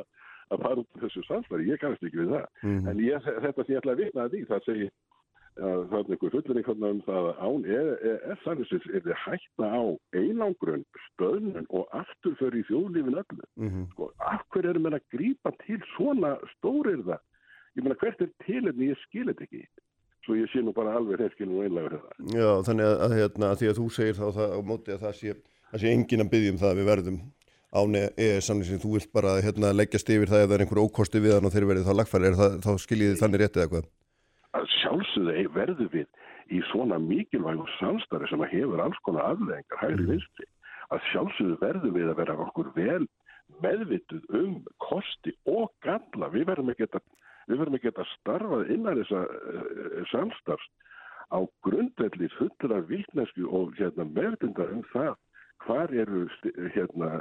að 0.54 0.62
fara 0.62 0.82
út 0.82 0.96
af 0.96 1.04
þessu 1.06 1.26
samstarfi, 1.26 1.68
ég 1.72 1.82
kannast 1.82 2.06
ekki 2.06 2.22
við 2.22 2.34
það. 2.36 2.48
Mhm. 2.64 2.88
En 2.90 3.04
ég, 3.04 3.28
þetta 3.46 3.66
sem 3.66 3.74
ég 3.74 3.82
ætla 3.82 3.96
að 3.96 4.02
vitna 4.04 4.26
að 4.26 4.34
því, 4.36 4.42
það 4.50 4.66
segi 4.70 4.90
að 5.56 5.86
það 5.90 6.00
er 6.00 6.10
einhver 6.12 6.34
fullurinn 6.34 6.88
um 6.90 7.02
það 7.06 7.28
að 7.30 7.38
án 7.48 7.68
EES-samlisins 7.78 8.88
er 8.92 9.04
þið 9.06 9.22
hætta 9.24 9.70
á 9.72 9.84
einangrun, 10.20 10.84
stöðnun 11.06 11.70
og 11.70 11.96
afturför 11.96 12.58
í 12.60 12.66
þjóðlífin 12.68 13.20
öllu. 13.22 13.48
Mhm. 13.56 13.88
Sko, 13.94 14.12
af 14.20 14.44
hverju 14.52 14.74
erum 14.74 14.90
við 14.90 15.00
að 15.00 15.08
grípa 15.16 15.56
til 15.64 15.80
svona 15.96 16.36
stórirða? 16.58 17.20
Ég 17.76 17.84
meina, 17.84 17.96
hvert 18.00 18.22
er 18.22 18.32
tilefni, 18.46 18.92
ég 18.92 19.00
skil 19.08 19.28
þetta 19.32 19.48
ekki. 19.48 19.64
Svo 20.26 20.36
ég 20.36 20.50
sé 20.52 20.62
nú 20.64 20.74
bara 20.74 20.96
alveg 20.98 21.20
hreinskilin 21.20 21.58
og 21.58 21.66
einlega 21.66 21.90
þetta. 21.96 22.14
Já, 22.34 22.50
þannig 22.68 22.86
að, 22.86 22.96
að, 23.06 23.16
hérna, 23.20 23.50
að 23.52 23.60
því 23.60 23.68
að 23.70 23.80
þú 23.80 23.88
segir 23.96 24.16
þá 24.20 24.28
það, 24.38 24.54
á 24.56 24.60
móti 24.66 24.94
að 24.96 25.04
það 25.06 25.18
sé, 25.20 25.34
það 25.72 25.84
sé 25.84 25.96
enginn 25.96 26.26
að 26.26 26.32
byggja 26.36 26.54
um 26.54 26.62
það 26.62 26.72
að 26.72 26.80
við 26.82 26.90
verðum 26.92 27.20
án 27.76 27.96
EES-samlýsing, 28.00 28.80
þú 28.80 28.96
vilt 28.96 29.12
bara 29.12 29.36
hérna, 29.44 29.74
leggjast 29.76 30.10
yfir 30.10 30.32
það 30.32 30.46
ef 30.46 30.50
það 30.50 30.56
er 30.56 30.64
einhver 30.64 30.84
ókosti 30.86 31.20
við 31.20 31.34
hann 31.36 31.48
og 31.50 31.52
þeir 31.56 31.70
verið 31.72 31.88
þá 31.90 31.96
lagfæri, 32.00 32.32
það, 32.40 32.58
þá 32.64 32.72
skiljið 32.86 33.12
þið 33.12 33.24
þannig 33.24 33.42
réttið 33.42 33.64
eða 33.64 33.72
hvað? 33.74 33.90
að 34.56 34.68
sjálfsögðu 34.80 35.46
verður 35.56 35.92
við 35.92 36.08
í 36.54 36.62
svona 36.70 36.98
mikilvægu 37.02 37.66
samstarfi 37.80 38.30
sem 38.32 38.44
að 38.46 38.54
hefur 38.54 38.84
alls 38.84 39.02
konar 39.08 39.34
afleðingar 39.34 39.82
hægri 39.82 40.08
vinstri. 40.12 40.48
Að 40.94 41.06
sjálfsögðu 41.12 41.58
verður 41.64 41.96
við 41.98 42.10
að 42.12 42.20
vera 42.22 42.38
okkur 42.46 42.72
vel 42.78 43.04
meðvituð 43.64 44.40
um 44.40 44.56
kosti 44.84 45.34
og 45.50 45.74
galla. 45.86 46.32
Við 46.34 46.48
verðum 46.52 46.72
ekki 46.74 46.88
að 46.88 47.02
við 47.50 47.62
verðum 47.62 47.78
ekki 47.80 47.94
að 47.94 48.12
starfað 48.14 48.74
innan 48.74 49.00
þessa 49.02 49.22
uh, 49.26 50.00
samstarfs 50.14 50.70
á 51.34 51.40
grundvelli 51.66 52.30
fullra 52.38 52.82
vittnesku 52.90 53.50
og 53.50 53.74
hérna, 53.80 54.06
meðvitundar 54.06 54.72
um 54.74 54.84
það 54.94 55.14
hvar 55.64 55.94
eru 55.94 56.26
hérna, 56.76 57.12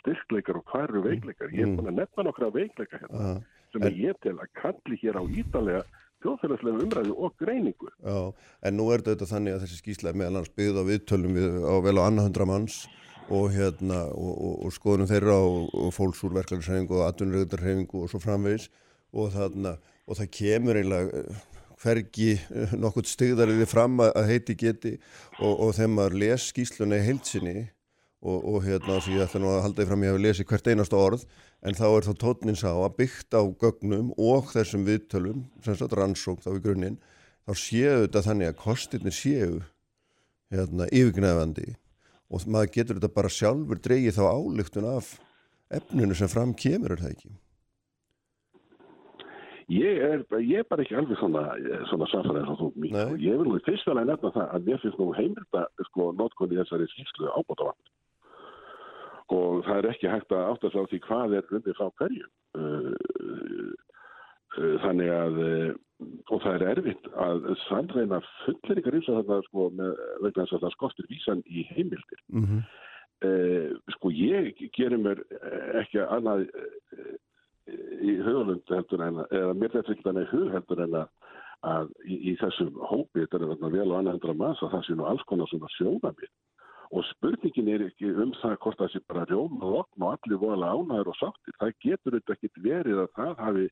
styrkleikar 0.00 0.60
og 0.60 0.70
hvar 0.70 0.88
eru 0.90 1.02
veikleikar 1.06 1.52
ég 1.52 1.66
er 1.66 1.74
búin 1.76 1.90
að 1.92 1.98
nefna 2.02 2.28
nokkra 2.28 2.52
veikleikar 2.54 3.02
hérna 3.04 3.24
Aha. 3.24 3.34
sem 3.74 3.88
að 3.88 4.00
ég 4.04 4.22
tel 4.24 4.38
að 4.38 4.54
kalli 4.60 4.98
hér 5.02 5.18
á 5.18 5.22
ítalega 5.26 5.82
þjóðfélagslega 6.22 6.84
umræðu 6.86 7.14
og 7.18 7.32
greiningu. 7.40 7.88
Já, 7.98 8.18
en 8.62 8.76
nú 8.78 8.88
er 8.94 9.02
þetta 9.06 9.28
þannig 9.28 9.56
að 9.56 9.64
þessi 9.64 9.78
skýsla 9.80 10.12
er 10.12 10.18
meðal 10.20 10.36
annars 10.36 10.52
byggð 10.58 10.78
á 10.78 10.84
viðtölum 10.90 11.38
við, 11.38 11.56
á 11.66 11.74
vel 11.82 11.96
á 11.98 12.02
annað 12.06 12.28
hundra 12.28 12.48
manns 12.48 12.76
og, 13.28 13.48
hérna, 13.54 14.04
og, 14.14 14.32
og, 14.32 14.54
og 14.66 14.74
skoðunum 14.76 15.10
þeirra 15.10 15.38
og, 15.42 15.72
og 15.74 15.94
fólks 15.96 16.22
úr 16.26 16.36
verklæðisreifingu 16.38 16.98
og 16.98 17.06
atvinnurauðarreifingu 17.08 18.04
og 18.04 18.12
svo 18.12 18.22
framvegis 18.22 18.68
og, 19.12 19.32
þarna, 19.34 19.74
og 20.06 20.20
það 20.20 20.30
kemur 20.38 20.78
eiginlega 20.78 21.24
hvergi 21.82 22.32
eh, 22.38 22.74
nokkurt 22.78 23.10
stigðariði 23.10 23.66
fram 23.70 24.00
að, 24.04 24.18
heiti 24.28 24.56
geti 24.58 24.96
og, 25.40 25.52
og 25.52 25.70
þegar 25.76 25.94
maður 25.96 26.18
les 26.22 26.48
skýsluna 26.52 27.00
í 27.00 27.06
heilsinni 27.06 27.56
og, 28.22 28.38
og 28.38 28.58
hérna 28.66 29.00
því 29.02 29.16
ég 29.18 29.26
ætla 29.26 29.42
nú 29.42 29.50
að 29.50 29.64
halda 29.66 29.82
því 29.82 29.88
fram 29.90 30.06
ég 30.06 30.14
hef 30.14 30.22
lesið 30.26 30.48
hvert 30.52 30.70
einasta 30.72 31.00
orð 31.00 31.26
en 31.62 31.78
þá 31.78 31.84
er 31.88 32.06
þá 32.06 32.12
tótnin 32.22 32.58
sá 32.58 32.70
að 32.70 32.96
byggt 33.00 33.34
á 33.34 33.42
gögnum 33.64 34.12
og 34.18 34.50
þessum 34.54 34.86
viðtölum 34.86 35.44
sem 35.64 35.78
sagt 35.78 35.96
rannsók 35.98 36.42
þá 36.44 36.52
í 36.54 36.62
grunninn 36.62 36.98
þá 37.42 37.52
séu 37.58 37.94
þetta 38.04 38.24
þannig 38.28 38.52
að 38.52 38.60
kostirnir 38.62 39.16
séu 39.16 39.62
hérna 40.52 40.86
yfirgnefandi 40.92 41.72
og 42.32 42.46
maður 42.48 42.74
getur 42.76 42.98
þetta 42.98 43.14
bara 43.16 43.32
sjálfur 43.32 43.80
dreyið 43.82 44.18
þá 44.18 44.24
álygtun 44.30 44.88
af 44.94 45.16
efninu 45.72 46.16
sem 46.16 46.30
fram 46.30 46.54
kemur 46.54 46.94
er 46.94 47.02
það 47.02 47.16
ekki? 47.16 47.32
Ég 49.68 49.98
er, 50.02 50.22
ég 50.40 50.58
er 50.62 50.68
bara 50.68 50.82
ekki 50.84 50.96
alveg 50.98 51.18
svona, 51.20 51.42
svona 51.90 52.08
samfæðið 52.10 52.46
sem 52.48 52.58
þú 52.60 52.68
mín. 52.82 52.96
Nei. 52.96 53.18
Ég 53.22 53.38
vil 53.40 53.48
nú 53.48 53.60
fyrst 53.66 53.88
að 53.90 54.00
nefna 54.08 54.32
það 54.34 54.54
að 54.56 54.68
mér 54.68 54.82
finnst 54.82 55.00
nú 55.00 55.08
heimilda 55.16 55.64
sko 55.88 56.08
notkonni 56.18 56.58
þessari 56.58 56.88
skýrslu 56.92 57.30
ábútavann. 57.36 57.78
Og 59.32 59.62
það 59.64 59.78
er 59.78 59.88
ekki 59.92 60.10
hægt 60.10 60.34
að 60.34 60.48
átta 60.50 60.70
sig 60.70 60.82
á 60.82 60.90
því 60.90 61.00
hvað 61.06 61.36
er 61.38 61.56
undir 61.56 61.78
frá 61.78 61.88
hverju. 62.00 62.26
Uh, 62.58 63.72
uh, 64.58 64.76
þannig 64.84 65.12
að, 65.16 65.40
uh, 65.46 66.06
og 66.28 66.44
það 66.44 66.56
er 66.56 66.68
erfitt 66.74 67.10
að 67.26 67.50
sannreina 67.66 68.20
fullir 68.42 68.82
ykkar 68.82 68.98
eins 68.98 69.10
og 69.12 69.20
þetta 69.22 69.42
sko 69.48 69.68
með 69.78 69.92
vegna 70.24 70.44
þess 70.44 70.56
að 70.58 70.64
það 70.66 70.76
skortir 70.76 71.10
vísan 71.12 71.44
í 71.46 71.66
heimildir. 71.70 72.24
Mm 72.32 72.48
-hmm. 72.48 72.64
Sko 73.94 74.10
ég 74.10 74.56
gerir 74.74 74.98
mér 74.98 75.20
ekki 75.78 76.00
annað 76.02 76.48
í 77.70 78.16
huglund 78.26 78.74
heldur 78.74 79.04
en 79.06 79.20
eða 79.28 79.52
mér 79.54 79.74
þetta 79.76 79.94
ekki 79.94 80.06
þannig 80.08 80.32
hug 80.32 80.48
heldur 80.54 80.82
en 80.86 80.96
að, 81.02 81.10
að 81.72 81.92
í, 82.04 82.16
í 82.32 82.36
þessum 82.40 82.72
hópi 82.90 83.22
þetta 83.22 83.38
er 83.38 83.48
þarna 83.52 83.74
vel 83.76 83.88
og 83.90 83.98
annað 83.98 84.18
hundra 84.18 84.38
manns 84.40 84.62
að 84.62 84.74
það 84.76 84.88
sé 84.88 84.96
nú 84.98 85.06
alls 85.10 85.28
konar 85.30 85.50
svona 85.52 85.70
sjónamið 85.76 86.32
og 86.92 87.04
spurningin 87.08 87.70
er 87.72 87.86
ekki 87.86 88.10
um 88.20 88.34
það 88.40 88.58
hvort 88.64 88.80
það 88.80 88.90
sé 88.92 89.00
bara 89.08 89.24
rjóma 89.28 89.62
og 89.64 89.78
okn 89.82 90.04
og 90.04 90.10
allir 90.12 90.40
vola 90.42 90.72
ánæður 90.76 91.12
og 91.12 91.16
sáttir. 91.16 91.56
Það 91.60 91.72
getur 91.86 92.16
þetta 92.18 92.34
ekki 92.36 92.50
verið 92.66 93.00
að 93.00 93.14
það 93.16 93.32
hafi 93.46 93.64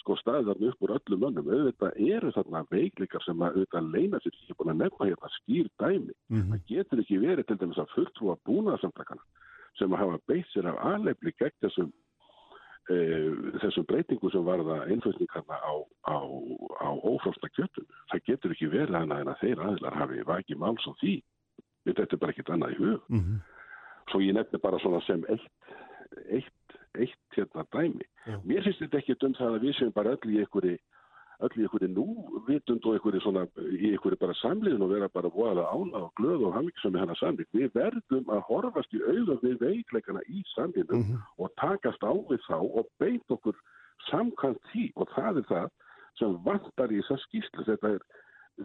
sko 0.00 0.16
staðið 0.20 0.48
þarna 0.50 0.70
upp 0.70 0.86
úr 0.86 0.94
öllum 0.96 1.20
mönnum. 1.24 1.50
Auðvitað 1.52 1.98
eru 2.14 2.32
þarna 2.38 2.62
veiklikar 2.72 3.24
sem 3.26 3.44
að 3.44 3.58
auðvitað 3.58 3.90
leina 3.92 4.20
sér 4.22 4.38
ekki 4.38 4.56
búin 4.56 4.72
að 4.72 4.80
nefna 4.80 5.10
hérna 5.10 5.32
skýr 5.36 5.68
dæmi. 5.82 6.16
Það 6.54 6.64
getur 6.72 7.04
ekki 7.04 7.20
verið 7.26 7.48
til 7.50 7.58
dæmis 7.60 7.82
að 7.84 7.92
fulltrúa 7.98 8.38
búnaðarsamtakana 8.48 9.28
sem 9.78 9.92
að 9.92 10.02
hafa 10.04 10.18
beitt 10.30 10.50
sér 10.54 10.70
af 10.70 10.80
aðleifli 10.88 11.34
gegn 11.36 11.60
þessum 11.60 11.92
Uh, 12.84 13.54
þessum 13.62 13.86
breytingu 13.88 14.28
sem 14.28 14.42
varða 14.44 14.82
einflutningarna 14.92 15.56
á, 15.56 15.72
á, 16.04 16.20
á 16.84 16.88
ófrálsta 17.00 17.48
kjötum. 17.56 17.86
Það 18.10 18.26
getur 18.26 18.52
ekki 18.52 18.68
verið 18.68 18.98
hana 18.98 19.22
en 19.22 19.30
að 19.32 19.40
þeir 19.40 19.62
aðlar 19.64 19.96
hafi 19.96 20.26
vakið 20.28 20.60
máls 20.60 20.84
á 20.84 20.92
því. 21.00 21.14
Þetta 21.88 22.04
er 22.04 22.20
bara 22.20 22.34
ekkit 22.34 22.52
annað 22.52 22.74
í 22.74 22.80
hug. 22.82 23.06
Mm 23.08 23.22
-hmm. 23.22 23.38
Svo 24.10 24.20
ég 24.20 24.36
nefni 24.36 24.60
bara 24.60 24.80
svona 24.84 25.00
sem 25.06 25.24
eitt, 25.32 25.48
eitt, 26.28 26.76
eitt 27.00 27.38
hérna 27.38 27.64
dæmi. 27.72 28.04
Já. 28.26 28.36
Mér 28.44 28.68
finnst 28.68 28.84
þetta 28.84 29.00
ekki 29.00 29.16
um 29.16 29.34
það 29.40 29.54
að 29.54 29.64
við 29.64 29.74
séum 29.78 29.92
bara 29.96 30.12
öll 30.12 30.34
í 30.34 30.38
einhverju 30.44 30.76
öll 31.42 31.58
í 31.58 31.64
einhverju 31.64 31.88
núvitund 31.94 32.84
og 32.86 32.94
einhverju 32.94 33.20
svona, 33.24 33.46
í 33.58 33.90
einhverju 33.92 34.18
bara 34.20 34.34
samliðin 34.38 34.82
og 34.86 34.90
vera 34.94 35.08
bara 35.08 35.28
voðalega 35.34 35.72
ána 35.74 36.02
og 36.06 36.12
glöð 36.20 36.44
og 36.46 36.54
hafmyggsam 36.54 36.92
með 36.94 37.00
hana 37.04 37.16
samlið. 37.20 37.48
Við 37.52 37.72
verðum 37.74 38.28
að 38.30 38.44
horfast 38.48 38.94
í 38.94 39.00
auðvitað 39.02 39.42
við 39.42 39.58
veikleikana 39.64 40.22
í 40.28 40.42
samliðinu 40.54 41.00
Mhm. 41.00 41.18
og 41.38 41.50
takast 41.56 42.02
á 42.06 42.12
við 42.30 42.40
þá 42.48 42.58
og 42.60 42.86
beit 42.98 43.26
okkur 43.30 43.56
samkvæmt 44.10 44.60
því 44.72 44.92
og 44.96 45.08
það 45.16 45.36
er 45.38 45.42
það 45.50 45.68
sem 46.18 46.38
vantar 46.44 46.92
í 46.92 47.00
þessa 47.02 47.18
skýslu. 47.26 47.64
Þetta 47.66 47.88
er, 47.94 48.00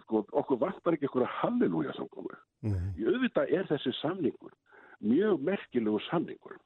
sko, 0.02 0.24
okkur 0.32 0.58
vantar 0.58 0.94
ekki 0.94 1.08
einhverja 1.08 1.34
halleluja 1.40 1.92
samkomu. 1.98 2.34
Mm 2.62 2.72
-hmm. 2.72 2.90
Í 2.98 3.02
auðvitað 3.06 3.52
er 3.52 3.64
þessi 3.66 3.92
samlingur 4.00 4.52
mjög 5.02 5.40
merkilegu 5.42 5.98
samlingur 6.10 6.56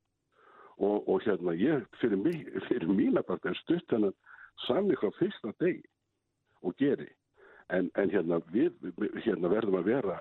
og, 0.78 1.08
og 1.08 1.22
hérna 1.22 1.54
ég 1.54 1.86
fyrir, 2.00 2.16
mig, 2.18 2.46
fyrir 2.68 2.88
mína 2.88 3.22
part 3.22 3.44
er 3.46 3.54
stutt 3.54 3.90
hennan 3.90 4.12
samling 4.66 4.98
frá 4.98 5.10
fyrsta 5.18 5.52
degi 5.60 5.82
og 6.64 6.76
geri. 6.80 7.10
En, 7.72 7.90
en 7.96 8.10
hérna 8.12 8.40
við 8.52 8.74
hérna 9.24 9.50
verðum 9.52 9.78
að 9.80 9.90
vera 9.92 10.20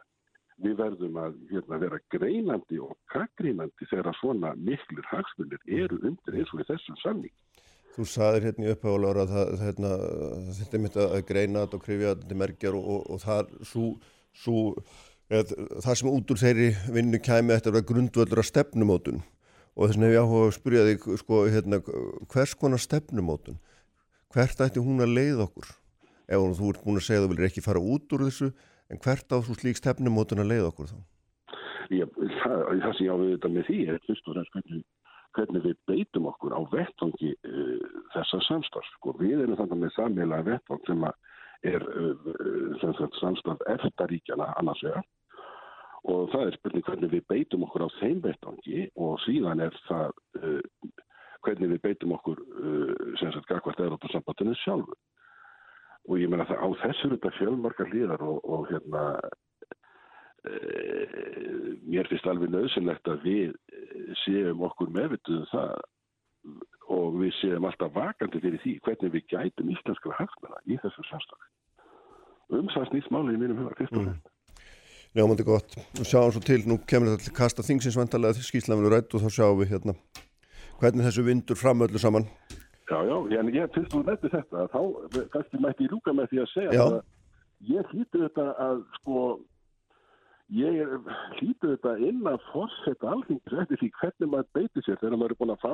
við 0.63 0.75
verðum 0.79 1.17
að 1.17 1.37
hérna, 1.49 1.79
vera 1.81 1.99
greinandi 2.13 2.79
og 2.83 2.93
kakgrínandi 3.11 3.87
þegar 3.89 4.11
að 4.11 4.19
svona 4.19 4.53
miklir 4.55 5.07
hagsmunir 5.09 5.63
eru 5.67 5.99
undir 6.03 6.37
eins 6.37 6.53
og 6.53 6.61
í 6.61 6.67
þessum 6.69 6.99
samling 7.01 7.33
Þú 7.93 8.05
saðir 8.09 8.47
hérna 8.47 8.65
í 8.65 8.71
upphjálar 8.73 9.19
að 9.21 9.33
það, 9.35 9.51
hérna, 9.61 9.89
þetta 10.57 10.77
er 10.77 10.81
mitt 10.81 10.95
að 10.97 11.19
greina 11.29 11.65
og 11.67 11.83
krifja 11.83 12.13
þetta 12.13 12.29
til 12.29 12.37
merkjar 12.41 12.77
og, 12.79 12.87
og, 12.89 13.03
og 13.13 13.19
það, 13.21 13.51
svo, 13.69 13.89
svo, 14.33 14.63
eð, 15.29 15.53
það 15.85 15.99
sem 15.99 16.09
út 16.09 16.33
úr 16.33 16.41
þeirri 16.41 16.71
vinnu 16.95 17.19
kæmi 17.21 17.53
þetta 17.53 17.75
að 17.75 17.85
grundvöldur 17.91 18.41
að 18.41 18.49
stefnumótun. 18.49 19.21
Og 19.77 19.85
þess 19.85 19.99
vegna 19.99 20.09
hef 20.09 20.15
ég 20.15 20.25
áhuga 20.25 20.47
að 20.47 20.55
spyrja 20.57 20.87
þig 20.89 21.05
sko, 21.21 21.43
hérna, 21.53 21.81
hvers 22.33 22.57
konar 22.57 22.81
stefnumótun? 22.81 23.61
Hvert 24.33 24.65
ætti 24.65 24.81
hún 24.81 25.05
að 25.05 25.13
leiða 25.13 25.45
okkur 25.45 25.69
ef 26.27 26.59
þú 26.59 26.69
ert 26.73 26.85
búin 26.85 26.99
að 26.99 27.07
segja 27.07 27.21
að 27.21 27.27
þú 27.27 27.33
viljir 27.33 27.49
ekki 27.49 27.65
fara 27.65 27.83
út 27.93 28.15
úr 28.15 28.25
þessu 28.27 28.51
en 28.91 29.01
hvert 29.03 29.33
á 29.33 29.37
þú 29.43 29.55
slík 29.57 29.79
stefnumótun 29.79 30.43
að 30.43 30.51
leiða 30.51 30.69
okkur 30.71 30.91
þá? 30.91 30.99
Ég, 31.93 32.11
það, 32.41 32.59
það 32.83 32.93
sem 32.97 33.05
ég 33.05 33.13
á 33.13 33.17
við 33.21 33.31
þetta 33.33 33.51
með 33.53 33.65
því 33.69 33.79
er 33.91 34.03
fyrst 34.07 34.27
og 34.27 34.35
fremst 34.35 34.55
hvernig, 34.55 34.83
hvernig 35.37 35.65
við 35.67 35.79
beitum 35.89 36.29
okkur 36.31 36.55
á 36.55 36.61
vettvangi 36.71 37.31
uh, 37.33 37.87
þessa 38.15 38.39
samstarf. 38.47 38.91
Sko, 38.97 39.15
við 39.19 39.43
erum 39.43 39.59
þannig 39.59 39.81
með 39.83 39.95
sammelega 39.97 40.47
vettvang 40.51 40.85
sem 40.87 41.07
er 41.73 41.87
uh, 41.89 42.31
samstarf 43.19 43.67
eftaríkjana 43.75 44.53
annars 44.61 44.83
vegar 44.85 45.05
og 46.03 46.27
það 46.33 46.49
er 46.49 46.55
spurning 46.57 46.83
hvernig 46.83 47.11
við 47.13 47.27
beitum 47.31 47.63
okkur 47.63 47.85
á 47.87 47.89
þeim 48.01 48.17
vettvangi 48.25 48.87
og 48.99 49.13
síðan 49.23 49.63
er 49.63 49.77
það 49.87 50.09
uh, 50.41 50.89
hvernig 51.43 51.73
við 51.73 51.83
beitum 51.83 52.15
okkur 52.15 52.39
sem 53.19 53.31
sagt 53.35 53.49
gagvart 53.49 53.81
Európa-sambandinu 53.83 54.53
sjálfu. 54.61 54.95
Og 56.09 56.19
ég 56.19 56.29
meina 56.31 56.45
það 56.49 56.63
á 56.63 56.69
þessu 56.83 57.07
eru 57.07 57.17
þetta 57.17 57.37
fjölmarkar 57.37 57.91
líðar 57.93 58.23
og, 58.27 58.39
og 58.43 58.65
hérna 58.71 59.03
Eh, 60.43 61.77
mér 61.87 62.09
finnst 62.11 62.25
alveg 62.27 62.49
nöðsynlegt 62.51 63.07
að 63.07 63.21
við 63.23 63.51
eh, 63.71 64.09
séum 64.25 64.65
okkur 64.67 64.89
meðvituðu 64.91 65.45
það 65.53 65.77
og 66.91 67.15
við 67.21 67.31
séum 67.37 67.67
alltaf 67.69 67.93
vakandi 67.95 68.41
fyrir 68.43 68.59
því 68.59 68.73
hvernig 68.83 69.13
við 69.13 69.29
gætum 69.31 69.71
íslenskra 69.71 70.17
hagsmuna 70.17 70.59
í 70.67 70.75
þessu 70.81 71.05
samstæði. 71.07 71.47
Um 72.59 72.67
það 72.73 72.89
snýst 72.89 73.13
málið 73.15 73.37
í 73.37 73.41
mínum 73.45 73.63
huga 73.63 73.87
fremst. 73.87 74.27
Ljómandi 75.15 75.47
gott, 75.47 75.77
og 75.79 76.09
sjáum 76.09 76.35
svo 76.35 76.43
til, 76.43 76.59
nú 76.67 76.81
kemur 76.91 77.13
þetta 77.13 77.29
til 77.29 77.37
kasta 77.39 77.63
þingsins 77.63 78.01
vantarlega 78.01 78.35
því 78.35 78.47
skýrslafinu 78.49 78.91
rætt 78.91 79.15
og 79.15 79.23
þá 79.23 79.37
sjáum 79.37 79.61
við 79.61 79.77
hérna 79.77 79.95
hvernig 80.81 81.07
þessu 81.07 81.23
vindur 81.23 81.55
fram 81.55 81.87
öllu 81.87 82.03
saman. 82.03 82.27
En 83.31 83.49
ég 83.53 83.73
finnst 83.75 83.93
þú 83.93 84.03
nefndi 84.07 84.31
þetta 84.33 84.67
þá 84.73 84.81
kannski 85.33 85.61
mætti 85.63 85.87
ég 85.87 85.95
lúka 85.95 86.13
með 86.15 86.31
því 86.31 86.43
að 86.43 86.53
segja 86.53 86.85
að 86.85 86.99
ég 87.73 87.91
hlýtu 87.93 88.23
þetta 88.25 88.47
að 88.67 88.85
sko 88.99 89.19
ég 90.53 90.95
hlýtu 91.39 91.73
þetta 91.75 91.93
inn 92.09 92.23
að 92.29 92.41
fórsetta 92.51 93.11
alþingis 93.13 93.59
eftir 93.63 93.81
því 93.81 93.91
hvernig 93.99 94.33
maður 94.33 94.49
beiti 94.59 94.83
sér 94.85 94.99
þegar 95.01 95.17
maður 95.17 95.35
er 95.35 95.41
búin 95.41 95.55
að 95.55 95.63
fá 95.63 95.73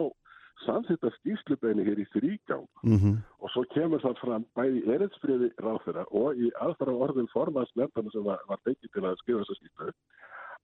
samþýtta 0.65 1.11
skýrslubeini 1.17 1.85
hér 1.87 2.01
í 2.03 2.07
þrýgang 2.13 2.67
Mm 2.83 3.19
og 3.39 3.51
svo 3.53 3.63
kemur 3.73 4.01
það 4.03 4.17
fram 4.19 4.45
bæði 4.57 4.81
í 4.81 4.89
erinsfriði 4.93 5.47
ráðfyrra 5.63 6.03
og 6.11 6.35
í 6.35 6.49
aðfara 6.59 6.91
orðin 7.05 7.29
formans 7.31 7.71
nefndana 7.79 8.11
sem 8.11 8.25
var, 8.25 8.41
var 8.49 8.59
beikið 8.67 8.91
til 8.93 9.05
að 9.07 9.15
skrifa 9.21 9.45
þessa 9.45 9.55
skýrslu 9.59 9.93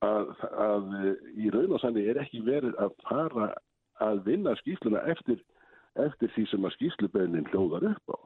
að, 0.03 0.33
að 0.65 0.89
í 1.39 1.51
raun 1.53 1.75
og 1.77 1.81
sannig 1.81 2.09
er 2.11 2.19
ekki 2.21 2.41
verið 2.45 2.75
að 2.83 2.91
fara 3.07 3.47
að 4.03 4.21
vinna 4.27 4.55
skýrsluna 4.59 5.05
eftir, 5.13 5.39
eftir 6.03 6.31
því 6.35 6.45
sem 6.51 6.67
að 6.67 6.75
skýrslubeinin 6.75 7.49
hljóðar 7.51 7.87
upp 7.93 8.15
á. 8.15 8.19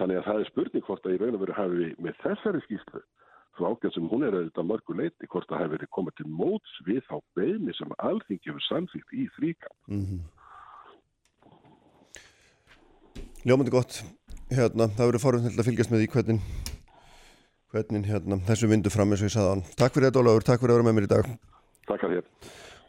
Þannig 0.00 0.18
að 0.20 0.28
það 0.28 0.40
er 0.42 0.50
spurning 0.50 0.86
hvort 0.86 1.06
að 1.06 1.14
í 1.14 1.20
raun 1.20 1.36
og 1.36 1.42
veru 1.44 1.56
hafi 1.56 1.80
við 1.82 1.98
með 2.02 2.22
þessari 2.24 2.62
skýrslu 2.66 3.02
svo 3.56 3.68
ágætt 3.68 3.92
sem 3.94 4.08
hún 4.08 4.24
er 4.24 4.36
auðvitað 4.36 4.68
mörgu 4.68 4.94
leiti 4.96 5.28
hvort 5.28 5.50
að 5.52 5.60
hafi 5.60 5.74
verið 5.74 5.90
komið 5.92 6.14
til 6.18 6.28
móts 6.32 6.76
við 6.86 7.02
þá 7.08 7.16
beini 7.36 7.74
sem 7.76 7.92
alþingi 8.00 8.48
hefur 8.48 8.64
samþýtt 8.68 9.12
í 9.12 9.26
þrýkam. 9.36 9.76
-hmm. 9.92 10.22
Ljómandi 13.42 13.74
gott, 13.74 14.02
hérna, 14.48 14.88
það 14.96 15.08
verður 15.10 15.24
forðan 15.26 15.58
að 15.58 15.66
fylgjast 15.68 15.90
með 15.90 16.00
því 16.02 16.10
hvernig, 16.14 16.40
hvernig 17.74 18.04
hérna, 18.06 18.38
þessu 18.48 18.68
vindur 18.70 18.94
fram 18.94 19.10
eins 19.10 19.24
og 19.24 19.28
ég 19.28 19.34
saði 19.34 19.50
hann. 19.52 19.64
Takk 19.76 19.94
fyrir 19.94 20.08
þetta 20.08 20.22
Ólafur, 20.22 20.46
takk 20.46 20.60
fyrir 20.62 20.72
að 20.72 20.78
vera 20.78 20.88
með 20.88 20.96
mér 20.96 21.08
í 21.08 21.12
dag 21.12 21.32
Takk 21.88 22.04
að 22.06 22.14
þér. 22.14 22.26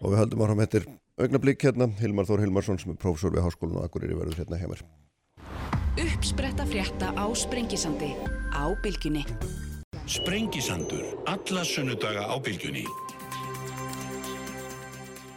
og 0.01 0.11
við 0.11 0.19
höldum 0.21 0.43
áfram 0.45 0.63
þetta 0.63 0.85
augnablík 1.21 1.61
hérna, 1.61 1.89
Hilmar 1.99 2.25
Þór 2.25 2.41
Hilmarsson 2.41 2.79
sem 2.81 2.93
er 2.93 2.99
prófessor 2.99 3.33
við 3.35 3.45
Háskólan 3.45 3.81
og 3.81 3.87
Akureyri 3.87 4.17
verður 4.17 4.39
hérna 4.41 4.57
hjá 4.61 4.69
mér. 4.71 4.85
Uppspretta 6.03 6.65
frétta 6.65 7.13
á 7.13 7.25
Sprengisandi 7.37 8.15
á 8.49 8.65
Bylgjunni. 8.81 9.25
Sprengisandur, 10.09 11.05
alla 11.29 11.63
sunnudaga 11.63 12.25
á 12.27 12.35
bylgjunni. 12.43 12.83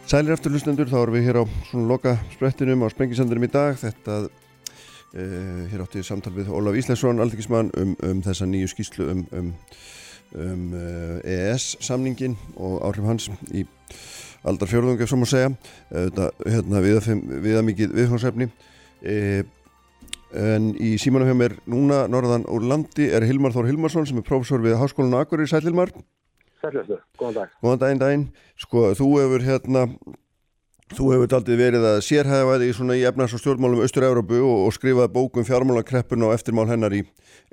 Sælir 0.07 0.33
eftir 0.33 0.51
hlustendur, 0.51 0.89
þá 0.89 0.97
erum 1.03 1.15
við 1.15 1.27
hér 1.27 1.39
á 1.39 1.43
svona 1.69 1.87
loka 1.87 2.15
sprettinum 2.33 2.83
á 2.83 2.87
Sprengisandurum 2.91 3.45
í 3.47 3.51
dag. 3.53 3.77
Þetta, 3.79 4.17
uh, 4.27 5.61
hér 5.71 5.85
átti 5.85 6.01
ég 6.01 6.07
samtal 6.09 6.33
við 6.35 6.51
Ólaf 6.51 6.75
Íslensson, 6.79 7.21
aldrei 7.23 7.45
um, 7.47 7.95
um 8.03 8.21
þessa 8.25 8.49
nýju 8.49 8.73
skýslu 8.73 9.07
um, 9.13 9.23
um, 9.31 9.53
um 10.35 10.67
uh, 10.73 11.19
EES-samningin 11.23 12.35
og 12.55 12.81
áhrif 12.87 13.07
hans 13.07 13.29
í 13.53 13.63
aldar 14.47 14.71
fjörðung, 14.71 15.01
ef 15.01 15.11
svo 15.11 15.21
má 15.21 15.27
segja. 15.29 15.53
Þetta, 15.91 16.31
hérna, 16.47 16.81
viða, 16.83 17.63
mikið 17.67 17.95
viðhómsefni. 17.97 18.49
Uh, 19.03 19.41
en 20.37 20.73
í 20.83 20.95
símanum 20.99 21.29
hjá 21.29 21.37
mér 21.37 21.57
núna, 21.69 22.05
norðan 22.11 22.47
úr 22.51 22.65
landi, 22.67 23.07
er 23.13 23.25
Hilmar 23.27 23.55
Þór 23.55 23.69
Hilmarsson 23.71 24.07
sem 24.09 24.19
er 24.19 24.27
prófessor 24.27 24.63
við 24.63 24.79
Háskólan 24.81 25.15
á 25.15 25.23
Akureyri. 25.23 25.49
Sæl 25.51 25.63
Hilmar. 25.67 25.93
Sæljastu, 26.61 26.97
góðan 27.19 27.35
dag. 27.37 27.51
Góðan 27.63 27.83
daginn, 27.83 28.01
daginn. 28.01 28.25
Sko, 28.59 28.87
þú 28.97 29.09
hefur 29.21 29.45
hérna, 29.45 29.83
þú 30.97 31.09
hefur 31.13 31.35
aldrei 31.37 31.59
verið 31.59 31.85
að 31.85 31.99
sérhæfaði 32.07 32.69
í 32.69 32.75
svona 32.75 32.97
í 32.97 33.03
efnars- 33.07 33.35
og 33.37 33.43
stjórnmálum 33.43 33.83
Östur-Európu 33.85 34.39
og, 34.41 34.65
og 34.67 34.73
skrifaði 34.75 35.13
bókum 35.13 35.47
fjármálakreppun 35.47 36.25
og 36.27 36.33
eftirmál 36.33 36.67
hennar 36.71 36.95
í 36.97 37.03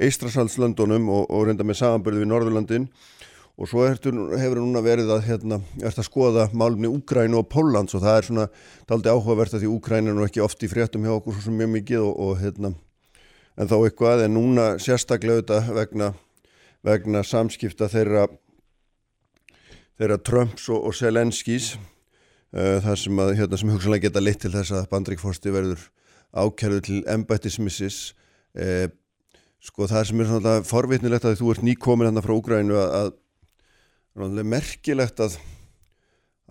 Eistrasaltslöndunum 0.01 1.11
og, 1.13 1.29
og 1.29 1.47
reynda 1.49 1.67
með 1.67 1.83
samanbyrðu 1.83 2.25
við 2.25 2.31
Norðurlandin 2.33 2.89
og 3.55 3.71
svo 3.71 3.85
ertu, 3.87 4.11
hefur 4.35 4.59
núna 4.59 4.83
verið 4.83 5.13
að 5.15 5.27
hérna, 5.29 5.61
að 5.87 6.01
skoða 6.07 6.49
málumni 6.53 6.91
Úgrænu 6.91 7.39
og 7.39 7.49
Póllands 7.53 7.95
og 7.95 8.03
það 8.03 8.17
er 8.19 8.29
svona 8.29 8.47
aldrei 8.91 9.13
áhugavert 9.15 9.55
að 9.55 9.63
því 9.63 9.71
Úgrænu 9.77 10.11
er 10.11 10.19
nú 10.19 10.27
ekki 10.27 10.43
oft 10.43 10.65
í 10.67 10.71
fréttum 10.71 11.07
hjá 11.07 11.15
okkur 11.15 11.39
svo 11.39 11.55
mjög 11.55 11.71
mikið 11.77 12.03
og, 12.03 12.15
og 12.27 12.41
hérna 12.43 12.73
en 13.55 13.71
þá 13.71 13.77
eitthvað 13.79 14.25
en 14.25 14.35
núna 14.35 14.67
sérstaklega 14.83 15.39
auðvitað 15.39 15.71
vegna, 15.77 16.11
vegna 16.83 17.23
samskipta 17.23 17.89
þeirra 17.93 18.27
þeirra 20.01 20.19
Trumps 20.27 20.67
og, 20.75 20.89
og 20.91 20.99
Selenskis 20.99 21.75
uh, 21.77 22.83
það 22.83 23.01
sem, 23.05 23.23
að, 23.23 23.35
hérna, 23.39 23.61
sem 23.61 23.75
hugsanlega 23.75 24.09
geta 24.09 24.25
leitt 24.25 24.43
til 24.43 24.55
þess 24.55 24.75
að 24.75 24.91
bandrikforsti 24.91 25.55
verður 25.55 25.89
ákjærðu 26.35 26.85
til 26.89 27.01
embættismissis 27.15 28.01
uh, 28.59 28.89
sko 29.65 29.87
það 29.89 30.09
sem 30.11 30.21
er 30.21 30.33
svona 30.33 30.57
forvitnilegt 30.67 31.29
að 31.29 31.39
þú 31.39 31.55
ert 31.55 31.67
nýkomin 31.67 32.11
hérna 32.11 32.25
frá 32.25 32.35
Úgrænu 32.35 32.83
að 32.83 33.15
merkilegt 34.15 35.21
að 35.21 35.39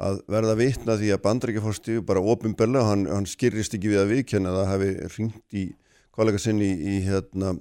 að 0.02 0.23
verða 0.31 0.56
vitna 0.57 0.95
því 0.98 1.11
að 1.14 1.22
bandrækjaforsti 1.22 1.99
bara 2.06 2.23
ofinbella, 2.34 2.81
hann, 2.88 3.06
hann 3.06 3.30
skyrrist 3.30 3.76
ekki 3.77 3.91
við 3.91 4.02
að 4.02 4.11
viðkjanna 4.14 4.49
að 4.49 4.57
það 4.57 4.72
hefði 4.72 5.10
ringt 5.18 5.57
í 5.60 5.65
kollega 6.14 6.41
sinni 6.41 6.69
í, 6.72 6.95
í 6.95 6.99
hérna 7.06 7.53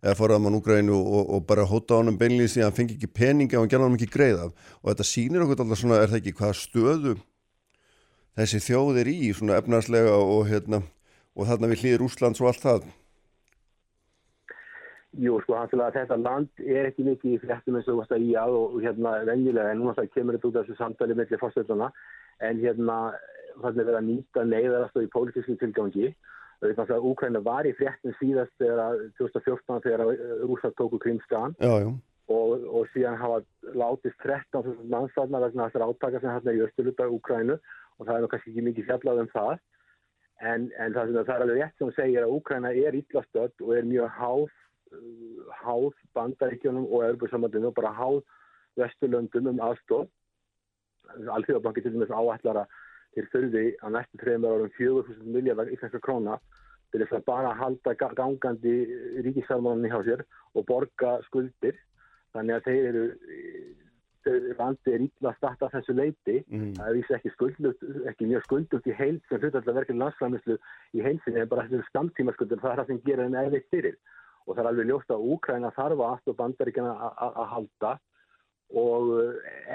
eða 0.00 0.16
forðamann 0.16 0.56
Úgrænu 0.56 0.96
og, 0.96 1.30
og 1.36 1.46
bara 1.48 1.66
hóta 1.68 1.96
á 1.96 2.00
hann 2.00 2.18
beinlega 2.20 2.52
því 2.52 2.62
að 2.62 2.68
hann 2.68 2.76
fengi 2.78 2.96
ekki 2.96 3.12
peninga 3.12 3.58
og 3.58 3.64
hann 3.64 3.72
gerði 3.72 3.88
hann 3.88 3.98
ekki 3.98 4.12
greið 4.12 4.42
af. 4.46 4.68
Og 4.82 4.90
þetta 4.90 5.08
sýnir 5.08 5.44
okkur 5.44 5.64
alltaf 5.64 5.80
svona 5.82 6.00
er 6.00 6.12
það 6.12 6.20
ekki 6.20 6.36
hvað 6.40 6.54
stöðu 6.60 7.16
þessi 8.36 8.62
þjóð 8.68 9.00
er 9.02 9.10
í 9.12 9.18
svona 9.36 9.58
efnarslega 9.60 10.16
og 10.20 10.44
hérna 10.48 10.82
og 11.36 11.48
þarna 11.48 11.72
við 11.72 11.82
hlýðir 11.84 12.06
Úslands 12.06 12.40
og 12.40 12.52
allt 12.52 12.64
það 12.64 12.88
Jú, 15.16 15.38
sko, 15.40 15.54
hans 15.56 15.70
til 15.72 15.80
að 15.80 15.94
þetta 15.96 16.16
land 16.20 16.60
er 16.60 16.90
ekki 16.90 17.04
mikið 17.06 17.34
í 17.36 17.40
fréttum 17.40 17.78
eins 17.78 17.86
og 17.86 17.94
þú 17.94 18.00
varst 18.02 18.12
að 18.12 18.24
í 18.26 18.32
að 18.36 18.54
og 18.58 18.74
hérna 18.84 19.12
venjulega 19.24 19.72
en 19.72 19.78
núna 19.80 20.04
kemur 20.12 20.36
þetta 20.36 20.48
út 20.50 20.58
af 20.60 20.66
þessu 20.66 20.76
samtali 20.80 21.16
mellir 21.16 21.40
fórstölduna 21.40 21.88
en 22.44 22.60
hérna 22.60 22.96
þannig 23.62 23.80
að 23.80 23.88
vera 23.88 24.02
að 24.02 24.08
nýta 24.10 24.44
neyðarast 24.44 24.98
og 24.98 25.06
í 25.06 25.12
pólitíski 25.14 25.56
tilgangi. 25.60 26.10
Þannig 26.60 26.92
að 26.96 27.06
Úkræna 27.10 27.40
var 27.44 27.68
í 27.68 27.72
fréttum 27.76 28.12
síðast 28.18 28.52
þegar 28.60 29.00
2014 29.20 29.82
þegar 29.86 30.04
Rúsa 30.48 30.72
tóku 30.76 31.00
Krimskan 31.00 31.56
og, 31.62 32.52
og 32.66 32.92
síðan 32.92 33.16
hafa 33.20 33.40
látist 33.76 34.20
13 34.24 34.84
mannsarna 34.92 35.40
vegna 35.46 35.70
þessar 35.70 35.86
átaka 35.86 36.20
sem 36.20 36.32
hérna 36.32 36.56
í 36.56 36.62
östuluta 36.66 37.08
Úkrænu 37.12 37.56
og 37.56 38.04
það 38.04 38.16
er 38.18 38.30
kannski 38.32 38.52
ekki 38.52 38.68
mikið 38.68 38.88
fjallað 38.90 39.24
um 39.24 39.32
það. 39.32 39.56
En, 40.44 40.68
en 40.76 40.92
það, 40.92 41.16
það 41.22 41.34
er 41.34 41.44
alveg 41.46 41.60
rétt 41.62 41.80
sem 41.80 41.96
segir 41.96 42.24
að 42.24 42.36
Úkræna 42.36 42.72
er 42.76 43.00
ítlastöld 43.00 43.64
og 43.64 43.76
er 43.76 43.88
mjög 43.88 44.16
háð 44.20 44.48
háð 45.62 45.94
bandaríkjónum 46.16 46.86
og 46.90 47.04
Európa-samandinu 47.08 47.70
og 47.70 47.78
bara 47.78 47.94
háð 47.96 48.20
vesturlöndum 48.80 49.50
um 49.52 49.62
aðstof 49.68 50.08
Alþjóðabanki 51.36 51.82
til 51.82 51.94
dæmis 51.94 52.10
áætlara 52.10 52.66
til 53.14 53.26
þurfi 53.32 53.66
á 53.80 53.86
næstu 53.94 54.20
trefnum 54.20 54.50
árum 54.50 54.72
4.000 54.78 55.32
miljardar 55.36 55.70
íslenska 55.72 56.00
króna 56.02 56.38
til 56.92 57.02
þess 57.02 57.18
að 57.18 57.26
bara 57.30 57.54
halda 57.56 57.94
gangandi 57.94 58.74
ríkisfjármánunni 59.24 59.90
hjá 59.92 60.02
sér 60.06 60.24
og 60.54 60.66
borga 60.66 61.16
skuldir. 61.28 61.78
Þannig 62.34 62.58
að 62.58 62.66
þeir 62.68 62.88
eru 62.90 63.04
landi 64.58 64.92
er 64.92 65.04
ítla 65.06 65.30
að 65.30 65.38
starta 65.38 65.68
þessu 65.70 65.94
leiti 65.96 66.36
mm. 66.50 66.72
það 66.78 66.88
er 66.88 66.96
vísi 66.96 67.14
ekki 67.16 67.32
skuldugt 67.34 67.84
ekki 68.10 68.28
mjög 68.30 68.44
skuldugt 68.46 68.88
í 68.90 68.94
heil 68.98 69.18
sem 69.28 69.40
hlutallega 69.40 69.76
verkefni 69.76 70.02
landsfæmislu 70.02 70.56
í 70.96 71.04
heilsinni 71.04 71.42
en 71.42 71.50
bara 71.52 71.66
þessu 71.70 71.86
skamtíma 71.90 72.34
skuldur 72.34 72.62
það 72.62 72.72
er 72.72 72.80
það 72.80 72.90
sem 72.90 73.02
gerir 73.06 73.26
en 73.26 73.38
eða 73.42 73.60
fyrir 73.70 73.98
og 74.46 74.54
það 74.54 74.62
er 74.62 74.70
alveg 74.70 74.90
ljóst 74.90 75.14
að 75.14 75.24
Úkræna 75.34 75.72
þarf 75.76 76.02
að 76.02 76.12
aftur 76.16 76.36
bandaríkjana 76.40 77.12
að 77.16 77.48
halda. 77.52 77.94
Og 78.74 79.10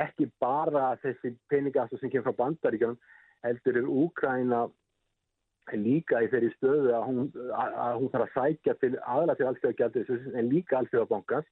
ekki 0.03 0.27
bara 0.41 0.98
þessi 1.03 1.34
peningastu 1.52 1.99
sem 1.99 2.11
kemur 2.11 2.31
frá 2.31 2.45
bandaríkjanum 2.45 2.99
heldur 3.45 3.81
er 3.81 3.89
Úkræna 4.03 4.65
líka 5.77 6.22
í 6.23 6.30
þeirri 6.31 6.52
stöðu 6.56 6.93
að 6.98 7.07
hún, 7.07 7.19
að 7.53 7.98
hún 7.99 8.11
þarf 8.11 8.26
að 8.26 8.35
sækja 8.35 8.76
til 8.81 8.93
aðla 8.99 9.35
til 9.38 9.48
allstöðagjaldið 9.48 10.35
en 10.35 10.49
líka 10.52 10.80
allstöðabankans 10.80 11.48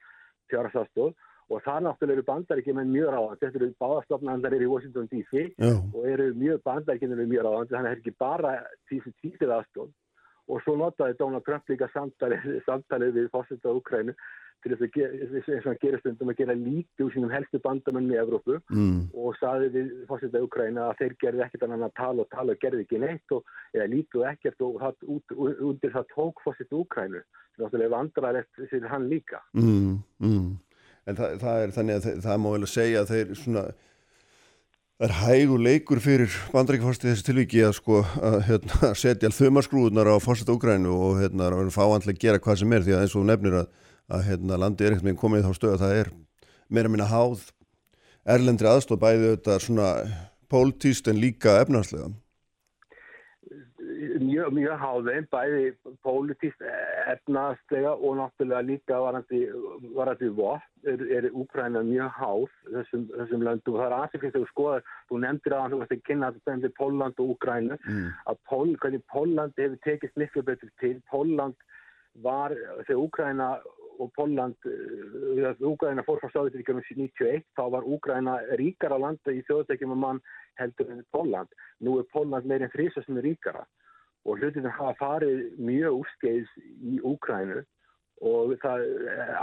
fjárhastastóð 0.51 1.13
og 1.49 1.63
það 1.65 1.85
náttúrulega 1.85 2.17
eru 2.17 2.25
bandaríkjum 2.27 2.81
en 2.81 2.91
mjög 2.93 3.13
ráðan 3.13 3.39
þetta 3.41 3.59
eru 3.59 3.69
báðastofnandar 3.83 4.55
eru 4.57 4.67
í 4.67 4.71
Washington 4.73 5.07
DC 5.13 5.45
Já. 5.55 5.71
og 5.77 6.03
eru 6.09 6.27
mjög 6.37 6.61
bandaríkjum 6.67 7.15
eru 7.15 7.27
mjög 7.31 7.47
ráðan 7.47 7.71
þannig 7.71 7.79
að 7.79 7.87
það 7.87 7.91
er 7.93 8.01
ekki 8.01 8.15
bara 8.25 8.53
tísið 8.91 9.15
tísið 9.23 9.55
aðstóð 9.55 9.89
og 10.49 10.61
svo 10.65 10.75
notaði 10.79 11.17
Donald 11.19 11.45
Trump 11.45 11.69
líka 11.69 11.89
samtalið, 11.93 12.59
samtalið 12.65 13.17
við 13.17 13.27
fórsetta 13.33 13.73
Ukrænu 13.75 14.15
til 14.59 14.75
þess 14.75 15.47
að 15.47 15.67
hann 15.69 15.77
gerir 15.79 16.01
stundum 16.01 16.31
að 16.33 16.39
gera 16.41 16.55
lítið 16.57 17.05
úr 17.05 17.13
sínum 17.13 17.31
helstu 17.31 17.61
bandamenn 17.63 18.09
í 18.11 18.17
Evrópu 18.19 18.57
mm. 18.73 18.97
og 19.15 19.37
saði 19.39 19.69
við 19.75 19.91
fórsetta 20.09 20.41
Ukrænu 20.43 20.81
að 20.83 20.97
þeir 20.99 21.15
gerði 21.23 21.45
ekkert 21.45 21.67
annan 21.67 21.85
að 21.87 21.93
tala 21.99 22.25
og 22.25 22.31
tala 22.33 22.55
og 22.55 22.63
gerði 22.63 22.85
ekki 22.85 23.01
neitt 23.03 23.35
og 23.35 23.53
eða 23.77 23.91
lítið 23.93 24.23
og 24.23 24.31
ekkert 24.33 24.65
og 24.67 24.79
það, 24.83 25.05
út, 25.15 25.35
undir 25.69 25.93
það 25.95 26.09
tók 26.15 26.43
fórsetta 26.43 26.81
Ukrænu 26.81 27.21
sem 27.21 27.63
náttúrulega 27.63 27.93
vandrarlegt 27.95 28.63
fyrir 28.65 28.89
hann 28.91 29.07
líka 29.11 29.43
mm, 29.53 29.93
mm. 30.25 30.49
En 31.07 31.17
það, 31.17 31.37
það 31.41 31.63
er 31.63 31.71
þannig 31.77 31.95
að 31.95 32.03
það, 32.05 32.19
það 32.25 32.41
má 32.43 32.49
vel 32.53 32.67
segja 32.69 33.05
að 33.05 33.13
þeir 33.13 33.37
svona 33.39 33.63
Það 34.99 35.07
er 35.07 35.13
hægur 35.15 35.61
leikur 35.63 35.99
fyrir 36.03 36.33
bandrækjaforstið 36.51 37.13
þessi 37.13 37.23
tilviki 37.23 37.61
að 37.63 37.77
sko 37.77 38.01
að 38.03 38.33
hérna, 38.49 38.87
setja 38.99 39.29
þumarskrúðunar 39.31 40.09
á 40.11 40.19
fórsetta 40.19 40.51
Úgrænu 40.51 40.91
og 40.91 41.21
hérna 41.21 41.45
að 41.55 41.69
fá 41.71 41.85
andlega 41.85 42.17
að 42.17 42.25
gera 42.25 42.41
hvað 42.43 42.57
sem 42.59 42.73
er 42.75 42.83
því 42.83 42.95
að 42.97 43.05
eins 43.05 43.15
og 43.15 43.23
nefnir 43.29 43.55
að, 43.61 43.69
að 44.11 44.25
hérna, 44.27 44.57
landi 44.59 44.83
er 44.83 44.97
ekkert 44.97 45.07
með 45.07 45.15
komið 45.21 45.47
þá 45.47 45.55
stöð 45.55 45.75
að 45.77 45.85
það 45.85 45.93
er 46.01 46.09
meira 46.67 46.91
minna 46.91 47.07
háð 47.07 47.45
erlendri 48.35 48.71
aðstof 48.73 48.99
bæði 48.99 49.29
þetta 49.37 49.57
svona 49.63 49.87
pólitíst 50.51 51.07
en 51.07 51.23
líka 51.23 51.55
efnarslega. 51.61 52.11
Mjög, 53.99 54.53
mjög 54.55 54.75
háðið, 54.79 55.25
bæði 55.33 55.63
pólitíst, 56.05 56.61
efnarslega 57.11 57.91
og 57.97 58.13
náttúrulega 58.19 58.61
líka 58.63 58.99
varandi, 59.03 59.39
varandi 59.95 60.29
vott 60.37 60.87
er, 60.87 61.01
er 61.17 61.27
Úkræna 61.35 61.81
mjög 61.83 62.13
háð 62.15 62.45
þessum, 62.69 63.07
þessum 63.17 63.43
löndum 63.43 63.75
og 63.75 63.81
það 63.81 63.87
er 63.87 63.95
aðsifist 63.97 64.35
þegar 64.35 64.45
þú 64.45 64.51
skoðar, 64.53 64.85
þú 65.09 65.19
nefndir 65.25 65.55
að 65.57 65.73
þú 65.73 65.79
veist 65.81 65.95
að 65.95 66.05
kynna 66.07 66.29
að 66.29 66.37
þetta 66.37 66.69
er 66.69 66.75
Póland 66.77 67.19
og 67.19 67.33
Úkræna 67.33 67.79
mm. 67.79 68.05
að 68.31 68.39
Pól, 68.51 68.69
hvernig 68.83 69.03
Póland 69.11 69.59
hefur 69.59 69.81
tekist 69.83 70.21
miklu 70.21 70.45
betur 70.47 70.71
til, 70.79 70.93
Póland 71.11 71.67
var 72.23 72.55
þegar 72.87 73.01
Úkræna 73.03 73.49
og 73.99 74.13
Póland, 74.15 74.55
þegar 74.63 75.59
Úkræna 75.73 76.07
fór 76.07 76.21
frá 76.23 76.31
Sáðuríkjum 76.37 76.79
91, 76.87 77.43
þá 77.59 77.65
var 77.75 77.83
Úkræna 77.83 78.37
ríkara 78.61 79.01
landa 79.01 79.35
í 79.35 79.43
þjóðdækjum 79.49 79.97
að 79.97 80.01
mann 80.05 80.23
heldur 80.59 80.95
en 80.95 81.03
Póland. 81.11 81.51
Nú 81.83 81.97
er 81.99 82.07
Póland 82.15 82.47
meirinn 82.47 82.71
þrýsa 82.71 83.03
sem 83.03 83.19
er 83.19 83.27
ríkara 83.27 83.65
og 84.25 84.39
hlutin 84.39 84.67
hafa 84.67 84.95
farið 84.99 85.43
mjög 85.57 86.01
úrskeiðs 86.01 86.55
í 86.59 86.99
Úkrænu 87.07 87.61
og 88.29 88.55
það 88.63 88.85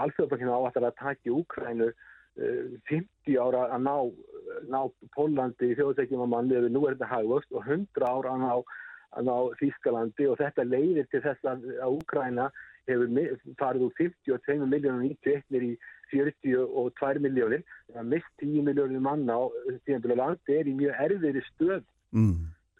alþjóðbankinu 0.03 0.57
áættar 0.57 0.89
að 0.89 0.98
taki 1.01 1.32
Úkrænu 1.32 1.90
50 2.36 3.39
ára 3.40 3.62
að 3.73 3.86
ná, 3.86 3.94
ná 4.69 4.81
Pólandi 5.16 5.70
í 5.73 5.77
þjóðdækjum 5.78 6.27
að 6.27 6.32
mann 6.35 6.51
nú 6.73 6.82
er 6.85 6.97
þetta 6.97 7.12
hagvöxt 7.15 7.55
og 7.57 7.65
100 7.65 8.05
ára 8.05 8.35
að 8.35 8.43
ná, 8.44 8.53
að 9.16 9.28
ná 9.31 9.36
Þískalandi 9.62 10.28
og 10.28 10.40
þetta 10.43 10.66
leiðir 10.69 11.09
til 11.12 11.23
þess 11.24 11.48
að 11.48 11.65
Úkræna 11.89 12.51
hefur 12.86 13.09
farið 13.59 13.86
úr 13.89 13.94
52 13.98 14.69
miljónum 14.69 15.07
91 15.09 15.65
í 15.70 15.73
42 16.12 17.23
miljónir 17.24 17.65
það 17.89 18.03
er 18.03 18.11
mist 18.12 18.44
10 18.44 18.66
miljónir 18.69 19.03
manna 19.03 19.39
og 19.47 19.57
landi 20.12 20.59
er 20.61 20.69
í 20.69 20.77
mjög 20.77 21.01
erfiðri 21.07 21.43
stöð 21.48 21.82
mm. 22.12 22.36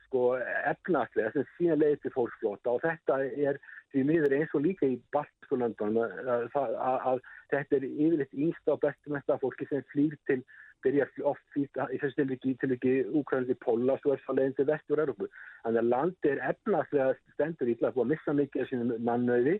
Sko 0.07 0.27
efnastlega 0.73 1.33
sem 1.35 1.49
síðan 1.57 1.83
leiðir 1.83 2.03
til 2.03 2.15
fólksflóta 2.15 2.75
og 2.75 2.85
þetta 2.85 3.19
er 3.49 3.59
því 3.93 4.05
miður 4.11 4.37
eins 4.37 4.55
og 4.55 4.65
líka 4.67 4.89
í 4.89 4.99
Balskulöndunum 5.15 6.03
að, 6.03 6.47
að, 6.57 7.01
að 7.13 7.21
þetta 7.53 7.79
er 7.79 7.89
yfirleitt 7.89 8.39
íst 8.49 8.71
á 8.71 8.75
bestumesta 8.83 9.39
fólki 9.43 9.69
sem 9.71 9.85
flýr 9.93 10.17
til 10.31 10.41
byrja 10.85 11.07
oft 11.29 11.43
flýt 11.55 11.79
í 11.91 11.99
þessu 12.03 12.21
tilviki 12.21 12.55
til 12.61 12.75
ekki 12.77 12.93
úkvæðandi 13.19 13.57
póla 13.65 13.97
svo 14.03 14.15
er 14.15 14.23
það 14.27 14.39
leiðin 14.41 14.59
til 14.59 14.69
vestur 14.71 15.03
Európu 15.03 15.31
þannig 15.65 15.81
að 15.83 15.91
landi 15.95 16.33
er 16.33 16.45
efnastlega 16.51 17.09
stendur 17.35 17.73
í 17.73 17.79
að 17.81 18.05
missa 18.13 18.37
mikið 18.37 18.63
af 18.63 18.71
sínum 18.71 18.95
mannöði 19.09 19.57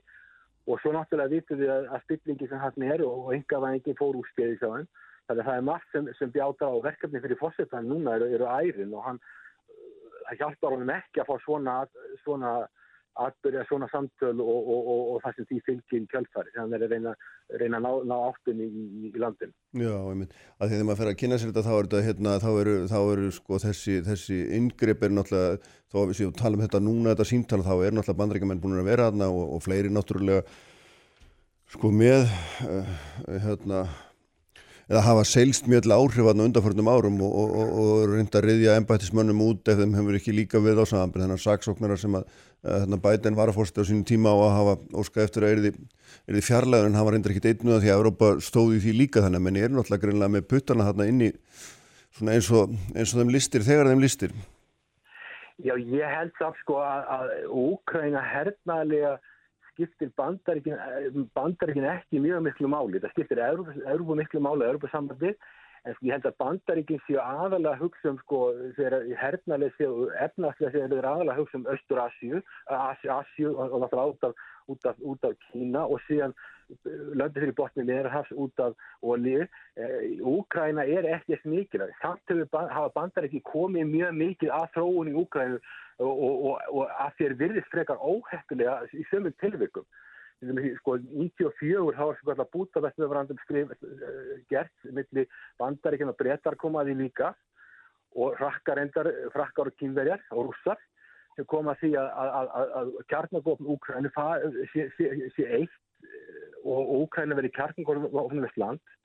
og 0.67 0.81
svo 0.83 0.93
náttúrulega 0.95 1.33
vitum 1.33 1.61
við 1.63 1.73
að, 1.73 1.89
að 1.95 2.05
spillingi 2.05 2.49
sem 2.51 2.63
hann 2.63 2.87
er 2.87 3.03
og, 3.07 3.27
og 3.27 3.35
engavæðingi 3.39 3.97
fór 3.99 4.19
úr 4.21 4.31
skeið 4.35 4.63
þannig 5.27 5.43
að 5.43 5.49
það 5.49 5.57
er 5.59 5.67
margt 5.67 5.93
sem, 5.93 6.09
sem 6.19 6.33
bjáta 6.35 6.69
á 6.71 6.75
verkefni 6.85 7.23
fyrir 7.23 7.39
fórsetan 7.41 7.89
núna 7.91 8.15
eru, 8.19 8.29
eru 8.37 8.47
ærin 8.47 8.95
og 8.95 9.07
hann 9.07 9.21
það 10.27 10.43
hjálpar 10.43 10.77
honum 10.77 10.93
ekki 10.97 11.23
að 11.23 11.31
fá 11.31 11.47
svona, 11.47 11.77
svona 12.25 12.57
atbyrja 13.17 13.65
svona 13.69 13.89
samtöl 13.89 14.41
og, 14.41 14.69
og, 14.69 14.89
og, 14.93 15.01
og 15.15 15.23
það 15.25 15.37
sem 15.37 15.49
því 15.49 15.59
fylgir 15.69 16.03
í 16.03 16.09
kjálfari 16.13 16.53
þannig 16.55 16.67
að 16.67 16.73
það 16.73 16.77
er 16.77 16.85
að 16.85 16.93
reyna, 16.93 17.15
reyna 17.63 17.79
að 17.79 17.87
ná, 17.87 17.91
ná 18.11 18.15
áttunni 18.27 18.67
í, 18.67 18.85
í, 19.09 19.13
landin 19.23 19.53
Já, 19.73 19.93
ég 19.95 20.19
mynd, 20.21 20.37
að 20.61 20.73
þegar 20.73 20.89
maður 20.89 21.01
fer 21.01 21.11
að 21.13 21.19
kynna 21.23 21.39
sér 21.41 21.53
þetta 21.53 21.65
þá 21.67 21.73
er 21.73 21.89
þetta, 21.89 22.03
hérna, 22.09 22.35
þá 22.45 22.49
eru, 22.53 22.77
þá 22.93 22.99
eru 23.01 23.31
sko 23.39 23.61
þessi, 23.65 23.99
þessi 24.07 24.41
yngreip 24.59 25.07
er 25.07 25.17
náttúrulega 25.17 25.61
þá 25.65 25.99
við 26.03 26.17
séum 26.21 26.35
að 26.35 26.41
tala 26.43 26.59
um 26.59 26.65
þetta 26.67 26.83
núna, 26.85 27.13
þetta 27.15 27.29
síntal 27.33 27.63
þá 27.65 27.75
er 27.77 27.97
náttúrulega 27.97 28.21
bandrækjumenn 28.23 28.65
búin 28.65 28.81
að 28.83 28.91
vera 28.93 29.09
aðna 29.11 29.31
og 29.33 29.63
fleiri 29.65 29.93
náttúrulega 29.93 30.45
sko 31.73 31.93
með 31.95 32.29
uh, 32.69 32.93
hérna 33.47 33.87
eða 34.87 35.03
hafa 35.03 35.25
seilst 35.27 35.67
mjög 35.67 35.89
áhrifaðna 35.91 36.47
undanförnum 36.47 36.91
árum 36.91 37.21
og, 37.27 37.33
og, 37.43 37.55
og, 37.59 37.71
og 37.83 38.13
reynda 38.13 38.39
að 38.39 38.47
riðja 38.47 38.77
ennbættismönnum 38.79 39.43
út 39.49 39.71
ef 39.73 39.81
þeim 39.81 39.97
hefur 39.99 40.19
ekki 40.19 40.35
líka 40.37 40.63
við 40.63 40.79
á 40.79 40.85
saman 40.87 41.15
þannig 41.17 41.39
að 41.41 41.43
saksóknara 41.43 41.99
sem 41.99 42.15
að, 42.15 42.29
að 42.63 42.85
hérna, 42.85 43.01
bæten 43.03 43.39
var 43.39 43.51
að 43.51 43.59
fórsta 43.59 43.83
á 43.83 43.89
sínum 43.89 44.07
tíma 44.07 44.35
og 44.37 44.45
að 44.47 44.57
hafa 44.61 44.77
óska 45.03 45.25
eftir 45.27 45.47
að 45.47 45.71
er 46.27 46.37
þið 46.39 46.47
fjarlæður 46.47 46.91
en 46.91 47.01
hafa 47.01 47.15
reynda 47.15 47.33
ekki 47.33 47.45
deitnuða 47.49 47.81
því 47.83 47.91
að 47.91 47.99
Európa 47.99 48.31
stóði 48.43 48.83
því 48.85 48.95
líka. 49.01 49.23
Þannig 49.25 49.43
að 49.43 49.47
menni 49.49 49.65
er 49.67 49.75
náttúrulega 49.75 50.05
greinlega 50.07 50.35
með 50.37 50.49
puttana 50.53 50.87
þarna 50.87 51.09
inni 51.11 51.33
eins 52.27 52.51
og 52.55 52.77
eins 52.95 53.15
þeim 53.15 53.33
listir 53.35 53.67
þegar 53.67 53.91
þeim 53.91 54.05
listir. 54.07 54.37
Já, 55.65 55.73
ég 55.75 56.05
held 56.13 56.35
samt 56.37 56.59
sko 56.61 56.83
að, 56.85 57.33
Úkræna 57.49 58.23
hernaðlega 58.23 59.17
skiptir 59.77 60.11
bandaríkin, 60.17 60.77
bandaríkin 61.37 61.85
ekki 61.91 62.21
mjög 62.25 62.45
miklu 62.49 62.71
máli. 62.73 63.01
Það 63.03 63.13
skiptir 63.13 63.43
Európa 63.45 64.17
miklu 64.23 64.41
máli, 64.41 64.65
Európa 64.65 64.89
sambandi, 64.93 65.35
en 65.87 65.95
sko, 65.95 66.07
ég 66.07 66.17
held 66.17 66.27
að 66.27 66.39
bandaríkin 66.43 67.01
séu 67.07 67.21
aðalega 67.23 67.79
hugsa 67.81 68.11
um 68.11 68.19
sko, 68.25 68.41
þegar 68.79 69.07
hernaðlega 69.21 69.77
séu 69.79 70.09
efnaðslega 70.25 70.73
séu 70.75 70.91
þeir 70.91 71.09
aðalega 71.13 71.39
hugsa 71.39 71.61
um 71.61 71.71
Östur-Asju, 71.75 72.43
Asju 73.17 73.55
og 73.55 73.81
náttúrulega 73.85 74.35
út 74.67 74.87
af, 74.91 75.01
út 75.01 75.25
af, 75.25 75.37
Kína 75.47 75.85
og 75.87 76.03
síðan 76.09 76.35
löndi 77.15 77.39
fyrir 77.39 77.55
botnið 77.55 77.87
meðarhafs 77.87 78.33
út 78.35 78.63
af 78.63 78.75
olíu. 79.03 79.47
Úkræna 80.27 80.87
er 80.91 81.07
ekki 81.15 81.37
eftir 81.37 81.53
mikilvæg. 81.53 81.95
Samt 82.03 82.35
hafa 82.51 82.89
bandaríki 82.97 83.43
komið 83.47 83.87
mjög 83.93 84.17
mikið 84.19 84.55
að 84.59 84.73
þróun 84.75 85.13
í 85.13 85.15
Úkrænu 85.23 85.61
og, 86.03 86.25
og, 86.27 86.59
og 86.73 86.91
að 86.91 87.15
þér 87.21 87.37
virðist 87.43 87.71
frekar 87.73 88.03
óheftulega 88.03 88.81
í 88.93 89.07
sömum 89.13 89.35
tilvikum. 89.41 89.87
Sko 90.81 90.99
94 91.01 91.97
hafa 91.97 92.17
alltaf 92.33 92.51
bútavest 92.53 92.99
með 93.01 93.09
varandum 93.13 93.39
skrif 93.45 93.71
uh, 93.73 94.35
gert 94.53 94.91
millir 94.93 95.31
bandaríkjana 95.61 96.13
og 96.13 96.21
brettar 96.21 96.59
komaði 96.61 96.97
líka. 96.99 97.33
Og 98.17 98.37
frakkar 98.39 98.81
endar, 98.81 99.09
frakkar 99.33 99.69
og 99.71 99.77
kynverjar 99.81 100.23
og 100.33 100.49
rússar 100.49 100.79
sem 101.37 101.45
koma 101.45 101.75
því 101.77 101.91
að, 102.01 102.93
kjarnagófn 103.13 103.69
Úkrænu 103.75 104.09
sé, 104.73 105.49
eitt 105.59 105.75
og 106.65 106.95
Úkrænu 107.03 107.37
verið 107.37 107.53
kjarnagófn 107.59 108.41
með 108.41 108.57
land 108.63 108.96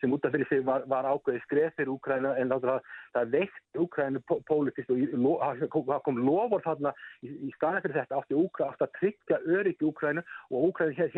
sem 0.00 0.12
út 0.12 0.24
af 0.24 0.32
fyrir 0.34 0.48
sig 0.48 0.64
var, 0.66 0.84
var 0.88 1.08
ákveði 1.08 1.42
skref 1.44 1.76
fyrir 1.76 1.92
Úkræna 1.92 2.34
en 2.40 2.52
það, 2.52 2.80
það 3.14 3.34
veikt 3.34 3.80
Úkrænu 3.84 4.22
pólitist 4.48 4.90
og 4.90 5.44
það 5.88 6.02
kom 6.06 6.20
lofur 6.26 6.64
þarna 6.64 6.94
í, 7.22 7.32
í 7.48 7.50
staðin 7.56 7.84
fyrir 7.84 7.98
þetta 8.00 8.20
átti 8.20 8.38
Úkræna 8.40 8.72
átti 8.72 8.86
að 8.86 8.96
tryggja 8.98 9.40
öryggi 9.58 9.88
Úkrænu 9.90 10.24
og 10.50 10.68
Úkræna 10.70 11.10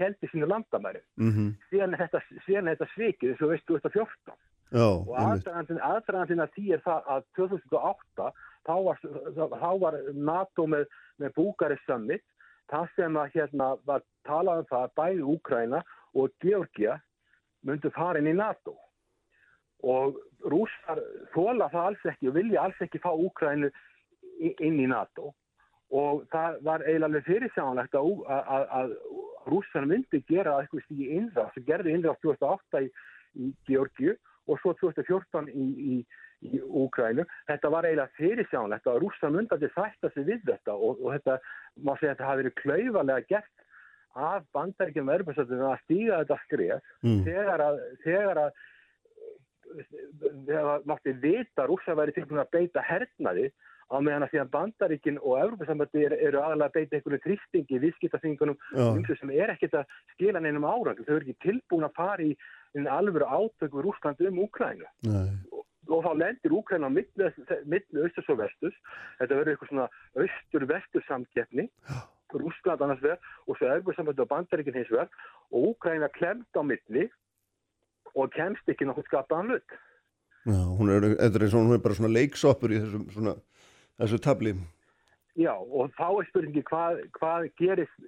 heldi 0.00 0.30
sínu 0.32 0.48
landamæri. 0.50 1.02
Mm 1.16 1.32
-hmm. 1.32 1.50
síðan 1.70 1.94
er 1.94 2.04
þetta, 2.04 2.22
þetta 2.46 2.90
svikið 2.94 3.30
eins 3.30 3.42
og 3.42 3.52
veistu 3.54 3.78
þetta 3.78 3.94
14 3.98 4.38
Já, 4.70 4.86
og 4.86 5.14
aðdraðandina 5.18 6.46
því 6.54 6.66
er 6.76 6.82
það 6.84 7.08
að 7.10 7.24
2008 7.36 8.26
þá 8.68 8.74
var, 8.86 9.00
þá 9.34 9.70
var 9.82 9.96
NATO 10.14 10.66
með, 10.66 10.84
með 11.18 11.32
Búkarist 11.34 11.86
Summit 11.86 12.22
það 12.70 12.92
sem 12.96 13.16
að 13.18 13.32
hérna 13.34 13.70
var 13.88 14.04
talað 14.28 14.62
um 14.62 14.68
það 14.70 14.92
bæði 15.00 15.24
Úkræna 15.34 15.82
og 16.14 16.30
Georgia 16.44 16.98
myndu 17.66 17.90
fara 17.94 18.20
inn 18.20 18.30
í 18.30 18.36
NATO. 18.36 18.76
Og 19.80 20.18
rúsar 20.52 21.00
þóla 21.34 21.70
það 21.72 21.90
alls 21.90 22.08
ekki 22.12 22.30
og 22.30 22.36
vilja 22.36 22.64
alls 22.64 22.80
ekki 22.84 23.00
fá 23.02 23.10
Úkrænu 23.12 23.70
inn 24.40 24.80
í 24.80 24.88
NATO. 24.88 25.32
Og 25.90 26.24
það 26.30 26.60
var 26.66 26.84
eiginlega 26.86 27.26
fyrirsjánlegt 27.26 27.96
að, 27.98 28.10
að, 28.30 28.66
að 28.78 28.92
rúsar 29.50 29.86
myndi 29.90 30.20
gera 30.28 30.60
eitthvað 30.60 30.84
stígi 30.86 31.08
innráð 31.16 31.54
sem 31.54 31.66
gerði 31.66 31.94
innráð 31.96 32.20
2008 32.26 32.82
í, 32.84 32.90
í 33.40 33.48
Georgiu 33.68 34.14
og 34.50 34.60
svo 34.62 34.74
2014 34.78 35.50
í, 35.50 35.66
í, 35.94 35.96
í 36.46 36.60
Úkrænu. 36.60 37.24
Þetta 37.50 37.72
var 37.74 37.88
eiginlega 37.88 38.14
fyrirsjánlegt 38.20 38.86
að 38.90 39.00
rúsar 39.04 39.34
myndi 39.34 39.56
að 39.56 39.66
þætta 39.74 40.12
sig 40.14 40.28
við 40.28 40.44
þetta 40.52 40.76
og, 40.76 41.00
og 41.00 41.16
þetta 41.16 41.40
má 41.80 41.96
segja 41.96 42.12
að 42.12 42.14
þetta 42.14 42.30
hafi 42.30 42.42
verið 42.44 42.56
klauvalega 42.62 43.28
gert 43.32 43.66
af 44.18 44.44
bandaríkjum 44.56 45.10
verðbærsöldunum 45.10 45.70
að 45.70 45.82
stíga 45.84 46.20
þetta 46.22 46.38
skref 46.44 46.92
mm. 47.06 47.24
þegar 47.28 47.64
að 47.66 47.80
þegar 48.04 48.42
að 48.44 48.52
þegar 50.46 50.86
mátti 50.88 51.12
vita 51.22 51.66
rúsa 51.68 51.94
væri 51.94 52.14
tilbúin 52.16 52.42
að 52.42 52.54
beita 52.56 52.82
hernaði 52.82 53.50
á 53.90 53.96
meðan 53.98 54.24
að 54.26 54.32
því 54.32 54.40
að 54.40 54.50
bandaríkin 54.54 55.18
og 55.18 55.38
Európa-sambandi 55.40 56.04
eru, 56.06 56.18
eru 56.28 56.40
aðalega 56.42 56.68
að 56.68 56.76
beita 56.76 56.98
einhvern 56.98 57.22
tristingi 57.24 57.80
viðskiptaþingunum 57.84 58.58
sem 59.08 59.32
er 59.34 59.54
ekkert 59.54 59.80
að 59.80 59.96
skila 60.14 60.42
neinum 60.42 60.66
árang 60.66 61.00
þau 61.02 61.16
eru 61.16 61.24
ekki 61.24 61.46
tilbúin 61.46 61.86
að 61.88 61.96
fara 61.98 62.26
í 62.26 62.36
alveg 62.86 63.26
átök 63.26 63.74
við 63.74 63.84
Rúsland 63.86 64.22
um 64.28 64.42
Úkrænu 64.44 64.86
og, 65.10 65.64
og 65.90 66.06
þá 66.06 66.10
lendir 66.22 66.54
Úkræna 66.54 66.90
milli 66.90 68.04
austus 68.04 68.30
og 68.30 68.40
vestus 68.42 68.78
þetta 69.18 69.34
verður 69.34 69.52
eitthvað 69.54 69.72
svona 69.72 69.90
austur-vestur 70.22 71.06
samkeppni 71.08 71.66
Rúsland 72.34 72.84
annars 72.84 73.02
verð 73.02 73.30
og 73.46 73.58
svo 73.58 73.68
Európa-sambandi 73.68 74.24
og 74.24 74.30
bandaríkin 74.30 74.78
hins 74.78 74.92
verð 74.94 75.10
og 75.50 75.72
Úkræna 75.72 76.10
klemt 76.14 76.58
á 76.58 76.62
milli 76.62 77.08
og 78.14 78.32
kemst 78.34 78.68
ekki 78.70 78.88
nokkuð 78.88 79.08
skapaðan 79.10 79.54
hlut 79.54 79.78
Já, 80.46 80.64
hún 80.78 80.88
er, 80.88 81.04
er, 81.20 81.48
hún 81.52 81.74
er 81.74 81.82
bara 81.84 81.94
svona 81.94 82.14
leiksoppur 82.14 82.72
í 82.72 82.78
þessum 82.80 83.02
svona 83.12 83.34
þessu 84.00 84.20
tabli. 84.24 84.54
Já, 85.38 85.52
og 85.52 85.92
þá 85.98 86.06
er 86.08 86.28
spurningi 86.30 86.62
hvað, 86.68 87.02
hvað 87.16 87.48
gerist, 87.60 87.98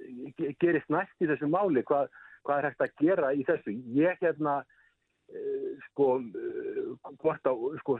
gerist 0.60 0.88
næst 0.92 1.22
í 1.22 1.28
þessu 1.28 1.48
máli, 1.52 1.84
hvað, 1.88 2.08
hvað 2.46 2.58
er 2.58 2.68
hægt 2.68 2.86
að 2.86 2.94
gera 3.04 3.34
í 3.36 3.44
þessu. 3.48 3.74
Ég 3.98 4.24
hérna, 4.24 4.56
uh, 4.64 5.68
sko, 5.90 6.08
uh, 6.24 7.12
hvort 7.20 7.46
á, 7.46 7.52
sko, 7.82 7.98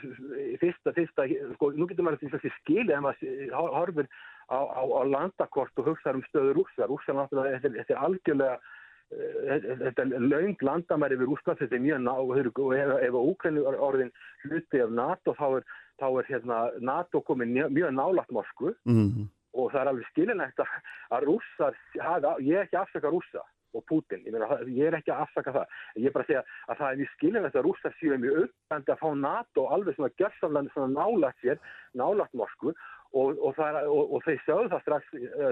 fyrsta, 0.65 0.97
fyrsta, 0.97 1.29
sko, 1.55 1.71
nú 1.77 1.89
getur 1.91 2.09
maður 2.09 2.25
þessi 2.33 2.53
skilið 2.63 2.97
en 2.97 3.07
maður 3.07 3.77
horfir 3.77 4.11
á, 4.53 4.61
á, 4.61 4.83
á 4.85 5.03
landakort 5.09 5.81
og 5.81 5.89
hugsaður 5.89 6.21
um 6.21 6.29
stöður 6.29 6.61
rússar. 6.61 6.91
Rússar 6.91 7.17
náttúrulega, 7.17 7.63
þetta, 7.65 7.95
er 7.95 8.05
algjörlega 8.07 8.57
þetta 9.13 10.05
er 10.05 10.25
laung 10.25 10.65
landamæri 10.65 11.19
við 11.21 11.33
Úsland, 11.35 11.61
þetta 11.61 11.77
er 11.77 11.85
mjög 11.85 12.03
ná 12.05 12.13
og 12.17 12.37
ef, 12.39 12.93
ef 13.07 13.17
Úkrænu 13.21 13.65
er 13.69 13.79
orðin 13.89 14.13
hluti 14.47 14.83
af 14.83 14.93
NATO 14.97 15.35
þá 15.39 15.47
er, 15.59 15.67
þá 16.01 16.07
er 16.09 16.29
hérna, 16.31 16.59
NATO 16.81 17.23
komið 17.29 17.57
mjög 17.75 17.97
nálagt 17.97 18.33
Moskvu 18.33 18.75
mm 18.85 19.09
-hmm. 19.09 19.27
og 19.53 19.73
það 19.73 19.81
er 19.81 19.91
alveg 19.91 20.07
skilinægt 20.11 20.63
að 20.63 21.27
rússar, 21.29 21.77
ég 22.41 22.57
er 22.57 22.63
ekki 22.63 22.81
afsaka 22.81 23.11
rússa 23.11 23.45
og 23.73 23.85
Putin, 23.89 24.21
ég, 24.27 24.33
meina, 24.33 24.47
ég 24.69 24.87
er 24.87 24.95
ekki 24.99 25.13
að 25.13 25.23
afsaka 25.25 25.53
það, 25.53 25.67
ég 25.97 26.07
er 26.07 26.13
bara 26.13 26.25
að 26.25 26.31
segja 26.31 26.45
að 26.69 26.79
það 26.79 26.91
er 26.91 26.97
mjög 26.97 27.13
skilinægt 27.13 27.57
að 27.57 27.65
rússar 27.65 27.95
séu 28.01 28.19
mjög 28.19 28.43
uppbændi 28.45 28.93
að 28.93 29.01
fá 29.01 29.09
NATO 29.15 29.67
alveg 29.67 29.95
svona 29.97 30.17
gerðsamlega 30.21 30.89
nálagt 30.89 31.41
sér, 31.41 31.59
nálagt 31.95 32.35
Moskvu 32.35 32.75
Og, 33.13 33.37
og, 33.45 33.59
og, 33.61 34.13
og 34.17 34.23
þeir 34.25 34.39
sögðu 34.47 34.69
það 34.73 34.83
strax 34.87 35.11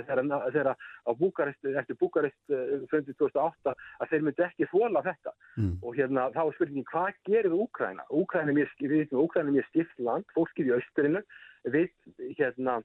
þegar 0.08 0.70
á 0.72 1.12
Búkarest, 1.18 1.66
eftir 1.76 1.98
Búkarest 2.00 2.54
fundið 2.88 3.18
2008 3.20 3.74
að 4.00 4.12
þeir 4.12 4.24
myndi 4.24 4.44
ekki 4.46 4.68
þóla 4.70 5.02
þetta 5.04 5.34
mm. 5.58 5.74
og 5.84 5.98
hérna 5.98 6.24
þá 6.32 6.40
er 6.46 6.56
spurningin 6.56 6.88
hvað 6.88 7.20
gerir 7.28 7.58
Úkræna? 7.58 8.06
Úkræna 8.08 8.54
er 8.54 8.58
mjög, 8.62 8.72
mjög 9.52 9.68
skipt 9.68 10.00
land, 10.00 10.24
fólkið 10.38 10.70
í 10.70 10.74
austurinu 10.78 11.22
við, 11.76 11.92
hérna, 12.40 12.78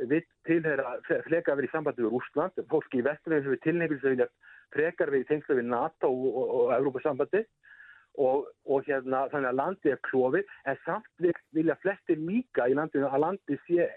við 0.00 0.24
tilhera 0.48 0.96
frekar 1.04 1.60
verið 1.60 1.68
í 1.68 1.74
sambandi 1.74 2.06
við 2.06 2.16
Úsland, 2.22 2.64
fólkið 2.72 3.02
í 3.02 3.06
vesturinu 3.10 3.44
sem 3.44 3.56
við 3.56 3.64
tilhengilsum 3.68 4.26
frekar 4.72 5.12
verið 5.12 5.26
í 5.26 5.30
tengslu 5.34 5.60
við 5.60 5.68
NATO 5.68 6.08
og 6.08 6.72
Európa-sambandi 6.78 7.44
Og, 7.44 7.73
og 8.18 8.84
hérna 8.86 9.24
þannig 9.32 9.50
að 9.50 9.58
landi 9.58 9.90
er 9.90 10.02
klófið 10.06 10.50
en 10.70 10.76
samt 10.84 11.24
vilja 11.56 11.76
flestir 11.82 12.20
líka 12.20 12.68
í 12.70 12.76
landinu 12.78 13.08
að 13.08 13.24
landi 13.24 13.58
sé, 13.66 13.88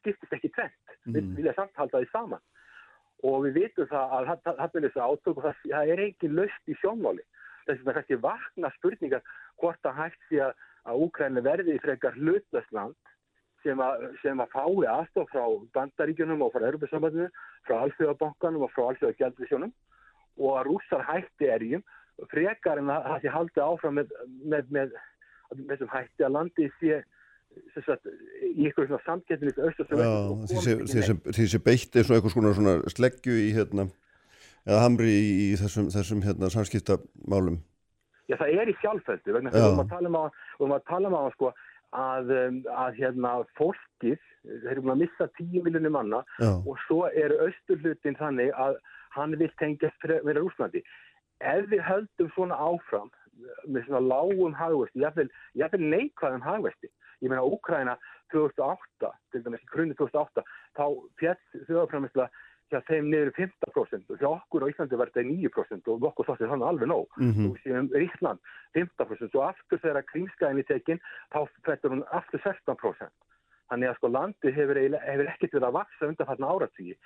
skiptist 0.00 0.36
ekki 0.36 0.52
trend, 0.52 0.74
mm. 1.08 1.32
vilja 1.38 1.54
samt 1.56 1.72
halda 1.80 2.02
því 2.02 2.10
saman. 2.12 2.44
Og 3.24 3.46
við 3.46 3.56
vitum 3.62 3.88
það 3.88 4.12
að 4.18 4.30
það 4.44 4.62
er 4.66 4.84
þessu 4.84 5.00
átök 5.06 5.38
og 5.38 5.46
það, 5.46 5.62
það 5.70 5.94
er 5.94 6.04
engin 6.08 6.36
löst 6.36 6.68
í 6.68 6.76
sjónmáli. 6.82 7.24
Þess 7.64 7.80
að 7.80 7.86
það 7.86 7.98
kannski 7.98 8.20
vakna 8.26 8.72
spurningar 8.76 9.34
hvort 9.62 9.88
að 9.88 9.98
hægt 10.02 10.28
sé 10.28 10.42
að, 10.44 10.52
að 10.84 11.06
Úkræni 11.06 11.44
verði 11.46 11.78
í 11.78 11.80
frekar 11.80 12.18
hlutlösland 12.20 13.12
sem 13.64 13.80
að, 13.80 14.04
sem 14.20 14.40
að 14.44 14.52
fái 14.52 14.84
aðstof 14.92 15.30
frá 15.32 15.44
bandaríkjunum 15.72 16.44
og 16.44 16.52
frá 16.52 16.66
Europasambandinu, 16.68 17.30
frá 17.64 17.78
Alþjóðabankanum 17.86 18.66
og 18.66 18.72
frá 18.74 18.90
Alþjóðagjaldvisjónum 18.90 19.72
og 20.44 20.58
að 20.58 20.66
rússar 20.68 21.06
hætti 21.08 21.48
erjum 21.48 21.84
frekar 22.30 22.80
en 22.80 22.92
að 22.92 23.08
það 23.08 23.24
sé 23.24 23.34
haldið 23.34 23.64
áfram 23.64 23.98
með, 23.98 24.14
með, 24.44 24.70
með, 24.76 24.94
með 25.56 25.74
þessum 25.74 25.92
hætti 25.92 26.26
að 26.26 26.34
landi 26.36 26.70
sé, 26.78 27.00
sagt, 27.84 28.08
í 28.50 28.68
ykkur 28.70 28.88
svona 28.88 29.04
samkettinu 29.06 29.52
því 30.94 31.48
sem 31.50 31.64
beitt 31.64 31.96
er 31.96 32.06
svona 32.06 32.20
eitthvað 32.20 32.34
svona, 32.36 32.56
svona 32.58 32.94
sleggju 32.94 33.38
í 33.44 33.52
hérna 33.56 33.88
eða 34.64 34.82
hamri 34.86 35.12
í, 35.12 35.30
í 35.44 35.48
þessum, 35.60 35.90
þessum 35.92 36.24
hérna, 36.24 36.50
samskiptamálum. 36.52 37.60
Já 38.30 38.38
það 38.40 38.60
er 38.62 38.70
í 38.72 38.76
sjálfældu 38.80 39.34
vegna 39.36 39.52
þegar 39.52 39.64
við 39.64 39.70
erum 39.70 39.82
að 39.84 39.90
tala 39.92 40.10
um 40.10 40.72
að, 40.72 40.84
tala 40.88 41.10
um 41.10 41.16
á 41.20 41.22
sko, 41.34 41.50
að, 41.94 42.32
um, 42.38 42.60
að 42.72 43.00
hérna, 43.02 43.34
fólkið, 43.58 44.22
þeir 44.44 44.70
eru 44.72 44.84
búin 44.84 44.94
að 44.94 45.02
missa 45.02 45.28
10 45.40 45.66
miljónir 45.66 45.92
manna 45.92 46.22
Já. 46.38 46.52
og 46.56 46.80
svo 46.86 47.04
er 47.12 47.36
austurlutin 47.44 48.16
þannig 48.20 48.54
að 48.56 48.80
hann 49.14 49.36
vil 49.38 49.50
tengjast 49.60 50.08
vera 50.08 50.42
Úslandi 50.42 50.82
ef 51.44 51.68
við 51.72 51.84
höldum 51.88 52.32
svona 52.34 52.58
áfram 52.58 53.12
með 53.66 53.88
svona 53.88 54.02
lágum 54.04 54.54
hagvesti, 54.54 55.02
jáfnveil 55.02 55.88
neikvæðum 55.90 56.44
hagvesti 56.44 56.90
ég 57.24 57.30
meina 57.30 57.44
Úkræna 57.44 57.96
2008 58.32 59.12
til 59.32 59.44
dæmis 59.44 59.62
í 59.64 59.70
krunni 59.70 59.96
2008 59.98 60.44
þá 60.76 60.84
fjall 61.20 61.38
þjóðafræmislega 61.68 62.28
hjá 62.72 62.80
þeim 62.88 63.10
niður 63.12 63.30
15% 63.36 64.10
og 64.10 64.22
hjá 64.22 64.28
okkur 64.30 64.64
á 64.64 64.70
Íslandi 64.72 64.98
verður 64.98 65.18
þetta 65.18 65.26
9% 65.28 65.90
og 65.92 66.06
okkur 66.10 66.28
þóttir 66.30 66.50
þannig 66.50 66.70
alveg 66.70 66.90
nóg. 66.90 67.06
Mhm. 67.20 67.50
og 67.50 67.58
séum 67.62 67.90
Ísland 67.92 68.40
15% 68.74 69.36
og 69.38 69.44
aftur 69.50 69.82
þegar 69.84 70.08
kringskæðin 70.10 70.62
í 70.62 70.66
tekin 70.66 71.02
þá 71.32 71.40
fættur 71.66 71.94
hún 71.94 72.06
aftur 72.10 72.40
16% 72.40 73.12
þannig 73.70 73.88
að 73.88 73.96
sko 73.98 74.08
landi 74.08 74.50
hefur, 74.52 74.76
hefur 74.80 75.28
ekkert 75.32 75.54
verið 75.56 75.68
að 75.68 75.78
vaksa 75.78 76.08
undan 76.08 76.28
þarna 76.30 76.52
áratígi 76.52 76.96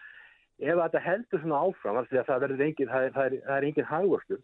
ef 0.59 0.78
þetta 0.82 1.02
heldur 1.05 1.43
svona 1.43 1.64
áfram 1.66 2.05
því 2.09 2.20
að 2.20 2.30
það 2.30 2.44
verður 2.44 2.64
engin, 2.66 2.93
það 2.93 3.05
er, 3.05 3.12
það 3.16 3.26
er, 3.26 3.36
það 3.47 3.56
er 3.56 3.66
engin 3.68 3.90
hagvörslu 3.93 4.39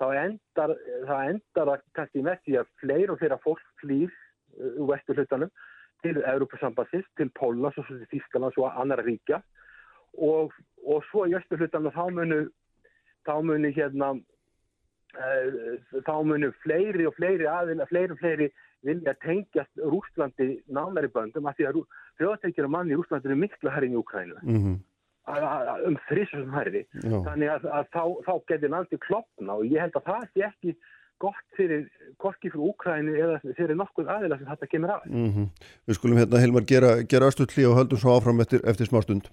þá 0.00 0.06
endar 0.22 0.74
það 1.06 1.30
endar 1.32 1.72
kannski 1.96 2.24
með 2.24 2.40
því 2.46 2.58
að 2.60 2.72
fleir 2.82 3.12
og 3.12 3.20
fleira 3.20 3.38
fólk 3.42 3.62
flýr 3.82 4.10
uh, 4.10 4.80
úr 4.82 4.90
vestur 4.92 5.18
hlutanum 5.18 5.52
til 6.02 6.18
Európa-sambansins, 6.26 7.06
til 7.18 7.30
Pólans 7.38 7.78
og 7.78 7.86
svo 7.86 7.98
til 8.00 8.08
Þískalands 8.10 8.58
og 8.58 8.72
annara 8.74 9.04
ríkja. 9.06 9.38
Og, 10.18 10.50
og 10.82 11.04
svo 11.06 11.28
í 11.30 11.36
vestur 11.36 11.60
hlutanum 11.62 11.94
þá 11.94 12.04
munu 12.16 12.40
þá 13.22 13.34
munu 13.46 13.70
hérna 13.76 14.12
uh, 14.18 15.72
þá 16.02 16.14
munu 16.26 16.50
fleiri 16.64 17.06
og 17.06 17.18
fleiri 17.18 17.46
aðila, 17.50 17.86
fleiri 17.90 18.16
og 18.16 18.22
fleiri 18.22 18.50
vilja 18.82 19.14
tengjast 19.22 19.78
Rúslandi 19.78 20.56
nánari 20.66 21.10
böndum 21.12 21.46
af 21.46 21.54
því 21.58 21.68
að 21.68 21.82
þjóðatekjur 22.18 22.66
og 22.66 22.72
manni 22.74 22.96
í 22.96 22.98
Rúslandi 22.98 23.30
eru 23.30 23.38
miklu 23.44 23.70
herrin 23.70 23.94
í 23.94 24.00
Ukrænu 24.00 24.40
mm 24.42 24.56
að- 24.58 24.80
um 25.86 25.98
þrísum 26.08 26.50
herri 26.56 26.82
þannig 27.02 27.52
að, 27.52 27.68
að 27.70 27.86
þá, 27.94 28.02
þá 28.26 28.32
getur 28.50 28.72
landi 28.72 28.98
klopna 29.04 29.58
og 29.60 29.68
ég 29.70 29.84
held 29.84 29.98
að 30.00 30.08
það 30.08 30.24
sé 30.32 30.44
ekki 30.48 30.74
gott 31.22 31.54
fyrir, 31.56 31.84
korki 32.18 32.50
fyrir 32.50 32.64
Úkræni 32.72 33.14
eða 33.14 33.36
fyrir 33.54 33.78
nokkuð 33.78 34.10
aðila 34.10 34.38
sem 34.40 34.48
þetta 34.48 34.68
kemur 34.72 34.94
að. 34.96 35.04
Mm 35.12 35.46
Við 35.86 35.98
skulum 35.98 36.18
hérna 36.18 36.40
Hilmar 36.42 36.66
gera, 36.66 36.90
gera 37.06 37.28
östutli 37.30 37.66
og 37.68 37.76
höldum 37.78 38.00
svo 38.02 38.16
áfram 38.16 38.42
eftir, 38.42 38.64
eftir 38.66 38.90
smá 38.90 38.98
stund 39.04 39.30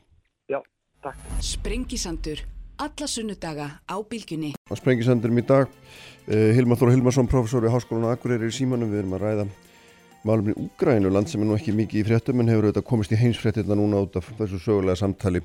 Já, 0.49 0.61
takk. 1.05 1.17
Sprengisandur. 1.41 2.43
Alla 2.79 3.07
sunnudaga 3.11 3.67
á 3.89 3.95
bylgjunni. 4.11 4.53
á 4.55 4.73
Sprengisandurum 4.77 5.41
í 5.41 5.45
dag 5.49 5.65
uh, 5.67 6.51
Hilmar 6.55 6.77
Þór 6.79 6.93
Hilmarsson, 6.93 7.27
professor 7.27 7.65
við 7.65 7.73
Háskólan 7.73 8.13
Akureyri 8.13 8.47
í 8.47 8.55
símanum, 8.55 8.93
við 8.93 9.03
erum 9.03 9.17
að 9.17 9.25
ræða 9.25 9.49
málumni 10.27 10.53
Úgrænu, 10.59 11.09
land 11.13 11.29
sem 11.31 11.41
er 11.41 11.47
nú 11.47 11.55
ekki 11.55 11.73
mikið 11.75 12.01
í 12.01 12.05
fréttum 12.07 12.41
en 12.41 12.51
hefur 12.51 12.69
auðvitað 12.69 12.87
komist 12.89 13.13
í 13.15 13.19
heimsfréttina 13.19 13.77
núna 13.77 14.01
út 14.03 14.17
af 14.19 14.27
þessu 14.39 14.59
sögulega 14.63 14.99
samtali 14.99 15.41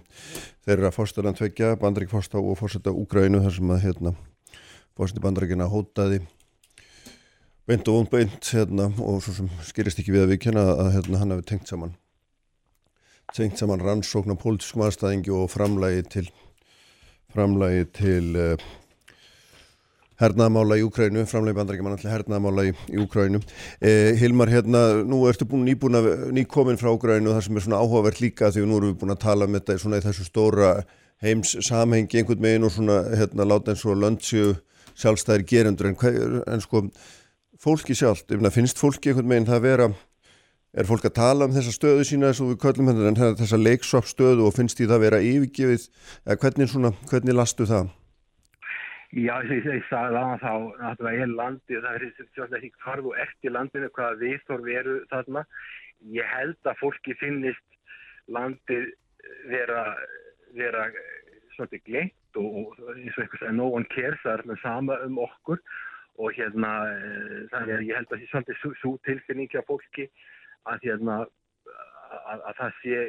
þeirra 0.66 0.90
fórstaðan 0.94 1.38
tvekja, 1.38 1.74
Bandarík 1.80 2.10
fórstá 2.10 2.40
og 2.40 2.59
fórseta 2.59 2.94
Úgrænu 2.94 3.42
þar 3.44 3.56
sem 3.59 3.74
að 3.74 3.84
hérna, 3.86 4.14
fórseti 4.98 5.22
Bandaríkina 5.22 5.68
hótaði 5.70 6.22
beint 7.68 7.88
og 7.88 8.02
ónbeint 8.02 8.51
hérna, 8.51 8.90
og 8.98 9.22
svo 9.24 9.36
sem 9.38 9.52
skýrist 9.64 10.02
ekki 10.02 10.16
við 10.16 10.26
að 10.26 10.32
við 10.34 10.42
kenna 10.48 10.66
að 10.74 10.94
hérna, 10.98 11.20
hann 11.22 11.36
hefur 11.36 11.51
tengt 11.55 11.70
saman 11.70 11.94
tengt 13.34 13.59
saman 13.59 13.82
rannsókn 13.82 14.34
á 14.34 14.38
pólitískum 14.38 14.84
aðstæðingi 14.84 15.32
og 15.34 15.48
framlægi 15.51 16.02
til 16.12 16.26
framlægi 17.34 17.86
til 17.96 18.36
uh, 18.38 18.66
hernaðamála 20.24 20.78
í 20.80 20.84
Úkrænu, 20.86 21.24
framlægi 21.30 21.59
bandarækjumann 21.59 21.96
allir 21.98 22.12
hernaðamála 22.14 22.66
í, 22.68 22.74
í 22.90 22.98
Úkrænu 23.05 23.40
eh, 23.80 24.12
Hilmar, 24.20 24.52
hérna, 24.52 24.82
nú 25.06 25.22
ertu 25.30 25.46
búin 25.48 25.64
nýbúin 25.68 26.01
að 26.01 26.10
nýkomin 26.36 26.80
frá 26.80 26.90
Úkrænu 26.92 27.30
og 27.30 27.38
það 27.38 27.46
sem 27.48 27.60
er 27.60 27.66
svona 27.66 27.80
áhugavert 27.82 28.22
líka 28.24 28.52
því 28.55 28.66
nú 28.68 28.80
erum 28.80 28.92
við 28.92 29.01
búin 29.02 29.14
að 29.14 29.24
tala 29.26 29.48
um 29.48 29.59
þetta 29.59 29.78
svona 29.82 30.01
í 30.01 30.06
þessu 30.06 30.28
stóra 30.28 30.72
heims 31.24 31.55
samhengi 31.64 32.20
einhvern 32.20 32.42
megin 32.42 32.66
og 32.66 32.74
svona, 32.74 33.02
hérna, 33.14 33.46
láta 33.48 33.72
eins 33.72 33.84
og 33.86 34.01
löndsju 34.01 34.56
sjálfstæðir 34.98 35.46
gerendur. 35.51 35.90
En, 35.90 36.40
en 36.51 36.62
sko, 36.62 36.84
fólki 37.60 37.96
sjálft 37.96 38.30
ég 38.30 38.40
meina, 38.40 38.52
finnst 38.55 38.80
fólki 38.80 39.12
einhvern 39.12 39.30
megin 39.30 39.48
það 39.48 39.64
vera 39.64 39.88
er 40.74 40.88
fólk 40.88 41.06
að 41.06 41.16
tala 41.18 41.46
um 41.46 41.55
þessa 41.55 41.74
stöðu 41.74 42.06
sína 42.06 42.30
eins 42.30 42.40
og 42.42 42.52
við 42.52 42.62
köllum 42.64 42.90
hérna, 42.90 43.12
en 43.12 43.38
þessa 43.38 43.60
leiksop 43.60 44.09
stöðu 44.10 44.48
og 44.48 44.56
finnst 44.56 44.80
því 44.80 44.90
það 44.90 45.05
vera 45.06 45.20
yfirgefið? 45.22 45.84
Eða 46.26 46.40
hvernig 46.42 46.72
svona, 46.72 46.94
hvernig 47.10 47.38
lastu 47.38 47.68
það? 47.70 47.92
Já, 49.15 49.36
og 49.39 49.51
ég, 49.53 49.66
ég 49.69 49.85
sagði 49.86 50.19
það 50.19 50.41
þá, 50.43 50.53
náttúrulega 50.81 51.23
er 51.23 51.32
landið, 51.39 51.85
það 51.85 51.97
er 51.97 52.05
svolítið 52.35 52.57
ekki 52.59 52.70
hvarf 52.82 53.07
og 53.07 53.20
eftir 53.23 53.53
landinu 53.55 53.91
hvaða 53.95 54.19
viðþorf 54.23 54.70
eru 54.74 54.95
þarna. 55.12 55.43
Ég 56.16 56.32
held 56.32 56.70
að 56.70 56.81
fólki 56.81 57.15
finnist 57.20 57.78
landið 58.35 58.89
vera, 59.53 59.85
vera 60.59 60.89
svolítið 61.55 61.85
gleitt 61.86 62.41
og, 62.41 62.59
og 62.74 62.91
eins 62.97 63.15
og 63.15 63.23
eitthvað 63.23 63.45
sem 63.45 63.57
no 63.61 63.70
one 63.78 63.91
cares, 63.95 64.19
það 64.24 64.41
er 64.41 64.45
með 64.51 64.61
sama 64.65 64.99
um 65.07 65.23
okkur 65.28 65.62
og 66.15 66.35
hérna, 66.35 66.74
eh, 66.91 67.39
þannig 67.55 67.77
að 67.77 67.86
ég 67.86 68.01
held 68.01 68.11
að 68.11 68.16
það 68.16 68.24
sé 68.24 68.31
svolítið 68.32 68.61
svo, 68.65 68.74
svo 68.82 68.95
tilfinning 69.07 69.55
hjá 69.55 69.62
fólki 69.70 70.11
að 70.74 70.89
hérna, 70.89 71.23
að, 72.19 72.45
að 72.51 72.61
það 72.65 72.77
sé, 72.82 73.01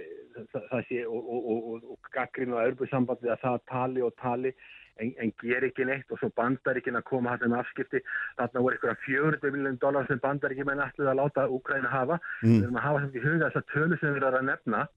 það, 0.54 0.64
það 0.70 0.88
sé 0.94 1.04
og, 1.10 1.22
og, 1.26 1.52
og, 1.52 1.68
og, 1.74 1.92
og 1.96 2.14
gaggrinn 2.14 2.54
og 2.54 2.66
örbusambandi 2.70 3.34
að 3.34 3.46
það 3.50 3.62
tali 3.74 4.06
og 4.06 4.18
tali 4.22 4.54
en, 5.02 5.14
en 5.22 5.34
ger 5.42 5.66
ekki 5.68 5.88
neitt 5.88 6.12
og 6.12 6.20
svo 6.22 6.30
bandaríkinn 6.40 7.00
að 7.00 7.08
koma 7.10 7.34
hægt 7.34 7.48
um 7.48 7.58
afskipti. 7.60 8.02
Þarna 8.40 8.64
voru 8.66 8.78
eitthvað 8.78 9.02
400 9.08 9.56
miljónum 9.56 9.82
dólar 9.82 10.08
sem 10.08 10.22
bandaríkinn 10.24 10.70
menn 10.70 10.84
ætluð 10.86 11.12
að 11.12 11.20
láta 11.22 11.50
Úkræna 11.52 11.92
hafa. 11.92 12.20
Mm. 12.44 12.56
við 12.60 12.64
erum 12.70 12.80
að 12.80 12.88
hafa 12.88 13.04
samt 13.04 13.18
í 13.18 13.26
huga 13.26 13.50
þessar 13.50 13.68
tölu 13.74 14.00
sem 14.00 14.16
við 14.16 14.24
erum 14.24 14.40
að 14.42 14.50
nefna 14.52 14.88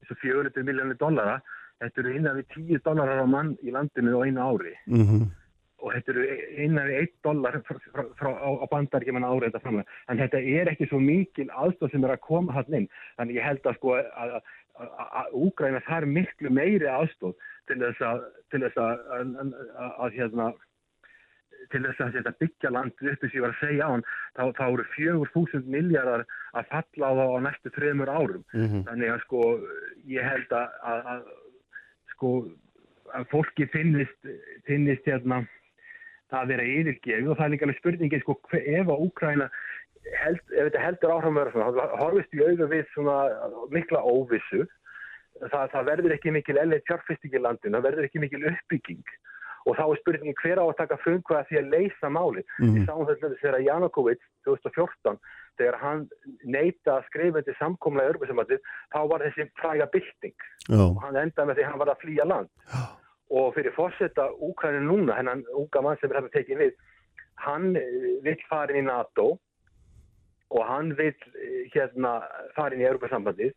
þessu 0.00 0.20
400 0.22 0.68
miljónum 0.68 1.00
dólara 1.00 1.40
þetta 1.80 2.02
eru 2.02 2.16
innan 2.16 2.40
við 2.40 2.56
10 2.56 2.82
dólarar 2.86 3.22
á 3.24 3.26
mann 3.28 3.52
í 3.64 3.74
landinu 3.74 4.16
á 4.20 4.24
einu 4.24 4.40
ári. 4.44 4.74
Mm 4.86 5.04
-hmm. 5.06 5.28
og 5.80 5.92
þetta 5.94 6.12
eru 6.12 6.24
innan 6.64 6.88
við 6.88 6.96
1 7.00 7.12
dólar 7.24 7.54
á, 7.56 8.66
bandaríkinn 8.68 9.16
menn 9.16 9.24
ári 9.24 9.48
þetta 9.48 9.62
framlega 9.64 9.88
en 10.08 10.18
þetta 10.20 10.38
er 10.60 10.68
ekki 10.68 10.88
svo 10.90 11.00
mikil 11.00 11.48
aðstof 11.50 11.90
sem 11.90 12.04
er 12.04 12.12
að 12.12 12.26
koma 12.26 12.52
hann 12.52 12.74
inn. 12.74 12.88
Þannig 13.16 13.36
ég 13.36 13.48
held 13.48 13.64
að 13.64 13.76
sko 13.78 13.94
að, 13.96 14.04
að, 14.04 14.34
að, 14.34 14.36
að 14.36 14.59
Úgræna 15.36 15.80
þarf 15.86 16.08
miklu 16.08 16.50
meiri 16.50 16.88
aðstof 16.88 17.36
til 17.70 17.78
þess 17.82 18.00
að, 18.06 18.24
til 18.50 18.60
þess 18.64 18.80
að, 18.80 19.04
að, 19.16 19.52
að, 20.06 20.16
hérna, 20.16 20.46
til 21.70 21.82
þess 21.84 22.00
að 22.00 22.16
þetta 22.18 22.32
byggja 22.40 22.72
landið 22.74 23.12
upp 23.12 23.20
þess 23.22 23.30
að 23.30 23.36
ég 23.38 23.44
var 23.44 23.54
að 23.54 23.60
segja 23.60 23.86
á 23.86 23.92
hann 23.92 24.04
þá, 24.08 24.42
þá 24.58 24.64
eru 24.70 24.86
fjögur 24.96 25.32
þúsund 25.34 25.70
miljardar 25.70 26.24
að 26.56 26.70
falla 26.72 27.10
á 27.10 27.12
það 27.20 27.34
á 27.36 27.38
næstu 27.46 27.74
þremur 27.76 28.10
árum 28.16 28.44
Mhm. 28.56 28.82
þannig 28.88 29.12
að 29.14 29.22
sko 29.26 29.44
ég 30.16 30.28
held 30.30 30.52
að, 30.56 30.68
að, 30.82 31.24
sko 32.16 32.32
að 33.14 33.28
fólki 33.30 33.66
finnist 33.70 34.30
finnist 34.66 35.06
hérna 35.06 35.44
það 36.30 36.40
að 36.44 36.50
vera 36.54 36.66
yfirgefið 36.72 37.28
og 37.30 37.36
það 37.38 37.44
er 37.46 37.52
líka 37.54 37.66
alveg 37.66 37.78
spurningi 37.80 38.20
sko 38.22 38.36
ef 38.54 38.86
að 38.86 39.04
Úkræna 39.06 39.50
held, 40.20 40.44
ef 40.50 40.68
þetta 40.68 40.84
heldur 40.84 41.14
að 41.14 41.26
vera 41.38 41.54
svona 41.54 41.88
horfist 42.00 42.36
í 42.36 42.42
auðvitað 42.42 42.72
við 42.74 42.86
svona 42.94 43.16
mikla 43.72 44.04
óvissu. 44.04 44.66
Það, 45.40 45.66
það 45.72 45.88
verður 45.88 46.14
ekki 46.16 46.32
mikil 46.34 46.56
elleið 46.60 46.86
fjárfesting 46.88 47.34
í 47.36 47.40
landinu, 47.40 47.78
það 47.78 47.86
verður 47.88 48.08
ekki 48.08 48.22
mikil 48.22 48.40
uppbygging. 48.50 49.12
Og 49.68 49.76
þá 49.76 49.82
er 49.84 50.00
spurningin 50.00 50.38
hver 50.40 50.60
á 50.60 50.64
að 50.64 50.78
taka 50.78 50.98
frumkvæða 51.02 51.46
því 51.48 51.58
að 51.60 51.70
leysa 51.74 52.10
máli. 52.12 52.42
Mhm. 52.60 52.74
Við 52.76 52.86
sáum 52.88 53.06
þetta 53.08 53.30
þegar 53.42 53.66
Janukovic 53.66 54.22
2014 54.48 55.20
þegar 55.60 55.76
hann 55.80 56.06
neita 56.44 56.96
að 56.96 57.08
skrifa 57.10 57.42
til 57.44 57.54
samkomlega 57.58 58.14
örbusamandi 58.14 58.56
þá 58.94 59.00
var 59.10 59.24
þessi 59.26 59.48
fræga 59.60 59.88
bylting. 59.92 60.38
Já, 60.68 60.80
og 60.80 61.02
hann 61.04 61.20
endaði 61.20 61.50
með 61.50 61.58
því 61.58 61.64
að 61.64 61.70
hann 61.70 61.82
var 61.82 61.92
að 61.92 62.00
flýja 62.04 62.28
land. 62.28 62.48
Og 63.30 63.52
fyrir 63.54 63.76
fórsetta 63.76 64.30
Úkrænin 64.42 64.88
núna, 64.88 65.14
hennan 65.20 65.44
unga 65.54 65.84
mann 65.84 66.00
sem 66.00 66.10
er 66.10 66.18
hægt 66.18 66.32
að 66.32 66.38
tekið 66.40 66.64
við 66.64 66.72
hann 67.44 67.76
eh, 67.76 68.18
vill 68.24 68.40
fara 68.48 68.72
inn 68.72 68.84
í 68.84 68.88
NATO 68.88 69.36
og 70.50 70.62
hann 70.66 70.94
vill 70.98 71.14
eh, 71.14 71.66
hérna 71.74 72.20
fara 72.56 72.74
inn 72.74 72.82
í 72.82 72.88
Europasambandið 72.88 73.54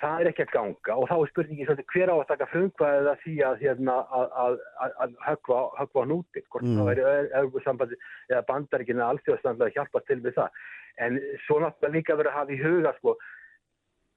það 0.00 0.22
er 0.22 0.30
ekki 0.30 0.44
að 0.46 0.52
ganga 0.54 0.96
og 0.96 1.08
þá 1.10 1.14
er 1.16 1.30
spurningi 1.30 1.66
svolítið 1.68 1.94
hver 1.94 2.12
á 2.12 2.16
að 2.16 2.28
taka 2.30 2.48
frumkvæðið 2.52 3.10
að 3.10 3.24
því 3.24 3.34
að, 3.46 3.58
hérna, 3.64 3.96
að, 4.16 4.30
að, 4.42 4.56
að, 5.04 5.16
höggva 5.26 5.58
á 5.76 6.04
núti 6.08 6.44
hvort 6.48 6.64
Mm. 6.64 6.78
það 6.78 6.92
er 6.92 7.02
Europasambandið 7.42 7.98
eða 8.30 9.08
alþjóðslandlega 9.10 9.68
að 9.68 9.76
hjálpa 9.76 10.00
til 10.06 10.20
við 10.24 10.38
það. 10.38 10.64
En 11.00 11.20
svo 11.46 11.60
náttúrulega 11.60 11.94
líka 11.96 12.16
verið 12.16 12.32
að 12.32 12.38
hafa 12.38 12.52
í 12.52 12.62
huga 12.62 12.94
sko 12.98 13.16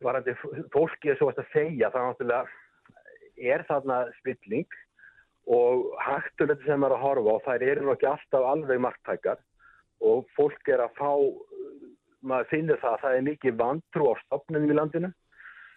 varandi 0.03 0.35
fólki 0.73 1.11
er 1.11 1.19
svo 1.19 1.29
að 1.31 1.45
segja 1.53 1.91
það 1.91 2.07
náttúrulega 2.09 2.45
er 3.53 3.63
þarna 3.67 3.99
spilling 4.19 4.79
og 5.53 5.91
hægtulegt 5.99 6.63
sem 6.67 6.83
er 6.83 6.95
að 6.95 7.03
horfa 7.03 7.35
og 7.37 7.43
þær 7.47 7.65
eru 7.67 7.85
nú 7.85 7.95
ekki 7.95 8.07
alltaf 8.07 8.47
alveg 8.47 8.79
marktækar 8.83 9.41
og 10.01 10.25
fólk 10.37 10.69
er 10.71 10.83
að 10.83 10.95
fá 10.97 11.11
maður 12.23 12.49
finnir 12.51 12.79
það 12.81 12.95
að 12.95 13.03
það 13.03 13.17
er 13.17 13.27
mikið 13.27 13.59
vantrú 13.59 14.09
á 14.09 14.13
stopnum 14.23 14.67
í 14.69 14.77
landinu. 14.77 15.11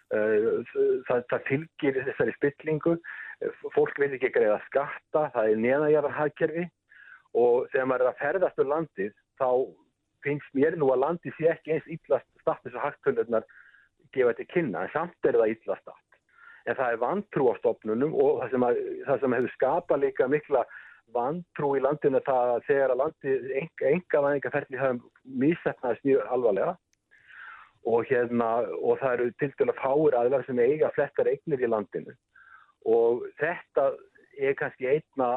Uh, 0.07 0.63
það, 1.07 1.23
það 1.31 1.47
fylgir 1.49 1.97
þessari 2.05 2.33
spillingu, 2.37 2.93
fólk 3.75 3.99
vil 3.99 4.13
ekki 4.15 4.31
greiða 4.31 4.61
skatta, 4.69 5.25
það 5.33 5.49
er 5.51 5.59
neðanjara 5.65 6.13
hagkerfi 6.15 6.63
og 7.37 7.67
þegar 7.73 7.89
maður 7.91 8.05
er 8.05 8.11
að 8.13 8.21
ferðast 8.21 8.61
um 8.63 8.71
landið 8.71 9.11
þá 9.37 9.49
finnst 10.25 10.55
mér 10.57 10.77
nú 10.79 10.89
að 10.93 11.03
landið 11.03 11.35
sé 11.37 11.51
ekki 11.51 11.75
eins 11.75 11.89
yllast 11.91 12.27
status 12.41 12.75
og 12.75 12.85
hagtölurnar 12.85 13.45
gefa 14.15 14.33
til 14.37 14.47
kynna, 14.53 14.85
en 14.85 14.93
samt 14.93 15.27
er 15.27 15.37
það 15.37 15.53
yllast 15.53 15.83
statt. 15.83 16.19
En 16.67 16.75
það 16.75 16.93
er 16.93 17.01
vantrú 17.03 17.51
á 17.51 17.53
stopnunum 17.59 18.15
og 18.15 18.41
það 18.41 18.53
sem, 18.55 18.65
að, 18.67 18.81
það 19.07 19.21
sem 19.21 19.35
hefur 19.37 19.55
skapað 19.55 20.03
líka 20.03 20.29
mikla 20.31 20.63
vantrú 21.15 21.75
í 21.77 21.83
landinu 21.83 22.21
það 22.25 22.51
að 22.55 22.65
þegar 22.67 22.93
að 22.93 23.01
landið 23.03 23.47
enga 23.91 24.23
væðingarferðli 24.25 24.81
hafum 24.81 24.99
mísetnaðist 25.43 26.05
mjög 26.07 26.33
alvarlega 26.35 26.75
og, 27.87 28.03
hérna, 28.09 28.49
og 28.81 28.99
það 29.01 29.13
eru 29.13 29.29
til 29.39 29.51
dæla 29.59 29.77
fáir 29.79 30.17
aðlar 30.19 30.45
sem 30.47 30.59
eiga 30.59 30.91
flettar 30.95 31.29
eignir 31.31 31.63
í 31.63 31.71
landinu 31.71 32.15
og 32.87 33.23
þetta 33.39 33.89
er 34.37 34.57
kannski 34.59 34.89
einna 34.91 35.27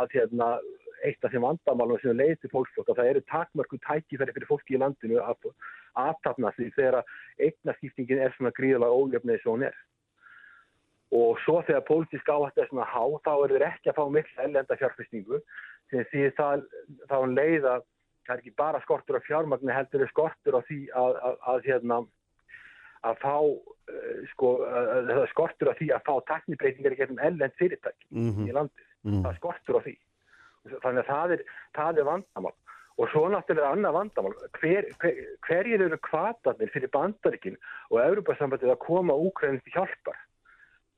að 0.00 0.14
hérna, 0.14 0.54
eitt 1.04 1.26
af 1.26 1.34
þeim 1.34 1.44
vandamálum 1.44 2.00
sem 2.00 2.16
leiði 2.16 2.38
til 2.40 2.52
fólksflokk 2.54 2.92
að 2.92 3.00
það 3.00 3.10
eru 3.10 3.24
takmörku 3.32 3.80
tækifæri 3.84 4.36
fyrir 4.36 4.48
fólki 4.48 4.76
í 4.78 4.80
landinu 4.80 5.18
að 5.20 5.50
aftapna 6.00 6.52
því 6.56 6.70
þegar 6.78 7.02
eignaskiptingin 7.42 8.22
er 8.24 8.32
svona 8.36 8.54
gríðalega 8.56 9.02
ójöfnið 9.02 9.42
sem 9.42 9.52
hún 9.52 9.66
er 9.68 9.76
og 11.14 11.38
svo 11.44 11.60
þegar 11.62 11.84
pólitísk 11.88 12.28
áhætt 12.28 12.58
er 12.58 12.68
svona 12.70 12.86
há 12.90 13.02
þá 13.22 13.32
er 13.34 13.52
þeir 13.54 13.66
ekki 13.68 13.90
að 13.90 13.98
fá 13.98 14.04
mikla 14.10 14.46
ellenda 14.48 14.78
fjárfestingu. 14.80 15.40
Sem 15.92 16.06
því 16.10 16.24
það, 16.38 16.64
þá 17.10 17.18
leiða 17.30 17.74
það 18.24 18.34
er 18.34 18.40
ekki 18.40 18.54
bara 18.58 18.80
skortur 18.82 19.20
á 19.20 19.26
fjármagnu 19.26 19.74
heldur 19.74 20.04
er 20.04 20.10
skortur 20.10 20.58
á 20.58 20.60
því 20.64 20.80
að, 20.96 21.20
að, 21.28 21.36
að, 21.52 21.68
hérna, 21.68 22.00
að 23.04 23.20
fá 23.22 23.36
uh, 23.36 24.24
sko, 24.32 24.50
skortur 25.34 25.70
á 25.70 25.78
því 25.78 25.92
að 25.94 26.04
fá 26.08 26.14
taknibreitingar 26.32 26.96
í 26.96 27.00
gegnum 27.02 27.22
ellend 27.28 27.56
fyrirtæk 27.60 27.96
mm 28.08 28.28
-hmm. 28.32 28.48
í 28.48 28.58
landið, 28.58 28.90
mm 29.04 29.12
-hmm. 29.12 29.22
það 29.22 29.30
er 29.30 29.40
skortur 29.40 29.78
á 29.78 29.82
því. 29.86 29.96
Þannig 30.82 31.02
að 31.04 31.10
það 31.12 31.32
er, 31.36 31.48
það 31.76 31.98
er 31.98 32.10
vandamál. 32.10 32.56
Og 32.94 33.08
svo 33.10 33.28
náttúrulega 33.28 33.72
annað 33.74 33.96
vandamál. 33.98 34.34
Hver, 34.58 34.86
hver, 35.02 35.16
hverjir 35.46 35.82
eru 35.82 35.98
kvatarnir 35.98 36.70
fyrir 36.72 36.90
bandaríkin 36.94 37.56
og 37.90 38.00
Európa-sambandið 38.00 38.70
að 38.70 38.84
koma 38.86 39.14
úkræðin 39.14 39.60
til 39.60 39.74
hjálpar 39.74 40.16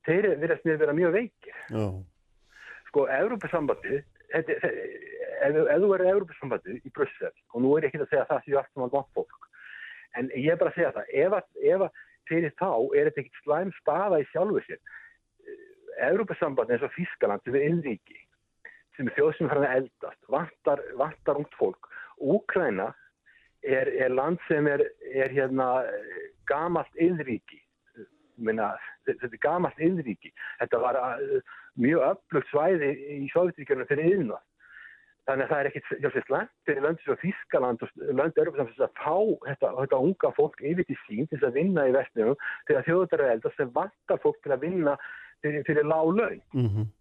þeir 0.06 0.30
verðast 0.40 0.68
að 0.68 0.84
vera 0.84 0.96
mjög 0.96 1.16
veikir. 1.16 1.56
Já. 1.70 1.86
sko, 2.88 3.06
Európa-sambandi 3.18 4.00
ef, 4.34 4.50
ef 4.50 5.56
þú 5.82 5.90
er 5.96 6.06
Európa-sambandi 6.12 6.78
í 6.80 6.92
Brussel 6.94 7.32
og 7.52 7.62
nú 7.62 7.74
er 7.76 7.86
ég 7.86 7.92
ekki 7.92 8.04
að 8.04 8.12
segja 8.12 8.24
að 8.24 8.32
það 8.34 8.44
séu 8.46 8.60
allt 8.60 8.72
saman 8.74 8.94
gott 8.94 9.10
fólk 9.16 9.50
en 10.16 10.30
ég 10.34 10.52
er 10.54 10.60
bara 10.60 10.72
að 10.72 10.78
segja 10.78 10.92
það 10.96 11.10
ef 11.22 11.36
að, 11.38 11.48
ef 11.72 11.86
að 11.86 12.04
fyrir 12.26 12.54
þá 12.58 12.70
er 12.96 13.10
þetta 13.10 13.22
ekkert 13.22 13.42
slæm 13.44 13.72
staða 13.80 14.20
í 14.22 14.28
sjálfu 14.32 14.62
sér. 14.66 14.80
Európa-sambandi 16.06 16.76
eins 16.76 16.86
og 16.86 16.94
Fískaland 16.96 17.44
sem 17.44 17.56
er 17.56 17.66
innríki 17.70 18.18
sem 18.96 19.08
er 19.08 19.16
þjóð 19.16 19.34
sem 19.36 19.50
að 19.52 19.66
eldast 19.68 20.30
vantar, 20.32 20.80
vantar 20.96 21.40
ungt 21.40 21.54
fólk. 21.60 21.88
Úkræna 22.16 22.90
er, 23.62 23.90
er 23.92 24.12
land 24.12 24.40
sem 24.48 24.66
er, 24.70 24.82
er 25.12 25.32
hérna 25.32 25.68
gamalt 26.48 27.02
innríki 27.02 27.60
minna, 28.36 28.72
þetta 29.06 29.30
er 29.30 29.42
gamalt 29.42 29.80
yðríki 29.82 30.32
þetta 30.60 30.82
var 30.82 30.98
uh, 31.00 31.54
mjög 31.80 32.04
öflugt 32.10 32.52
svæði 32.52 32.92
í 33.16 33.30
Sovjetríkjörnum 33.32 33.88
fyrir 33.90 34.12
yðna 34.16 34.40
þannig 35.26 35.46
að 35.46 35.52
það 35.52 35.60
er 35.60 35.68
ekkit 35.70 36.02
hjálpsist 36.02 36.30
land 36.30 36.52
fyrir 36.68 36.84
löndis 36.86 37.12
og 37.12 37.22
Þískaland 37.22 37.82
og 37.82 38.02
Örfjörðsamsins 38.14 38.84
að 38.86 39.00
fá 39.00 39.16
þetta, 39.48 39.72
þetta 39.80 40.02
unga 40.08 40.34
fólk 40.36 40.60
yfir 40.62 40.86
til 40.86 40.98
sín 41.06 41.30
til 41.32 41.40
að 41.42 41.58
vinna 41.58 41.88
í 41.88 41.96
vestnum 41.96 42.36
þegar 42.68 42.86
þjóðar 42.86 43.24
er 43.24 43.32
eldast 43.34 43.58
sem 43.58 43.72
vantar 43.74 44.22
fólk 44.22 44.38
til 44.44 44.54
að 44.54 44.68
vinna 44.68 44.94
fyrir, 45.42 45.64
fyrir 45.66 45.88
lág 45.88 46.12
laun. 46.14 46.44
Mm 46.54 46.70
-hmm 46.70 46.94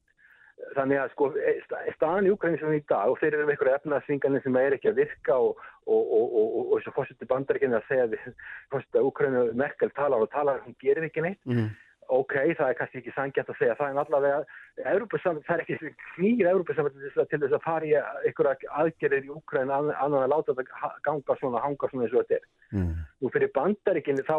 þannig 0.74 1.00
að 1.02 1.14
sko 1.14 1.30
e, 1.38 1.54
staðan 1.96 2.28
í 2.28 2.34
Ukraín 2.34 2.58
sem 2.60 2.74
í 2.74 2.82
dag 2.90 3.12
og 3.12 3.20
þeir 3.22 3.36
eru 3.36 3.46
með 3.46 3.56
einhverja 3.56 3.80
efnaðsvingarnir 3.80 4.44
sem 4.44 4.60
er 4.60 4.76
ekki 4.78 4.92
að 4.92 5.00
virka 5.04 5.38
og 5.38 5.64
þess 5.86 6.90
að 6.90 6.96
fórsettu 6.98 7.30
bandaríkinu 7.30 7.78
að 7.78 7.90
segja 7.90 8.06
að 8.10 9.10
Ukraínu 9.12 9.48
Merkel 9.58 9.92
talar 9.98 10.26
og 10.26 10.32
talar 10.34 10.64
hún 10.66 10.78
gerir 10.82 11.06
ekki 11.08 11.24
neitt 11.26 11.42
mm. 11.46 11.70
ok, 12.18 12.36
það 12.58 12.72
er 12.72 12.80
kannski 12.80 13.02
ekki 13.02 13.16
sangjætt 13.16 13.54
að 13.54 13.60
segja 13.62 13.78
það 13.80 13.94
en 13.94 14.02
allavega, 14.04 14.42
það 14.82 15.54
er 15.56 15.64
ekki 15.66 15.94
knýr 16.16 16.52
Európa-samvætti 16.54 17.14
til 17.32 17.42
þess 17.46 17.58
að 17.60 17.66
fara 17.68 17.90
í 17.90 17.96
einhverja 18.26 18.76
aðgerðir 18.82 19.30
í 19.30 19.34
Ukraín 19.38 19.74
annan 19.76 20.22
að 20.24 20.32
láta 20.34 20.58
þetta 20.58 20.94
ganga 21.06 21.40
svona, 21.42 21.64
hanga 21.64 21.92
svona 21.92 22.08
eins 22.08 22.16
og 22.18 22.26
þetta 22.26 22.40
er 22.42 22.80
mm. 22.80 22.94
nú 23.22 23.34
fyrir 23.36 23.54
bandaríkinu 23.56 24.26
þá 24.26 24.38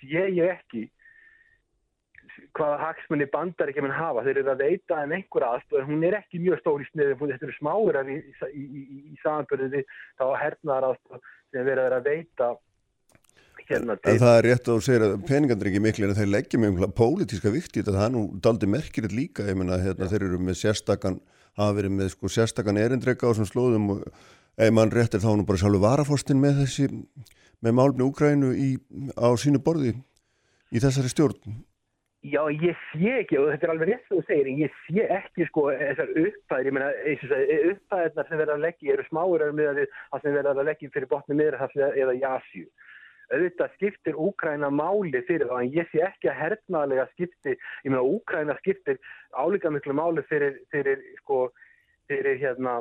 sé 0.00 0.28
ég 0.32 0.56
ekki 0.56 0.86
hvaða 2.56 2.76
hagsmunni 2.82 3.28
bandar 3.32 3.70
ekki 3.72 3.84
mann 3.84 3.96
hafa. 3.96 4.24
Þeir 4.26 4.42
eru 4.42 4.52
að 4.52 4.62
veita 4.64 5.00
en 5.02 5.16
einhver 5.16 5.46
aðstöð 5.48 5.88
hún 5.88 6.04
er 6.06 6.18
ekki 6.20 6.42
mjög 6.42 6.60
stór 6.62 6.84
í 6.84 6.88
sniðu 6.90 7.16
þetta 7.22 7.48
eru 7.48 7.56
smáur 7.56 7.98
í, 8.02 8.20
í, 8.52 8.62
í, 8.62 8.84
í 9.14 9.18
samanbyrði 9.22 9.82
þá 10.20 10.26
hernaðar 10.42 10.88
aðstöð 10.92 11.28
sem 11.54 11.68
verður 11.68 11.98
að 11.98 12.08
veita 12.10 12.50
hérna. 13.66 13.96
En 14.06 14.20
það 14.22 14.36
er 14.38 14.46
rétt 14.46 14.68
að 14.68 14.74
þú 14.76 14.84
segir 14.86 15.06
að 15.06 15.16
peningandur 15.28 15.70
ekki 15.70 15.82
miklu 15.82 16.08
en 16.08 16.18
þeir 16.18 16.32
leggja 16.32 16.60
með 16.60 16.72
umhlað 16.74 16.96
pólitíska 17.00 17.52
vikti 17.54 17.82
þetta. 17.82 18.04
Er 18.06 18.14
nú 18.14 18.26
daldi 18.42 18.70
merkilegt 18.70 19.16
líka 19.16 19.46
ég 19.48 19.58
menna 19.58 19.80
hérna, 19.82 20.10
þeir 20.10 20.28
eru 20.28 20.40
með 20.42 20.60
sérstakann 20.62 21.20
hafa 21.56 21.76
verið 21.78 21.96
með 21.96 22.12
sko 22.14 22.30
sérstakann 22.32 22.80
erindrega 22.80 23.30
á 23.30 23.32
svona 23.32 23.50
slóðum 23.50 23.94
og 23.96 24.04
ef 24.56 24.74
mann 24.76 24.92
réttir 24.92 25.22
þá 25.22 25.32
nú 25.36 25.46
bara 25.48 25.60
sjálfur 25.60 25.84
varafostin 25.84 26.40
með 26.40 26.62
þessi 26.62 26.90
með 27.64 27.76
málumni 27.78 28.06
Úgrænu 28.06 28.52
á 29.16 29.28
sínu 29.40 29.62
borði 29.64 29.94
í 30.72 30.82
þessari 30.82 31.12
stjórn 31.12 31.56
Já, 32.26 32.40
ég 32.50 32.74
sé 32.90 33.10
ekki 33.20 33.36
og 33.38 33.52
þetta 33.52 33.66
er 33.66 33.72
alveg 33.74 33.90
rétt 33.90 34.08
þú 34.08 34.18
segir 34.26 34.48
ég 34.58 34.78
sé 34.86 35.04
ekki 35.14 35.46
sko 35.46 35.66
þessar 35.70 36.08
uppfæðir, 36.10 36.66
ég 36.66 36.74
meina 36.74 36.88
uppfæðirnar 37.70 38.28
sem 38.28 38.40
verða 38.40 38.56
að 38.56 38.64
leggja 38.64 38.94
eru 38.96 39.04
smáur 39.06 39.44
það 39.44 40.22
sem 40.24 40.34
verða 40.34 40.54
að 40.54 40.68
leggja 40.70 40.92
fyrir 40.96 41.10
botni 41.12 41.36
miðrahafli 41.38 41.86
eða 42.02 42.16
jásju. 42.18 42.64
Þetta 43.30 43.68
skiptir 43.74 44.18
Úkræna 44.22 44.70
máli 44.70 45.22
fyrir 45.28 45.46
það 45.50 45.62
en 45.62 45.72
ég 45.74 45.88
sé 45.92 46.02
ekki 46.06 46.30
að 46.30 46.40
hernaðlega 46.40 47.06
skipti, 47.12 47.54
ég 47.84 47.90
meina 47.92 48.02
Úkræna 48.06 48.58
skiptir 48.58 48.98
álíka 49.34 49.70
miklu 49.74 49.94
máli 49.98 50.26
fyrir, 50.30 50.60
fyrir 50.74 51.02
sko, 51.22 51.44
fyrir 52.10 52.40
hérna 52.42 52.80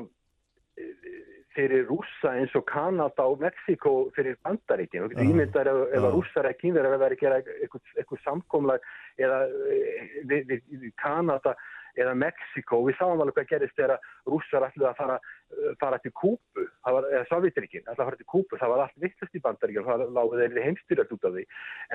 fyrir 1.56 1.88
rúsa 1.90 2.34
eins 2.36 2.54
og 2.58 2.66
Kanada 2.70 3.28
og 3.32 3.40
Mexiko 3.44 3.94
fyrir 4.16 4.38
bandaríkinn 4.46 5.06
og 5.06 5.14
getur 5.14 5.32
ímyndar 5.32 5.70
ef, 5.72 5.82
ef 5.96 6.08
að 6.08 6.18
rússar 6.18 6.50
eða 6.50 6.60
kínverðar 6.60 7.02
vera 7.02 7.18
að 7.18 7.24
gera 7.24 7.40
eitthvað, 7.44 7.84
eitthvað 7.96 8.24
samkomlag 8.26 8.90
eða 9.22 9.40
eh, 9.72 10.14
við, 10.32 10.46
við, 10.52 10.66
við 10.84 10.94
Kanada 11.02 11.56
eða 12.00 12.16
Mexiko, 12.20 12.82
við 12.86 12.98
sáum 13.00 13.22
alveg 13.24 13.38
hvað 13.40 13.50
gerist 13.52 13.78
þegar 13.78 14.04
rússar 14.30 14.66
ætluði 14.68 14.90
að 14.90 15.00
fara, 15.00 15.16
eh, 15.56 15.72
fara 15.82 16.00
til 16.04 16.12
Kúpu, 16.20 16.66
eða 16.92 17.24
Sovjetrikinn 17.30 17.86
ætluði 17.86 18.04
að 18.04 18.10
fara 18.10 18.20
til 18.20 18.30
Kúpu, 18.34 18.60
það 18.62 18.74
var 18.74 18.84
allt 18.86 19.02
vittlust 19.04 19.36
í 19.36 19.44
bandaríkinn 19.46 19.88
það 19.88 20.36
þeirri 20.42 20.66
heimstyrjast 20.68 21.16
út 21.16 21.28
af 21.30 21.36
því. 21.36 21.46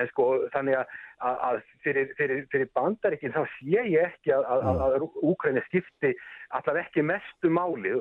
En 0.01 0.11
sko 0.11 0.27
þannig 0.55 0.79
að, 0.81 0.97
að 1.31 1.61
fyrir, 1.85 2.13
fyrir, 2.19 2.43
fyrir 2.51 2.71
bandaríkinn 2.77 3.35
þá 3.35 3.41
sé 3.57 3.85
ég 3.91 4.11
ekki 4.11 4.35
að, 4.35 4.45
að, 4.55 4.83
að 4.87 5.07
Úkræni 5.31 5.63
skipti 5.69 6.13
allaveg 6.57 6.87
ekki 6.87 7.05
mestu 7.05 7.51
máli. 7.53 7.93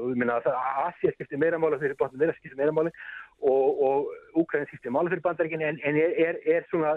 Asia 0.86 1.14
skipti 1.14 1.38
meira 1.40 1.60
máli 1.60 1.80
fyrir 1.80 1.98
þeirra 2.00 2.36
skipti 2.38 2.58
meira 2.58 2.74
máli 2.74 2.92
og, 3.40 3.80
og 3.86 4.12
Úkræni 4.40 4.68
skipti 4.70 4.92
máli 4.92 5.12
fyrir 5.12 5.24
bandaríkinn 5.28 5.64
en, 5.64 5.80
en 5.84 6.00
er, 6.00 6.14
er, 6.28 6.44
er 6.56 6.68
svona 6.72 6.96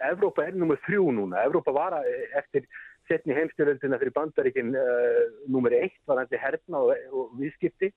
Evrópa 0.00 0.46
er 0.48 0.56
nummið 0.56 0.80
þrjú 0.86 1.10
núna, 1.12 1.42
Evrópa 1.44 1.74
var 1.76 1.98
eftir 2.38 2.64
setni 3.10 3.36
heimstjóröldina 3.36 3.98
fyrir 4.00 4.14
bandaríkinn 4.16 4.72
uh, 4.78 4.84
eh, 4.86 5.24
nummer 5.50 5.74
eitt 5.74 5.98
var 6.06 6.22
til 6.30 6.40
herna 6.40 6.84
og, 6.86 6.94
og 7.12 7.34
viðskipti 7.40 7.90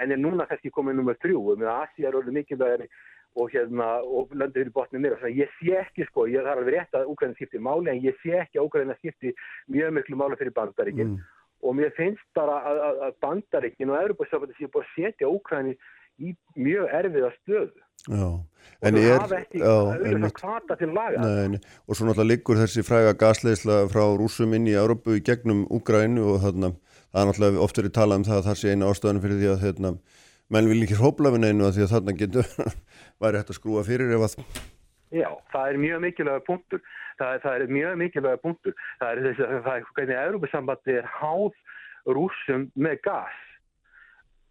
en 0.00 0.12
er 0.12 0.20
núna 0.20 0.48
kannski 0.48 0.72
komið 0.72 0.98
nummer 0.98 1.18
þrjú. 1.22 1.42
Og 1.52 1.60
með 1.60 1.72
Asi 1.74 2.08
er 2.08 2.16
orðið 2.18 2.40
mikilvægari 2.40 2.88
og 3.36 3.50
hérna 3.52 3.86
og 4.00 4.32
löndu 4.32 4.62
fyrir 4.62 4.72
botnið 4.72 5.16
svona 5.18 5.32
ég 5.36 5.50
sé 5.58 5.76
ekki 5.82 6.06
sko, 6.08 6.24
ég 6.30 6.44
þarf 6.44 6.62
alveg 6.62 6.74
rétt 6.74 6.96
að 6.96 7.10
Úgræna 7.12 7.36
skipti 7.36 7.60
máli 7.60 7.92
en 7.92 8.00
ég 8.04 8.16
sé 8.22 8.32
ekki 8.40 8.60
að 8.60 8.68
Úgræna 8.68 8.96
skipti 8.96 9.32
mjög 9.72 9.92
miklu 9.98 10.16
máli 10.16 10.38
fyrir 10.40 10.54
bandaríkinn 10.56 11.10
mm. 11.10 11.26
og 11.68 11.76
mér 11.76 11.92
finnst 11.98 12.24
bara 12.38 12.56
að, 12.70 12.80
að, 12.88 13.02
að 13.08 13.18
bandaríkinn 13.26 13.92
og 13.92 14.00
Európa-safandi 14.00 14.56
sé 14.56 14.70
búið 14.72 14.86
að 14.86 14.94
setja 14.94 15.28
Úgræni 15.28 15.76
í 16.16 16.32
mjög 16.56 16.96
erfiða 17.00 17.32
stöðu 17.42 17.85
Já, 18.06 18.26
og 18.26 18.84
það 18.86 18.98
hafa 19.10 19.38
ekki 19.40 19.62
auðvitað 19.62 20.34
kvarta 20.36 20.76
til 20.78 20.90
laga. 20.94 21.22
Nei, 21.22 21.56
nei. 21.56 21.60
og 21.86 21.98
svo 21.98 22.06
náttúrulega 22.06 22.30
liggur 22.30 22.60
þessi 22.60 22.84
fræga 22.86 23.16
gasleisla 23.18 23.80
frá 23.90 24.04
rúsum 24.18 24.54
inn 24.56 24.68
í 24.70 24.76
Európu 24.78 25.16
í 25.18 25.24
gegnum 25.26 25.64
Úgrænu 25.74 26.28
og 26.34 26.38
þarna, 26.44 26.72
það 27.10 27.22
er 27.22 27.30
náttúrulega 27.30 27.64
oft 27.66 27.80
verið 27.80 27.96
talað 27.98 28.22
um 28.22 28.28
það 28.28 28.38
að 28.38 28.48
það 28.50 28.60
sé 28.60 28.74
eina 28.74 28.92
ástæðan 28.92 29.22
fyrir 29.24 29.40
því 29.42 29.50
að 29.52 29.66
hérna, 29.66 29.92
menn 30.54 30.70
vil 30.70 30.78
ekki 30.86 31.00
hrópla 31.00 31.34
við 31.34 31.44
neinu 31.46 31.66
að 31.66 31.78
því 31.78 31.86
að 31.86 31.92
þarna 31.96 32.16
getur 32.22 32.52
væri 33.24 33.42
hægt 33.42 33.52
að 33.54 33.60
skrúa 33.60 33.86
fyrir 33.86 34.16
ef 34.16 34.28
að 34.28 34.38
Já, 35.14 35.30
það 35.52 35.68
er 35.70 35.76
mjög 35.78 36.00
mikilvæga 36.02 36.42
punktur. 36.46 36.80
Það, 37.16 37.36
það 37.44 37.52
er 37.56 37.72
mjög 37.72 37.98
mikilvæga 38.00 38.40
punktur. 38.42 38.74
Það 38.98 39.12
er 39.12 39.20
þess 39.26 39.42
að 39.46 39.60
það 39.62 39.76
er 39.76 39.84
hvernig 39.96 40.18
Európa 40.20 40.48
sambandi 40.50 40.96
er 40.98 41.06
háð 41.16 41.60
rúsum 42.16 42.66
með 42.74 42.98
gas 43.06 43.45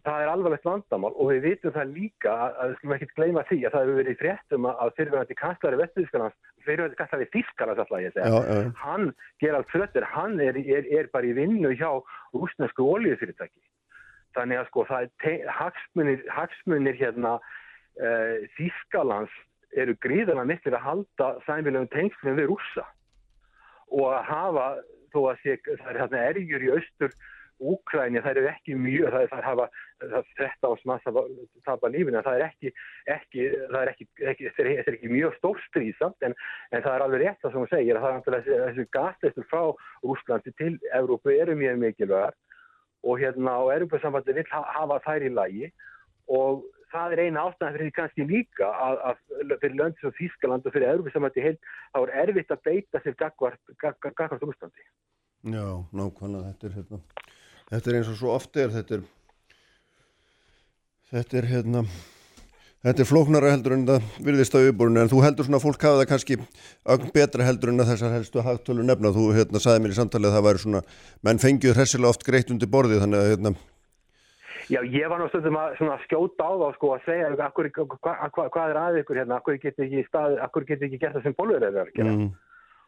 það 0.06 0.24
er 0.24 0.32
alvarlegt 0.32 0.68
vandamál 0.68 1.12
og 1.14 1.30
við 1.32 1.46
vitum 1.50 1.74
það 1.76 1.94
líka 1.96 2.34
að, 2.46 2.68
við 2.70 2.76
skulum 2.80 2.96
ekkert 2.96 3.14
gleyma 3.18 3.44
því 3.50 3.58
að 3.62 3.76
það 3.76 3.86
hefur 3.86 4.00
verið 4.00 4.20
fréttum 4.22 4.68
að 4.70 4.92
fyrirvægandi 5.00 5.38
kanslari 5.40 5.80
Vesturðískanans, 5.82 6.36
fyrirvægandi 6.68 7.00
kanslari 7.00 7.30
Þískanans 7.34 7.82
alltaf 7.84 8.04
ég 8.04 8.16
segja, 8.16 8.30
Já, 8.30 8.38
já. 8.46 8.72
hann 8.84 9.08
Gerald 9.42 9.72
Frötter, 9.72 10.08
hann 10.14 10.38
er, 10.44 10.60
er, 10.62 10.90
er 11.00 11.10
bara 11.14 11.30
í 11.30 11.34
vinnu 11.38 11.74
hjá 11.74 11.90
rúsnesku 12.36 12.86
oljufyrirtæki 12.94 13.64
þannig 14.38 14.62
að 14.62 14.70
sko 14.70 14.86
það 14.90 15.10
er 15.32 15.52
hagsmunir, 15.58 16.26
hagsmunir 16.36 16.98
hérna 17.00 17.38
uh, 17.40 18.38
Þískalands 18.60 19.34
eru 19.76 19.96
gríðana 20.04 20.46
miklir 20.48 20.78
að 20.78 20.86
halda 20.90 21.32
sæmilegum 21.48 21.90
tengslum 21.94 22.38
við 22.38 22.52
rússa 22.52 22.86
og 23.96 24.12
að 24.12 24.28
hafa 24.30 24.68
þó 25.16 25.20
að 25.32 25.42
sé, 25.44 25.58
það 25.66 25.90
er 25.92 26.00
hérna 26.04 26.28
ergjur 26.30 26.66
í 26.66 26.72
austur 26.76 27.18
Úkræni, 27.60 28.20
það 28.20 28.38
eru 28.38 28.48
ekki 28.52 28.76
mjög, 28.76 29.06
það 29.14 29.28
það 29.32 29.46
hafa 29.48 29.66
það 30.02 30.32
þetta 30.40 30.72
ás 30.74 30.82
massa 30.90 31.14
tapa 31.64 31.88
lífinu, 31.94 32.22
það 32.26 32.40
er 32.40 32.44
ekki, 32.50 32.72
ekki, 33.16 33.46
það 33.72 33.78
er 33.82 33.92
ekki, 33.94 34.08
ekki, 34.32 34.50
þetta 34.50 34.66
er, 34.66 34.72
er 34.84 34.98
ekki 34.98 35.12
mjög 35.14 35.38
stórstríðsamt 35.38 36.28
en, 36.28 36.36
en 36.76 36.84
það 36.84 36.98
er 36.98 37.06
alveg 37.06 37.24
rétt 37.24 37.40
það 37.46 37.54
sem 37.56 37.62
hún 37.64 37.72
segir 37.72 37.96
að 37.96 38.04
það 38.04 38.12
er 38.12 38.18
náttúrulega 38.20 38.68
þessi 38.68 38.88
gasleistur 38.98 39.48
frá 39.54 39.64
Úslandi 40.04 40.56
til 40.60 40.74
Evrópu 41.00 41.32
eru 41.32 41.56
mjög 41.56 41.80
mikilvægar 41.86 42.36
og 43.06 43.20
hérna 43.24 43.58
og 43.64 43.72
Evrópusambandi 43.78 44.36
vil 44.36 44.48
ha- 44.52 44.68
hafa 44.76 45.00
þær 45.08 45.28
í 45.30 45.32
lagi 45.40 45.72
og 46.28 46.66
það 46.92 47.16
er 47.16 47.24
eina 47.26 47.48
ástæðan 47.48 47.76
fyrir 47.76 47.88
því 47.88 47.96
kannski 48.02 48.28
líka 48.30 48.68
að, 48.68 49.00
að 49.10 49.58
fyrir 49.64 49.80
lönd 49.80 50.00
sem 50.02 50.14
Þískaland 50.20 50.68
og 50.68 50.76
fyrir 50.76 50.92
Evrópusambandi 50.92 51.44
heilt 51.48 51.72
þá 51.94 52.00
er 52.04 52.14
erfitt 52.26 52.52
að 52.56 52.64
beita 52.68 53.02
sér 53.04 53.16
gagvart, 53.20 53.76
gagvart 53.80 54.44
Úslandi. 54.48 54.86
Já, 55.46 55.66
nákvæmlega, 55.94 56.52
þetta 56.56 56.68
er 56.70 56.76
hérna, 56.80 57.00
þetta 57.72 57.92
er 57.92 58.00
eins 58.00 58.12
og 58.12 58.20
svo 58.20 58.34
oft 58.36 58.60
er, 58.62 58.74
þetta 58.74 59.00
er, 59.00 59.06
þetta 61.14 61.40
er 61.42 61.50
hérna, 61.50 61.84
þetta 62.86 63.04
er 63.04 63.10
flóknara 63.10 63.54
heldur 63.54 63.78
en 63.78 63.86
það 63.90 64.10
virðist 64.28 64.58
á 64.58 64.62
yfirbúrinu, 64.62 65.04
en 65.04 65.12
þú 65.12 65.22
heldur 65.26 65.48
svona 65.48 65.62
að 65.62 65.68
fólk 65.68 65.86
hafa 65.88 66.02
það 66.02 66.10
kannski 66.14 66.40
ögn 66.96 67.14
betra 67.16 67.48
heldur 67.48 67.74
en 67.74 67.86
að 67.86 67.94
þessar 67.94 68.18
helstu 68.18 68.44
hagtölu 68.46 68.88
nefna, 68.88 69.14
þú 69.16 69.30
hérna 69.38 69.64
sagði 69.64 69.86
mér 69.86 69.96
í 69.96 70.02
samtalið 70.02 70.32
að 70.32 70.38
það 70.38 70.50
væri 70.50 70.66
svona, 70.66 70.84
menn 71.26 71.42
fengið 71.46 71.80
hressilega 71.80 72.14
oft 72.14 72.28
greitt 72.28 72.54
undir 72.54 72.72
borðið, 72.72 73.02
þannig 73.06 73.24
að 73.24 73.34
hérna, 73.34 73.56
Já, 74.66 74.80
ég 74.82 75.06
var 75.12 75.22
stundum 75.30 75.58
að 75.60 76.06
skjóta 76.08 76.48
á 76.50 76.52
þá 76.58 76.68
sko 76.74 76.92
að 76.96 77.04
segja 77.06 77.28
akkur, 77.46 77.68
hva, 77.76 78.14
hva, 78.34 78.46
hvað 78.50 78.72
er 78.72 78.80
að 78.82 78.96
ykkur 79.04 79.20
hérna, 79.22 79.38
akkur 79.38 79.60
geti 79.62 79.86
ekki, 79.86 80.06
ekki 80.08 81.02
gert 81.04 81.14
það 81.14 81.28
sem 81.28 81.36
bólverðar 81.38 81.76
er 81.76 81.84
að 81.84 81.92
gera. 81.94 82.14
mm, 82.16 82.32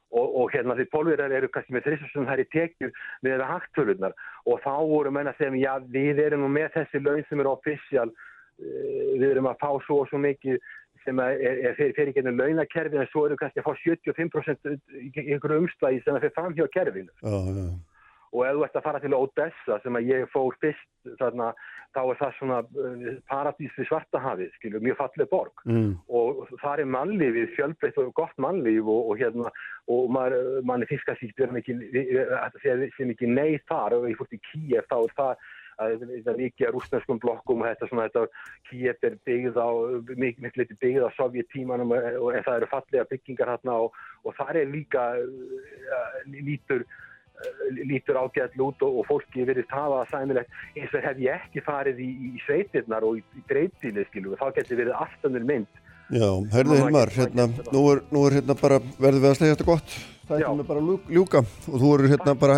Og, 0.08 0.28
og 0.40 0.52
hérna 0.54 0.72
því 0.78 0.86
bólverðar 0.94 1.34
eru 1.36 1.50
kannski 1.52 1.74
með 1.76 1.90
þrissum 1.90 2.28
þær 2.30 2.40
í 2.40 2.46
tekjur 2.54 2.92
við 3.26 3.34
erum 3.34 3.50
hagtölunar 3.50 4.14
og 4.48 4.62
þá 4.64 4.76
voru 4.88 5.12
menna 5.12 5.34
að 5.34 5.42
segja, 5.42 5.60
já 5.60 5.74
við 5.92 6.22
erum 6.24 6.46
nú 6.46 6.52
með 6.56 6.70
þessi 6.78 7.02
laun 7.04 7.26
sem 7.28 7.44
eru 7.44 7.52
official, 7.52 8.08
uh, 8.08 9.10
við 9.20 9.28
erum 9.34 9.50
að 9.52 9.60
fá 9.66 9.68
svo 9.84 9.98
og 10.06 10.08
svo 10.08 10.22
mikið 10.24 10.64
sem 11.04 11.20
að 11.24 11.44
er, 11.50 11.60
er 11.68 11.76
fyrir, 11.76 12.14
ekki 12.14 12.24
launakerfi 12.28 13.02
en 13.02 13.12
svo 13.12 13.26
eru 13.28 13.38
kannski 13.40 13.62
að 13.62 13.68
fá 13.68 13.84
75% 13.84 14.72
í 14.72 15.12
einhverju 15.34 15.62
umslægi 15.66 16.02
sem 16.06 16.16
að 16.16 16.26
fyrir 16.26 16.36
fram 16.40 16.56
hjá 16.56 16.66
kerfinu. 16.76 17.14
Já, 17.20 17.38
já, 17.60 17.68
og 18.34 18.46
ef 18.46 18.56
þú 18.56 18.64
ert 18.68 18.78
að 18.80 18.86
fara 18.88 19.02
til 19.04 19.18
Odessa 19.18 19.80
sem 19.84 20.00
að 20.00 20.10
ég 20.12 20.30
fór 20.34 20.56
fyrst 20.62 21.12
þarna, 21.20 21.52
þá 21.96 22.00
er 22.04 22.18
það 22.20 22.34
svona 22.38 22.58
uh, 22.64 23.06
paradís 23.32 23.78
við 23.80 23.88
Svartahafið, 23.90 24.50
skilur, 24.58 24.84
mjög 24.84 24.98
falleg 25.02 25.30
borg. 25.32 25.64
Mm, 25.70 25.94
og 26.20 26.42
það 26.64 26.84
er 26.84 26.92
mannlífið 26.96 27.54
fjölbreytt 27.56 28.02
og 28.04 28.12
gott 28.18 28.36
mannlíf 28.44 28.84
og, 28.84 29.14
og 29.14 29.22
hérna 29.22 29.54
og 29.94 30.12
maður, 30.12 30.50
manni 30.68 30.90
ekki 30.90 31.32
vera 31.38 31.56
mikið, 31.56 31.86
sé 32.64 33.08
mikið 33.08 33.32
nei 33.32 33.62
þar. 33.70 34.02
Og 34.02 34.12
ég 34.12 34.20
fórt 34.20 34.36
í 34.36 34.44
Kíef 34.52 34.92
þá 34.92 35.00
er 35.00 35.16
það 35.22 35.32
að 35.78 36.04
það 36.26 36.32
er 36.32 36.40
mikið 36.42 36.68
að 36.68 36.74
rúsneskum 36.76 37.20
blokkum 37.22 37.62
og 37.62 37.70
þetta 37.70 37.90
svona 37.90 38.06
þetta 38.08 38.24
Kíef 38.70 39.04
er 39.06 39.18
byggð 39.30 39.60
á 39.62 39.70
mikið 40.10 40.46
mikið 40.46 40.62
liti 40.62 40.78
byggð 40.82 41.06
á 41.06 41.10
sovjetímanum 41.18 41.94
og, 41.94 42.08
og 42.22 42.32
en 42.34 42.46
það 42.48 42.60
eru 42.60 42.70
fallega 42.72 43.10
byggingar 43.12 43.52
hérna 43.54 43.76
og, 43.86 44.00
og 44.26 44.38
það 44.40 44.62
er 44.64 44.72
líka 44.74 45.04
uh, 45.22 46.18
lítur 46.34 46.88
lítur 47.88 48.18
ágæðall 48.22 48.64
út 48.68 48.82
og, 48.88 49.00
og 49.02 49.08
fólki 49.10 49.46
virðist 49.48 49.74
hafa 49.74 50.04
það 50.04 50.14
sæmilegt. 50.14 50.50
Eins 50.78 50.94
og 50.98 51.04
hef 51.06 51.22
ég 51.22 51.36
ekki 51.42 51.64
farið 51.66 52.02
í, 52.04 52.10
í 52.32 52.44
sveitirnar 52.46 53.06
og 53.08 53.20
í, 53.20 53.24
í 53.38 53.44
dreiftíli 53.50 54.06
skilu 54.10 54.38
þá 54.40 54.48
getur 54.58 54.82
verið 54.82 54.98
aftanur 54.98 55.46
mynd. 55.48 55.84
Já, 56.08 56.30
herðu 56.54 56.78
Hilmar, 56.80 57.10
hérna, 57.12 57.50
nú 57.74 57.82
er, 57.92 58.00
nú 58.16 58.22
er 58.30 58.38
hérna 58.40 58.56
bara, 58.56 58.78
verðum 58.96 59.26
við 59.26 59.28
að 59.34 59.34
slegja 59.42 59.56
þetta 59.58 59.66
gott, 59.68 59.96
það 60.30 60.38
er 60.40 60.54
með 60.56 60.70
bara 60.70 60.80
að 60.80 60.86
ljúk- 60.88 61.10
ljúka 61.18 61.42
og 61.44 61.82
þú 61.82 61.90
eru 61.98 62.12
hérna 62.14 62.36
bara, 62.40 62.56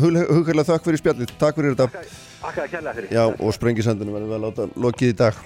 hugherlega 0.00 0.64
þakk 0.70 0.86
fyrir 0.88 1.02
spjallið, 1.02 1.34
takk 1.36 1.60
fyrir 1.60 1.76
þetta, 1.76 2.06
Akkaði 2.46 2.72
kærlega 2.72 2.96
fyrir. 2.96 3.12
Já, 3.12 3.22
og 3.28 3.52
sprengisendinu 3.56 4.14
verðum 4.16 4.32
við 4.32 4.38
að 4.38 4.44
láta 4.46 4.66
lokið 4.86 5.12
í 5.12 5.16
dag. 5.20 5.38